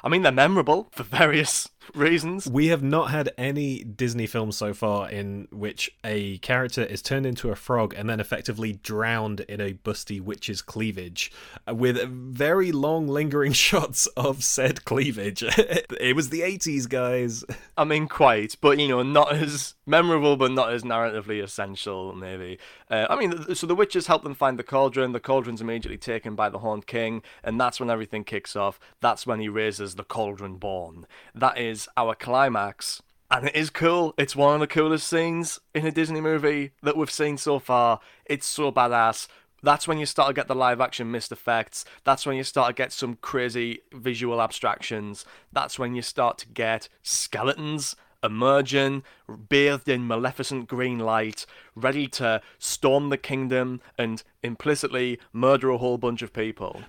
I 0.05 0.09
mean, 0.09 0.23
they're 0.23 0.33
memorable 0.33 0.89
for 0.93 1.05
various 1.05 1.69
reasons. 1.95 2.49
We 2.49 2.69
have 2.69 2.83
not 2.83 3.11
had 3.11 3.31
any 3.39 3.85
Disney 3.85 4.27
films 4.27 4.57
so 4.57 4.75
far 4.75 5.09
in 5.09 5.49
which 5.51 5.91
a 6.05 6.39
character 6.39 6.83
is 6.83 7.03
turned 7.03 7.27
into 7.27 7.51
a 7.51 7.57
frog 7.57 7.95
and 7.97 8.09
then 8.09 8.21
effectively 8.21 8.75
drowned 8.75 9.41
in 9.41 9.61
a 9.61 9.75
busty 9.75 10.21
witch's 10.21 10.63
cleavage 10.63 11.33
uh, 11.69 11.75
with 11.75 12.03
very 12.09 12.73
long, 12.73 13.07
lingering 13.07 13.53
shots 13.69 14.07
of 14.09 14.43
said 14.43 14.85
cleavage. 14.85 15.43
it 16.01 16.17
was 16.17 16.31
the 16.31 16.41
80s, 16.41 16.89
guys. 16.89 17.45
I 17.77 17.85
mean, 17.85 18.09
quite, 18.09 18.57
but 18.61 18.79
you 18.79 18.89
know, 18.89 19.03
not 19.03 19.33
as 19.33 19.75
memorable, 19.87 20.37
but 20.37 20.51
not 20.51 20.73
as 20.73 20.83
narratively 20.83 21.43
essential, 21.43 22.15
maybe. 22.15 22.59
Uh, 22.91 23.07
I 23.09 23.17
mean, 23.17 23.55
so 23.55 23.67
the 23.67 23.75
witches 23.75 24.07
help 24.07 24.23
them 24.23 24.35
find 24.35 24.59
the 24.59 24.65
cauldron. 24.65 25.13
The 25.13 25.21
cauldron's 25.21 25.61
immediately 25.61 25.99
taken 25.99 26.35
by 26.35 26.49
the 26.49 26.59
Horned 26.59 26.87
King, 26.87 27.23
and 27.43 27.61
that's 27.61 27.81
when 27.81 27.91
everything 27.91 28.25
kicks 28.25 28.55
off. 28.55 28.79
That's 29.01 29.27
when 29.27 29.41
he 29.41 29.49
raises 29.49 29.91
the 29.95 30.05
cauldron 30.05 30.57
born. 30.57 31.07
That 31.34 31.59
is 31.59 31.88
our 31.97 32.14
climax. 32.14 33.03
And 33.30 33.49
it 33.49 33.57
is 33.57 33.70
cool. 33.70 34.14
It's 34.18 34.36
one 34.36 34.55
of 34.55 34.61
the 34.61 34.66
coolest 34.66 35.07
scenes 35.07 35.59
in 35.74 35.86
a 35.86 35.90
Disney 35.90 36.20
movie 36.20 36.72
that 36.82 36.97
we've 36.97 37.11
seen 37.11 37.38
so 37.38 37.59
far. 37.59 38.01
It's 38.26 38.47
so 38.47 38.70
badass. 38.70 39.26
That's 39.62 39.88
when 39.88 39.99
you 39.99 40.07
start 40.07 40.28
to 40.28 40.34
get 40.34 40.49
the 40.49 40.55
live 40.55 40.80
action 40.80 41.11
mist 41.11 41.32
effects. 41.32 41.84
That's 42.05 42.26
when 42.26 42.36
you 42.36 42.45
start 42.45 42.68
to 42.68 42.82
get 42.82 42.93
some 42.93 43.16
crazy 43.22 43.80
visual 43.93 44.43
abstractions. 44.43 45.24
That's 45.53 45.78
when 45.78 45.95
you 45.95 46.03
start 46.03 46.36
to 46.38 46.49
get 46.49 46.88
skeletons 47.03 47.97
emerging, 48.23 49.03
bathed 49.49 49.89
in 49.89 50.07
maleficent 50.07 50.68
green 50.68 50.99
light, 50.99 51.47
ready 51.75 52.07
to 52.09 52.41
storm 52.59 53.09
the 53.09 53.18
kingdom 53.18 53.81
and 53.99 54.23
implicitly 54.43 55.18
murder 55.33 55.70
a 55.70 55.79
whole 55.79 55.99
bunch 55.99 56.23
of 56.23 56.33
people. 56.33 56.83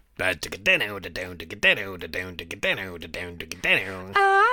Ah! 4.16 4.44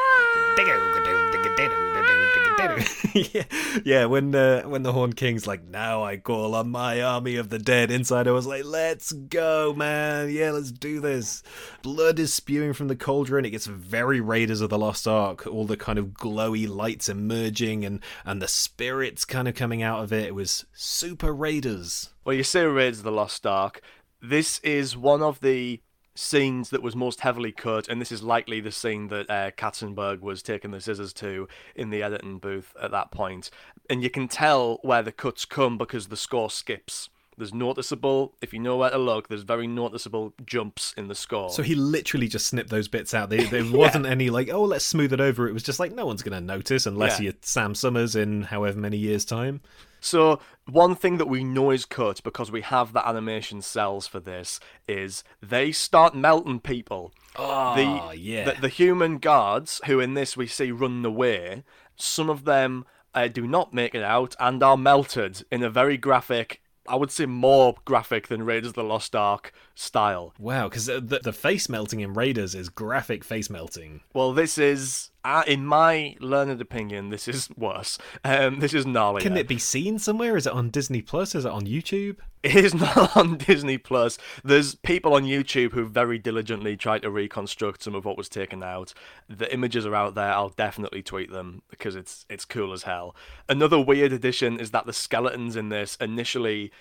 yeah, 3.15 3.45
yeah. 3.85 4.05
When 4.05 4.35
uh, 4.35 4.63
when 4.63 4.83
the 4.83 4.93
Horn 4.93 5.13
King's 5.13 5.47
like, 5.47 5.65
now 5.65 6.03
I 6.03 6.17
call 6.17 6.55
on 6.55 6.71
my 6.71 7.03
army 7.03 7.37
of 7.37 7.49
the 7.49 7.59
dead. 7.59 7.91
Inside, 7.91 8.29
I 8.29 8.33
was 8.33 8.47
like, 8.47 8.65
let's 8.65 9.13
go, 9.13 9.75
man. 9.77 10.31
Yeah, 10.31 10.51
let's 10.51 10.71
do 10.71 11.01
this. 11.01 11.43
Blood 11.83 12.19
is 12.19 12.33
spewing 12.33 12.73
from 12.73 12.89
the 12.89 12.97
cauldron. 12.97 13.45
It 13.45 13.51
gets 13.51 13.67
very 13.67 14.21
Raiders 14.21 14.61
of 14.61 14.71
the 14.71 14.79
Lost 14.79 15.09
Ark. 15.09 15.47
All 15.47 15.65
the 15.65 15.77
kind 15.77 15.99
of 15.99 16.09
glowy 16.09 16.69
lights 16.69 17.09
emerging, 17.09 17.85
and 17.85 18.01
and 18.25 18.41
the 18.41 18.49
spirits 18.49 19.25
kind 19.25 19.49
of 19.49 19.55
coming 19.55 19.83
out 19.83 20.03
of 20.03 20.13
it. 20.13 20.27
It 20.27 20.35
was 20.35 20.67
super 20.73 21.35
Raiders. 21.35 22.11
Well, 22.25 22.37
you 22.37 22.45
say 22.45 22.65
Raiders 22.65 22.99
of 22.99 23.05
the 23.05 23.13
Lost 23.13 23.47
Ark. 23.47 23.81
This 24.23 24.59
is 24.61 24.97
one 24.97 25.23
of 25.23 25.41
the 25.41 25.81
scenes 26.21 26.71
that 26.71 26.83
was 26.83 26.95
most 26.95 27.21
heavily 27.21 27.51
cut, 27.51 27.89
and 27.89 28.01
this 28.01 28.13
is 28.13 28.23
likely 28.23 28.61
the 28.61 28.71
scene 28.71 29.09
that 29.09 29.31
uh, 29.31 29.51
Katzenberg 29.53 30.21
was 30.21 30.43
taking 30.43 30.71
the 30.71 30.81
scissors 30.81 31.13
to 31.15 31.49
in 31.75 31.91
the 31.91 32.03
editing 32.03 32.39
booth 32.39 32.75
at 32.81 32.91
that 32.91 33.11
point. 33.11 33.51
And 33.89 34.03
you 34.03 34.11
can 34.11 34.29
tell 34.29 34.79
where 34.83 35.03
the 35.03 35.13
cuts 35.13 35.45
come 35.45 35.79
because 35.79 36.09
the 36.09 36.17
score 36.17 36.51
skips. 36.51 37.09
There's 37.39 37.55
noticeable, 37.55 38.35
if 38.43 38.53
you 38.53 38.59
know 38.59 38.77
where 38.77 38.91
to 38.91 38.99
look, 38.99 39.29
there's 39.29 39.45
very 39.45 39.67
noticeable 39.67 40.35
jumps 40.45 40.93
in 40.99 41.09
the 41.09 41.15
score. 41.15 41.49
So 41.49 41.63
he 41.63 41.75
literally 41.75 42.29
just 42.29 42.47
snipped 42.47 42.69
those 42.69 42.87
bits 42.87 43.15
out. 43.15 43.31
There, 43.31 43.47
there 43.47 43.65
wasn't 43.73 44.05
any 44.05 44.29
like, 44.29 44.51
oh, 44.51 44.65
let's 44.65 44.85
smooth 44.85 45.15
it 45.15 45.21
over. 45.23 45.49
It 45.49 45.55
was 45.55 45.63
just 45.63 45.81
like, 45.81 45.93
no 45.93 46.05
one's 46.05 46.23
going 46.23 46.39
to 46.39 46.47
notice 46.47 46.85
unless 46.85 47.19
yeah. 47.19 47.25
you're 47.25 47.35
Sam 47.41 47.75
Summers 47.75 48.15
in 48.15 48.43
however 48.43 48.79
many 48.79 48.99
years' 48.99 49.25
time. 49.25 49.63
So 50.01 50.41
one 50.67 50.95
thing 50.95 51.19
that 51.19 51.29
we 51.29 51.45
know 51.45 51.71
is 51.71 51.85
cut 51.85 52.23
because 52.23 52.51
we 52.51 52.63
have 52.63 52.93
the 52.93 53.07
animation 53.07 53.61
cels 53.61 54.09
for 54.09 54.21
this 54.21 54.61
is 54.89 55.23
they 55.43 55.73
start 55.73 56.15
melting 56.15 56.61
people. 56.61 57.13
Oh, 57.37 57.77
the, 57.77 58.17
yeah. 58.17 58.45
The, 58.45 58.63
the 58.63 58.69
human 58.69 59.19
guards 59.19 59.81
who 59.87 60.01
in 60.01 60.15
this 60.15 60.37
we 60.37 60.47
see 60.47 60.73
run 60.73 61.05
away. 61.05 61.65
Some 61.97 62.31
of 62.31 62.45
them 62.45 62.87
uh, 63.15 63.29
do 63.29 63.47
not 63.47 63.75
make 63.75 63.95
it 63.95 64.03
out 64.03 64.35
and 64.41 64.63
are 64.63 64.77
melted 64.77 65.45
in 65.51 65.63
a 65.63 65.71
very 65.71 65.97
graphic 65.97 66.61
I 66.89 66.97
would 66.97 67.13
say 67.13 67.27
more 67.27 67.77
graphic 67.85 68.27
than 68.27 68.43
Raiders 68.43 68.71
of 68.71 68.75
the 68.75 68.83
Lost 68.83 69.15
Ark 69.15 69.53
style. 69.77 70.35
Wow, 70.39 70.69
because 70.69 70.87
the, 70.87 71.21
the 71.23 71.33
face 71.33 71.69
melting 71.69 72.01
in 72.01 72.15
Raiders 72.15 72.55
is 72.55 72.69
graphic 72.69 73.23
face 73.23 73.49
melting. 73.49 74.01
Well, 74.13 74.33
this 74.33 74.59
is, 74.59 75.11
uh, 75.25 75.43
in 75.47 75.67
my 75.67 76.17
learned 76.21 76.61
opinion, 76.61 77.11
this 77.11 77.29
is 77.29 77.49
worse. 77.57 77.99
Um, 78.25 78.61
this 78.61 78.75
is 78.75 78.87
gnarly. 78.87 79.23
Can 79.23 79.37
it 79.37 79.49
be 79.49 79.59
seen 79.59 79.99
somewhere? 79.99 80.37
Is 80.37 80.47
it 80.47 80.53
on 80.53 80.71
Disney 80.71 81.03
Plus? 81.03 81.35
Is 81.35 81.45
it 81.45 81.51
on 81.51 81.63
YouTube? 81.63 82.17
It 82.43 82.57
is 82.57 82.75
not 82.75 83.17
on 83.17 83.37
Disney 83.37 83.77
Plus. 83.77 84.17
There's 84.43 84.75
people 84.75 85.15
on 85.15 85.25
YouTube 85.25 85.73
who 85.73 85.85
very 85.85 86.19
diligently 86.19 86.77
tried 86.77 87.03
to 87.03 87.11
reconstruct 87.11 87.83
some 87.83 87.95
of 87.95 88.05
what 88.05 88.17
was 88.17 88.29
taken 88.29 88.63
out. 88.63 88.95
The 89.29 89.53
images 89.53 89.85
are 89.85 89.95
out 89.95 90.15
there. 90.15 90.33
I'll 90.33 90.49
definitely 90.49 91.03
tweet 91.03 91.31
them 91.31 91.63
because 91.69 91.95
it's 91.95 92.25
it's 92.31 92.45
cool 92.45 92.73
as 92.73 92.85
hell. 92.85 93.15
Another 93.49 93.79
weird 93.79 94.13
addition 94.13 94.59
is 94.59 94.71
that 94.71 94.87
the 94.87 94.93
skeletons 94.93 95.55
in 95.55 95.69
this 95.69 95.97
initially 96.01 96.73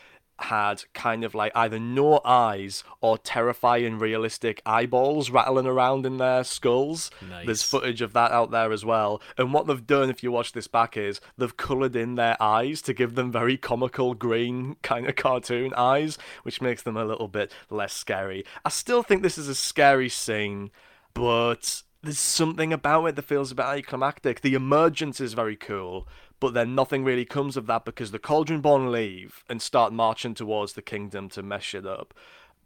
had 0.43 0.83
kind 0.93 1.23
of 1.23 1.35
like 1.35 1.51
either 1.55 1.79
no 1.79 2.21
eyes 2.23 2.83
or 3.01 3.17
terrifying 3.17 3.99
realistic 3.99 4.61
eyeballs 4.65 5.29
rattling 5.29 5.65
around 5.65 6.05
in 6.05 6.17
their 6.17 6.43
skulls. 6.43 7.11
Nice. 7.29 7.45
There's 7.45 7.63
footage 7.63 8.01
of 8.01 8.13
that 8.13 8.31
out 8.31 8.51
there 8.51 8.71
as 8.71 8.85
well. 8.85 9.21
And 9.37 9.53
what 9.53 9.67
they've 9.67 9.85
done, 9.85 10.09
if 10.09 10.23
you 10.23 10.31
watch 10.31 10.53
this 10.53 10.67
back, 10.67 10.97
is 10.97 11.21
they've 11.37 11.55
coloured 11.57 11.95
in 11.95 12.15
their 12.15 12.41
eyes 12.41 12.81
to 12.83 12.93
give 12.93 13.15
them 13.15 13.31
very 13.31 13.57
comical 13.57 14.13
green 14.13 14.75
kind 14.81 15.07
of 15.07 15.15
cartoon 15.15 15.73
eyes, 15.75 16.17
which 16.43 16.61
makes 16.61 16.83
them 16.83 16.97
a 16.97 17.05
little 17.05 17.27
bit 17.27 17.51
less 17.69 17.93
scary. 17.93 18.45
I 18.65 18.69
still 18.69 19.03
think 19.03 19.23
this 19.23 19.37
is 19.37 19.47
a 19.47 19.55
scary 19.55 20.09
scene, 20.09 20.71
but 21.13 21.83
there's 22.01 22.19
something 22.19 22.71
about 22.71 23.05
it 23.05 23.15
that 23.15 23.25
feels 23.25 23.51
a 23.51 23.55
bit 23.55 23.65
anticlimactic. 23.65 24.41
The 24.41 24.53
emergence 24.53 25.19
is 25.19 25.33
very 25.33 25.55
cool, 25.55 26.07
but 26.39 26.53
then 26.53 26.75
nothing 26.75 27.03
really 27.03 27.25
comes 27.25 27.57
of 27.57 27.67
that 27.67 27.85
because 27.85 28.11
the 28.11 28.19
Cauldron-born 28.19 28.91
leave 28.91 29.43
and 29.49 29.61
start 29.61 29.91
marching 29.91 30.33
towards 30.33 30.73
the 30.73 30.81
kingdom 30.81 31.29
to 31.29 31.43
mess 31.43 31.73
it 31.73 31.85
up. 31.85 32.13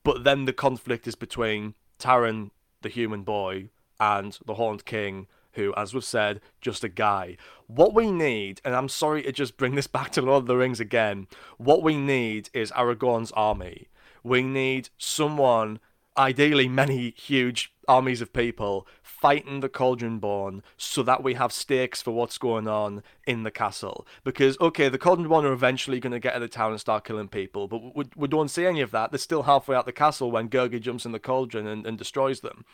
But 0.03 0.23
then 0.23 0.45
the 0.45 0.53
conflict 0.53 1.07
is 1.07 1.15
between 1.15 1.75
Taran, 1.99 2.51
the 2.81 2.89
human 2.89 3.23
boy, 3.23 3.69
and 3.99 4.37
the 4.45 4.55
Horned 4.55 4.85
King, 4.85 5.27
who, 5.53 5.73
as 5.75 5.93
we've 5.93 6.03
said, 6.03 6.41
just 6.61 6.83
a 6.83 6.89
guy. 6.89 7.37
What 7.67 7.93
we 7.93 8.11
need, 8.11 8.61
and 8.65 8.75
I'm 8.75 8.89
sorry 8.89 9.23
to 9.23 9.31
just 9.31 9.57
bring 9.57 9.75
this 9.75 9.87
back 9.97 10.11
to 10.11 10.21
Lord 10.21 10.43
of 10.43 10.47
the 10.47 10.57
Rings 10.57 10.79
again, 10.79 11.27
what 11.57 11.81
we 11.81 11.95
need 11.97 12.49
is 12.53 12.71
Aragorn's 12.71 13.31
army. 13.31 13.87
We 14.23 14.43
need 14.43 14.89
someone, 14.97 15.79
ideally 16.17 16.67
many 16.67 17.11
huge 17.17 17.73
armies 17.87 18.21
of 18.21 18.33
people, 18.33 18.87
fighting 19.23 19.61
the 19.61 19.69
Cauldron-born 19.69 20.61
so 20.75 21.01
that 21.01 21.23
we 21.23 21.35
have 21.35 21.53
stakes 21.53 22.01
for 22.01 22.11
what's 22.11 22.37
going 22.37 22.67
on 22.67 23.01
in 23.25 23.43
the 23.43 23.51
castle. 23.51 24.05
Because, 24.25 24.57
okay, 24.59 24.89
the 24.89 24.97
Cauldron-born 24.97 25.45
are 25.45 25.53
eventually 25.53 26.01
going 26.01 26.11
to 26.11 26.19
get 26.19 26.33
out 26.33 26.41
of 26.41 26.49
the 26.49 26.49
town 26.49 26.71
and 26.71 26.79
start 26.81 27.05
killing 27.05 27.29
people, 27.29 27.69
but 27.69 27.95
we, 27.95 28.03
we 28.17 28.27
don't 28.27 28.49
see 28.49 28.65
any 28.65 28.81
of 28.81 28.91
that. 28.91 29.13
They're 29.13 29.17
still 29.17 29.43
halfway 29.43 29.77
out 29.77 29.85
the 29.85 29.93
castle 29.93 30.29
when 30.29 30.49
Gurgi 30.49 30.81
jumps 30.81 31.05
in 31.05 31.13
the 31.13 31.19
cauldron 31.19 31.65
and, 31.67 31.87
and 31.87 31.97
destroys 31.97 32.41
them. 32.41 32.65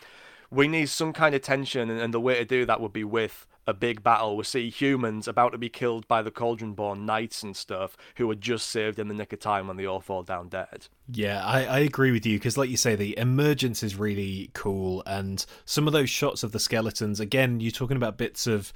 We 0.52 0.68
need 0.68 0.90
some 0.90 1.14
kind 1.14 1.36
of 1.36 1.42
tension, 1.42 1.90
and, 1.90 2.00
and 2.00 2.14
the 2.14 2.20
way 2.20 2.36
to 2.36 2.46
do 2.46 2.66
that 2.66 2.82
would 2.82 2.94
be 2.94 3.04
with 3.04 3.46
a 3.68 3.74
big 3.74 4.02
battle. 4.02 4.36
We 4.36 4.44
see 4.46 4.70
humans 4.70 5.28
about 5.28 5.52
to 5.52 5.60
be 5.60 5.70
killed 5.70 6.08
by 6.08 6.24
the 6.24 6.32
Cauldron-born 6.32 7.06
knights 7.06 7.44
and 7.44 7.56
stuff 7.56 7.96
who 8.16 8.28
were 8.28 8.36
just 8.36 8.68
saved 8.68 8.98
in 8.98 9.10
the 9.10 9.14
nick 9.14 9.32
of 9.32 9.40
time 9.40 9.68
when 9.68 9.78
they 9.78 9.86
all 9.86 10.00
fall 10.00 10.24
down 10.24 10.50
dead. 10.50 10.88
Yeah, 11.08 11.46
I, 11.46 11.66
I 11.66 11.80
agree 11.80 12.12
with 12.12 12.26
you 12.26 12.40
because, 12.40 12.58
like 12.58 12.72
you 12.72 12.78
say, 12.78 12.96
the 12.96 13.16
emergence 13.18 13.84
is 13.84 13.96
really 13.96 14.50
cool, 14.54 15.04
and 15.06 15.46
some 15.66 15.86
of 15.86 15.94
those 15.94 16.10
shots 16.10 16.42
of 16.42 16.52
the 16.52 16.60
skeletons. 16.60 17.20
Again, 17.20 17.60
you're 17.60 17.72
talking 17.72 17.98
about 17.98 18.18
bits 18.18 18.48
of 18.48 18.74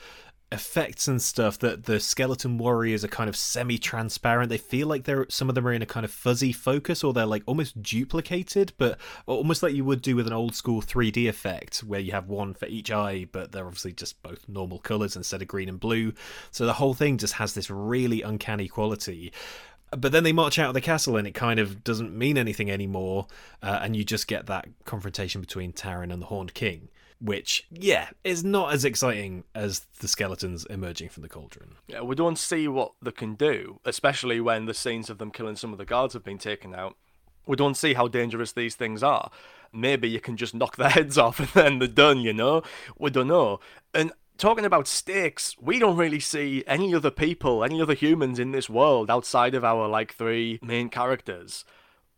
effects 0.54 1.08
and 1.08 1.22
stuff 1.22 1.58
that 1.60 1.86
the 1.86 2.00
skeleton 2.00 2.60
warriors 2.60 3.04
are 3.04 3.10
kind 3.10 3.28
of 3.28 3.36
semi-transparent. 3.36 4.50
They 4.50 4.58
feel 4.58 4.88
like 4.88 5.04
they're 5.04 5.26
some 5.28 5.50
of 5.50 5.56
them 5.56 5.68
are 5.68 5.74
in 5.74 5.82
a 5.82 5.88
kind 5.88 6.06
of 6.06 6.12
fuzzy 6.12 6.52
focus 6.52 7.04
or 7.04 7.12
they're 7.12 7.26
like 7.26 7.44
almost 7.48 7.82
duplicated 7.82 8.72
but 8.78 9.00
almost 9.26 9.64
like 9.64 9.74
you 9.74 9.84
would 9.84 10.02
do 10.02 10.16
with 10.16 10.28
an 10.28 10.34
old 10.34 10.56
school 10.56 10.82
3d 10.82 11.28
effect 11.28 11.80
where 11.80 12.00
you 12.00 12.12
have 12.12 12.30
one 12.30 12.54
for 12.54 12.68
each 12.68 12.92
eye 12.92 13.26
but 13.32 13.52
they're 13.52 13.66
obviously 13.66 13.92
just 13.92 14.22
both 14.22 14.48
normal 14.48 14.78
colors 14.78 15.16
instead 15.16 15.42
of 15.42 15.48
green 15.48 15.68
and 15.68 15.80
blue. 15.80 16.14
So 16.52 16.66
the 16.66 16.74
whole 16.74 16.94
thing 16.94 17.18
just 17.18 17.34
has 17.34 17.54
this 17.56 17.70
really 17.70 18.22
uncanny 18.22 18.68
quality. 18.68 19.34
But 19.96 20.12
then 20.12 20.24
they 20.24 20.34
march 20.34 20.58
out 20.60 20.70
of 20.70 20.74
the 20.74 20.82
castle 20.82 21.18
and 21.18 21.28
it 21.28 21.34
kind 21.34 21.60
of 21.60 21.84
doesn't 21.84 22.16
mean 22.16 22.38
anything 22.38 22.70
anymore 22.70 23.28
uh, 23.62 23.80
and 23.82 23.96
you 23.96 24.04
just 24.04 24.28
get 24.28 24.46
that 24.46 24.68
confrontation 24.86 25.42
between 25.42 25.74
Taran 25.74 26.14
and 26.14 26.22
the 26.22 26.28
Horned 26.28 26.54
King 26.54 26.90
which 27.24 27.66
yeah 27.72 28.10
is 28.26 28.44
not 28.44 28.74
as 28.74 28.84
exciting 28.84 29.46
as 29.56 29.82
the 30.02 30.08
skeletons 30.10 30.66
emerging 30.66 31.08
from 31.08 31.24
the 31.24 31.30
cauldron 31.30 31.76
Yeah, 31.88 32.02
we 32.02 32.16
don't 32.16 32.38
see 32.38 32.68
what 32.68 32.92
they 33.02 33.12
can 33.12 33.36
do, 33.36 33.80
especially 33.86 34.42
when 34.42 34.66
the 34.66 34.74
scenes 34.74 35.10
of 35.10 35.18
them 35.18 35.32
killing 35.32 35.56
some 35.56 35.72
of 35.72 35.78
the 35.78 35.86
guards 35.86 36.14
have 36.14 36.24
been 36.24 36.38
taken 36.38 36.76
out. 36.76 36.98
We 37.46 37.56
don't 37.56 37.76
see 37.76 37.94
how 37.94 38.08
dangerous 38.08 38.52
these 38.52 38.76
things 38.76 39.04
are. 39.04 39.32
Maybe 39.72 40.10
you 40.10 40.20
can 40.20 40.38
just 40.38 40.54
knock 40.54 40.76
their 40.78 40.90
heads 40.90 41.18
off 41.18 41.40
and 41.40 41.50
then 41.50 41.80
they're 41.80 41.88
done, 41.88 42.20
you 42.20 42.34
know? 42.34 42.64
We 42.98 43.10
don't 43.10 43.28
know. 43.28 43.60
And 43.94 44.12
talking 44.38 44.66
about 44.66 44.88
stakes, 44.88 45.56
we 45.62 45.80
don't 45.80 45.98
really 45.98 46.20
see 46.20 46.64
any 46.68 46.94
other 46.94 47.12
people, 47.12 47.64
any 47.64 47.82
other 47.82 47.94
humans 47.94 48.40
in 48.40 48.52
this 48.52 48.70
world 48.70 49.10
outside 49.10 49.56
of 49.56 49.64
our 49.64 49.88
like 49.88 50.14
three 50.14 50.60
main 50.62 50.90
characters. 50.90 51.66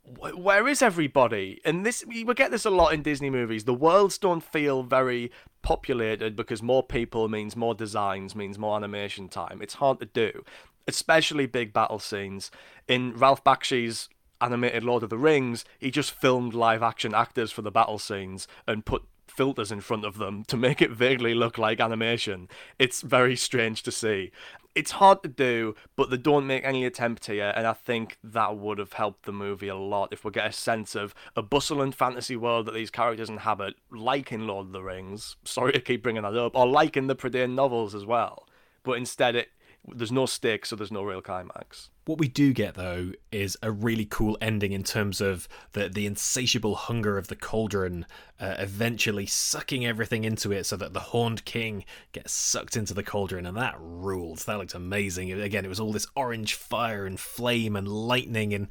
Wh- 0.05 0.37
Where 0.37 0.67
is 0.67 0.81
everybody? 0.81 1.61
And 1.65 1.85
this 1.85 2.05
we 2.05 2.23
get 2.33 2.51
this 2.51 2.65
a 2.65 2.69
lot 2.69 2.93
in 2.93 3.01
Disney 3.01 3.29
movies. 3.29 3.63
The 3.65 3.73
worlds 3.73 4.17
don't 4.17 4.43
feel 4.43 4.83
very 4.83 5.31
populated 5.61 6.35
because 6.35 6.61
more 6.61 6.83
people 6.83 7.27
means 7.27 7.55
more 7.55 7.73
designs, 7.73 8.35
means 8.35 8.59
more 8.59 8.75
animation 8.77 9.29
time. 9.29 9.61
It's 9.61 9.75
hard 9.75 9.99
to 9.99 10.05
do, 10.05 10.43
especially 10.87 11.47
big 11.47 11.73
battle 11.73 11.99
scenes. 11.99 12.51
In 12.87 13.15
Ralph 13.15 13.43
Bakshi's 13.43 14.09
animated 14.41 14.83
Lord 14.83 15.01
of 15.03 15.09
the 15.09 15.17
Rings, 15.17 15.65
he 15.79 15.89
just 15.89 16.11
filmed 16.11 16.53
live 16.53 16.83
action 16.83 17.13
actors 17.13 17.51
for 17.51 17.61
the 17.61 17.71
battle 17.71 17.99
scenes 17.99 18.47
and 18.67 18.85
put 18.85 19.03
filters 19.35 19.71
in 19.71 19.81
front 19.81 20.05
of 20.05 20.17
them 20.17 20.43
to 20.45 20.57
make 20.57 20.81
it 20.81 20.91
vaguely 20.91 21.33
look 21.33 21.57
like 21.57 21.79
animation. 21.79 22.47
It's 22.79 23.01
very 23.01 23.35
strange 23.35 23.83
to 23.83 23.91
see. 23.91 24.31
It's 24.73 24.91
hard 24.91 25.23
to 25.23 25.29
do, 25.29 25.75
but 25.95 26.09
they 26.09 26.17
don't 26.17 26.47
make 26.47 26.65
any 26.65 26.85
attempt 26.85 27.27
here, 27.27 27.53
and 27.55 27.65
I 27.65 27.73
think 27.73 28.17
that 28.23 28.57
would 28.57 28.77
have 28.77 28.93
helped 28.93 29.23
the 29.23 29.31
movie 29.31 29.69
a 29.69 29.75
lot 29.75 30.11
if 30.11 30.25
we 30.25 30.31
get 30.31 30.49
a 30.49 30.51
sense 30.51 30.95
of 30.95 31.15
a 31.35 31.41
bustling 31.41 31.93
fantasy 31.93 32.35
world 32.35 32.65
that 32.65 32.73
these 32.73 32.91
characters 32.91 33.29
inhabit, 33.29 33.75
like 33.89 34.33
in 34.33 34.47
Lord 34.47 34.67
of 34.67 34.71
the 34.73 34.83
Rings. 34.83 35.37
Sorry 35.45 35.71
to 35.71 35.79
keep 35.79 36.03
bringing 36.03 36.23
that 36.23 36.35
up, 36.35 36.55
or 36.55 36.67
like 36.67 36.97
in 36.97 37.07
the 37.07 37.15
Prydain 37.15 37.55
novels 37.55 37.95
as 37.95 38.05
well. 38.05 38.47
But 38.83 38.97
instead, 38.97 39.35
it 39.35 39.49
there's 39.87 40.11
no 40.11 40.25
stakes, 40.25 40.69
so 40.69 40.75
there's 40.75 40.91
no 40.91 41.03
real 41.03 41.21
climax. 41.21 41.89
What 42.05 42.19
we 42.19 42.27
do 42.27 42.53
get 42.53 42.75
though 42.75 43.13
is 43.31 43.57
a 43.63 43.71
really 43.71 44.05
cool 44.05 44.37
ending 44.39 44.73
in 44.73 44.83
terms 44.83 45.21
of 45.21 45.47
the 45.71 45.89
the 45.89 46.05
insatiable 46.05 46.75
hunger 46.75 47.17
of 47.17 47.29
the 47.29 47.35
cauldron 47.35 48.05
uh, 48.39 48.55
eventually 48.59 49.25
sucking 49.25 49.85
everything 49.85 50.23
into 50.23 50.51
it 50.51 50.65
so 50.65 50.75
that 50.75 50.93
the 50.93 50.99
horned 50.99 51.45
king 51.45 51.85
gets 52.11 52.33
sucked 52.33 52.75
into 52.77 52.93
the 52.93 53.01
cauldron 53.01 53.45
and 53.45 53.57
that 53.57 53.75
rules. 53.79 54.45
That 54.45 54.59
looked 54.59 54.75
amazing. 54.75 55.31
Again 55.31 55.65
it 55.65 55.69
was 55.69 55.79
all 55.79 55.91
this 55.91 56.05
orange 56.15 56.53
fire 56.53 57.07
and 57.07 57.19
flame 57.19 57.75
and 57.75 57.87
lightning 57.87 58.53
and 58.53 58.67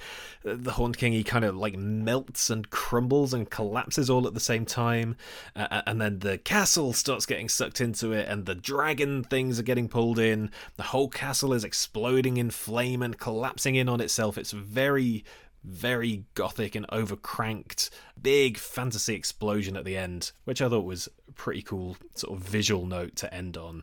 uh, 0.49 0.55
the 0.57 0.73
horned 0.73 0.97
king 0.97 1.13
he 1.13 1.25
kind 1.25 1.45
of 1.45 1.57
like 1.57 1.77
melts 1.77 2.51
and 2.51 2.71
crumbles 2.71 3.35
and 3.35 3.51
collapses 3.51 4.09
all 4.09 4.29
at 4.29 4.35
the 4.35 4.41
same 4.41 4.65
time 4.65 5.17
uh, 5.57 5.83
and 5.87 6.01
then 6.01 6.21
the 6.21 6.39
castle 6.39 6.93
starts 6.93 7.27
getting 7.27 7.49
sucked 7.49 7.81
into 7.81 8.13
it 8.13 8.29
and 8.29 8.47
the 8.47 8.55
dragon 8.55 9.25
things 9.25 9.59
are 9.59 9.65
getting 9.65 9.89
pulled 9.89 10.21
in. 10.21 10.53
The 10.77 10.85
whole 10.85 11.09
castle 11.09 11.53
is 11.53 11.65
exploding 11.65 12.37
in 12.37 12.51
flame 12.51 13.03
and 13.03 13.19
collapsing 13.25 13.75
in 13.75 13.89
on 13.89 14.03
itself. 14.03 14.37
It's 14.37 14.51
very, 14.51 15.25
very 15.65 16.25
gothic 16.35 16.75
and 16.75 16.87
overcranked. 16.89 17.89
Big 18.21 18.59
fantasy 18.59 19.15
explosion 19.15 19.79
at 19.79 19.87
the 19.87 19.97
end, 19.97 20.33
which 20.45 20.61
I 20.61 20.69
thought 20.69 20.85
was 20.85 21.09
a 21.27 21.33
pretty 21.33 21.63
cool 21.63 21.97
sort 22.15 22.37
of 22.37 22.45
visual 22.45 22.85
note 22.85 23.17
to 23.17 23.33
end 23.33 23.57
on. 23.57 23.83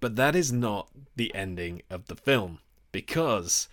But 0.00 0.16
that 0.16 0.34
is 0.34 0.52
not 0.52 0.88
the 1.14 1.32
ending 1.32 1.82
of 1.90 2.06
the 2.06 2.16
film 2.16 2.58
because 2.90 3.68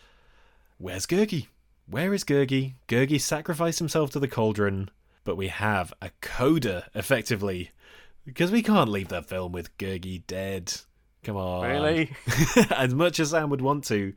where's 0.77 1.07
Gurgi? 1.07 1.47
Where 1.87 2.13
is 2.13 2.23
Gurgi? 2.23 2.75
Gurgi 2.87 3.19
sacrificed 3.19 3.79
himself 3.79 4.11
to 4.11 4.19
the 4.19 4.27
cauldron, 4.27 4.91
but 5.23 5.37
we 5.37 5.47
have 5.47 5.91
a 6.03 6.11
coda 6.21 6.85
effectively 6.93 7.71
because 8.27 8.51
we 8.51 8.61
can't 8.61 8.91
leave 8.91 9.07
that 9.07 9.27
film 9.27 9.53
with 9.53 9.75
Gurgi 9.79 10.21
dead. 10.27 10.71
Come 11.23 11.35
on. 11.35 11.67
Really? 11.67 12.11
as 12.69 12.93
much 12.93 13.19
as 13.19 13.31
Sam 13.31 13.49
would 13.49 13.61
want 13.61 13.85
to, 13.85 14.13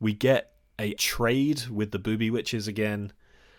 we 0.00 0.12
get 0.12 0.52
a 0.78 0.94
trade 0.94 1.68
with 1.68 1.90
the 1.90 1.98
booby 1.98 2.30
witches 2.30 2.68
again, 2.68 3.12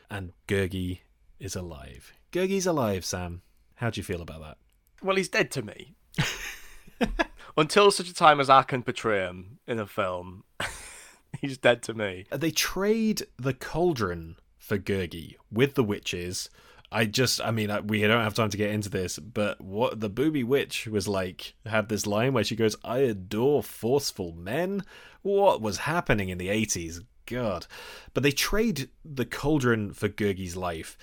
and 0.10 0.34
Gurgi 0.48 1.00
is 1.40 1.56
alive. 1.56 2.14
Gurgi's 2.32 2.68
alive, 2.68 3.06
Sam. 3.06 3.42
How 3.76 3.90
do 3.90 4.00
you 4.00 4.04
feel 4.04 4.22
about 4.22 4.42
that? 4.42 4.58
Well, 5.02 5.16
he's 5.16 5.30
dead 5.30 5.52
to 5.52 5.62
me. 5.62 5.96
Until 7.58 7.92
such 7.92 8.10
a 8.10 8.14
time 8.14 8.40
as 8.40 8.50
I 8.50 8.64
can 8.64 8.84
portray 8.84 9.20
him 9.22 9.60
in 9.68 9.80
a 9.80 9.88
film, 9.88 10.44
he's 11.42 11.58
dead 11.58 11.82
to 11.84 11.94
me. 11.94 12.26
They 12.32 12.52
trade 12.52 13.28
the 13.38 13.54
cauldron 13.54 14.38
for 14.58 14.78
Gurgi 14.78 15.36
with 15.52 15.76
the 15.76 15.84
witches. 15.84 16.50
I 16.92 17.06
just, 17.06 17.42
I 17.42 17.52
mean, 17.52 17.70
I- 17.70 17.82
we 17.82 18.02
don't 18.02 18.24
have 18.24 18.34
time 18.34 18.50
to 18.50 18.58
get 18.58 18.72
into 18.72 18.90
this, 18.90 19.20
but 19.20 19.60
what 19.60 20.00
the 20.00 20.10
booby 20.10 20.44
witch 20.44 20.88
was 20.88 21.08
like 21.08 21.54
had 21.66 21.90
this 21.90 22.08
line 22.08 22.34
where 22.34 22.44
she 22.46 22.56
goes, 22.56 22.76
I 22.84 23.00
adore 23.00 23.62
forceful 23.64 24.32
men. 24.34 24.84
What 25.22 25.62
was 25.62 25.80
happening 25.80 26.30
in 26.30 26.38
the 26.38 26.48
80s? 26.50 27.02
god. 27.26 27.68
But 28.14 28.24
they 28.24 28.32
trade 28.32 28.88
the 29.04 29.26
cauldron 29.26 29.92
for 29.92 30.08
Gurgi's 30.08 30.56
life. 30.56 30.98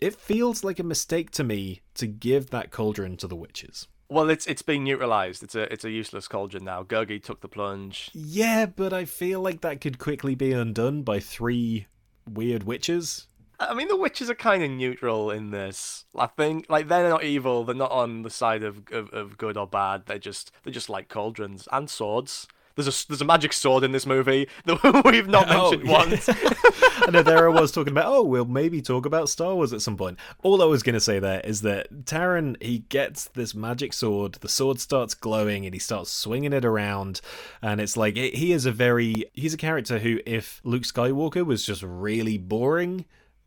It 0.00 0.14
feels 0.14 0.64
like 0.64 0.78
a 0.78 0.82
mistake 0.82 1.30
to 1.32 1.44
me 1.44 1.82
to 1.96 2.06
give 2.06 2.48
that 2.48 2.70
cauldron 2.70 3.18
to 3.18 3.26
the 3.26 3.36
witches. 3.36 3.86
Well, 4.08 4.30
it's 4.30 4.46
it's 4.46 4.62
been 4.62 4.84
neutralized. 4.84 5.42
It's 5.42 5.54
a 5.54 5.70
it's 5.70 5.84
a 5.84 5.90
useless 5.90 6.28
cauldron 6.28 6.64
now. 6.64 6.82
Gurgi 6.82 7.22
took 7.22 7.40
the 7.42 7.48
plunge. 7.48 8.10
Yeah, 8.14 8.64
but 8.64 8.94
I 8.94 9.04
feel 9.04 9.40
like 9.42 9.60
that 9.60 9.82
could 9.82 9.98
quickly 9.98 10.34
be 10.34 10.52
undone 10.52 11.02
by 11.02 11.20
three 11.20 11.88
weird 12.26 12.62
witches. 12.64 13.26
I 13.58 13.74
mean, 13.74 13.88
the 13.88 13.96
witches 13.96 14.28
are 14.30 14.34
kind 14.34 14.62
of 14.62 14.70
neutral 14.70 15.30
in 15.30 15.50
this. 15.50 16.04
I 16.16 16.26
think, 16.26 16.66
like, 16.68 16.88
they're 16.88 17.08
not 17.08 17.24
evil. 17.24 17.64
They're 17.64 17.74
not 17.74 17.90
on 17.90 18.22
the 18.22 18.30
side 18.30 18.62
of, 18.62 18.82
of, 18.92 19.10
of 19.10 19.38
good 19.38 19.56
or 19.56 19.66
bad. 19.66 20.06
They're 20.06 20.18
just 20.18 20.52
they're 20.64 20.72
just 20.72 20.88
like 20.90 21.08
cauldrons 21.08 21.66
and 21.72 21.88
swords. 21.88 22.48
There's 22.74 22.88
a 23.04 23.08
there's 23.08 23.22
a 23.22 23.24
magic 23.24 23.54
sword 23.54 23.84
in 23.84 23.92
this 23.92 24.04
movie 24.04 24.48
that 24.66 25.02
we've 25.06 25.28
not 25.28 25.46
Oh, 25.50 25.70
mentioned 25.70 25.88
yeah. 25.88 25.98
once. 25.98 26.28
I 27.08 27.10
know 27.10 27.22
there 27.22 27.48
I 27.50 27.60
was 27.60 27.72
talking 27.72 27.92
about, 27.92 28.06
oh, 28.06 28.22
we'll 28.22 28.44
maybe 28.44 28.82
talk 28.82 29.06
about 29.06 29.28
Star 29.28 29.54
Wars 29.54 29.72
at 29.72 29.80
some 29.80 29.96
point. 29.96 30.18
All 30.42 30.60
I 30.60 30.66
was 30.66 30.82
going 30.82 30.94
to 30.94 31.00
say 31.00 31.18
there 31.18 31.40
is 31.40 31.62
that 31.62 32.04
Taran, 32.04 32.60
he 32.62 32.80
gets 32.80 33.28
this 33.28 33.54
magic 33.54 33.92
sword, 33.92 34.34
the 34.40 34.48
sword 34.48 34.80
starts 34.80 35.14
glowing, 35.14 35.64
and 35.64 35.74
he 35.74 35.78
starts 35.78 36.10
swinging 36.10 36.52
it 36.52 36.64
around. 36.64 37.20
And 37.62 37.80
it's 37.80 37.96
like, 37.96 38.16
it, 38.16 38.34
he 38.34 38.52
is 38.52 38.66
a 38.66 38.72
very, 38.72 39.24
he's 39.34 39.54
a 39.54 39.58
character 39.58 39.98
who, 40.00 40.20
if 40.26 40.60
Luke 40.64 40.82
Skywalker 40.82 41.44
was 41.46 41.64
just 41.64 41.82
really 41.82 42.38
boring, 42.38 43.04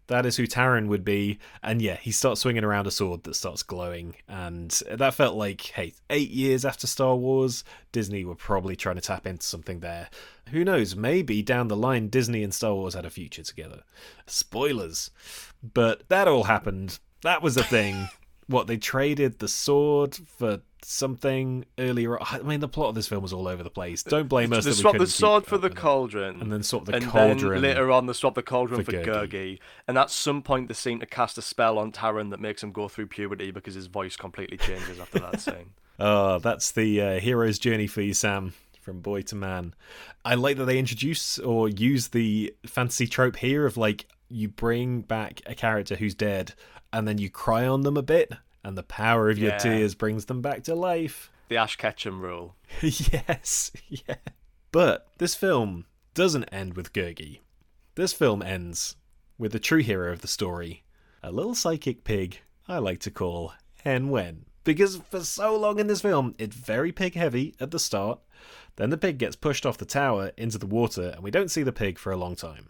that 0.10 0.26
is 0.26 0.38
who 0.38 0.48
Taran 0.48 0.88
would 0.88 1.06
be. 1.06 1.38
And 1.64 1.82
yeah, 1.82 1.96
he 1.96 2.12
starts 2.12 2.42
swinging 2.42 2.64
around 2.64 2.88
a 2.88 2.92
sword 2.92 3.24
that 3.24 3.36
starts 3.36 3.64
glowing. 3.64 4.16
And 4.28 4.72
that 4.92 5.14
felt 5.14 5.36
like, 5.36 5.62
hey, 5.62 5.94
eight 6.10 6.32
years 6.32 6.66
after 6.66 6.88
Star 6.88 7.16
Wars, 7.16 7.64
Disney 7.92 8.26
were 8.26 8.36
probably 8.36 8.76
trying 8.76 8.96
to 8.96 9.02
tap 9.02 9.28
into 9.28 9.46
something 9.46 9.80
there. 9.80 10.10
Who 10.50 10.66
knows? 10.66 10.96
Maybe 10.96 11.44
down 11.44 11.68
the 11.68 11.76
line, 11.76 12.10
Disney 12.10 12.44
and 12.44 12.54
Star 12.54 12.74
Wars 12.74 12.96
had 12.96 13.06
a 13.06 13.12
future 13.12 13.44
together. 13.44 13.84
Spoilers. 14.26 15.12
But 15.62 16.10
that 16.10 16.28
all 16.28 16.46
happened. 16.46 16.98
That 17.22 17.44
was 17.44 17.56
a 17.56 17.64
thing. 17.64 18.10
what, 18.50 18.66
they 18.66 18.78
traded 18.78 19.38
the 19.38 19.48
sword 19.48 20.16
for 20.16 20.62
something 20.82 21.66
earlier? 21.78 22.22
I 22.22 22.40
mean, 22.40 22.60
the 22.62 22.68
plot 22.68 22.90
of 22.90 22.96
this 22.96 23.08
film 23.08 23.22
was 23.22 23.32
all 23.32 23.48
over 23.48 23.62
the 23.62 23.70
place. 23.70 24.02
Don't 24.02 24.28
blame 24.28 24.52
us. 24.54 24.66
they 24.66 24.72
swapped 24.72 24.98
the 24.98 25.06
sword 25.06 25.46
for 25.46 25.60
the 25.60 25.70
cauldron. 25.70 26.42
And 26.42 26.52
then 26.52 26.64
swap 26.64 26.86
the 26.86 26.96
and 26.96 27.06
cauldron. 27.06 27.62
then 27.62 27.70
later 27.70 27.92
on, 27.92 28.08
they 28.08 28.14
swap 28.14 28.34
the 28.34 28.42
cauldron 28.42 28.84
for 28.84 28.92
for, 28.92 28.98
Gurgi. 28.98 29.30
Gurgi. 29.30 29.60
And 29.88 30.00
at 30.00 30.10
some 30.10 30.42
point, 30.42 30.68
they 30.68 30.74
seem 30.74 31.00
to 31.00 31.06
cast 31.06 31.38
a 31.38 31.44
spell 31.44 31.78
on 31.78 31.92
Taran 31.92 32.32
that 32.32 32.40
makes 32.40 32.64
him 32.64 32.72
go 32.72 32.88
through 32.88 33.08
puberty 33.08 33.52
because 33.52 33.76
his 33.76 33.86
voice 33.86 34.18
completely 34.18 34.58
changes 34.58 35.00
after 35.00 35.20
that 35.20 35.40
scene. 35.42 35.72
Oh, 36.00 36.40
that's 36.40 36.72
the 36.72 37.02
uh, 37.02 37.20
hero's 37.20 37.60
journey 37.60 37.86
for 37.86 38.02
you, 38.02 38.16
Sam. 38.16 38.54
From 38.82 39.02
boy 39.02 39.22
to 39.24 39.36
man. 39.36 39.76
I 40.26 40.34
like 40.34 40.58
that 40.58 40.66
they 40.66 40.80
introduce 40.80 41.38
or 41.38 41.70
use 41.70 42.08
the 42.08 42.56
fantasy 42.66 43.06
trope 43.06 43.36
here 43.36 43.68
of 43.68 43.78
like 43.78 44.08
you 44.30 44.48
bring 44.48 45.02
back 45.02 45.42
a 45.46 45.54
character 45.54 45.96
who's 45.96 46.16
dead 46.16 46.54
and 46.94 47.08
then 47.08 47.18
you 47.18 47.30
cry 47.30 47.66
on 47.68 47.82
them 47.82 47.98
a 47.98 48.02
bit, 48.02 48.32
and 48.64 48.78
the 48.78 48.84
power 48.84 49.30
of 49.30 49.38
your 49.38 49.52
Yeah. 49.52 49.58
tears 49.58 49.96
brings 49.96 50.26
them 50.26 50.42
back 50.42 50.64
to 50.64 50.76
life. 50.76 51.32
The 51.50 51.58
Ash 51.58 51.76
Ketchum 51.78 52.22
rule. 52.22 52.56
yes, 52.82 53.72
yeah. 53.90 54.16
But 54.72 55.08
this 55.18 55.34
film 55.34 55.86
doesn't 56.14 56.44
end 56.46 56.76
with 56.76 56.94
Gurgi. 56.94 57.40
This 57.96 58.14
film 58.14 58.44
ends 58.44 58.96
with 59.40 59.52
the 59.52 59.60
true 59.60 59.82
hero 59.82 60.12
of 60.12 60.22
the 60.22 60.28
story, 60.28 60.84
a 61.24 61.32
little 61.32 61.56
psychic 61.56 62.04
pig 62.04 62.42
I 62.68 62.78
like 62.78 63.00
to 63.00 63.10
call 63.12 63.54
Hen 63.84 64.10
Wen. 64.10 64.46
Because 64.64 64.98
for 65.10 65.22
so 65.24 65.56
long 65.56 65.80
in 65.80 65.88
this 65.88 66.02
film, 66.02 66.36
it's 66.38 66.56
very 66.56 66.92
pig 66.92 67.16
heavy 67.16 67.56
at 67.60 67.72
the 67.72 67.80
start. 67.80 68.20
Then 68.76 68.92
the 68.92 68.98
pig 68.98 69.18
gets 69.18 69.36
pushed 69.36 69.66
off 69.66 69.80
the 69.80 69.86
tower 69.86 70.32
into 70.38 70.60
the 70.60 70.68
water, 70.68 71.10
and 71.16 71.24
we 71.24 71.32
don't 71.32 71.50
see 71.50 71.64
the 71.64 71.72
pig 71.72 71.98
for 71.98 72.12
a 72.12 72.18
long 72.18 72.36
time. 72.36 72.68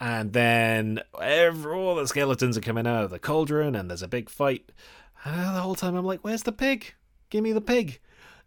And 0.00 0.32
then 0.32 1.00
every, 1.20 1.72
all 1.72 1.96
the 1.96 2.06
skeletons 2.06 2.56
are 2.56 2.62
coming 2.62 2.86
out 2.86 3.04
of 3.04 3.10
the 3.10 3.18
cauldron, 3.18 3.74
and 3.74 3.90
there's 3.90 4.02
a 4.02 4.08
big 4.08 4.30
fight. 4.30 4.70
And 5.24 5.56
the 5.56 5.60
whole 5.60 5.74
time 5.74 5.96
I'm 5.96 6.04
like, 6.04 6.20
"Where's 6.22 6.44
the 6.44 6.52
pig? 6.52 6.94
Give 7.30 7.42
me 7.42 7.52
the 7.52 7.60
pig!" 7.60 8.00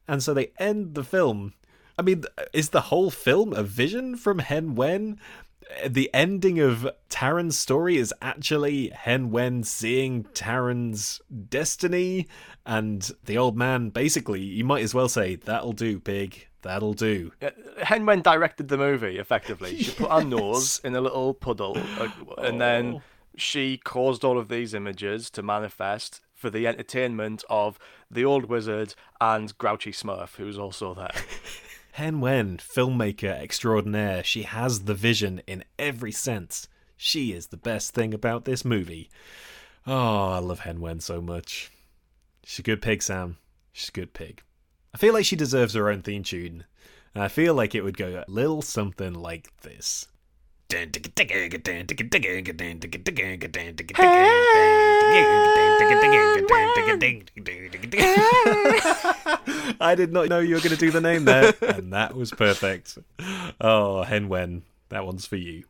And 0.07 0.23
so 0.23 0.34
they 0.34 0.52
end 0.57 0.95
the 0.95 1.03
film. 1.03 1.53
I 1.98 2.02
mean, 2.02 2.23
is 2.53 2.69
the 2.69 2.82
whole 2.82 3.11
film 3.11 3.53
a 3.53 3.64
vision 3.64 4.15
from 4.15 4.40
Hen 4.40 4.76
Wen? 4.76 5.19
The 5.88 6.10
ending 6.14 6.60
of 6.60 6.90
Taran's 7.10 7.57
story 7.57 7.98
is 7.98 8.14
actually 8.22 8.90
Hen 8.90 9.30
Wen 9.30 9.64
seeing 9.64 10.23
Taran's 10.34 11.22
destiny, 11.49 12.28
and 12.65 13.11
the 13.26 13.38
old 13.38 13.57
man 13.57 13.90
basically, 13.90 14.41
you 14.41 14.64
might 14.64 14.84
as 14.84 14.94
well 14.94 15.10
say, 15.10 15.36
"That'll 15.36 15.73
do, 15.73 15.99
pig. 15.99 16.48
That'll 16.61 16.93
do." 16.93 17.31
Uh, 17.41 17.49
Hen 17.83 18.05
Wen 18.05 18.21
directed 18.21 18.67
the 18.67 18.77
movie 18.77 19.17
effectively. 19.17 19.77
She 19.81 19.91
put 19.91 20.11
her 20.11 20.23
nose 20.25 20.79
in 20.83 20.95
a 20.95 21.01
little 21.01 21.33
puddle, 21.33 21.77
uh, 21.99 22.09
and 22.38 22.59
then 22.61 22.95
Oh. 22.95 23.01
she 23.35 23.77
caused 23.77 24.23
all 24.23 24.38
of 24.38 24.47
these 24.49 24.73
images 24.73 25.29
to 25.31 25.41
manifest 25.43 26.21
for 26.33 26.49
the 26.49 26.65
entertainment 26.67 27.43
of 27.49 27.77
the 28.09 28.25
old 28.25 28.45
wizard 28.45 28.95
and 29.19 29.55
Grouchy 29.57 29.91
Smurf, 29.91 30.35
who's 30.38 30.57
also 30.57 30.93
there. 30.93 31.11
Hen 31.93 32.19
Wen, 32.21 32.57
filmmaker 32.57 33.25
extraordinaire, 33.41 34.23
she 34.23 34.43
has 34.43 34.81
the 34.85 34.93
vision 34.93 35.41
in 35.45 35.63
every 35.77 36.11
sense. 36.11 36.67
She 36.97 37.33
is 37.33 37.47
the 37.47 37.57
best 37.57 37.93
thing 37.93 38.13
about 38.13 38.45
this 38.45 38.63
movie. 38.63 39.09
Oh, 39.85 40.29
I 40.29 40.38
love 40.39 40.61
Hen 40.61 40.79
Wen 40.79 40.99
so 40.99 41.21
much. 41.21 41.69
She's 42.43 42.59
a 42.59 42.63
good 42.63 42.81
pig, 42.81 43.03
Sam. 43.03 43.38
She's 43.73 43.89
a 43.89 43.91
good 43.91 44.13
pig. 44.13 44.41
I 44.93 44.97
feel 44.97 45.13
like 45.13 45.26
she 45.26 45.35
deserves 45.35 45.73
her 45.73 45.89
own 45.89 46.01
theme 46.01 46.23
tune. 46.23 46.65
And 47.13 47.23
I 47.23 47.27
feel 47.27 47.53
like 47.53 47.76
it 47.76 47.84
would 47.84 47.97
go 47.97 48.23
a 48.27 48.31
little 48.31 48.61
something 48.61 49.13
like 49.13 49.51
this. 49.61 50.07
I 50.69 50.85
did 59.95 60.13
not 60.13 60.30
know 60.30 60.39
you 60.39 60.55
were 60.55 60.61
going 60.61 60.72
to 60.72 60.77
do 60.77 60.91
the 60.91 61.01
name 61.01 61.26
there, 61.26 61.53
and 61.61 61.91
that 61.91 62.15
was 62.15 62.31
perfect. 62.31 62.97
Oh, 63.59 64.03
Hen 64.03 64.30
Wen, 64.30 64.63
that 64.89 65.05
one's 65.05 65.26
for 65.26 65.35
you. 65.35 65.65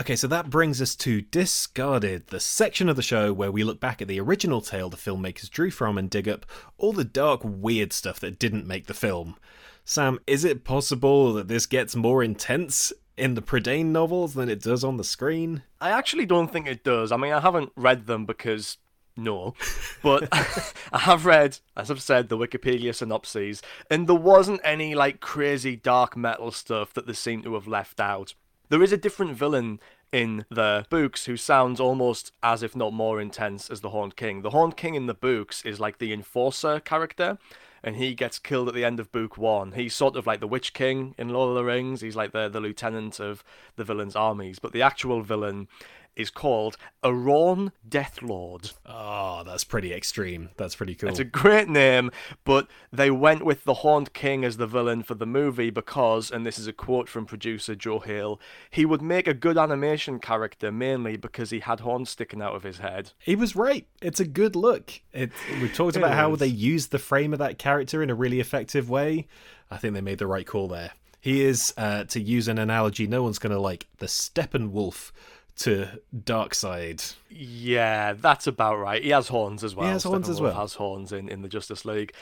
Okay, 0.00 0.16
so 0.16 0.26
that 0.28 0.48
brings 0.48 0.80
us 0.80 0.96
to 0.96 1.20
Discarded, 1.20 2.28
the 2.28 2.40
section 2.40 2.88
of 2.88 2.96
the 2.96 3.02
show 3.02 3.34
where 3.34 3.52
we 3.52 3.62
look 3.62 3.80
back 3.80 4.00
at 4.00 4.08
the 4.08 4.18
original 4.18 4.62
tale 4.62 4.88
the 4.88 4.96
filmmakers 4.96 5.50
drew 5.50 5.70
from 5.70 5.98
and 5.98 6.08
dig 6.08 6.26
up 6.26 6.46
all 6.78 6.94
the 6.94 7.04
dark, 7.04 7.42
weird 7.44 7.92
stuff 7.92 8.18
that 8.20 8.38
didn't 8.38 8.66
make 8.66 8.86
the 8.86 8.94
film. 8.94 9.36
Sam, 9.84 10.18
is 10.26 10.42
it 10.42 10.64
possible 10.64 11.34
that 11.34 11.48
this 11.48 11.66
gets 11.66 11.94
more 11.94 12.24
intense 12.24 12.94
in 13.18 13.34
the 13.34 13.42
Prydain 13.42 13.86
novels 13.88 14.32
than 14.32 14.48
it 14.48 14.62
does 14.62 14.82
on 14.82 14.96
the 14.96 15.04
screen? 15.04 15.64
I 15.82 15.90
actually 15.90 16.24
don't 16.24 16.50
think 16.50 16.66
it 16.66 16.82
does. 16.82 17.12
I 17.12 17.18
mean, 17.18 17.34
I 17.34 17.40
haven't 17.40 17.72
read 17.76 18.06
them 18.06 18.24
because 18.24 18.78
no, 19.18 19.54
but 20.02 20.28
I 20.94 21.00
have 21.00 21.26
read, 21.26 21.58
as 21.76 21.90
I've 21.90 22.00
said, 22.00 22.30
the 22.30 22.38
Wikipedia 22.38 22.94
synopses, 22.94 23.60
and 23.90 24.08
there 24.08 24.16
wasn't 24.16 24.62
any 24.64 24.94
like 24.94 25.20
crazy 25.20 25.76
dark 25.76 26.16
metal 26.16 26.52
stuff 26.52 26.94
that 26.94 27.06
they 27.06 27.12
seem 27.12 27.42
to 27.42 27.52
have 27.52 27.66
left 27.66 28.00
out. 28.00 28.32
There 28.70 28.84
is 28.84 28.92
a 28.92 28.96
different 28.96 29.36
villain 29.36 29.80
in 30.12 30.44
the 30.48 30.86
books 30.90 31.24
who 31.24 31.36
sounds 31.36 31.80
almost 31.80 32.30
as 32.40 32.62
if 32.62 32.76
not 32.76 32.92
more 32.92 33.20
intense 33.20 33.68
as 33.68 33.80
the 33.80 33.90
Horned 33.90 34.14
King. 34.14 34.42
The 34.42 34.50
Horned 34.50 34.76
King 34.76 34.94
in 34.94 35.06
the 35.06 35.14
books 35.14 35.64
is 35.64 35.80
like 35.80 35.98
the 35.98 36.12
enforcer 36.12 36.78
character, 36.78 37.36
and 37.82 37.96
he 37.96 38.14
gets 38.14 38.38
killed 38.38 38.68
at 38.68 38.74
the 38.74 38.84
end 38.84 39.00
of 39.00 39.10
book 39.10 39.36
one. 39.36 39.72
He's 39.72 39.92
sort 39.92 40.14
of 40.14 40.24
like 40.24 40.38
the 40.38 40.46
Witch 40.46 40.72
King 40.72 41.16
in 41.18 41.30
Lord 41.30 41.48
of 41.48 41.56
the 41.56 41.64
Rings. 41.64 42.00
He's 42.00 42.14
like 42.14 42.30
the, 42.30 42.48
the 42.48 42.60
lieutenant 42.60 43.18
of 43.18 43.42
the 43.74 43.82
villain's 43.82 44.14
armies. 44.14 44.60
But 44.60 44.70
the 44.70 44.82
actual 44.82 45.22
villain 45.22 45.66
is 46.16 46.30
called 46.30 46.76
Arawn 47.02 47.72
Deathlord. 47.88 48.74
Oh, 48.86 49.42
that's 49.44 49.64
pretty 49.64 49.92
extreme. 49.92 50.50
That's 50.56 50.74
pretty 50.74 50.94
cool. 50.94 51.08
It's 51.08 51.18
a 51.18 51.24
great 51.24 51.68
name, 51.68 52.10
but 52.44 52.68
they 52.92 53.10
went 53.10 53.44
with 53.44 53.64
the 53.64 53.74
Horned 53.74 54.12
King 54.12 54.44
as 54.44 54.56
the 54.56 54.66
villain 54.66 55.02
for 55.02 55.14
the 55.14 55.26
movie 55.26 55.70
because, 55.70 56.30
and 56.30 56.44
this 56.44 56.58
is 56.58 56.66
a 56.66 56.72
quote 56.72 57.08
from 57.08 57.26
producer 57.26 57.74
Joe 57.74 58.00
Hale, 58.00 58.40
he 58.70 58.84
would 58.84 59.02
make 59.02 59.26
a 59.26 59.34
good 59.34 59.56
animation 59.56 60.18
character 60.18 60.70
mainly 60.70 61.16
because 61.16 61.50
he 61.50 61.60
had 61.60 61.80
horns 61.80 62.10
sticking 62.10 62.42
out 62.42 62.54
of 62.54 62.62
his 62.62 62.78
head. 62.78 63.12
He 63.18 63.36
was 63.36 63.56
right. 63.56 63.86
It's 64.02 64.20
a 64.20 64.26
good 64.26 64.56
look. 64.56 65.00
It, 65.12 65.30
we've 65.60 65.74
talked 65.74 65.96
about 65.96 66.14
how 66.14 66.36
they 66.36 66.46
used 66.46 66.90
the 66.90 66.98
frame 66.98 67.32
of 67.32 67.38
that 67.38 67.58
character 67.58 68.02
in 68.02 68.10
a 68.10 68.14
really 68.14 68.40
effective 68.40 68.90
way. 68.90 69.26
I 69.70 69.76
think 69.76 69.94
they 69.94 70.00
made 70.00 70.18
the 70.18 70.26
right 70.26 70.46
call 70.46 70.68
there. 70.68 70.92
He 71.20 71.42
is, 71.42 71.74
uh, 71.76 72.04
to 72.04 72.20
use 72.20 72.48
an 72.48 72.58
analogy 72.58 73.06
no 73.06 73.22
one's 73.22 73.38
going 73.38 73.52
to 73.52 73.60
like, 73.60 73.86
the 73.98 74.06
Steppenwolf 74.06 75.12
to 75.60 76.00
dark 76.24 76.54
side 76.54 77.02
Yeah, 77.28 78.14
that's 78.14 78.46
about 78.46 78.76
right. 78.78 79.02
He 79.02 79.10
has 79.10 79.28
horns 79.28 79.62
as 79.62 79.74
well. 79.76 79.88
has 79.88 80.04
horns 80.04 80.28
as 80.28 80.40
well. 80.40 80.54
Has 80.54 80.74
horns 80.74 81.12
in, 81.12 81.28
in 81.28 81.42
the 81.42 81.48
Justice 81.48 81.84
League. 81.84 82.12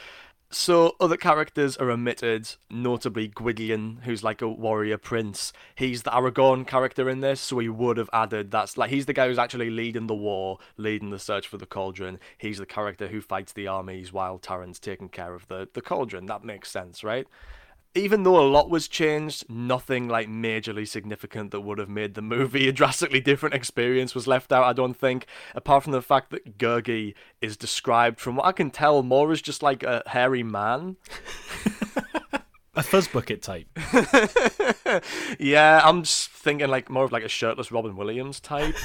So 0.51 0.97
other 0.99 1.19
characters 1.19 1.77
are 1.77 1.91
omitted, 1.91 2.49
notably 2.71 3.29
Gwydion, 3.29 4.01
who's 4.05 4.25
like 4.25 4.41
a 4.41 4.49
warrior 4.49 4.97
prince. 4.97 5.53
He's 5.75 6.05
the 6.05 6.11
Aragorn 6.11 6.67
character 6.67 7.11
in 7.11 7.21
this, 7.21 7.39
so 7.39 7.59
he 7.59 7.69
would 7.69 7.99
have 7.99 8.09
added 8.15 8.51
that's 8.51 8.79
like 8.79 8.89
he's 8.89 9.05
the 9.05 9.13
guy 9.13 9.29
who's 9.29 9.39
actually 9.39 9.69
leading 9.69 10.07
the 10.07 10.15
war, 10.15 10.59
leading 10.79 11.11
the 11.11 11.19
search 11.19 11.47
for 11.47 11.59
the 11.59 11.67
cauldron. 11.67 12.19
He's 12.39 12.57
the 12.59 12.67
character 12.67 13.09
who 13.09 13.21
fights 13.21 13.53
the 13.53 13.67
armies 13.67 14.11
while 14.11 14.39
Taran's 14.39 14.79
taking 14.79 15.11
care 15.11 15.35
of 15.35 15.47
the, 15.49 15.69
the 15.75 15.83
cauldron. 15.83 16.27
That 16.27 16.45
makes 16.45 16.71
sense, 16.71 17.05
right? 17.05 17.29
Even 17.95 18.23
though 18.23 18.39
a 18.39 18.47
lot 18.47 18.71
was 18.71 18.89
changed, 18.89 19.49
nothing 19.49 20.09
like 20.09 20.29
majorly 20.29 20.87
significant 20.87 21.51
that 21.51 21.61
would 21.61 21.79
have 21.79 21.89
made 21.89 22.15
the 22.15 22.23
movie 22.23 22.69
a 22.69 22.73
drastically 22.73 23.21
different 23.21 23.55
experience 23.55 24.15
was 24.15 24.27
left 24.27 24.53
out, 24.53 24.65
I 24.65 24.73
don't 24.73 24.95
think, 24.95 25.27
apart 25.55 25.83
from 25.85 25.93
the 25.93 26.03
fact 26.03 26.31
that 26.31 26.59
Gurgi 26.59 27.15
is 27.41 27.57
described, 27.57 28.21
from 28.21 28.37
what 28.37 28.47
I 28.47 28.53
can 28.53 28.71
tell, 28.71 29.03
more 29.03 29.33
as 29.33 29.43
just 29.43 29.63
like 29.63 29.83
a 29.83 30.03
hairy 30.07 30.43
man. 30.43 30.97
a 32.79 32.83
fuzz 32.83 33.09
bucket 33.09 33.43
type. 33.43 33.67
yeah, 35.39 35.81
I'm 35.85 36.03
just 36.05 36.31
thinking 36.31 36.69
like 36.69 36.89
more 36.89 37.05
of 37.05 37.13
like 37.13 37.25
a 37.25 37.29
shirtless 37.29 37.73
Robin 37.73 37.97
Williams 37.97 38.39
type. 38.39 38.77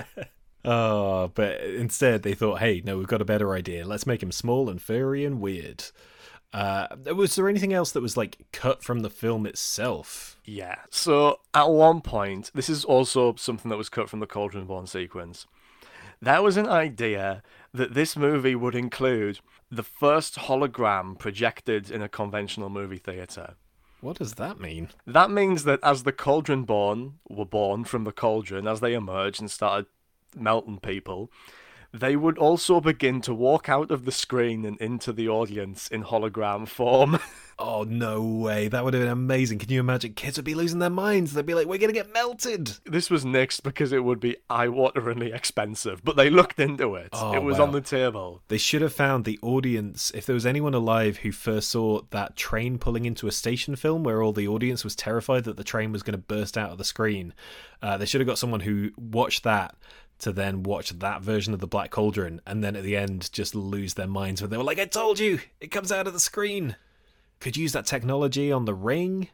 oh, 0.64 1.28
but 1.28 1.60
instead 1.62 2.22
they 2.22 2.34
thought, 2.34 2.60
hey, 2.60 2.82
no, 2.84 2.98
we've 2.98 3.06
got 3.06 3.22
a 3.22 3.26
better 3.26 3.54
idea. 3.54 3.86
Let's 3.86 4.06
make 4.06 4.22
him 4.22 4.32
small 4.32 4.68
and 4.68 4.80
furry 4.80 5.24
and 5.24 5.40
weird. 5.40 5.84
Uh, 6.52 6.88
was 7.14 7.36
there 7.36 7.48
anything 7.48 7.72
else 7.72 7.92
that 7.92 8.00
was 8.00 8.16
like 8.16 8.38
cut 8.52 8.82
from 8.82 9.00
the 9.00 9.10
film 9.10 9.46
itself? 9.46 10.36
Yeah. 10.44 10.76
So 10.90 11.40
at 11.54 11.70
one 11.70 12.00
point, 12.00 12.50
this 12.54 12.68
is 12.68 12.84
also 12.84 13.34
something 13.36 13.68
that 13.68 13.76
was 13.76 13.88
cut 13.88 14.08
from 14.08 14.20
the 14.20 14.26
Cauldron 14.26 14.66
Born 14.66 14.86
sequence. 14.86 15.46
There 16.20 16.42
was 16.42 16.56
an 16.56 16.68
idea 16.68 17.42
that 17.72 17.94
this 17.94 18.16
movie 18.16 18.54
would 18.54 18.74
include 18.74 19.40
the 19.70 19.84
first 19.84 20.34
hologram 20.36 21.18
projected 21.18 21.90
in 21.90 22.02
a 22.02 22.08
conventional 22.08 22.68
movie 22.68 22.98
theater. 22.98 23.54
What 24.00 24.18
does 24.18 24.34
that 24.34 24.58
mean? 24.58 24.88
That 25.06 25.30
means 25.30 25.64
that 25.64 25.78
as 25.82 26.02
the 26.02 26.12
Cauldron 26.12 26.64
Born 26.64 27.18
were 27.28 27.44
born 27.44 27.84
from 27.84 28.04
the 28.04 28.12
cauldron, 28.12 28.66
as 28.66 28.80
they 28.80 28.94
emerged 28.94 29.40
and 29.40 29.50
started 29.50 29.86
melting 30.34 30.80
people, 30.80 31.30
they 31.92 32.14
would 32.16 32.38
also 32.38 32.80
begin 32.80 33.20
to 33.22 33.34
walk 33.34 33.68
out 33.68 33.90
of 33.90 34.04
the 34.04 34.12
screen 34.12 34.64
and 34.64 34.78
into 34.78 35.12
the 35.12 35.28
audience 35.28 35.88
in 35.88 36.04
hologram 36.04 36.68
form. 36.68 37.18
oh, 37.58 37.82
no 37.82 38.22
way. 38.22 38.68
That 38.68 38.84
would 38.84 38.94
have 38.94 39.02
been 39.02 39.10
amazing. 39.10 39.58
Can 39.58 39.70
you 39.70 39.80
imagine? 39.80 40.14
Kids 40.14 40.38
would 40.38 40.44
be 40.44 40.54
losing 40.54 40.78
their 40.78 40.88
minds. 40.88 41.32
They'd 41.32 41.44
be 41.44 41.54
like, 41.54 41.66
we're 41.66 41.78
going 41.78 41.92
to 41.92 41.98
get 41.98 42.12
melted. 42.12 42.78
This 42.86 43.10
was 43.10 43.24
nixed 43.24 43.64
because 43.64 43.92
it 43.92 44.04
would 44.04 44.20
be 44.20 44.36
eye 44.48 44.68
wateringly 44.68 45.34
expensive, 45.34 46.04
but 46.04 46.16
they 46.16 46.30
looked 46.30 46.60
into 46.60 46.94
it. 46.94 47.08
Oh, 47.12 47.34
it 47.34 47.42
was 47.42 47.58
wow. 47.58 47.64
on 47.64 47.72
the 47.72 47.80
table. 47.80 48.42
They 48.48 48.58
should 48.58 48.82
have 48.82 48.92
found 48.92 49.24
the 49.24 49.40
audience. 49.42 50.12
If 50.14 50.26
there 50.26 50.34
was 50.34 50.46
anyone 50.46 50.74
alive 50.74 51.18
who 51.18 51.32
first 51.32 51.70
saw 51.70 52.02
that 52.10 52.36
train 52.36 52.78
pulling 52.78 53.04
into 53.04 53.26
a 53.26 53.32
station 53.32 53.74
film 53.74 54.04
where 54.04 54.22
all 54.22 54.32
the 54.32 54.48
audience 54.48 54.84
was 54.84 54.94
terrified 54.94 55.44
that 55.44 55.56
the 55.56 55.64
train 55.64 55.90
was 55.90 56.04
going 56.04 56.12
to 56.12 56.18
burst 56.18 56.56
out 56.56 56.70
of 56.70 56.78
the 56.78 56.84
screen, 56.84 57.34
uh, 57.82 57.96
they 57.96 58.06
should 58.06 58.20
have 58.20 58.28
got 58.28 58.38
someone 58.38 58.60
who 58.60 58.90
watched 58.96 59.42
that 59.42 59.74
to 60.20 60.32
then 60.32 60.62
watch 60.62 60.90
that 60.98 61.22
version 61.22 61.52
of 61.54 61.60
the 61.60 61.66
Black 61.66 61.90
Cauldron 61.90 62.40
and 62.46 62.62
then 62.62 62.76
at 62.76 62.82
the 62.82 62.96
end 62.96 63.32
just 63.32 63.54
lose 63.54 63.94
their 63.94 64.06
minds 64.06 64.40
when 64.40 64.50
they 64.50 64.56
were 64.56 64.64
like, 64.64 64.78
I 64.78 64.84
told 64.84 65.18
you, 65.18 65.40
it 65.60 65.70
comes 65.70 65.90
out 65.90 66.06
of 66.06 66.12
the 66.12 66.20
screen. 66.20 66.76
Could 67.40 67.56
use 67.56 67.72
that 67.72 67.86
technology 67.86 68.52
on 68.52 68.64
the 68.64 68.74
ring. 68.74 69.28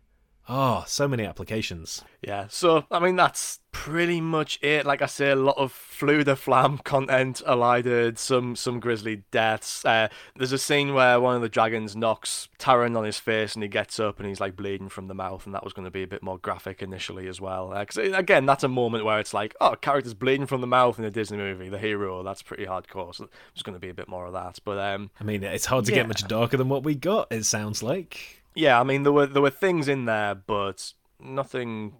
Oh, 0.48 0.85
so 0.86 1.09
many 1.09 1.24
applications. 1.24 2.05
Yeah, 2.23 2.47
so 2.48 2.85
I 2.90 3.01
mean 3.01 3.16
that's 3.16 3.60
pretty 3.73 4.20
much 4.20 4.59
it. 4.62 4.86
Like 4.86 5.02
I 5.02 5.06
say, 5.06 5.31
a 5.31 5.36
lot 5.36 5.59
of 5.59 5.73
Fflewddur 5.73 6.36
Fflam 6.36 6.82
content 6.85 7.43
elided, 7.47 8.18
some 8.18 8.55
some 8.55 8.81
grisly 8.81 9.24
deaths. 9.31 9.85
Uh, 9.85 10.09
there's 10.36 10.52
a 10.52 10.59
scene 10.59 10.94
where 10.94 11.20
one 11.20 11.36
of 11.36 11.43
the 11.43 11.48
dragons 11.48 11.97
knocks 11.97 12.48
Taran 12.59 12.97
on 12.97 13.05
his 13.05 13.18
face, 13.18 13.55
and 13.55 13.62
he 13.62 13.68
gets 13.68 13.98
up 13.98 14.18
and 14.18 14.28
he's 14.28 14.40
like 14.40 14.56
bleeding 14.56 14.89
from 14.89 15.09
the 15.09 15.14
mouth, 15.14 15.47
and 15.47 15.55
that 15.55 15.64
was 15.64 15.73
going 15.73 15.85
to 15.85 15.90
be 15.90 16.02
a 16.02 16.06
bit 16.06 16.23
more 16.23 16.39
graphic 16.39 16.81
initially 16.81 17.27
as 17.27 17.40
well. 17.40 17.74
Because 17.78 17.98
uh, 17.98 18.16
again, 18.16 18.47
that's 18.47 18.64
a 18.64 18.68
moment 18.68 19.05
where 19.05 19.18
it's 19.18 19.35
like, 19.35 19.55
oh, 19.60 19.74
character's 19.74 20.14
bleeding 20.14 20.47
from 20.47 20.60
the 20.60 20.66
mouth 20.66 20.98
in 20.98 21.05
a 21.05 21.10
Disney 21.10 21.39
movie, 21.39 21.68
the 21.68 21.78
hero. 21.78 22.23
That's 22.23 22.43
pretty 22.43 22.66
hardcore. 22.66 23.14
So 23.14 23.28
there's 23.52 23.62
going 23.62 23.74
to 23.74 23.81
be 23.81 23.90
a 23.90 23.94
bit 23.94 24.09
more 24.09 24.27
of 24.27 24.32
that. 24.32 24.59
But 24.64 24.78
um, 24.78 25.10
I 25.20 25.24
mean, 25.24 25.43
it's 25.43 25.66
hard 25.66 25.85
to 25.86 25.93
yeah. 25.93 25.98
get 25.98 26.09
much 26.09 26.27
darker 26.27 26.56
than 26.56 26.68
what 26.68 26.85
we 26.85 26.94
got. 26.94 27.32
It 27.32 27.44
sounds 27.44 27.82
like. 27.82 28.36
Yeah, 28.57 28.81
I 28.81 28.85
mean 28.85 29.05
there 29.05 29.12
were 29.12 29.27
there 29.27 29.43
were 29.43 29.51
things 29.51 29.87
in 29.87 30.07
there, 30.07 30.35
but 30.35 30.93
nothing 31.20 31.95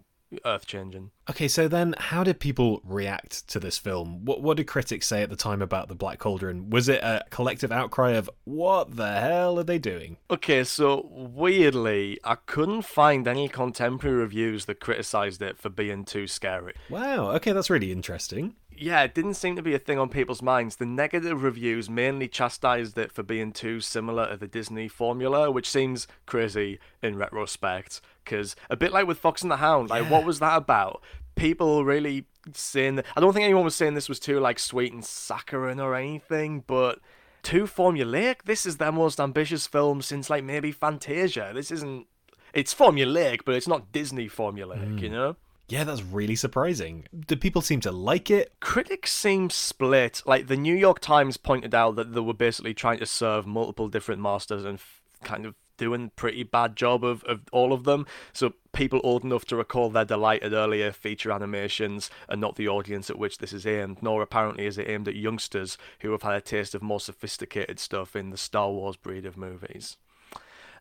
earth 0.45 0.67
changing. 0.67 1.11
Okay, 1.31 1.49
so 1.49 1.69
then 1.69 1.95
how 1.99 2.25
did 2.25 2.41
people 2.41 2.81
react 2.85 3.47
to 3.49 3.61
this 3.61 3.79
film? 3.79 4.25
What 4.25 4.43
what 4.43 4.57
did 4.57 4.67
critics 4.67 5.07
say 5.07 5.23
at 5.23 5.31
the 5.31 5.37
time 5.37 5.63
about 5.63 5.89
the 5.89 5.95
Black 5.95 6.19
Cauldron? 6.19 6.71
Was 6.71 6.89
it 6.89 7.03
a 7.03 7.25
collective 7.31 7.71
outcry 7.71 8.13
of 8.13 8.31
what 8.45 8.97
the 8.97 9.13
hell 9.21 9.59
are 9.59 9.65
they 9.65 9.79
doing? 9.79 10.17
Okay, 10.31 10.65
so 10.65 11.07
weirdly, 11.11 12.19
I 12.25 12.37
couldn't 12.47 12.83
find 12.83 13.29
any 13.29 13.49
contemporary 13.49 14.17
reviews 14.17 14.65
that 14.65 14.81
criticized 14.81 15.43
it 15.43 15.59
for 15.59 15.69
being 15.69 16.05
too 16.05 16.27
scary. 16.27 16.75
Wow, 16.89 17.31
okay, 17.33 17.53
that's 17.53 17.71
really 17.71 17.93
interesting 17.93 18.55
yeah, 18.79 19.03
it 19.03 19.15
didn't 19.15 19.35
seem 19.35 19.57
to 19.57 19.63
be 19.63 19.75
a 19.75 19.79
thing 19.79 19.99
on 19.99 20.09
people's 20.09 20.43
minds. 20.43 20.77
The 20.77 20.87
negative 20.87 21.43
reviews 21.43 21.89
mainly 21.91 22.29
chastised 22.29 22.97
it 22.99 23.13
for 23.13 23.23
being 23.23 23.53
too 23.53 23.81
similar 23.81 24.31
to 24.31 24.37
the 24.37 24.47
Disney 24.47 24.89
formula, 24.89 25.51
which 25.51 25.69
seems 25.69 26.07
crazy 26.27 26.79
in 27.03 27.17
retrospect. 27.17 28.01
Because 28.25 28.57
a 28.71 28.77
bit 28.77 28.93
like 28.93 29.07
with 29.07 29.19
Fox 29.19 29.43
and 29.43 29.51
the 29.51 29.57
Hound, 29.57 29.91
like 29.91 30.05
yeah. 30.05 30.11
what 30.11 30.25
was 30.25 30.39
that 30.41 30.57
about? 30.57 31.03
People 31.35 31.85
really 31.85 32.25
saying 32.53 32.97
that. 32.97 33.07
I 33.17 33.21
don't 33.21 33.33
think 33.33 33.45
anyone 33.45 33.65
was 33.65 33.75
saying 33.75 33.95
this 33.95 34.09
was 34.09 34.21
too 34.21 34.41
like 34.41 34.59
sweet 34.59 34.93
and 34.93 35.05
saccharine 35.05 35.81
or 35.81 35.95
anything, 35.95 36.65
but 36.67 37.01
too 37.43 37.65
formulaic. 37.65 38.43
This 38.45 38.67
is 38.67 38.79
their 38.79 38.93
most 38.93 39.21
ambitious 39.21 39.67
film 39.67 40.03
since 40.03 40.29
like 40.29 40.45
maybe 40.45 40.73
Fantasia. 40.73 41.53
This 41.55 41.71
isn't. 41.71 42.07
It's 42.53 42.75
formulaic, 42.75 43.41
but 43.45 43.55
it's 43.55 43.69
not 43.69 43.93
Disney 43.93 44.29
formulaic, 44.29 44.97
mm. 44.97 45.01
you 45.01 45.11
know. 45.11 45.37
Yeah, 45.69 45.83
that's 45.83 46.03
really 46.03 46.37
surprising. 46.37 47.07
Do 47.27 47.35
people 47.35 47.61
seem 47.61 47.81
to 47.81 47.91
like 47.91 48.31
it? 48.31 48.53
Critics 48.61 49.13
seem 49.13 49.51
split. 49.51 50.23
Like 50.25 50.47
the 50.47 50.57
New 50.57 50.75
York 50.75 51.01
Times 51.01 51.37
pointed 51.37 51.75
out 51.75 51.97
that 51.97 52.13
they 52.15 52.21
were 52.21 52.35
basically 52.35 52.75
trying 52.75 53.01
to 53.01 53.07
serve 53.07 53.47
multiple 53.47 53.89
different 53.89 54.23
masters 54.23 54.65
and 54.65 54.75
f- 54.79 55.03
kind 55.25 55.45
of 55.45 55.55
doing 55.77 56.11
pretty 56.17 56.43
bad 56.43 56.77
job 56.77 57.05
of, 57.05 57.25
of 57.25 57.41
all 57.53 57.73
of 57.73 57.83
them. 57.85 58.07
So 58.33 58.55
people 58.73 59.01
old 59.03 59.25
enough 59.25 59.45
to 59.47 59.57
recall 59.57 59.91
their 59.91 60.05
delight 60.05 60.43
at 60.45 60.53
earlier 60.53 60.93
feature 60.93 61.33
animations 61.33 62.11
are 62.29 62.37
not 62.37 62.57
the 62.57 62.69
audience 62.69 63.11
at 63.11 63.19
which 63.19 63.39
this 63.39 63.53
is 63.53 63.67
aimed, 63.67 64.03
nor 64.03 64.23
apparently 64.23 64.67
is 64.67 64.79
it 64.79 64.89
aimed 64.89 65.09
at 65.09 65.17
youngsters 65.17 65.77
who 66.01 66.13
have 66.13 66.23
had 66.23 66.35
a 66.35 66.41
taste 66.41 66.75
of 66.75 66.83
more 66.83 67.01
sophisticated 67.01 67.81
stuff 67.81 68.15
in 68.15 68.31
the 68.31 68.37
Star 68.37 68.71
Wars 68.71 68.97
breed 68.97 69.27
of 69.27 69.37
movies. 69.37 69.97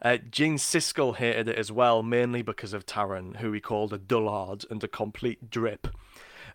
Uh, 0.02 0.18
Gene 0.18 0.58
Siskel 0.58 1.16
hated 1.16 1.48
it 1.48 1.58
as 1.58 1.72
well, 1.72 2.04
mainly 2.04 2.42
because 2.42 2.74
of 2.74 2.86
Taran, 2.86 3.38
who 3.38 3.52
he 3.52 3.60
called 3.60 3.94
a 3.94 3.98
dullard 3.98 4.66
and 4.70 4.84
a 4.84 4.88
complete 4.88 5.50
drip. 5.50 5.88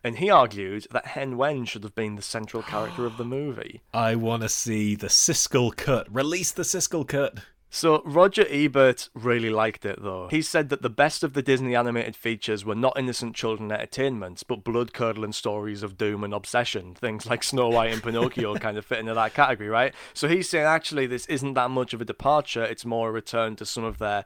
And 0.03 0.19
he 0.19 0.31
argued 0.31 0.87
that 0.93 1.09
Hen 1.09 1.37
Wen 1.37 1.67
should 1.67 1.83
have 1.85 1.95
been 1.95 2.17
the 2.17 2.23
central 2.23 2.63
character 2.63 3.05
of 3.05 3.17
the 3.17 3.25
movie. 3.37 3.83
I 3.93 4.15
want 4.15 4.43
to 4.43 4.49
see 4.49 4.95
the 4.95 5.09
Siskel 5.09 5.77
cut. 5.77 6.13
Release 6.15 6.53
the 6.53 6.63
Siskel 6.63 7.07
cut. 7.07 7.41
So 7.73 8.03
Roger 8.05 8.45
Ebert 8.49 9.09
really 9.15 9.49
liked 9.49 9.85
it 9.85 10.03
though. 10.03 10.27
He 10.29 10.43
said 10.43 10.69
that 10.71 10.83
the 10.83 10.91
best 10.91 11.23
of 11.23 11.35
the 11.35 11.43
Disney 11.43 11.77
animated 11.77 12.17
features 12.17 12.65
were 12.65 12.75
not 12.75 12.99
innocent 12.99 13.37
children 13.37 13.71
entertainments, 13.71 14.43
but 14.43 14.65
blood-curdling 14.65 15.33
stories 15.33 15.85
of 15.85 15.97
doom 15.97 16.25
and 16.25 16.35
obsession. 16.35 16.95
Things 16.95 17.27
like 17.27 17.45
Snow 17.45 17.69
White 17.69 17.93
and 17.93 18.03
Pinocchio 18.03 18.55
kind 18.59 18.77
of 18.77 18.85
fit 18.85 18.99
into 18.99 19.15
that 19.15 19.35
category, 19.35 19.69
right? 19.69 19.95
So 20.15 20.27
he's 20.27 20.51
saying 20.51 20.67
actually 20.67 21.07
this 21.07 21.27
isn't 21.27 21.55
that 21.55 21.71
much 21.71 21.95
of 21.95 22.01
a 22.01 22.05
departure, 22.05 22.65
it's 22.65 22.85
more 22.85 23.11
a 23.11 23.13
return 23.13 23.55
to 23.57 23.65
some 23.65 23.85
of 23.85 23.99
their 23.99 24.25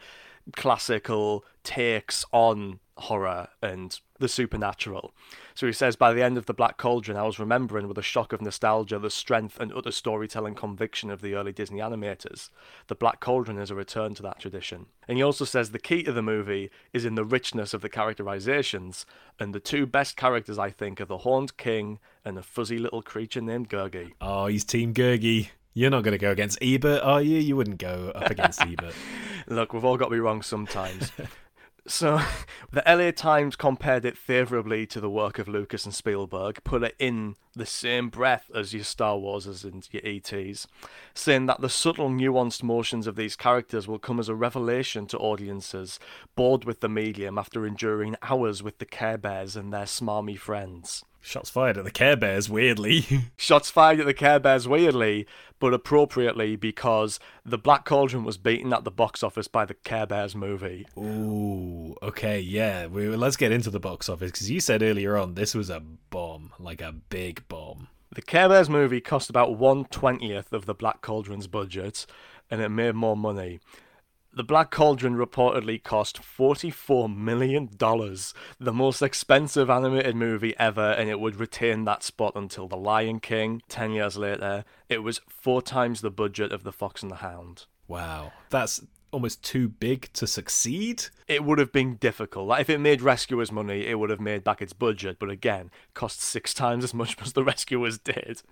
classical 0.56 1.44
takes 1.62 2.24
on 2.32 2.80
horror 2.96 3.48
and 3.62 3.98
the 4.18 4.28
supernatural. 4.28 5.12
So 5.54 5.66
he 5.68 5.72
says, 5.72 5.94
by 5.94 6.12
the 6.12 6.22
end 6.22 6.36
of 6.36 6.46
The 6.46 6.54
Black 6.54 6.78
Cauldron, 6.78 7.16
I 7.16 7.22
was 7.22 7.38
remembering 7.38 7.86
with 7.86 7.96
a 7.96 8.02
shock 8.02 8.32
of 8.32 8.42
nostalgia 8.42 8.98
the 8.98 9.08
strength 9.08 9.60
and 9.60 9.72
utter 9.72 9.92
storytelling 9.92 10.56
conviction 10.56 11.10
of 11.10 11.20
the 11.22 11.34
early 11.34 11.52
Disney 11.52 11.78
animators. 11.78 12.50
The 12.88 12.96
Black 12.96 13.20
Cauldron 13.20 13.58
is 13.58 13.70
a 13.70 13.76
return 13.76 14.14
to 14.14 14.22
that 14.24 14.40
tradition. 14.40 14.86
And 15.06 15.16
he 15.16 15.22
also 15.22 15.44
says 15.44 15.70
the 15.70 15.78
key 15.78 16.02
to 16.02 16.12
the 16.12 16.22
movie 16.22 16.70
is 16.92 17.04
in 17.04 17.14
the 17.14 17.24
richness 17.24 17.72
of 17.72 17.82
the 17.82 17.88
characterizations, 17.88 19.06
and 19.38 19.54
the 19.54 19.60
two 19.60 19.86
best 19.86 20.16
characters, 20.16 20.58
I 20.58 20.70
think, 20.70 21.00
are 21.00 21.04
the 21.04 21.18
Horned 21.18 21.56
King 21.56 22.00
and 22.24 22.36
a 22.36 22.42
fuzzy 22.42 22.78
little 22.78 23.02
creature 23.02 23.40
named 23.40 23.70
Gurgi. 23.70 24.12
Oh, 24.20 24.46
he's 24.46 24.64
Team 24.64 24.92
Gurgi. 24.92 25.50
You're 25.72 25.90
not 25.90 26.02
going 26.02 26.12
to 26.12 26.18
go 26.18 26.30
against 26.30 26.58
Ebert, 26.62 27.02
are 27.02 27.22
you? 27.22 27.38
You 27.38 27.56
wouldn't 27.56 27.78
go 27.78 28.10
up 28.14 28.30
against 28.30 28.60
Ebert. 28.66 28.94
Look, 29.46 29.72
we've 29.72 29.84
all 29.84 29.96
got 29.96 30.06
to 30.06 30.10
be 30.10 30.20
wrong 30.20 30.42
sometimes. 30.42 31.12
So, 31.86 32.20
the 32.72 32.82
LA 32.86 33.10
Times 33.10 33.56
compared 33.56 34.04
it 34.04 34.16
favourably 34.16 34.86
to 34.86 35.00
the 35.00 35.10
work 35.10 35.38
of 35.38 35.48
Lucas 35.48 35.84
and 35.84 35.94
Spielberg, 35.94 36.64
put 36.64 36.82
it 36.82 36.94
in 36.98 37.36
the 37.54 37.66
same 37.66 38.08
breath 38.08 38.50
as 38.54 38.72
your 38.72 38.84
Star 38.84 39.18
Wars 39.18 39.64
and 39.64 39.86
your 39.92 40.02
ETs, 40.04 40.66
saying 41.12 41.46
that 41.46 41.60
the 41.60 41.68
subtle, 41.68 42.08
nuanced 42.08 42.62
motions 42.62 43.06
of 43.06 43.16
these 43.16 43.36
characters 43.36 43.86
will 43.86 43.98
come 43.98 44.18
as 44.18 44.28
a 44.28 44.34
revelation 44.34 45.06
to 45.06 45.18
audiences 45.18 46.00
bored 46.34 46.64
with 46.64 46.80
the 46.80 46.88
medium 46.88 47.38
after 47.38 47.66
enduring 47.66 48.16
hours 48.22 48.62
with 48.62 48.78
the 48.78 48.86
Care 48.86 49.18
Bears 49.18 49.54
and 49.54 49.72
their 49.72 49.84
smarmy 49.84 50.38
friends. 50.38 51.04
Shots 51.24 51.48
fired 51.48 51.78
at 51.78 51.84
the 51.84 51.90
Care 51.90 52.16
Bears, 52.16 52.50
weirdly. 52.50 53.06
Shots 53.38 53.70
fired 53.70 53.98
at 53.98 54.04
the 54.04 54.12
Care 54.12 54.38
Bears 54.38 54.68
weirdly, 54.68 55.26
but 55.58 55.72
appropriately 55.72 56.54
because 56.54 57.18
The 57.46 57.56
Black 57.56 57.86
Cauldron 57.86 58.24
was 58.24 58.36
beaten 58.36 58.74
at 58.74 58.84
the 58.84 58.90
box 58.90 59.22
office 59.22 59.48
by 59.48 59.64
the 59.64 59.72
Care 59.72 60.06
Bears 60.06 60.36
movie. 60.36 60.86
Ooh, 60.98 61.96
okay, 62.02 62.38
yeah. 62.40 62.88
We, 62.88 63.08
let's 63.08 63.38
get 63.38 63.52
into 63.52 63.70
the 63.70 63.80
box 63.80 64.10
office 64.10 64.32
because 64.32 64.50
you 64.50 64.60
said 64.60 64.82
earlier 64.82 65.16
on 65.16 65.32
this 65.32 65.54
was 65.54 65.70
a 65.70 65.80
bomb, 66.10 66.52
like 66.58 66.82
a 66.82 66.92
big 66.92 67.48
bomb. 67.48 67.88
The 68.14 68.20
Care 68.20 68.50
Bears 68.50 68.68
movie 68.68 69.00
cost 69.00 69.30
about 69.30 69.56
one 69.56 69.86
twentieth 69.86 70.52
of 70.52 70.66
the 70.66 70.74
Black 70.74 71.00
Cauldron's 71.00 71.46
budget, 71.46 72.04
and 72.50 72.60
it 72.60 72.68
made 72.68 72.94
more 72.94 73.16
money. 73.16 73.60
The 74.36 74.42
Black 74.42 74.72
Cauldron 74.72 75.14
reportedly 75.14 75.80
cost 75.80 76.20
$44 76.20 77.14
million, 77.14 77.68
the 77.78 78.72
most 78.72 79.00
expensive 79.00 79.70
animated 79.70 80.16
movie 80.16 80.56
ever, 80.58 80.90
and 80.90 81.08
it 81.08 81.20
would 81.20 81.36
retain 81.36 81.84
that 81.84 82.02
spot 82.02 82.32
until 82.34 82.66
The 82.66 82.76
Lion 82.76 83.20
King 83.20 83.62
10 83.68 83.92
years 83.92 84.16
later. 84.16 84.64
It 84.88 85.04
was 85.04 85.20
four 85.28 85.62
times 85.62 86.00
the 86.00 86.10
budget 86.10 86.50
of 86.50 86.64
The 86.64 86.72
Fox 86.72 87.00
and 87.00 87.12
the 87.12 87.16
Hound. 87.16 87.66
Wow. 87.86 88.32
That's 88.50 88.82
almost 89.14 89.42
too 89.42 89.68
big 89.68 90.12
to 90.12 90.26
succeed. 90.26 91.04
It 91.28 91.44
would 91.44 91.58
have 91.58 91.72
been 91.72 91.96
difficult. 91.96 92.48
Like 92.48 92.60
if 92.60 92.68
it 92.68 92.78
made 92.78 93.00
Rescuers 93.00 93.52
money, 93.52 93.86
it 93.86 93.98
would 93.98 94.10
have 94.10 94.20
made 94.20 94.44
back 94.44 94.60
its 94.60 94.72
budget, 94.72 95.18
but 95.18 95.30
again, 95.30 95.70
cost 95.94 96.20
six 96.20 96.52
times 96.62 96.84
as 96.84 96.92
much 96.92 97.16
as 97.22 97.32
the 97.32 97.44
Rescuers 97.44 97.98
did. 97.98 98.42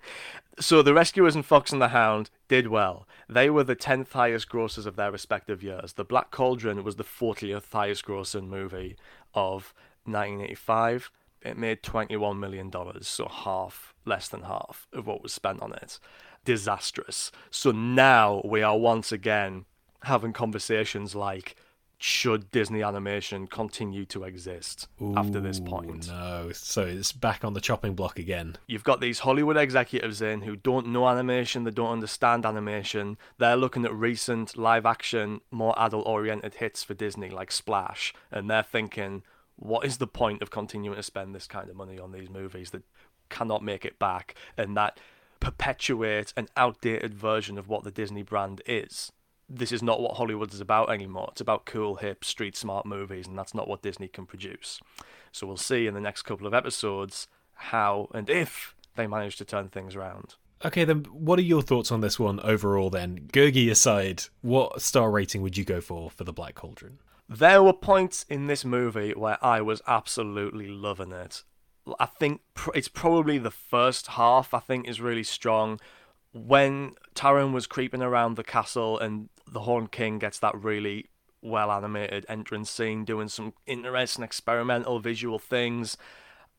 So 0.60 0.80
the 0.80 0.94
Rescuers 0.94 1.34
and 1.34 1.44
Fox 1.44 1.72
and 1.72 1.82
the 1.82 1.88
Hound 1.88 2.30
did 2.48 2.68
well. 2.68 3.06
They 3.28 3.50
were 3.50 3.64
the 3.64 3.76
10th 3.76 4.12
highest 4.12 4.48
grossers 4.48 4.86
of 4.86 4.96
their 4.96 5.10
respective 5.10 5.62
years. 5.62 5.94
The 5.94 6.04
Black 6.04 6.30
Cauldron 6.30 6.84
was 6.84 6.96
the 6.96 7.04
40th 7.04 7.70
highest 7.72 8.06
grossing 8.06 8.48
movie 8.48 8.96
of 9.34 9.74
1985. 10.04 11.10
It 11.42 11.58
made 11.58 11.82
$21 11.82 12.38
million, 12.38 12.70
so 13.00 13.26
half, 13.26 13.92
less 14.04 14.28
than 14.28 14.42
half 14.42 14.86
of 14.92 15.08
what 15.08 15.22
was 15.22 15.32
spent 15.32 15.60
on 15.60 15.72
it. 15.72 15.98
Disastrous. 16.44 17.32
So 17.50 17.72
now 17.72 18.40
we 18.44 18.62
are 18.62 18.78
once 18.78 19.10
again 19.10 19.64
having 20.04 20.32
conversations 20.32 21.14
like 21.14 21.56
should 22.02 22.50
Disney 22.50 22.82
animation 22.82 23.46
continue 23.46 24.04
to 24.06 24.24
exist 24.24 24.88
Ooh, 25.00 25.14
after 25.16 25.40
this 25.40 25.60
point? 25.60 26.08
No, 26.08 26.50
so 26.52 26.82
it's 26.82 27.12
back 27.12 27.44
on 27.44 27.54
the 27.54 27.60
chopping 27.60 27.94
block 27.94 28.18
again. 28.18 28.56
You've 28.66 28.82
got 28.82 29.00
these 29.00 29.20
Hollywood 29.20 29.56
executives 29.56 30.20
in 30.20 30.42
who 30.42 30.56
don't 30.56 30.88
know 30.88 31.08
animation, 31.08 31.62
they 31.62 31.70
don't 31.70 31.92
understand 31.92 32.44
animation. 32.44 33.18
They're 33.38 33.56
looking 33.56 33.84
at 33.84 33.94
recent 33.94 34.56
live 34.56 34.84
action, 34.84 35.42
more 35.52 35.74
adult 35.78 36.04
oriented 36.04 36.54
hits 36.54 36.82
for 36.82 36.94
Disney 36.94 37.30
like 37.30 37.52
Splash, 37.52 38.12
and 38.32 38.50
they're 38.50 38.64
thinking, 38.64 39.22
what 39.54 39.86
is 39.86 39.98
the 39.98 40.08
point 40.08 40.42
of 40.42 40.50
continuing 40.50 40.96
to 40.96 41.04
spend 41.04 41.36
this 41.36 41.46
kind 41.46 41.70
of 41.70 41.76
money 41.76 42.00
on 42.00 42.10
these 42.10 42.28
movies 42.28 42.70
that 42.70 42.82
cannot 43.28 43.62
make 43.62 43.84
it 43.84 44.00
back 44.00 44.34
and 44.56 44.76
that 44.76 44.98
perpetuate 45.38 46.32
an 46.36 46.48
outdated 46.56 47.14
version 47.14 47.58
of 47.58 47.68
what 47.68 47.84
the 47.84 47.92
Disney 47.92 48.22
brand 48.22 48.60
is? 48.66 49.12
This 49.54 49.72
is 49.72 49.82
not 49.82 50.00
what 50.00 50.16
Hollywood 50.16 50.52
is 50.52 50.60
about 50.60 50.90
anymore. 50.90 51.28
It's 51.32 51.40
about 51.40 51.66
cool, 51.66 51.96
hip, 51.96 52.24
street 52.24 52.56
smart 52.56 52.86
movies, 52.86 53.26
and 53.26 53.38
that's 53.38 53.54
not 53.54 53.68
what 53.68 53.82
Disney 53.82 54.08
can 54.08 54.26
produce. 54.26 54.80
So 55.30 55.46
we'll 55.46 55.56
see 55.56 55.86
in 55.86 55.94
the 55.94 56.00
next 56.00 56.22
couple 56.22 56.46
of 56.46 56.54
episodes 56.54 57.28
how 57.54 58.08
and 58.14 58.28
if 58.28 58.74
they 58.96 59.06
manage 59.06 59.36
to 59.36 59.44
turn 59.44 59.68
things 59.68 59.94
around. 59.94 60.36
Okay, 60.64 60.84
then 60.84 61.04
what 61.10 61.38
are 61.38 61.42
your 61.42 61.62
thoughts 61.62 61.90
on 61.90 62.00
this 62.00 62.18
one 62.18 62.38
overall 62.40 62.88
then? 62.88 63.28
Gurgi 63.32 63.70
aside, 63.70 64.24
what 64.42 64.80
star 64.80 65.10
rating 65.10 65.42
would 65.42 65.56
you 65.56 65.64
go 65.64 65.80
for 65.80 66.10
for 66.10 66.24
The 66.24 66.32
Black 66.32 66.54
Cauldron? 66.54 66.98
There 67.28 67.62
were 67.62 67.72
points 67.72 68.24
in 68.28 68.46
this 68.46 68.64
movie 68.64 69.12
where 69.12 69.42
I 69.44 69.60
was 69.60 69.82
absolutely 69.86 70.68
loving 70.68 71.12
it. 71.12 71.42
I 71.98 72.06
think 72.06 72.42
it's 72.74 72.88
probably 72.88 73.38
the 73.38 73.50
first 73.50 74.08
half, 74.08 74.54
I 74.54 74.60
think, 74.60 74.86
is 74.86 75.00
really 75.00 75.24
strong 75.24 75.80
when 76.32 76.92
Taran 77.14 77.52
was 77.52 77.66
creeping 77.66 78.02
around 78.02 78.36
the 78.36 78.44
castle 78.44 78.98
and 78.98 79.28
the 79.50 79.60
Horn 79.60 79.86
King 79.86 80.18
gets 80.18 80.38
that 80.40 80.54
really 80.54 81.06
well 81.42 81.72
animated 81.72 82.24
entrance 82.28 82.70
scene, 82.70 83.04
doing 83.04 83.28
some 83.28 83.54
interesting 83.66 84.24
experimental 84.24 85.00
visual 85.00 85.38
things. 85.38 85.96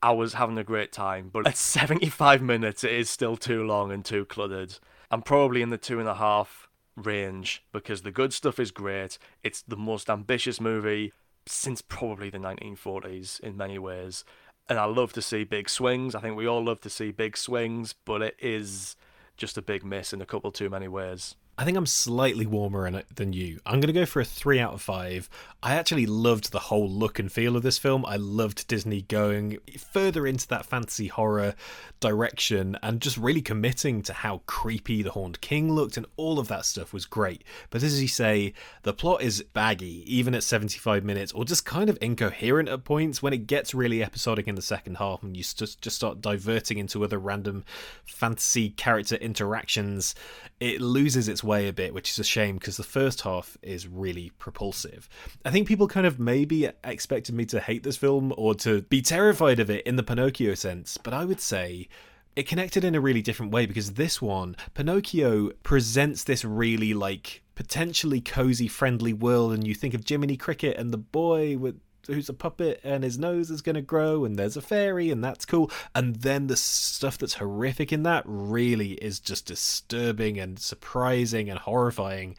I 0.02 0.12
was 0.12 0.34
having 0.34 0.58
a 0.58 0.64
great 0.64 0.92
time, 0.92 1.30
but 1.32 1.48
at 1.48 1.58
75 1.58 2.42
minutes, 2.42 2.84
it 2.84 2.92
is 2.92 3.10
still 3.10 3.38
too 3.38 3.64
long 3.64 3.92
and 3.92 4.04
too 4.04 4.26
cluttered. 4.26 4.78
I'm 5.10 5.22
probably 5.22 5.62
in 5.62 5.70
the 5.70 5.78
two 5.78 6.00
and 6.00 6.10
a 6.10 6.16
half 6.16 6.68
range 6.96 7.64
because 7.72 8.02
the 8.02 8.12
good 8.12 8.34
stuff 8.34 8.60
is 8.60 8.72
great. 8.72 9.18
It's 9.44 9.62
the 9.62 9.78
most 9.78 10.10
ambitious 10.10 10.60
movie 10.60 11.14
since 11.46 11.82
probably 11.82 12.30
the 12.30 12.38
1940s 12.38 13.40
in 13.40 13.58
many 13.58 13.78
ways. 13.78 14.24
And 14.70 14.80
I 14.80 14.86
love 14.86 15.14
to 15.14 15.22
see 15.22 15.44
big 15.44 15.70
swings. 15.70 16.16
I 16.16 16.22
think 16.22 16.36
we 16.36 16.48
all 16.48 16.64
love 16.64 16.82
to 16.82 16.90
see 16.90 17.12
big 17.12 17.38
swings, 17.38 17.94
but 18.06 18.22
it 18.22 18.36
is 18.40 18.96
just 19.36 19.58
a 19.58 19.62
big 19.62 19.84
miss 19.84 20.14
in 20.14 20.22
a 20.22 20.26
couple 20.26 20.52
too 20.52 20.70
many 20.70 20.88
ways. 20.88 21.36
I 21.56 21.66
think 21.66 21.78
I'm 21.78 21.86
slightly 21.86 22.48
warmer 22.48 22.88
in 22.88 22.96
it 22.96 23.06
than 23.16 23.32
you. 23.32 23.60
I'm 23.64 23.80
going 23.80 23.94
to 23.94 23.94
go 23.94 24.08
for 24.08 24.20
a 24.20 24.26
3 24.26 24.60
out 24.60 24.74
of 24.74 24.82
5. 24.82 25.30
I 25.62 25.76
actually 25.76 26.08
loved 26.08 26.52
the 26.52 26.58
whole 26.60 26.90
look 26.90 27.20
and 27.20 27.32
feel 27.32 27.56
of 27.56 27.62
this 27.62 27.78
film. 27.78 28.04
I 28.08 28.16
loved 28.16 28.68
Disney 28.68 29.04
going 29.04 29.60
further 29.78 30.26
into 30.26 30.48
that 30.48 30.66
fantasy 30.66 31.08
horror 31.08 31.54
direction 32.00 32.78
and 32.82 33.00
just 33.00 33.18
really 33.18 33.42
committing 33.42 34.02
to 34.02 34.14
how 34.14 34.42
creepy 34.48 35.04
the 35.04 35.12
Horned 35.12 35.42
King 35.42 35.72
looked 35.72 35.96
and 35.96 36.08
all 36.18 36.40
of 36.40 36.48
that 36.48 36.66
stuff 36.66 36.92
was 36.92 37.06
great. 37.06 37.44
But 37.70 37.84
as 37.84 38.02
you 38.02 38.08
say, 38.08 38.54
the 38.82 38.92
plot 38.92 39.22
is 39.22 39.44
baggy, 39.54 40.04
even 40.08 40.34
at 40.34 40.42
75 40.42 41.04
minutes, 41.04 41.32
or 41.34 41.46
just 41.46 41.66
kind 41.66 41.88
of 41.88 42.00
incoherent 42.02 42.68
at 42.68 42.84
points 42.84 43.22
when 43.22 43.32
it 43.32 43.46
gets 43.46 43.76
really 43.76 44.04
episodic 44.04 44.48
in 44.48 44.56
the 44.56 44.62
second 44.64 44.96
half 44.96 45.22
and 45.22 45.38
you 45.38 45.44
just, 45.44 45.82
just 45.82 45.96
start 45.96 46.20
diverting 46.20 46.80
into 46.80 47.04
other 47.04 47.20
random 47.20 47.64
fantasy 48.06 48.72
character 48.72 49.16
interactions. 49.18 50.16
It 50.60 50.82
loses 50.82 51.30
its 51.30 51.43
way 51.44 51.68
a 51.68 51.74
bit, 51.74 51.94
which 51.94 52.10
is 52.10 52.20
a 52.20 52.24
shame 52.24 52.58
because 52.58 52.78
the 52.78 52.84
first 52.84 53.22
half 53.22 53.58
is 53.62 53.88
really 53.88 54.32
propulsive. 54.40 55.10
I 55.46 55.52
think 55.52 55.68
people 55.68 55.88
kind 55.88 56.08
of 56.08 56.20
maybe 56.20 56.70
expected 56.84 57.36
me 57.36 57.46
to 57.46 57.60
hate 57.60 57.84
this 57.84 57.98
film 57.98 58.34
or 58.38 58.56
to 58.56 58.82
be 58.84 59.02
terrified 59.02 59.60
of 59.60 59.70
it 59.70 59.86
in 59.86 59.96
the 59.96 60.04
Pinocchio 60.04 60.54
sense, 60.56 60.98
but 60.98 61.14
I 61.14 61.26
would 61.26 61.40
say 61.40 61.88
it 62.36 62.48
connected 62.48 62.84
in 62.84 62.96
a 62.96 63.02
really 63.02 63.22
different 63.22 63.52
way 63.52 63.66
because 63.66 63.94
this 63.94 64.22
one, 64.22 64.56
Pinocchio 64.74 65.52
presents 65.64 66.24
this 66.24 66.44
really 66.44 66.94
like 66.94 67.44
potentially 67.56 68.22
cozy, 68.22 68.68
friendly 68.68 69.14
world, 69.14 69.54
and 69.54 69.68
you 69.68 69.76
think 69.76 69.94
of 69.94 70.08
Jiminy 70.08 70.38
Cricket 70.38 70.78
and 70.78 70.92
the 70.92 70.98
boy 70.98 71.58
with 71.58 71.80
who's 72.08 72.30
a 72.30 72.34
puppet 72.34 72.80
and 72.84 73.04
his 73.04 73.18
nose 73.18 73.50
is 73.50 73.62
going 73.62 73.76
to 73.76 73.82
grow 73.82 74.26
and 74.26 74.38
there's 74.38 74.58
a 74.58 74.62
fairy 74.62 75.10
and 75.10 75.24
that's 75.24 75.46
cool. 75.46 75.72
And 75.96 76.18
then 76.18 76.48
the 76.48 76.58
stuff 76.58 77.18
that's 77.18 77.36
horrific 77.36 77.92
in 77.92 78.04
that 78.04 78.24
really 78.26 78.94
is 78.94 79.20
just 79.20 79.46
disturbing 79.46 80.40
and 80.40 80.60
surprising 80.60 81.50
and 81.50 81.60
horrifying. 81.60 82.36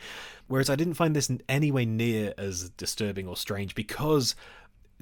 Whereas 0.46 0.68
i 0.68 0.76
didn't 0.76 0.94
find 0.94 1.16
this 1.16 1.30
in 1.30 1.40
any 1.48 1.70
way 1.70 1.84
near 1.84 2.34
as 2.36 2.70
disturbing 2.70 3.26
or 3.26 3.36
strange 3.36 3.74
because 3.74 4.34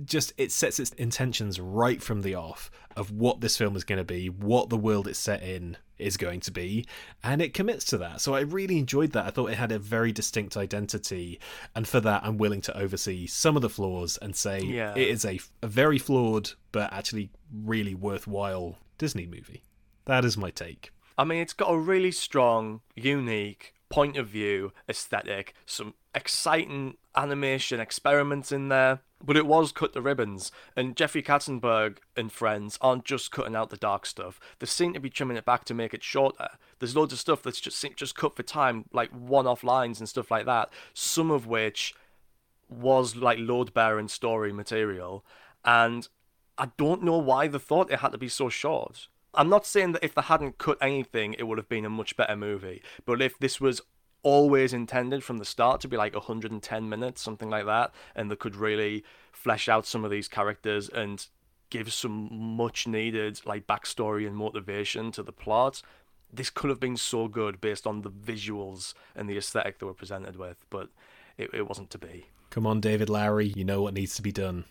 just 0.05 0.33
it 0.39 0.51
sets 0.51 0.79
its 0.79 0.91
intentions 0.93 1.61
right 1.61 2.03
from 2.03 2.23
the 2.23 2.35
off 2.35 2.71
of 2.97 3.11
what 3.11 3.41
this 3.41 3.57
film 3.57 3.77
is 3.77 3.85
going 3.85 3.99
to 3.99 4.05
be, 4.05 4.29
what 4.29 4.69
the 4.69 4.77
world 4.77 5.07
it's 5.07 5.19
set 5.19 5.43
in 5.43 5.77
is 6.03 6.17
going 6.17 6.41
to 6.41 6.51
be, 6.51 6.87
and 7.23 7.41
it 7.41 7.55
commits 7.55 7.85
to 7.87 7.99
that. 7.99 8.21
So 8.21 8.35
I 8.35 8.41
really 8.41 8.79
enjoyed 8.79 9.13
that. 9.13 9.27
I 9.27 9.31
thought 9.31 9.51
it 9.51 9.59
had 9.59 9.73
a 9.73 9.79
very 9.79 10.13
distinct 10.13 10.57
identity, 10.57 11.41
and 11.75 11.87
for 11.87 12.01
that, 12.01 12.25
I'm 12.25 12.39
willing 12.39 12.61
to 12.63 12.77
oversee 12.77 13.27
some 13.27 13.57
of 13.57 13.63
the 13.63 13.69
flaws 13.69 14.19
and 14.21 14.35
say 14.37 14.61
yeah. 14.61 14.93
it 14.95 15.09
is 15.09 15.25
a, 15.25 15.41
a 15.63 15.67
very 15.67 15.99
flawed 15.99 16.51
but 16.73 16.93
actually 16.93 17.31
really 17.53 17.95
worthwhile 17.95 18.79
Disney 18.99 19.27
movie. 19.27 19.65
That 20.07 20.25
is 20.25 20.37
my 20.37 20.51
take. 20.51 20.91
I 21.17 21.25
mean, 21.25 21.43
it's 21.43 21.53
got 21.53 21.71
a 21.71 21.79
really 21.79 22.11
strong, 22.11 22.81
unique 22.97 23.75
point 23.91 24.17
of 24.17 24.27
view 24.27 24.73
aesthetic, 24.89 25.55
some 25.67 25.95
exciting 26.15 26.97
animation 27.15 27.79
experiments 27.79 28.51
in 28.51 28.69
there 28.69 29.01
but 29.23 29.37
it 29.37 29.47
was 29.47 29.73
cut 29.73 29.93
the 29.93 30.03
ribbons, 30.03 30.51
and 30.77 30.97
Jeffrey 30.97 31.23
Katzenberg 31.23 31.99
and 32.17 32.33
friends 32.33 32.79
aren't 32.81 33.05
just 33.05 33.31
cutting 33.31 33.57
out 33.57 33.71
the 33.71 33.77
dark 33.77 34.07
stuff. 34.07 34.41
They 34.59 34.67
seem 34.67 34.93
to 34.95 35.01
be 35.01 35.11
trimming 35.11 35.37
it 35.37 35.45
back 35.45 35.65
to 35.65 35.75
make 35.75 35.95
it 35.95 36.03
shorter. 36.03 36.49
There's 36.79 36.97
loads 36.97 37.13
of 37.13 37.19
stuff 37.19 37.43
that's 37.43 37.61
just 37.61 37.85
just 37.97 38.17
cut 38.17 38.37
for 38.37 38.43
time, 38.43 38.87
like 38.93 39.11
one-off 39.11 39.63
lines 39.63 39.99
and 39.99 40.09
stuff 40.09 40.31
like 40.31 40.47
that. 40.47 40.71
Some 40.95 41.31
of 41.31 41.47
which 41.47 41.95
was 42.69 43.17
like 43.17 43.39
load-bearing 43.39 44.09
story 44.09 44.53
material, 44.53 45.25
and 45.65 46.09
I 46.59 46.71
don't 46.77 47.03
know 47.03 47.19
why 47.19 47.49
they 47.49 47.59
thought 47.59 47.91
it 47.91 48.01
had 48.01 48.13
to 48.13 48.19
be 48.19 48.29
so 48.29 48.49
short. 48.49 49.09
I'm 49.35 49.49
not 49.49 49.65
saying 49.65 49.93
that 49.93 50.05
if 50.05 50.15
they 50.15 50.23
hadn't 50.23 50.59
cut 50.59 50.77
anything, 50.81 51.35
it 51.35 51.45
would 51.45 51.59
have 51.59 51.69
been 51.69 51.87
a 51.87 51.91
much 51.91 52.17
better 52.17 52.37
movie. 52.37 52.83
But 53.07 53.23
if 53.23 53.39
this 53.39 53.61
was 53.61 53.81
always 54.23 54.73
intended 54.73 55.25
from 55.25 55.39
the 55.39 55.45
start 55.45 55.81
to 55.81 55.89
be 55.89 55.97
like 55.97 56.15
110 56.15 56.89
minutes, 56.89 57.23
something 57.23 57.51
like 57.51 57.67
that, 57.67 57.93
and 58.15 58.31
they 58.31 58.37
could 58.37 58.57
really 58.57 59.05
flesh 59.33 59.69
out 59.69 59.87
some 59.87 60.05
of 60.05 60.11
these 60.11 60.29
characters 60.29 60.89
and 60.89 61.27
give 61.71 61.93
some 61.93 62.29
much 62.31 62.87
needed 62.87 63.41
like 63.47 63.67
backstory 63.67 64.27
and 64.27 64.37
motivation 64.37 65.11
to 65.13 65.23
the 65.23 65.33
plot. 65.33 65.83
This 66.33 66.51
could 66.51 66.71
have 66.71 66.81
been 66.81 66.97
so 66.97 67.29
good 67.29 67.61
based 67.61 67.87
on 67.87 68.03
the 68.03 68.11
visuals 68.11 68.95
and 69.17 69.29
the 69.29 69.37
aesthetic 69.37 69.79
they 69.79 69.87
were 69.87 69.95
presented 69.95 70.37
with, 70.37 70.57
but 70.71 70.89
it, 71.37 71.51
it 71.53 71.69
wasn't 71.69 71.91
to 71.91 71.99
be. 71.99 72.27
Come 72.51 72.67
on, 72.67 72.81
David 72.81 73.09
Lowery, 73.09 73.47
you 73.57 73.65
know 73.65 73.83
what 73.83 73.95
needs 73.95 74.15
to 74.17 74.23
be 74.23 74.33
done. 74.33 74.65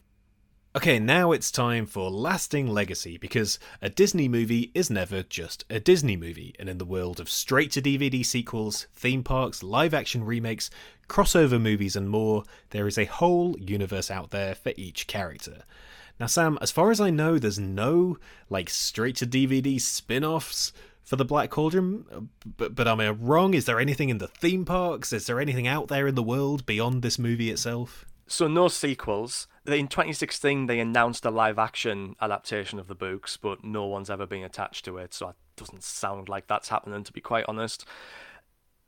Okay, 0.74 1.00
now 1.00 1.34
it's 1.34 1.52
time 1.52 1.86
for 1.86 2.10
lasting 2.10 2.66
legacy 2.66 3.18
because 3.18 3.60
a 3.82 3.90
Disney 3.90 4.30
movie 4.30 4.72
is 4.74 4.90
never 4.90 5.22
just 5.22 5.66
a 5.70 5.82
Disney 5.82 6.16
movie, 6.16 6.56
and 6.58 6.70
in 6.70 6.78
the 6.78 6.86
world 6.86 7.20
of 7.20 7.30
straight 7.30 7.72
to 7.72 7.82
DVD 7.82 8.26
sequels, 8.26 8.88
theme 8.96 9.22
parks, 9.22 9.64
live 9.64 9.94
action 9.94 10.24
remakes, 10.24 10.70
crossover 11.10 11.62
movies, 11.62 11.98
and 11.98 12.10
more, 12.10 12.46
there 12.70 12.88
is 12.88 12.98
a 12.98 13.04
whole 13.04 13.60
universe 13.60 14.10
out 14.10 14.32
there 14.32 14.56
for 14.56 14.72
each 14.78 15.08
character. 15.08 15.64
Now, 16.22 16.28
Sam, 16.28 16.58
as 16.62 16.72
far 16.72 16.90
as 16.90 17.02
I 17.02 17.10
know, 17.10 17.38
there's 17.38 17.60
no 17.60 18.18
like 18.50 18.70
straight 18.70 19.18
to 19.18 19.28
DVD 19.28 19.80
spin 19.82 20.24
offs 20.24 20.72
for 21.04 21.18
the 21.18 21.26
Black 21.26 21.50
Cauldron, 21.50 22.30
but, 22.56 22.76
but 22.76 22.88
am 22.88 23.02
I 23.02 23.10
wrong? 23.10 23.54
Is 23.56 23.66
there 23.66 23.82
anything 23.82 24.08
in 24.08 24.20
the 24.20 24.30
theme 24.30 24.64
parks? 24.64 25.12
Is 25.12 25.26
there 25.26 25.42
anything 25.42 25.68
out 25.68 25.90
there 25.90 26.08
in 26.08 26.16
the 26.16 26.24
world 26.24 26.66
beyond 26.66 27.02
this 27.02 27.20
movie 27.20 27.52
itself? 27.52 28.06
So 28.28 28.48
no 28.48 28.68
sequels. 28.68 29.48
In 29.66 29.88
2016, 29.88 30.66
they 30.66 30.80
announced 30.80 31.26
a 31.26 31.30
live-action 31.32 32.16
adaptation 32.22 32.80
of 32.80 32.88
the 32.88 32.96
books, 32.96 33.38
but 33.38 33.64
no 33.64 33.86
one's 33.86 34.10
ever 34.10 34.26
been 34.26 34.44
attached 34.44 34.86
to 34.86 34.98
it, 34.98 35.14
so 35.14 35.30
it 35.30 35.36
doesn't 35.56 35.84
sound 35.84 36.30
like 36.30 36.48
that's 36.48 36.70
happening, 36.70 37.04
to 37.04 37.14
be 37.14 37.22
quite 37.22 37.46
honest. 37.48 37.86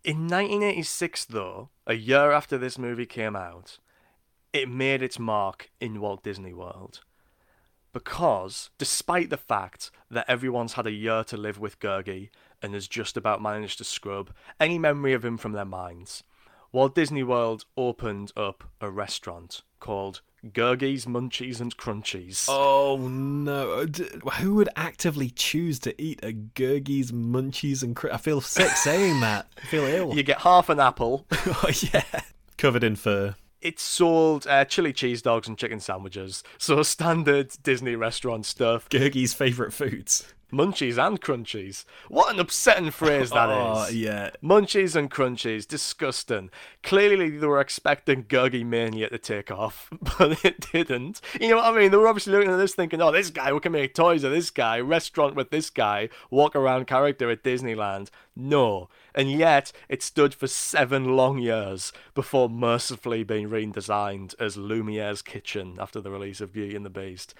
In 0.03 0.27
1986, 0.27 1.25
though, 1.25 1.69
a 1.85 1.93
year 1.93 2.31
after 2.31 2.57
this 2.57 2.77
movie 2.77 3.05
came 3.05 3.35
out, 3.35 3.79
it 4.51 4.69
made 4.69 5.01
its 5.01 5.19
mark 5.19 5.69
in 5.79 6.01
Walt 6.01 6.23
Disney 6.23 6.53
World. 6.53 7.01
Because, 7.93 8.71
despite 8.77 9.29
the 9.29 9.37
fact 9.37 9.91
that 10.09 10.25
everyone's 10.27 10.73
had 10.73 10.87
a 10.87 10.91
year 10.91 11.23
to 11.25 11.37
live 11.37 11.59
with 11.59 11.79
Gurgi 11.79 12.29
and 12.61 12.73
has 12.73 12.87
just 12.87 13.15
about 13.15 13.41
managed 13.41 13.77
to 13.77 13.83
scrub 13.83 14.31
any 14.59 14.79
memory 14.79 15.13
of 15.13 15.23
him 15.23 15.37
from 15.37 15.51
their 15.51 15.63
minds, 15.63 16.23
Walt 16.73 16.95
Disney 16.95 17.21
World 17.21 17.65
opened 17.77 18.31
up 18.35 18.63
a 18.81 18.89
restaurant 18.89 19.61
called 19.79 20.21
Gurgi's 20.43 21.05
Munchies 21.05 21.61
and 21.61 21.77
Crunchies. 21.77 22.47
Oh 22.49 22.97
no! 22.97 23.81
Uh, 23.83 24.29
who 24.31 24.55
would 24.55 24.69
actively 24.75 25.29
choose 25.29 25.77
to 25.79 26.01
eat 26.01 26.19
a 26.23 26.33
Gurgi's 26.33 27.11
Munchies 27.11 27.83
and 27.83 27.95
Cr- 27.95 28.11
I 28.11 28.17
feel 28.17 28.41
sick 28.41 28.71
saying 28.71 29.19
that. 29.19 29.47
I 29.63 29.67
feel 29.67 29.83
ill. 29.83 30.15
You 30.15 30.23
get 30.23 30.39
half 30.41 30.67
an 30.69 30.79
apple. 30.79 31.27
oh 31.31 31.69
yeah, 31.93 32.03
covered 32.57 32.83
in 32.83 32.95
fur. 32.95 33.35
It 33.63 33.79
sold 33.79 34.45
uh, 34.45 34.65
chili 34.65 34.91
cheese 34.91 35.21
dogs 35.21 35.47
and 35.47 35.57
chicken 35.57 35.79
sandwiches, 35.79 36.43
so 36.57 36.83
standard 36.83 37.51
Disney 37.63 37.95
restaurant 37.95 38.45
stuff. 38.45 38.89
Gurgi's 38.89 39.33
favorite 39.33 39.71
foods 39.71 40.33
munchies 40.53 41.03
and 41.03 41.19
crunchies. 41.19 41.83
What 42.07 42.33
an 42.33 42.39
upsetting 42.39 42.91
phrase 42.91 43.31
that 43.31 43.49
oh, 43.49 43.85
is. 43.85 43.95
Yeah. 43.95 44.29
Munchies 44.41 44.95
and 44.95 45.09
crunchies, 45.09 45.67
disgusting. 45.67 46.51
Clearly 46.83 47.37
they 47.37 47.47
were 47.47 47.59
expecting 47.59 48.25
Gurgi 48.25 48.65
Mania 48.65 49.09
to 49.09 49.17
take 49.17 49.51
off, 49.51 49.89
but 50.17 50.45
it 50.45 50.71
didn't. 50.71 51.19
You 51.41 51.49
know 51.49 51.55
what 51.57 51.73
I 51.73 51.77
mean? 51.77 51.91
They 51.91 51.97
were 51.97 52.07
obviously 52.07 52.33
looking 52.33 52.51
at 52.51 52.57
this 52.57 52.75
thinking, 52.75 53.01
oh, 53.01 53.11
this 53.11 53.31
guy, 53.31 53.51
we 53.51 53.59
can 53.59 53.71
make 53.71 53.93
toys 53.93 54.23
of 54.23 54.31
this 54.31 54.51
guy, 54.51 54.79
restaurant 54.79 55.35
with 55.35 55.49
this 55.49 55.69
guy, 55.69 56.09
walk 56.29 56.55
around 56.55 56.87
character 56.87 57.29
at 57.31 57.43
Disneyland. 57.43 58.09
No. 58.35 58.89
And 59.15 59.31
yet, 59.31 59.71
it 59.87 60.01
stood 60.01 60.33
for 60.33 60.47
seven 60.47 61.15
long 61.15 61.37
years 61.37 61.93
before 62.13 62.49
mercifully 62.49 63.23
being 63.23 63.49
redesigned 63.49 64.33
as 64.39 64.57
Lumiere's 64.57 65.21
Kitchen 65.21 65.77
after 65.79 66.01
the 66.01 66.11
release 66.11 66.41
of 66.41 66.53
Beauty 66.53 66.75
and 66.75 66.85
the 66.85 66.89
Beast. 66.89 67.33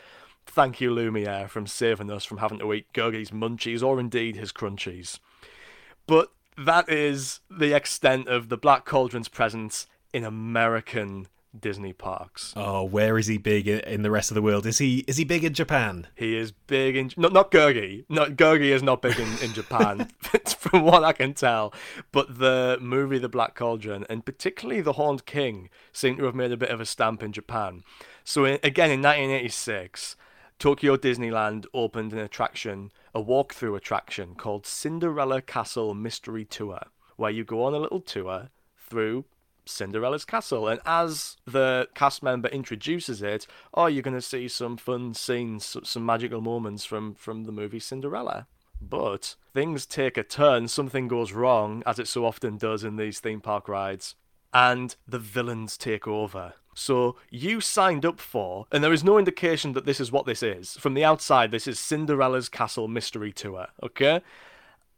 Thank 0.46 0.82
you, 0.82 0.92
Lumiere, 0.92 1.48
from 1.48 1.68
saving 1.68 2.12
us 2.12 2.26
from 2.26 2.38
having 2.38 2.60
to 2.60 2.74
eat 2.74 2.92
Gurgi's 2.94 3.32
munchies 3.32 3.82
or 3.82 4.00
indeed 4.00 4.36
his 4.36 4.52
crunchies. 4.52 5.20
But 6.06 6.32
that 6.58 6.90
is 6.90 7.40
the 7.50 7.76
extent 7.76 8.28
of 8.28 8.50
the 8.50 8.58
Black 8.58 8.86
Cauldron's 8.86 9.30
presence 9.30 9.88
in 10.14 10.24
American 10.24 11.28
Disney 11.58 11.94
parks. 11.94 12.54
Oh, 12.56 12.84
where 12.84 13.18
is 13.18 13.28
he 13.28 13.38
big 13.38 13.68
in 13.68 14.02
the 14.02 14.12
rest 14.12 14.32
of 14.32 14.36
the 14.36 14.42
world? 14.42 14.66
Is 14.66 14.80
he 14.80 15.00
is 15.08 15.18
he 15.18 15.24
big 15.24 15.44
in 15.44 15.54
Japan? 15.54 16.08
He 16.16 16.36
is 16.36 16.52
big 16.52 16.96
in 16.96 17.12
not 17.16 17.34
not 17.34 17.52
Gurgi. 17.52 18.06
Not 18.10 18.32
Gurgi 18.32 18.70
is 18.70 18.82
not 18.82 19.02
big 19.02 19.20
in, 19.20 19.28
in 19.42 19.54
Japan, 19.54 20.10
from 20.58 20.84
what 20.84 21.04
I 21.04 21.14
can 21.14 21.34
tell. 21.34 21.74
But 22.12 22.40
the 22.40 22.78
movie 22.82 23.20
The 23.20 23.30
Black 23.30 23.56
Cauldron 23.56 24.06
and 24.10 24.26
particularly 24.26 24.82
The 24.82 24.94
Horned 24.94 25.26
King 25.26 25.70
seem 25.92 26.18
to 26.18 26.26
have 26.26 26.36
made 26.36 26.52
a 26.52 26.58
bit 26.58 26.70
of 26.70 26.82
a 26.82 26.86
stamp 26.86 27.22
in 27.22 27.32
Japan. 27.32 27.84
So 28.24 28.46
in, 28.46 28.60
again 28.64 28.92
in 28.92 29.02
1986, 29.02 30.16
Tokyo 30.60 30.96
Disneyland 30.96 31.66
opened 31.74 32.14
an 32.14 32.20
attraction, 32.20 32.92
a 33.14 33.22
walkthrough 33.22 33.76
attraction 33.76 34.34
called 34.36 34.66
Cinderella 34.66 35.42
Castle 35.42 35.94
Mystery 35.94 36.46
Tour, 36.46 36.80
where 37.18 37.32
you 37.32 37.44
go 37.44 37.64
on 37.64 37.74
a 37.74 37.80
little 37.80 38.00
tour 38.00 38.50
through 38.78 39.26
Cinderella's 39.66 40.26
castle. 40.26 40.68
And 40.68 40.80
as 40.86 41.38
the 41.46 41.88
cast 41.94 42.24
member 42.24 42.50
introduces 42.50 43.22
it, 43.22 43.48
oh, 43.74 43.88
you're 43.88 44.04
going 44.04 44.14
to 44.14 44.22
see 44.22 44.48
some 44.48 44.78
fun 44.78 45.14
scenes, 45.14 45.78
some 45.84 46.06
magical 46.06 46.42
moments 46.42 46.86
from, 46.86 47.16
from 47.16 47.44
the 47.46 47.52
movie 47.52 47.80
Cinderella. 47.80 48.48
But 48.82 49.36
things 49.54 49.86
take 49.86 50.18
a 50.18 50.24
turn, 50.24 50.68
something 50.68 51.08
goes 51.08 51.32
wrong, 51.32 51.84
as 51.86 52.00
it 52.00 52.08
so 52.08 52.26
often 52.26 52.58
does 52.58 52.84
in 52.84 52.98
these 52.98 53.20
theme 53.20 53.40
park 53.40 53.68
rides, 53.70 54.16
and 54.54 54.96
the 55.08 55.20
villains 55.20 55.78
take 55.78 56.08
over. 56.08 56.54
So 56.76 57.16
you 57.30 57.62
signed 57.62 58.06
up 58.06 58.20
for, 58.20 58.66
and 58.72 58.84
there 58.84 58.94
is 58.94 59.04
no 59.04 59.18
indication 59.18 59.74
that 59.74 59.86
this 59.86 60.00
is 60.00 60.12
what 60.12 60.26
this 60.26 60.44
is. 60.44 60.74
From 60.78 60.96
the 60.96 61.06
outside, 61.06 61.52
this 61.52 61.68
is 61.68 61.80
Cinderella's 61.80 62.50
Castle 62.50 62.88
Mystery 62.88 63.32
Tour, 63.32 63.68
okay? 63.82 64.22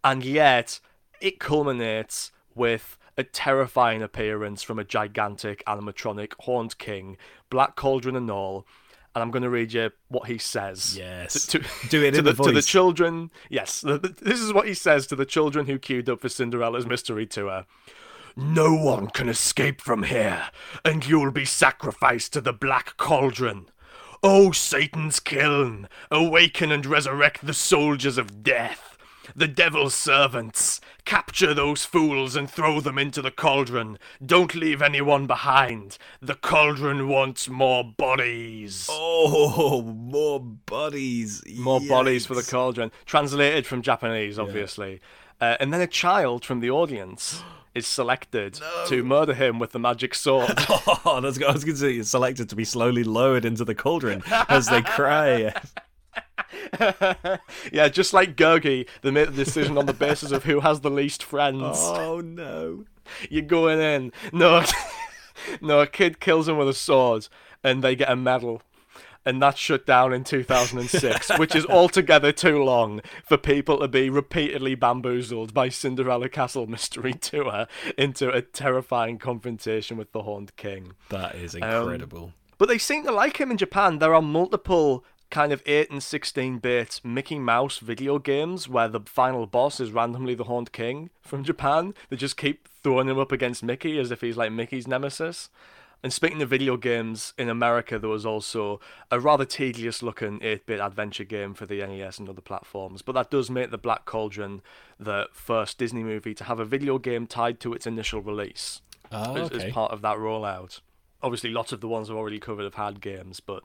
And 0.03 0.23
yet, 0.23 0.79
it 1.21 1.39
culminates 1.39 2.31
with 2.53 2.97
a 3.17 3.23
terrifying 3.23 4.01
appearance 4.01 4.63
from 4.63 4.79
a 4.79 4.83
gigantic 4.83 5.63
animatronic 5.65 6.33
horned 6.39 6.77
king, 6.77 7.17
Black 7.49 7.75
Cauldron 7.75 8.15
and 8.15 8.29
all. 8.29 8.65
And 9.13 9.21
I'm 9.21 9.31
going 9.31 9.43
to 9.43 9.49
read 9.49 9.71
you 9.71 9.91
what 10.09 10.27
he 10.27 10.37
says. 10.37 10.97
Yes. 10.97 11.45
To, 11.47 11.59
to, 11.59 11.87
Do 11.87 12.03
it 12.03 12.11
to 12.15 12.21
the, 12.21 12.33
the. 12.33 12.43
To 12.43 12.51
the 12.51 12.61
children. 12.61 13.31
Yes. 13.49 13.79
This 13.81 14.41
is 14.41 14.51
what 14.51 14.67
he 14.67 14.73
says 14.73 15.07
to 15.07 15.15
the 15.15 15.25
children 15.25 15.67
who 15.67 15.79
queued 15.79 16.09
up 16.09 16.19
for 16.19 16.27
Cinderella's 16.27 16.85
mystery 16.85 17.25
tour. 17.25 17.65
No 18.35 18.73
one 18.73 19.07
can 19.07 19.29
escape 19.29 19.79
from 19.79 20.03
here, 20.03 20.49
and 20.83 21.07
you'll 21.07 21.31
be 21.31 21.45
sacrificed 21.45 22.33
to 22.33 22.41
the 22.41 22.51
Black 22.51 22.97
Cauldron. 22.97 23.67
O 24.21 24.51
Satan's 24.51 25.21
kiln, 25.21 25.87
awaken 26.11 26.69
and 26.71 26.85
resurrect 26.85 27.45
the 27.45 27.53
soldiers 27.53 28.17
of 28.17 28.43
death, 28.43 28.94
the 29.35 29.47
devil's 29.47 29.93
servants. 29.93 30.81
Capture 31.05 31.53
those 31.53 31.85
fools 31.85 32.35
and 32.35 32.49
throw 32.49 32.79
them 32.79 32.97
into 32.97 33.21
the 33.21 33.31
cauldron. 33.31 33.97
Don't 34.25 34.55
leave 34.55 34.81
anyone 34.81 35.27
behind. 35.27 35.97
The 36.21 36.35
cauldron 36.35 37.07
wants 37.07 37.47
more 37.47 37.83
bodies. 37.83 38.87
Oh, 38.89 39.81
more 39.81 40.39
bodies. 40.39 41.43
More 41.55 41.79
Yikes. 41.79 41.89
bodies 41.89 42.25
for 42.25 42.35
the 42.35 42.43
cauldron. 42.43 42.91
Translated 43.05 43.65
from 43.65 43.81
Japanese, 43.81 44.39
obviously. 44.39 45.01
Yeah. 45.41 45.51
Uh, 45.51 45.57
and 45.59 45.73
then 45.73 45.81
a 45.81 45.87
child 45.87 46.45
from 46.45 46.59
the 46.59 46.71
audience 46.71 47.43
is 47.75 47.85
selected 47.85 48.59
no. 48.59 48.85
to 48.87 49.03
murder 49.03 49.33
him 49.33 49.59
with 49.59 49.71
the 49.71 49.79
magic 49.79 50.15
sword. 50.15 50.53
oh, 50.57 51.19
that's 51.23 51.41
I 51.41 51.51
was 51.51 51.63
going 51.63 51.75
to 51.75 51.77
say 51.77 52.01
selected 52.01 52.49
to 52.49 52.55
be 52.55 52.65
slowly 52.65 53.03
lowered 53.03 53.45
into 53.45 53.65
the 53.65 53.75
cauldron 53.75 54.23
as 54.49 54.67
they 54.67 54.81
cry. 54.81 55.53
yeah, 57.71 57.87
just 57.87 58.13
like 58.13 58.35
Gurgi, 58.35 58.87
they 59.01 59.11
made 59.11 59.29
the 59.29 59.43
decision 59.43 59.77
on 59.77 59.85
the 59.85 59.93
basis 59.93 60.31
of 60.31 60.43
who 60.43 60.61
has 60.61 60.81
the 60.81 60.89
least 60.89 61.23
friends. 61.23 61.77
Oh 61.95 62.21
no! 62.21 62.85
You're 63.29 63.43
going 63.43 63.79
in. 63.79 64.11
No, 64.31 64.63
no, 65.61 65.81
a 65.81 65.87
kid 65.87 66.19
kills 66.19 66.47
him 66.47 66.57
with 66.57 66.69
a 66.69 66.73
sword, 66.73 67.27
and 67.63 67.83
they 67.83 67.95
get 67.95 68.09
a 68.09 68.15
medal 68.15 68.61
and 69.25 69.41
that's 69.41 69.59
shut 69.59 69.85
down 69.85 70.13
in 70.13 70.23
2006, 70.23 71.39
which 71.39 71.55
is 71.55 71.65
altogether 71.65 72.31
too 72.31 72.63
long 72.63 73.01
for 73.23 73.37
people 73.37 73.79
to 73.79 73.87
be 73.87 74.09
repeatedly 74.09 74.75
bamboozled 74.75 75.53
by 75.53 75.67
Cinderella 75.67 76.29
Castle 76.29 76.67
Mystery 76.67 77.13
Tour 77.13 77.65
into 77.97 78.29
a 78.29 78.43
terrifying 78.43 79.17
confrontation 79.17 79.97
with 79.97 80.11
the 80.11 80.21
Horned 80.21 80.55
King. 80.55 80.93
That 81.09 81.35
is 81.35 81.55
incredible. 81.55 82.25
Um, 82.25 82.33
but 82.57 82.69
they 82.69 82.77
seem 82.77 83.03
to 83.03 83.11
like 83.11 83.37
him 83.37 83.51
in 83.51 83.57
Japan. 83.57 83.97
There 83.97 84.13
are 84.13 84.21
multiple 84.21 85.03
kind 85.29 85.51
of 85.51 85.61
8 85.65 85.91
and 85.91 86.03
16 86.03 86.59
bit 86.59 87.01
Mickey 87.03 87.39
Mouse 87.39 87.79
video 87.79 88.19
games 88.19 88.69
where 88.69 88.87
the 88.87 89.01
final 89.01 89.45
boss 89.45 89.79
is 89.79 89.91
randomly 89.91 90.35
the 90.35 90.45
Horned 90.45 90.71
King 90.71 91.09
from 91.21 91.43
Japan. 91.43 91.93
They 92.09 92.15
just 92.15 92.37
keep 92.37 92.67
throwing 92.83 93.09
him 93.09 93.19
up 93.19 93.31
against 93.31 93.63
Mickey 93.63 93.99
as 93.99 94.11
if 94.11 94.21
he's 94.21 94.37
like 94.37 94.51
Mickey's 94.51 94.87
nemesis. 94.87 95.49
And 96.03 96.13
speaking 96.13 96.41
of 96.43 96.49
video 96.49 96.77
games, 96.77 97.33
in 97.37 97.49
America 97.49 97.97
there 97.97 98.09
was 98.09 98.25
also 98.25 98.79
a 99.09 99.19
rather 99.19 99.45
tedious 99.45 100.03
looking 100.03 100.39
8 100.43 100.65
bit 100.67 100.79
adventure 100.79 101.23
game 101.23 101.53
for 101.53 101.65
the 101.65 101.85
NES 101.85 102.19
and 102.19 102.29
other 102.29 102.41
platforms. 102.41 103.01
But 103.01 103.13
that 103.13 103.31
does 103.31 103.49
make 103.49 103.71
The 103.71 103.77
Black 103.77 104.05
Cauldron 104.05 104.61
the 104.99 105.27
first 105.31 105.77
Disney 105.79 106.03
movie 106.03 106.35
to 106.35 106.43
have 106.43 106.59
a 106.59 106.65
video 106.65 106.99
game 106.99 107.25
tied 107.25 107.59
to 107.61 107.73
its 107.73 107.87
initial 107.87 108.21
release 108.21 108.81
oh, 109.11 109.35
as, 109.35 109.49
as 109.51 109.71
part 109.71 109.91
of 109.91 110.01
that 110.01 110.17
rollout. 110.17 110.81
Obviously, 111.23 111.49
lots 111.49 111.71
of 111.71 111.81
the 111.81 111.87
ones 111.87 112.09
I've 112.09 112.17
already 112.17 112.39
covered 112.39 112.65
have 112.65 112.75
had 112.75 113.01
games, 113.01 113.39
but 113.39 113.63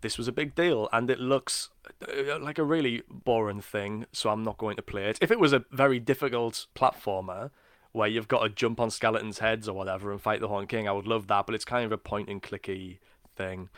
this 0.00 0.18
was 0.18 0.28
a 0.28 0.32
big 0.32 0.54
deal 0.54 0.88
and 0.92 1.10
it 1.10 1.18
looks 1.18 1.70
uh, 2.02 2.38
like 2.38 2.58
a 2.58 2.64
really 2.64 3.02
boring 3.08 3.60
thing, 3.60 4.06
so 4.12 4.30
I'm 4.30 4.42
not 4.42 4.58
going 4.58 4.76
to 4.76 4.82
play 4.82 5.10
it. 5.10 5.18
If 5.20 5.30
it 5.30 5.40
was 5.40 5.52
a 5.52 5.64
very 5.70 5.98
difficult 5.98 6.66
platformer, 6.74 7.50
where 7.92 8.08
you've 8.08 8.28
got 8.28 8.42
to 8.42 8.48
jump 8.48 8.80
on 8.80 8.90
skeletons' 8.90 9.38
heads 9.38 9.68
or 9.68 9.74
whatever 9.74 10.12
and 10.12 10.20
fight 10.20 10.40
the 10.40 10.48
Horn 10.48 10.66
King. 10.66 10.88
I 10.88 10.92
would 10.92 11.06
love 11.06 11.26
that, 11.28 11.46
but 11.46 11.54
it's 11.54 11.64
kind 11.64 11.84
of 11.84 11.92
a 11.92 11.98
point 11.98 12.28
and 12.28 12.42
clicky 12.42 12.98
thing. 13.36 13.68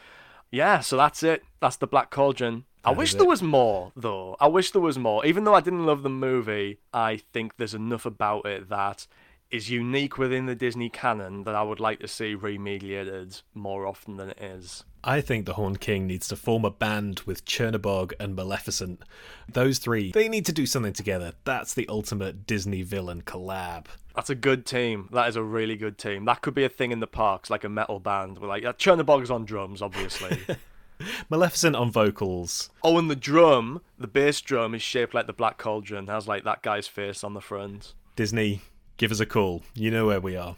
Yeah, 0.50 0.80
so 0.80 0.96
that's 0.96 1.22
it. 1.22 1.44
That's 1.60 1.76
the 1.76 1.86
Black 1.86 2.10
Cauldron. 2.10 2.64
I 2.84 2.92
That 2.92 2.98
wish 2.98 3.14
there 3.14 3.26
was 3.26 3.42
more, 3.42 3.92
though. 3.94 4.36
I 4.40 4.48
wish 4.48 4.72
there 4.72 4.80
was 4.80 4.98
more. 4.98 5.24
Even 5.24 5.44
though 5.44 5.54
I 5.54 5.60
didn't 5.60 5.86
love 5.86 6.02
the 6.02 6.08
movie, 6.10 6.80
I 6.92 7.20
think 7.32 7.56
there's 7.56 7.74
enough 7.74 8.04
about 8.04 8.46
it 8.46 8.68
that 8.68 9.06
is 9.50 9.70
unique 9.70 10.16
within 10.16 10.46
the 10.46 10.54
Disney 10.54 10.88
canon 10.88 11.44
that 11.44 11.54
I 11.54 11.62
would 11.62 11.80
like 11.80 12.00
to 12.00 12.08
see 12.08 12.36
remediated 12.36 13.42
more 13.54 13.86
often 13.86 14.16
than 14.16 14.30
it 14.30 14.40
is. 14.40 14.84
I 15.02 15.22
think 15.22 15.46
the 15.46 15.54
Horned 15.54 15.80
King 15.80 16.06
needs 16.06 16.28
to 16.28 16.36
form 16.36 16.64
a 16.64 16.70
band 16.70 17.20
with 17.20 17.46
Chernabog 17.46 18.12
and 18.20 18.36
Maleficent. 18.36 19.02
Those 19.50 19.78
three, 19.78 20.12
they 20.12 20.28
need 20.28 20.44
to 20.46 20.52
do 20.52 20.66
something 20.66 20.92
together. 20.92 21.32
That's 21.44 21.72
the 21.72 21.88
ultimate 21.88 22.46
Disney 22.46 22.82
villain 22.82 23.22
collab. 23.22 23.86
That's 24.14 24.28
a 24.28 24.34
good 24.34 24.66
team. 24.66 25.08
That 25.12 25.28
is 25.28 25.36
a 25.36 25.42
really 25.42 25.76
good 25.76 25.96
team. 25.96 26.26
That 26.26 26.42
could 26.42 26.54
be 26.54 26.64
a 26.64 26.68
thing 26.68 26.92
in 26.92 27.00
the 27.00 27.06
parks, 27.06 27.48
like 27.48 27.64
a 27.64 27.68
metal 27.68 27.98
band. 27.98 28.38
With 28.38 28.50
like 28.50 28.62
Chernabog's 28.62 29.30
on 29.30 29.46
drums, 29.46 29.80
obviously. 29.80 30.38
Maleficent 31.30 31.76
on 31.76 31.90
vocals. 31.90 32.68
oh, 32.84 32.98
and 32.98 33.10
the 33.10 33.16
drum, 33.16 33.80
the 33.98 34.06
bass 34.06 34.42
drum, 34.42 34.74
is 34.74 34.82
shaped 34.82 35.14
like 35.14 35.26
the 35.26 35.32
Black 35.32 35.56
Cauldron. 35.56 36.08
Has 36.08 36.28
like 36.28 36.44
that 36.44 36.62
guy's 36.62 36.86
face 36.86 37.24
on 37.24 37.32
the 37.32 37.40
front. 37.40 37.94
Disney, 38.16 38.60
give 38.98 39.10
us 39.10 39.20
a 39.20 39.26
call. 39.26 39.62
You 39.74 39.90
know 39.90 40.06
where 40.06 40.20
we 40.20 40.36
are. 40.36 40.56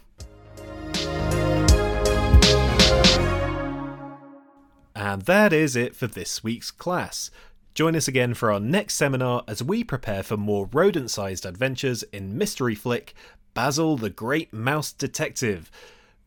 And 4.95 5.23
that 5.23 5.53
is 5.53 5.75
it 5.75 5.95
for 5.95 6.07
this 6.07 6.43
week's 6.43 6.71
class. 6.71 7.31
Join 7.73 7.95
us 7.95 8.07
again 8.07 8.35
for 8.35 8.51
our 8.51 8.59
next 8.59 8.93
seminar 8.95 9.43
as 9.47 9.63
we 9.63 9.83
prepare 9.83 10.21
for 10.21 10.37
more 10.37 10.69
rodent 10.71 11.09
sized 11.09 11.45
adventures 11.45 12.03
in 12.13 12.37
mystery 12.37 12.75
flick 12.75 13.15
Basil 13.53 13.97
the 13.97 14.09
Great 14.09 14.53
Mouse 14.53 14.91
Detective. 14.91 15.71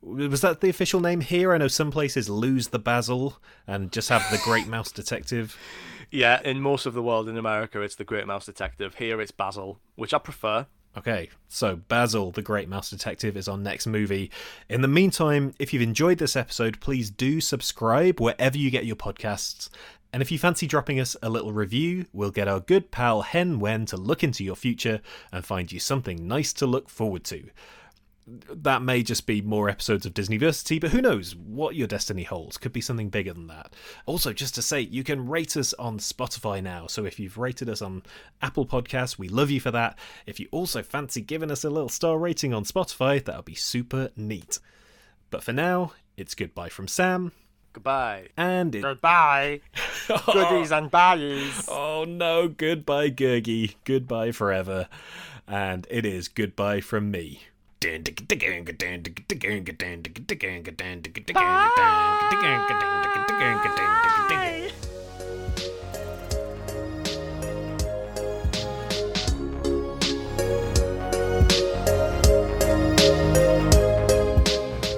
Was 0.03 0.41
that 0.41 0.61
the 0.61 0.69
official 0.69 1.01
name 1.01 1.21
here? 1.21 1.53
I 1.53 1.59
know 1.59 1.69
some 1.69 1.91
places 1.91 2.29
lose 2.29 2.69
the 2.69 2.79
Basil 2.79 3.39
and 3.67 3.93
just 3.93 4.09
have 4.09 4.29
the 4.31 4.41
Great 4.45 4.67
Mouse 4.67 4.93
Detective. 4.93 5.57
Yeah, 6.09 6.41
in 6.45 6.61
most 6.61 6.87
of 6.87 6.95
the 6.95 7.03
world 7.03 7.29
in 7.29 7.37
America, 7.37 7.81
it's 7.83 7.97
the 7.97 8.05
Great 8.05 8.29
Mouse 8.29 8.47
Detective. 8.47 8.95
Here, 8.95 9.21
it's 9.21 9.33
Basil, 9.33 9.81
which 9.97 10.15
I 10.15 10.19
prefer. 10.19 10.67
Okay, 10.97 11.28
so 11.48 11.77
Basil, 11.77 12.31
the 12.31 12.40
Great 12.40 12.70
Mouse 12.70 12.89
Detective, 12.89 13.36
is 13.36 13.48
our 13.48 13.59
next 13.59 13.86
movie. 13.86 14.31
In 14.70 14.81
the 14.81 14.89
meantime, 14.89 15.52
if 15.59 15.74
you've 15.74 15.82
enjoyed 15.82 16.16
this 16.16 16.36
episode, 16.36 16.81
please 16.81 17.10
do 17.10 17.39
subscribe 17.39 18.18
wherever 18.18 18.56
you 18.56 18.70
get 18.70 18.86
your 18.86 18.97
podcasts. 18.97 19.68
And 20.14 20.23
if 20.23 20.32
you 20.32 20.39
fancy 20.39 20.66
dropping 20.66 20.98
us 20.98 21.14
a 21.23 21.28
little 21.28 21.52
review, 21.52 22.06
we'll 22.14 22.31
get 22.31 22.48
our 22.48 22.60
good 22.60 22.90
pal 22.90 23.20
Hen 23.20 23.60
Wen 23.60 23.85
to 23.86 23.98
look 23.98 24.24
into 24.24 24.43
your 24.43 24.56
future 24.56 25.02
and 25.31 25.44
find 25.44 25.70
you 25.70 25.78
something 25.78 26.27
nice 26.27 26.55
to 26.55 26.66
look 26.66 26.89
forward 26.89 27.24
to. 27.24 27.51
That 28.28 28.82
may 28.82 29.05
just 29.05 29.24
be 29.27 29.40
more 29.40 29.69
episodes 29.69 30.05
of 30.05 30.12
Disneyversity, 30.12 30.81
but 30.81 30.90
who 30.90 31.01
knows 31.01 31.36
what 31.36 31.77
your 31.77 31.86
destiny 31.86 32.24
holds? 32.24 32.57
Could 32.59 32.73
be 32.73 32.81
something 32.81 33.09
bigger 33.09 33.32
than 33.32 33.47
that. 33.47 33.73
Also, 34.05 34.32
just 34.32 34.57
to 34.57 34.62
say, 34.62 34.81
you 34.81 35.05
can 35.05 35.28
rate 35.28 35.57
us 35.57 35.73
on 35.74 35.98
Spotify 36.01 36.61
now. 36.61 36.89
So 36.89 37.05
if 37.05 37.20
you've 37.20 37.39
rated 37.39 37.69
us 37.69 37.81
on 37.81 38.03
Apple 38.43 38.66
Podcasts, 38.66 39.16
we 39.16 39.28
love 39.28 39.51
you 39.53 39.61
for 39.61 39.70
that. 39.70 39.97
If 40.27 40.40
you 40.40 40.48
also 40.51 40.82
fancy 40.82 41.20
giving 41.20 41.53
us 41.53 41.62
a 41.62 41.70
little 41.70 41.89
star 41.89 42.19
rating 42.19 42.53
on 42.53 42.65
Spotify, 42.65 43.24
that 43.24 43.36
would 43.36 43.44
be 43.44 43.55
super 43.55 44.11
neat. 44.16 44.59
But 45.31 45.44
for 45.44 45.53
now, 45.53 45.93
it's 46.16 46.35
goodbye 46.35 46.69
from 46.70 46.89
Sam, 46.89 47.31
Goodbye. 47.74 48.28
and 48.36 48.74
it. 48.74 48.82
Goodbye. 48.82 49.61
Goodies 50.32 50.73
and 50.73 50.90
byes. 50.90 51.69
Oh 51.70 52.05
no, 52.09 52.48
goodbye, 52.48 53.11
Gurgi. 53.11 53.74
Goodbye 53.85 54.32
forever. 54.32 54.89
And 55.47 55.86
it 55.90 56.05
is 56.05 56.27
goodbye 56.27 56.81
from 56.81 57.11
me. 57.12 57.43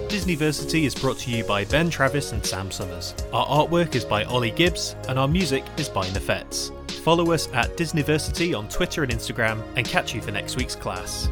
Disneyversity 0.09 0.85
is 0.85 0.95
brought 0.95 1.19
to 1.19 1.31
you 1.31 1.43
by 1.45 1.65
Ben 1.65 1.89
Travis 1.89 2.33
and 2.33 2.45
Sam 2.45 2.71
Summers. 2.71 3.15
Our 3.33 3.47
artwork 3.47 3.95
is 3.95 4.05
by 4.05 4.25
Ollie 4.25 4.51
Gibbs, 4.51 4.95
and 5.09 5.19
our 5.19 5.29
music 5.29 5.65
is 5.79 5.89
by 5.89 6.07
Nefets. 6.09 6.71
Follow 7.01 7.33
us 7.33 7.49
at 7.55 7.77
Disneyversity 7.77 8.57
on 8.57 8.69
Twitter 8.69 9.03
and 9.03 9.11
Instagram, 9.11 9.63
and 9.77 9.87
catch 9.87 10.15
you 10.15 10.21
for 10.21 10.31
next 10.31 10.57
week's 10.57 10.77
class. 10.77 11.29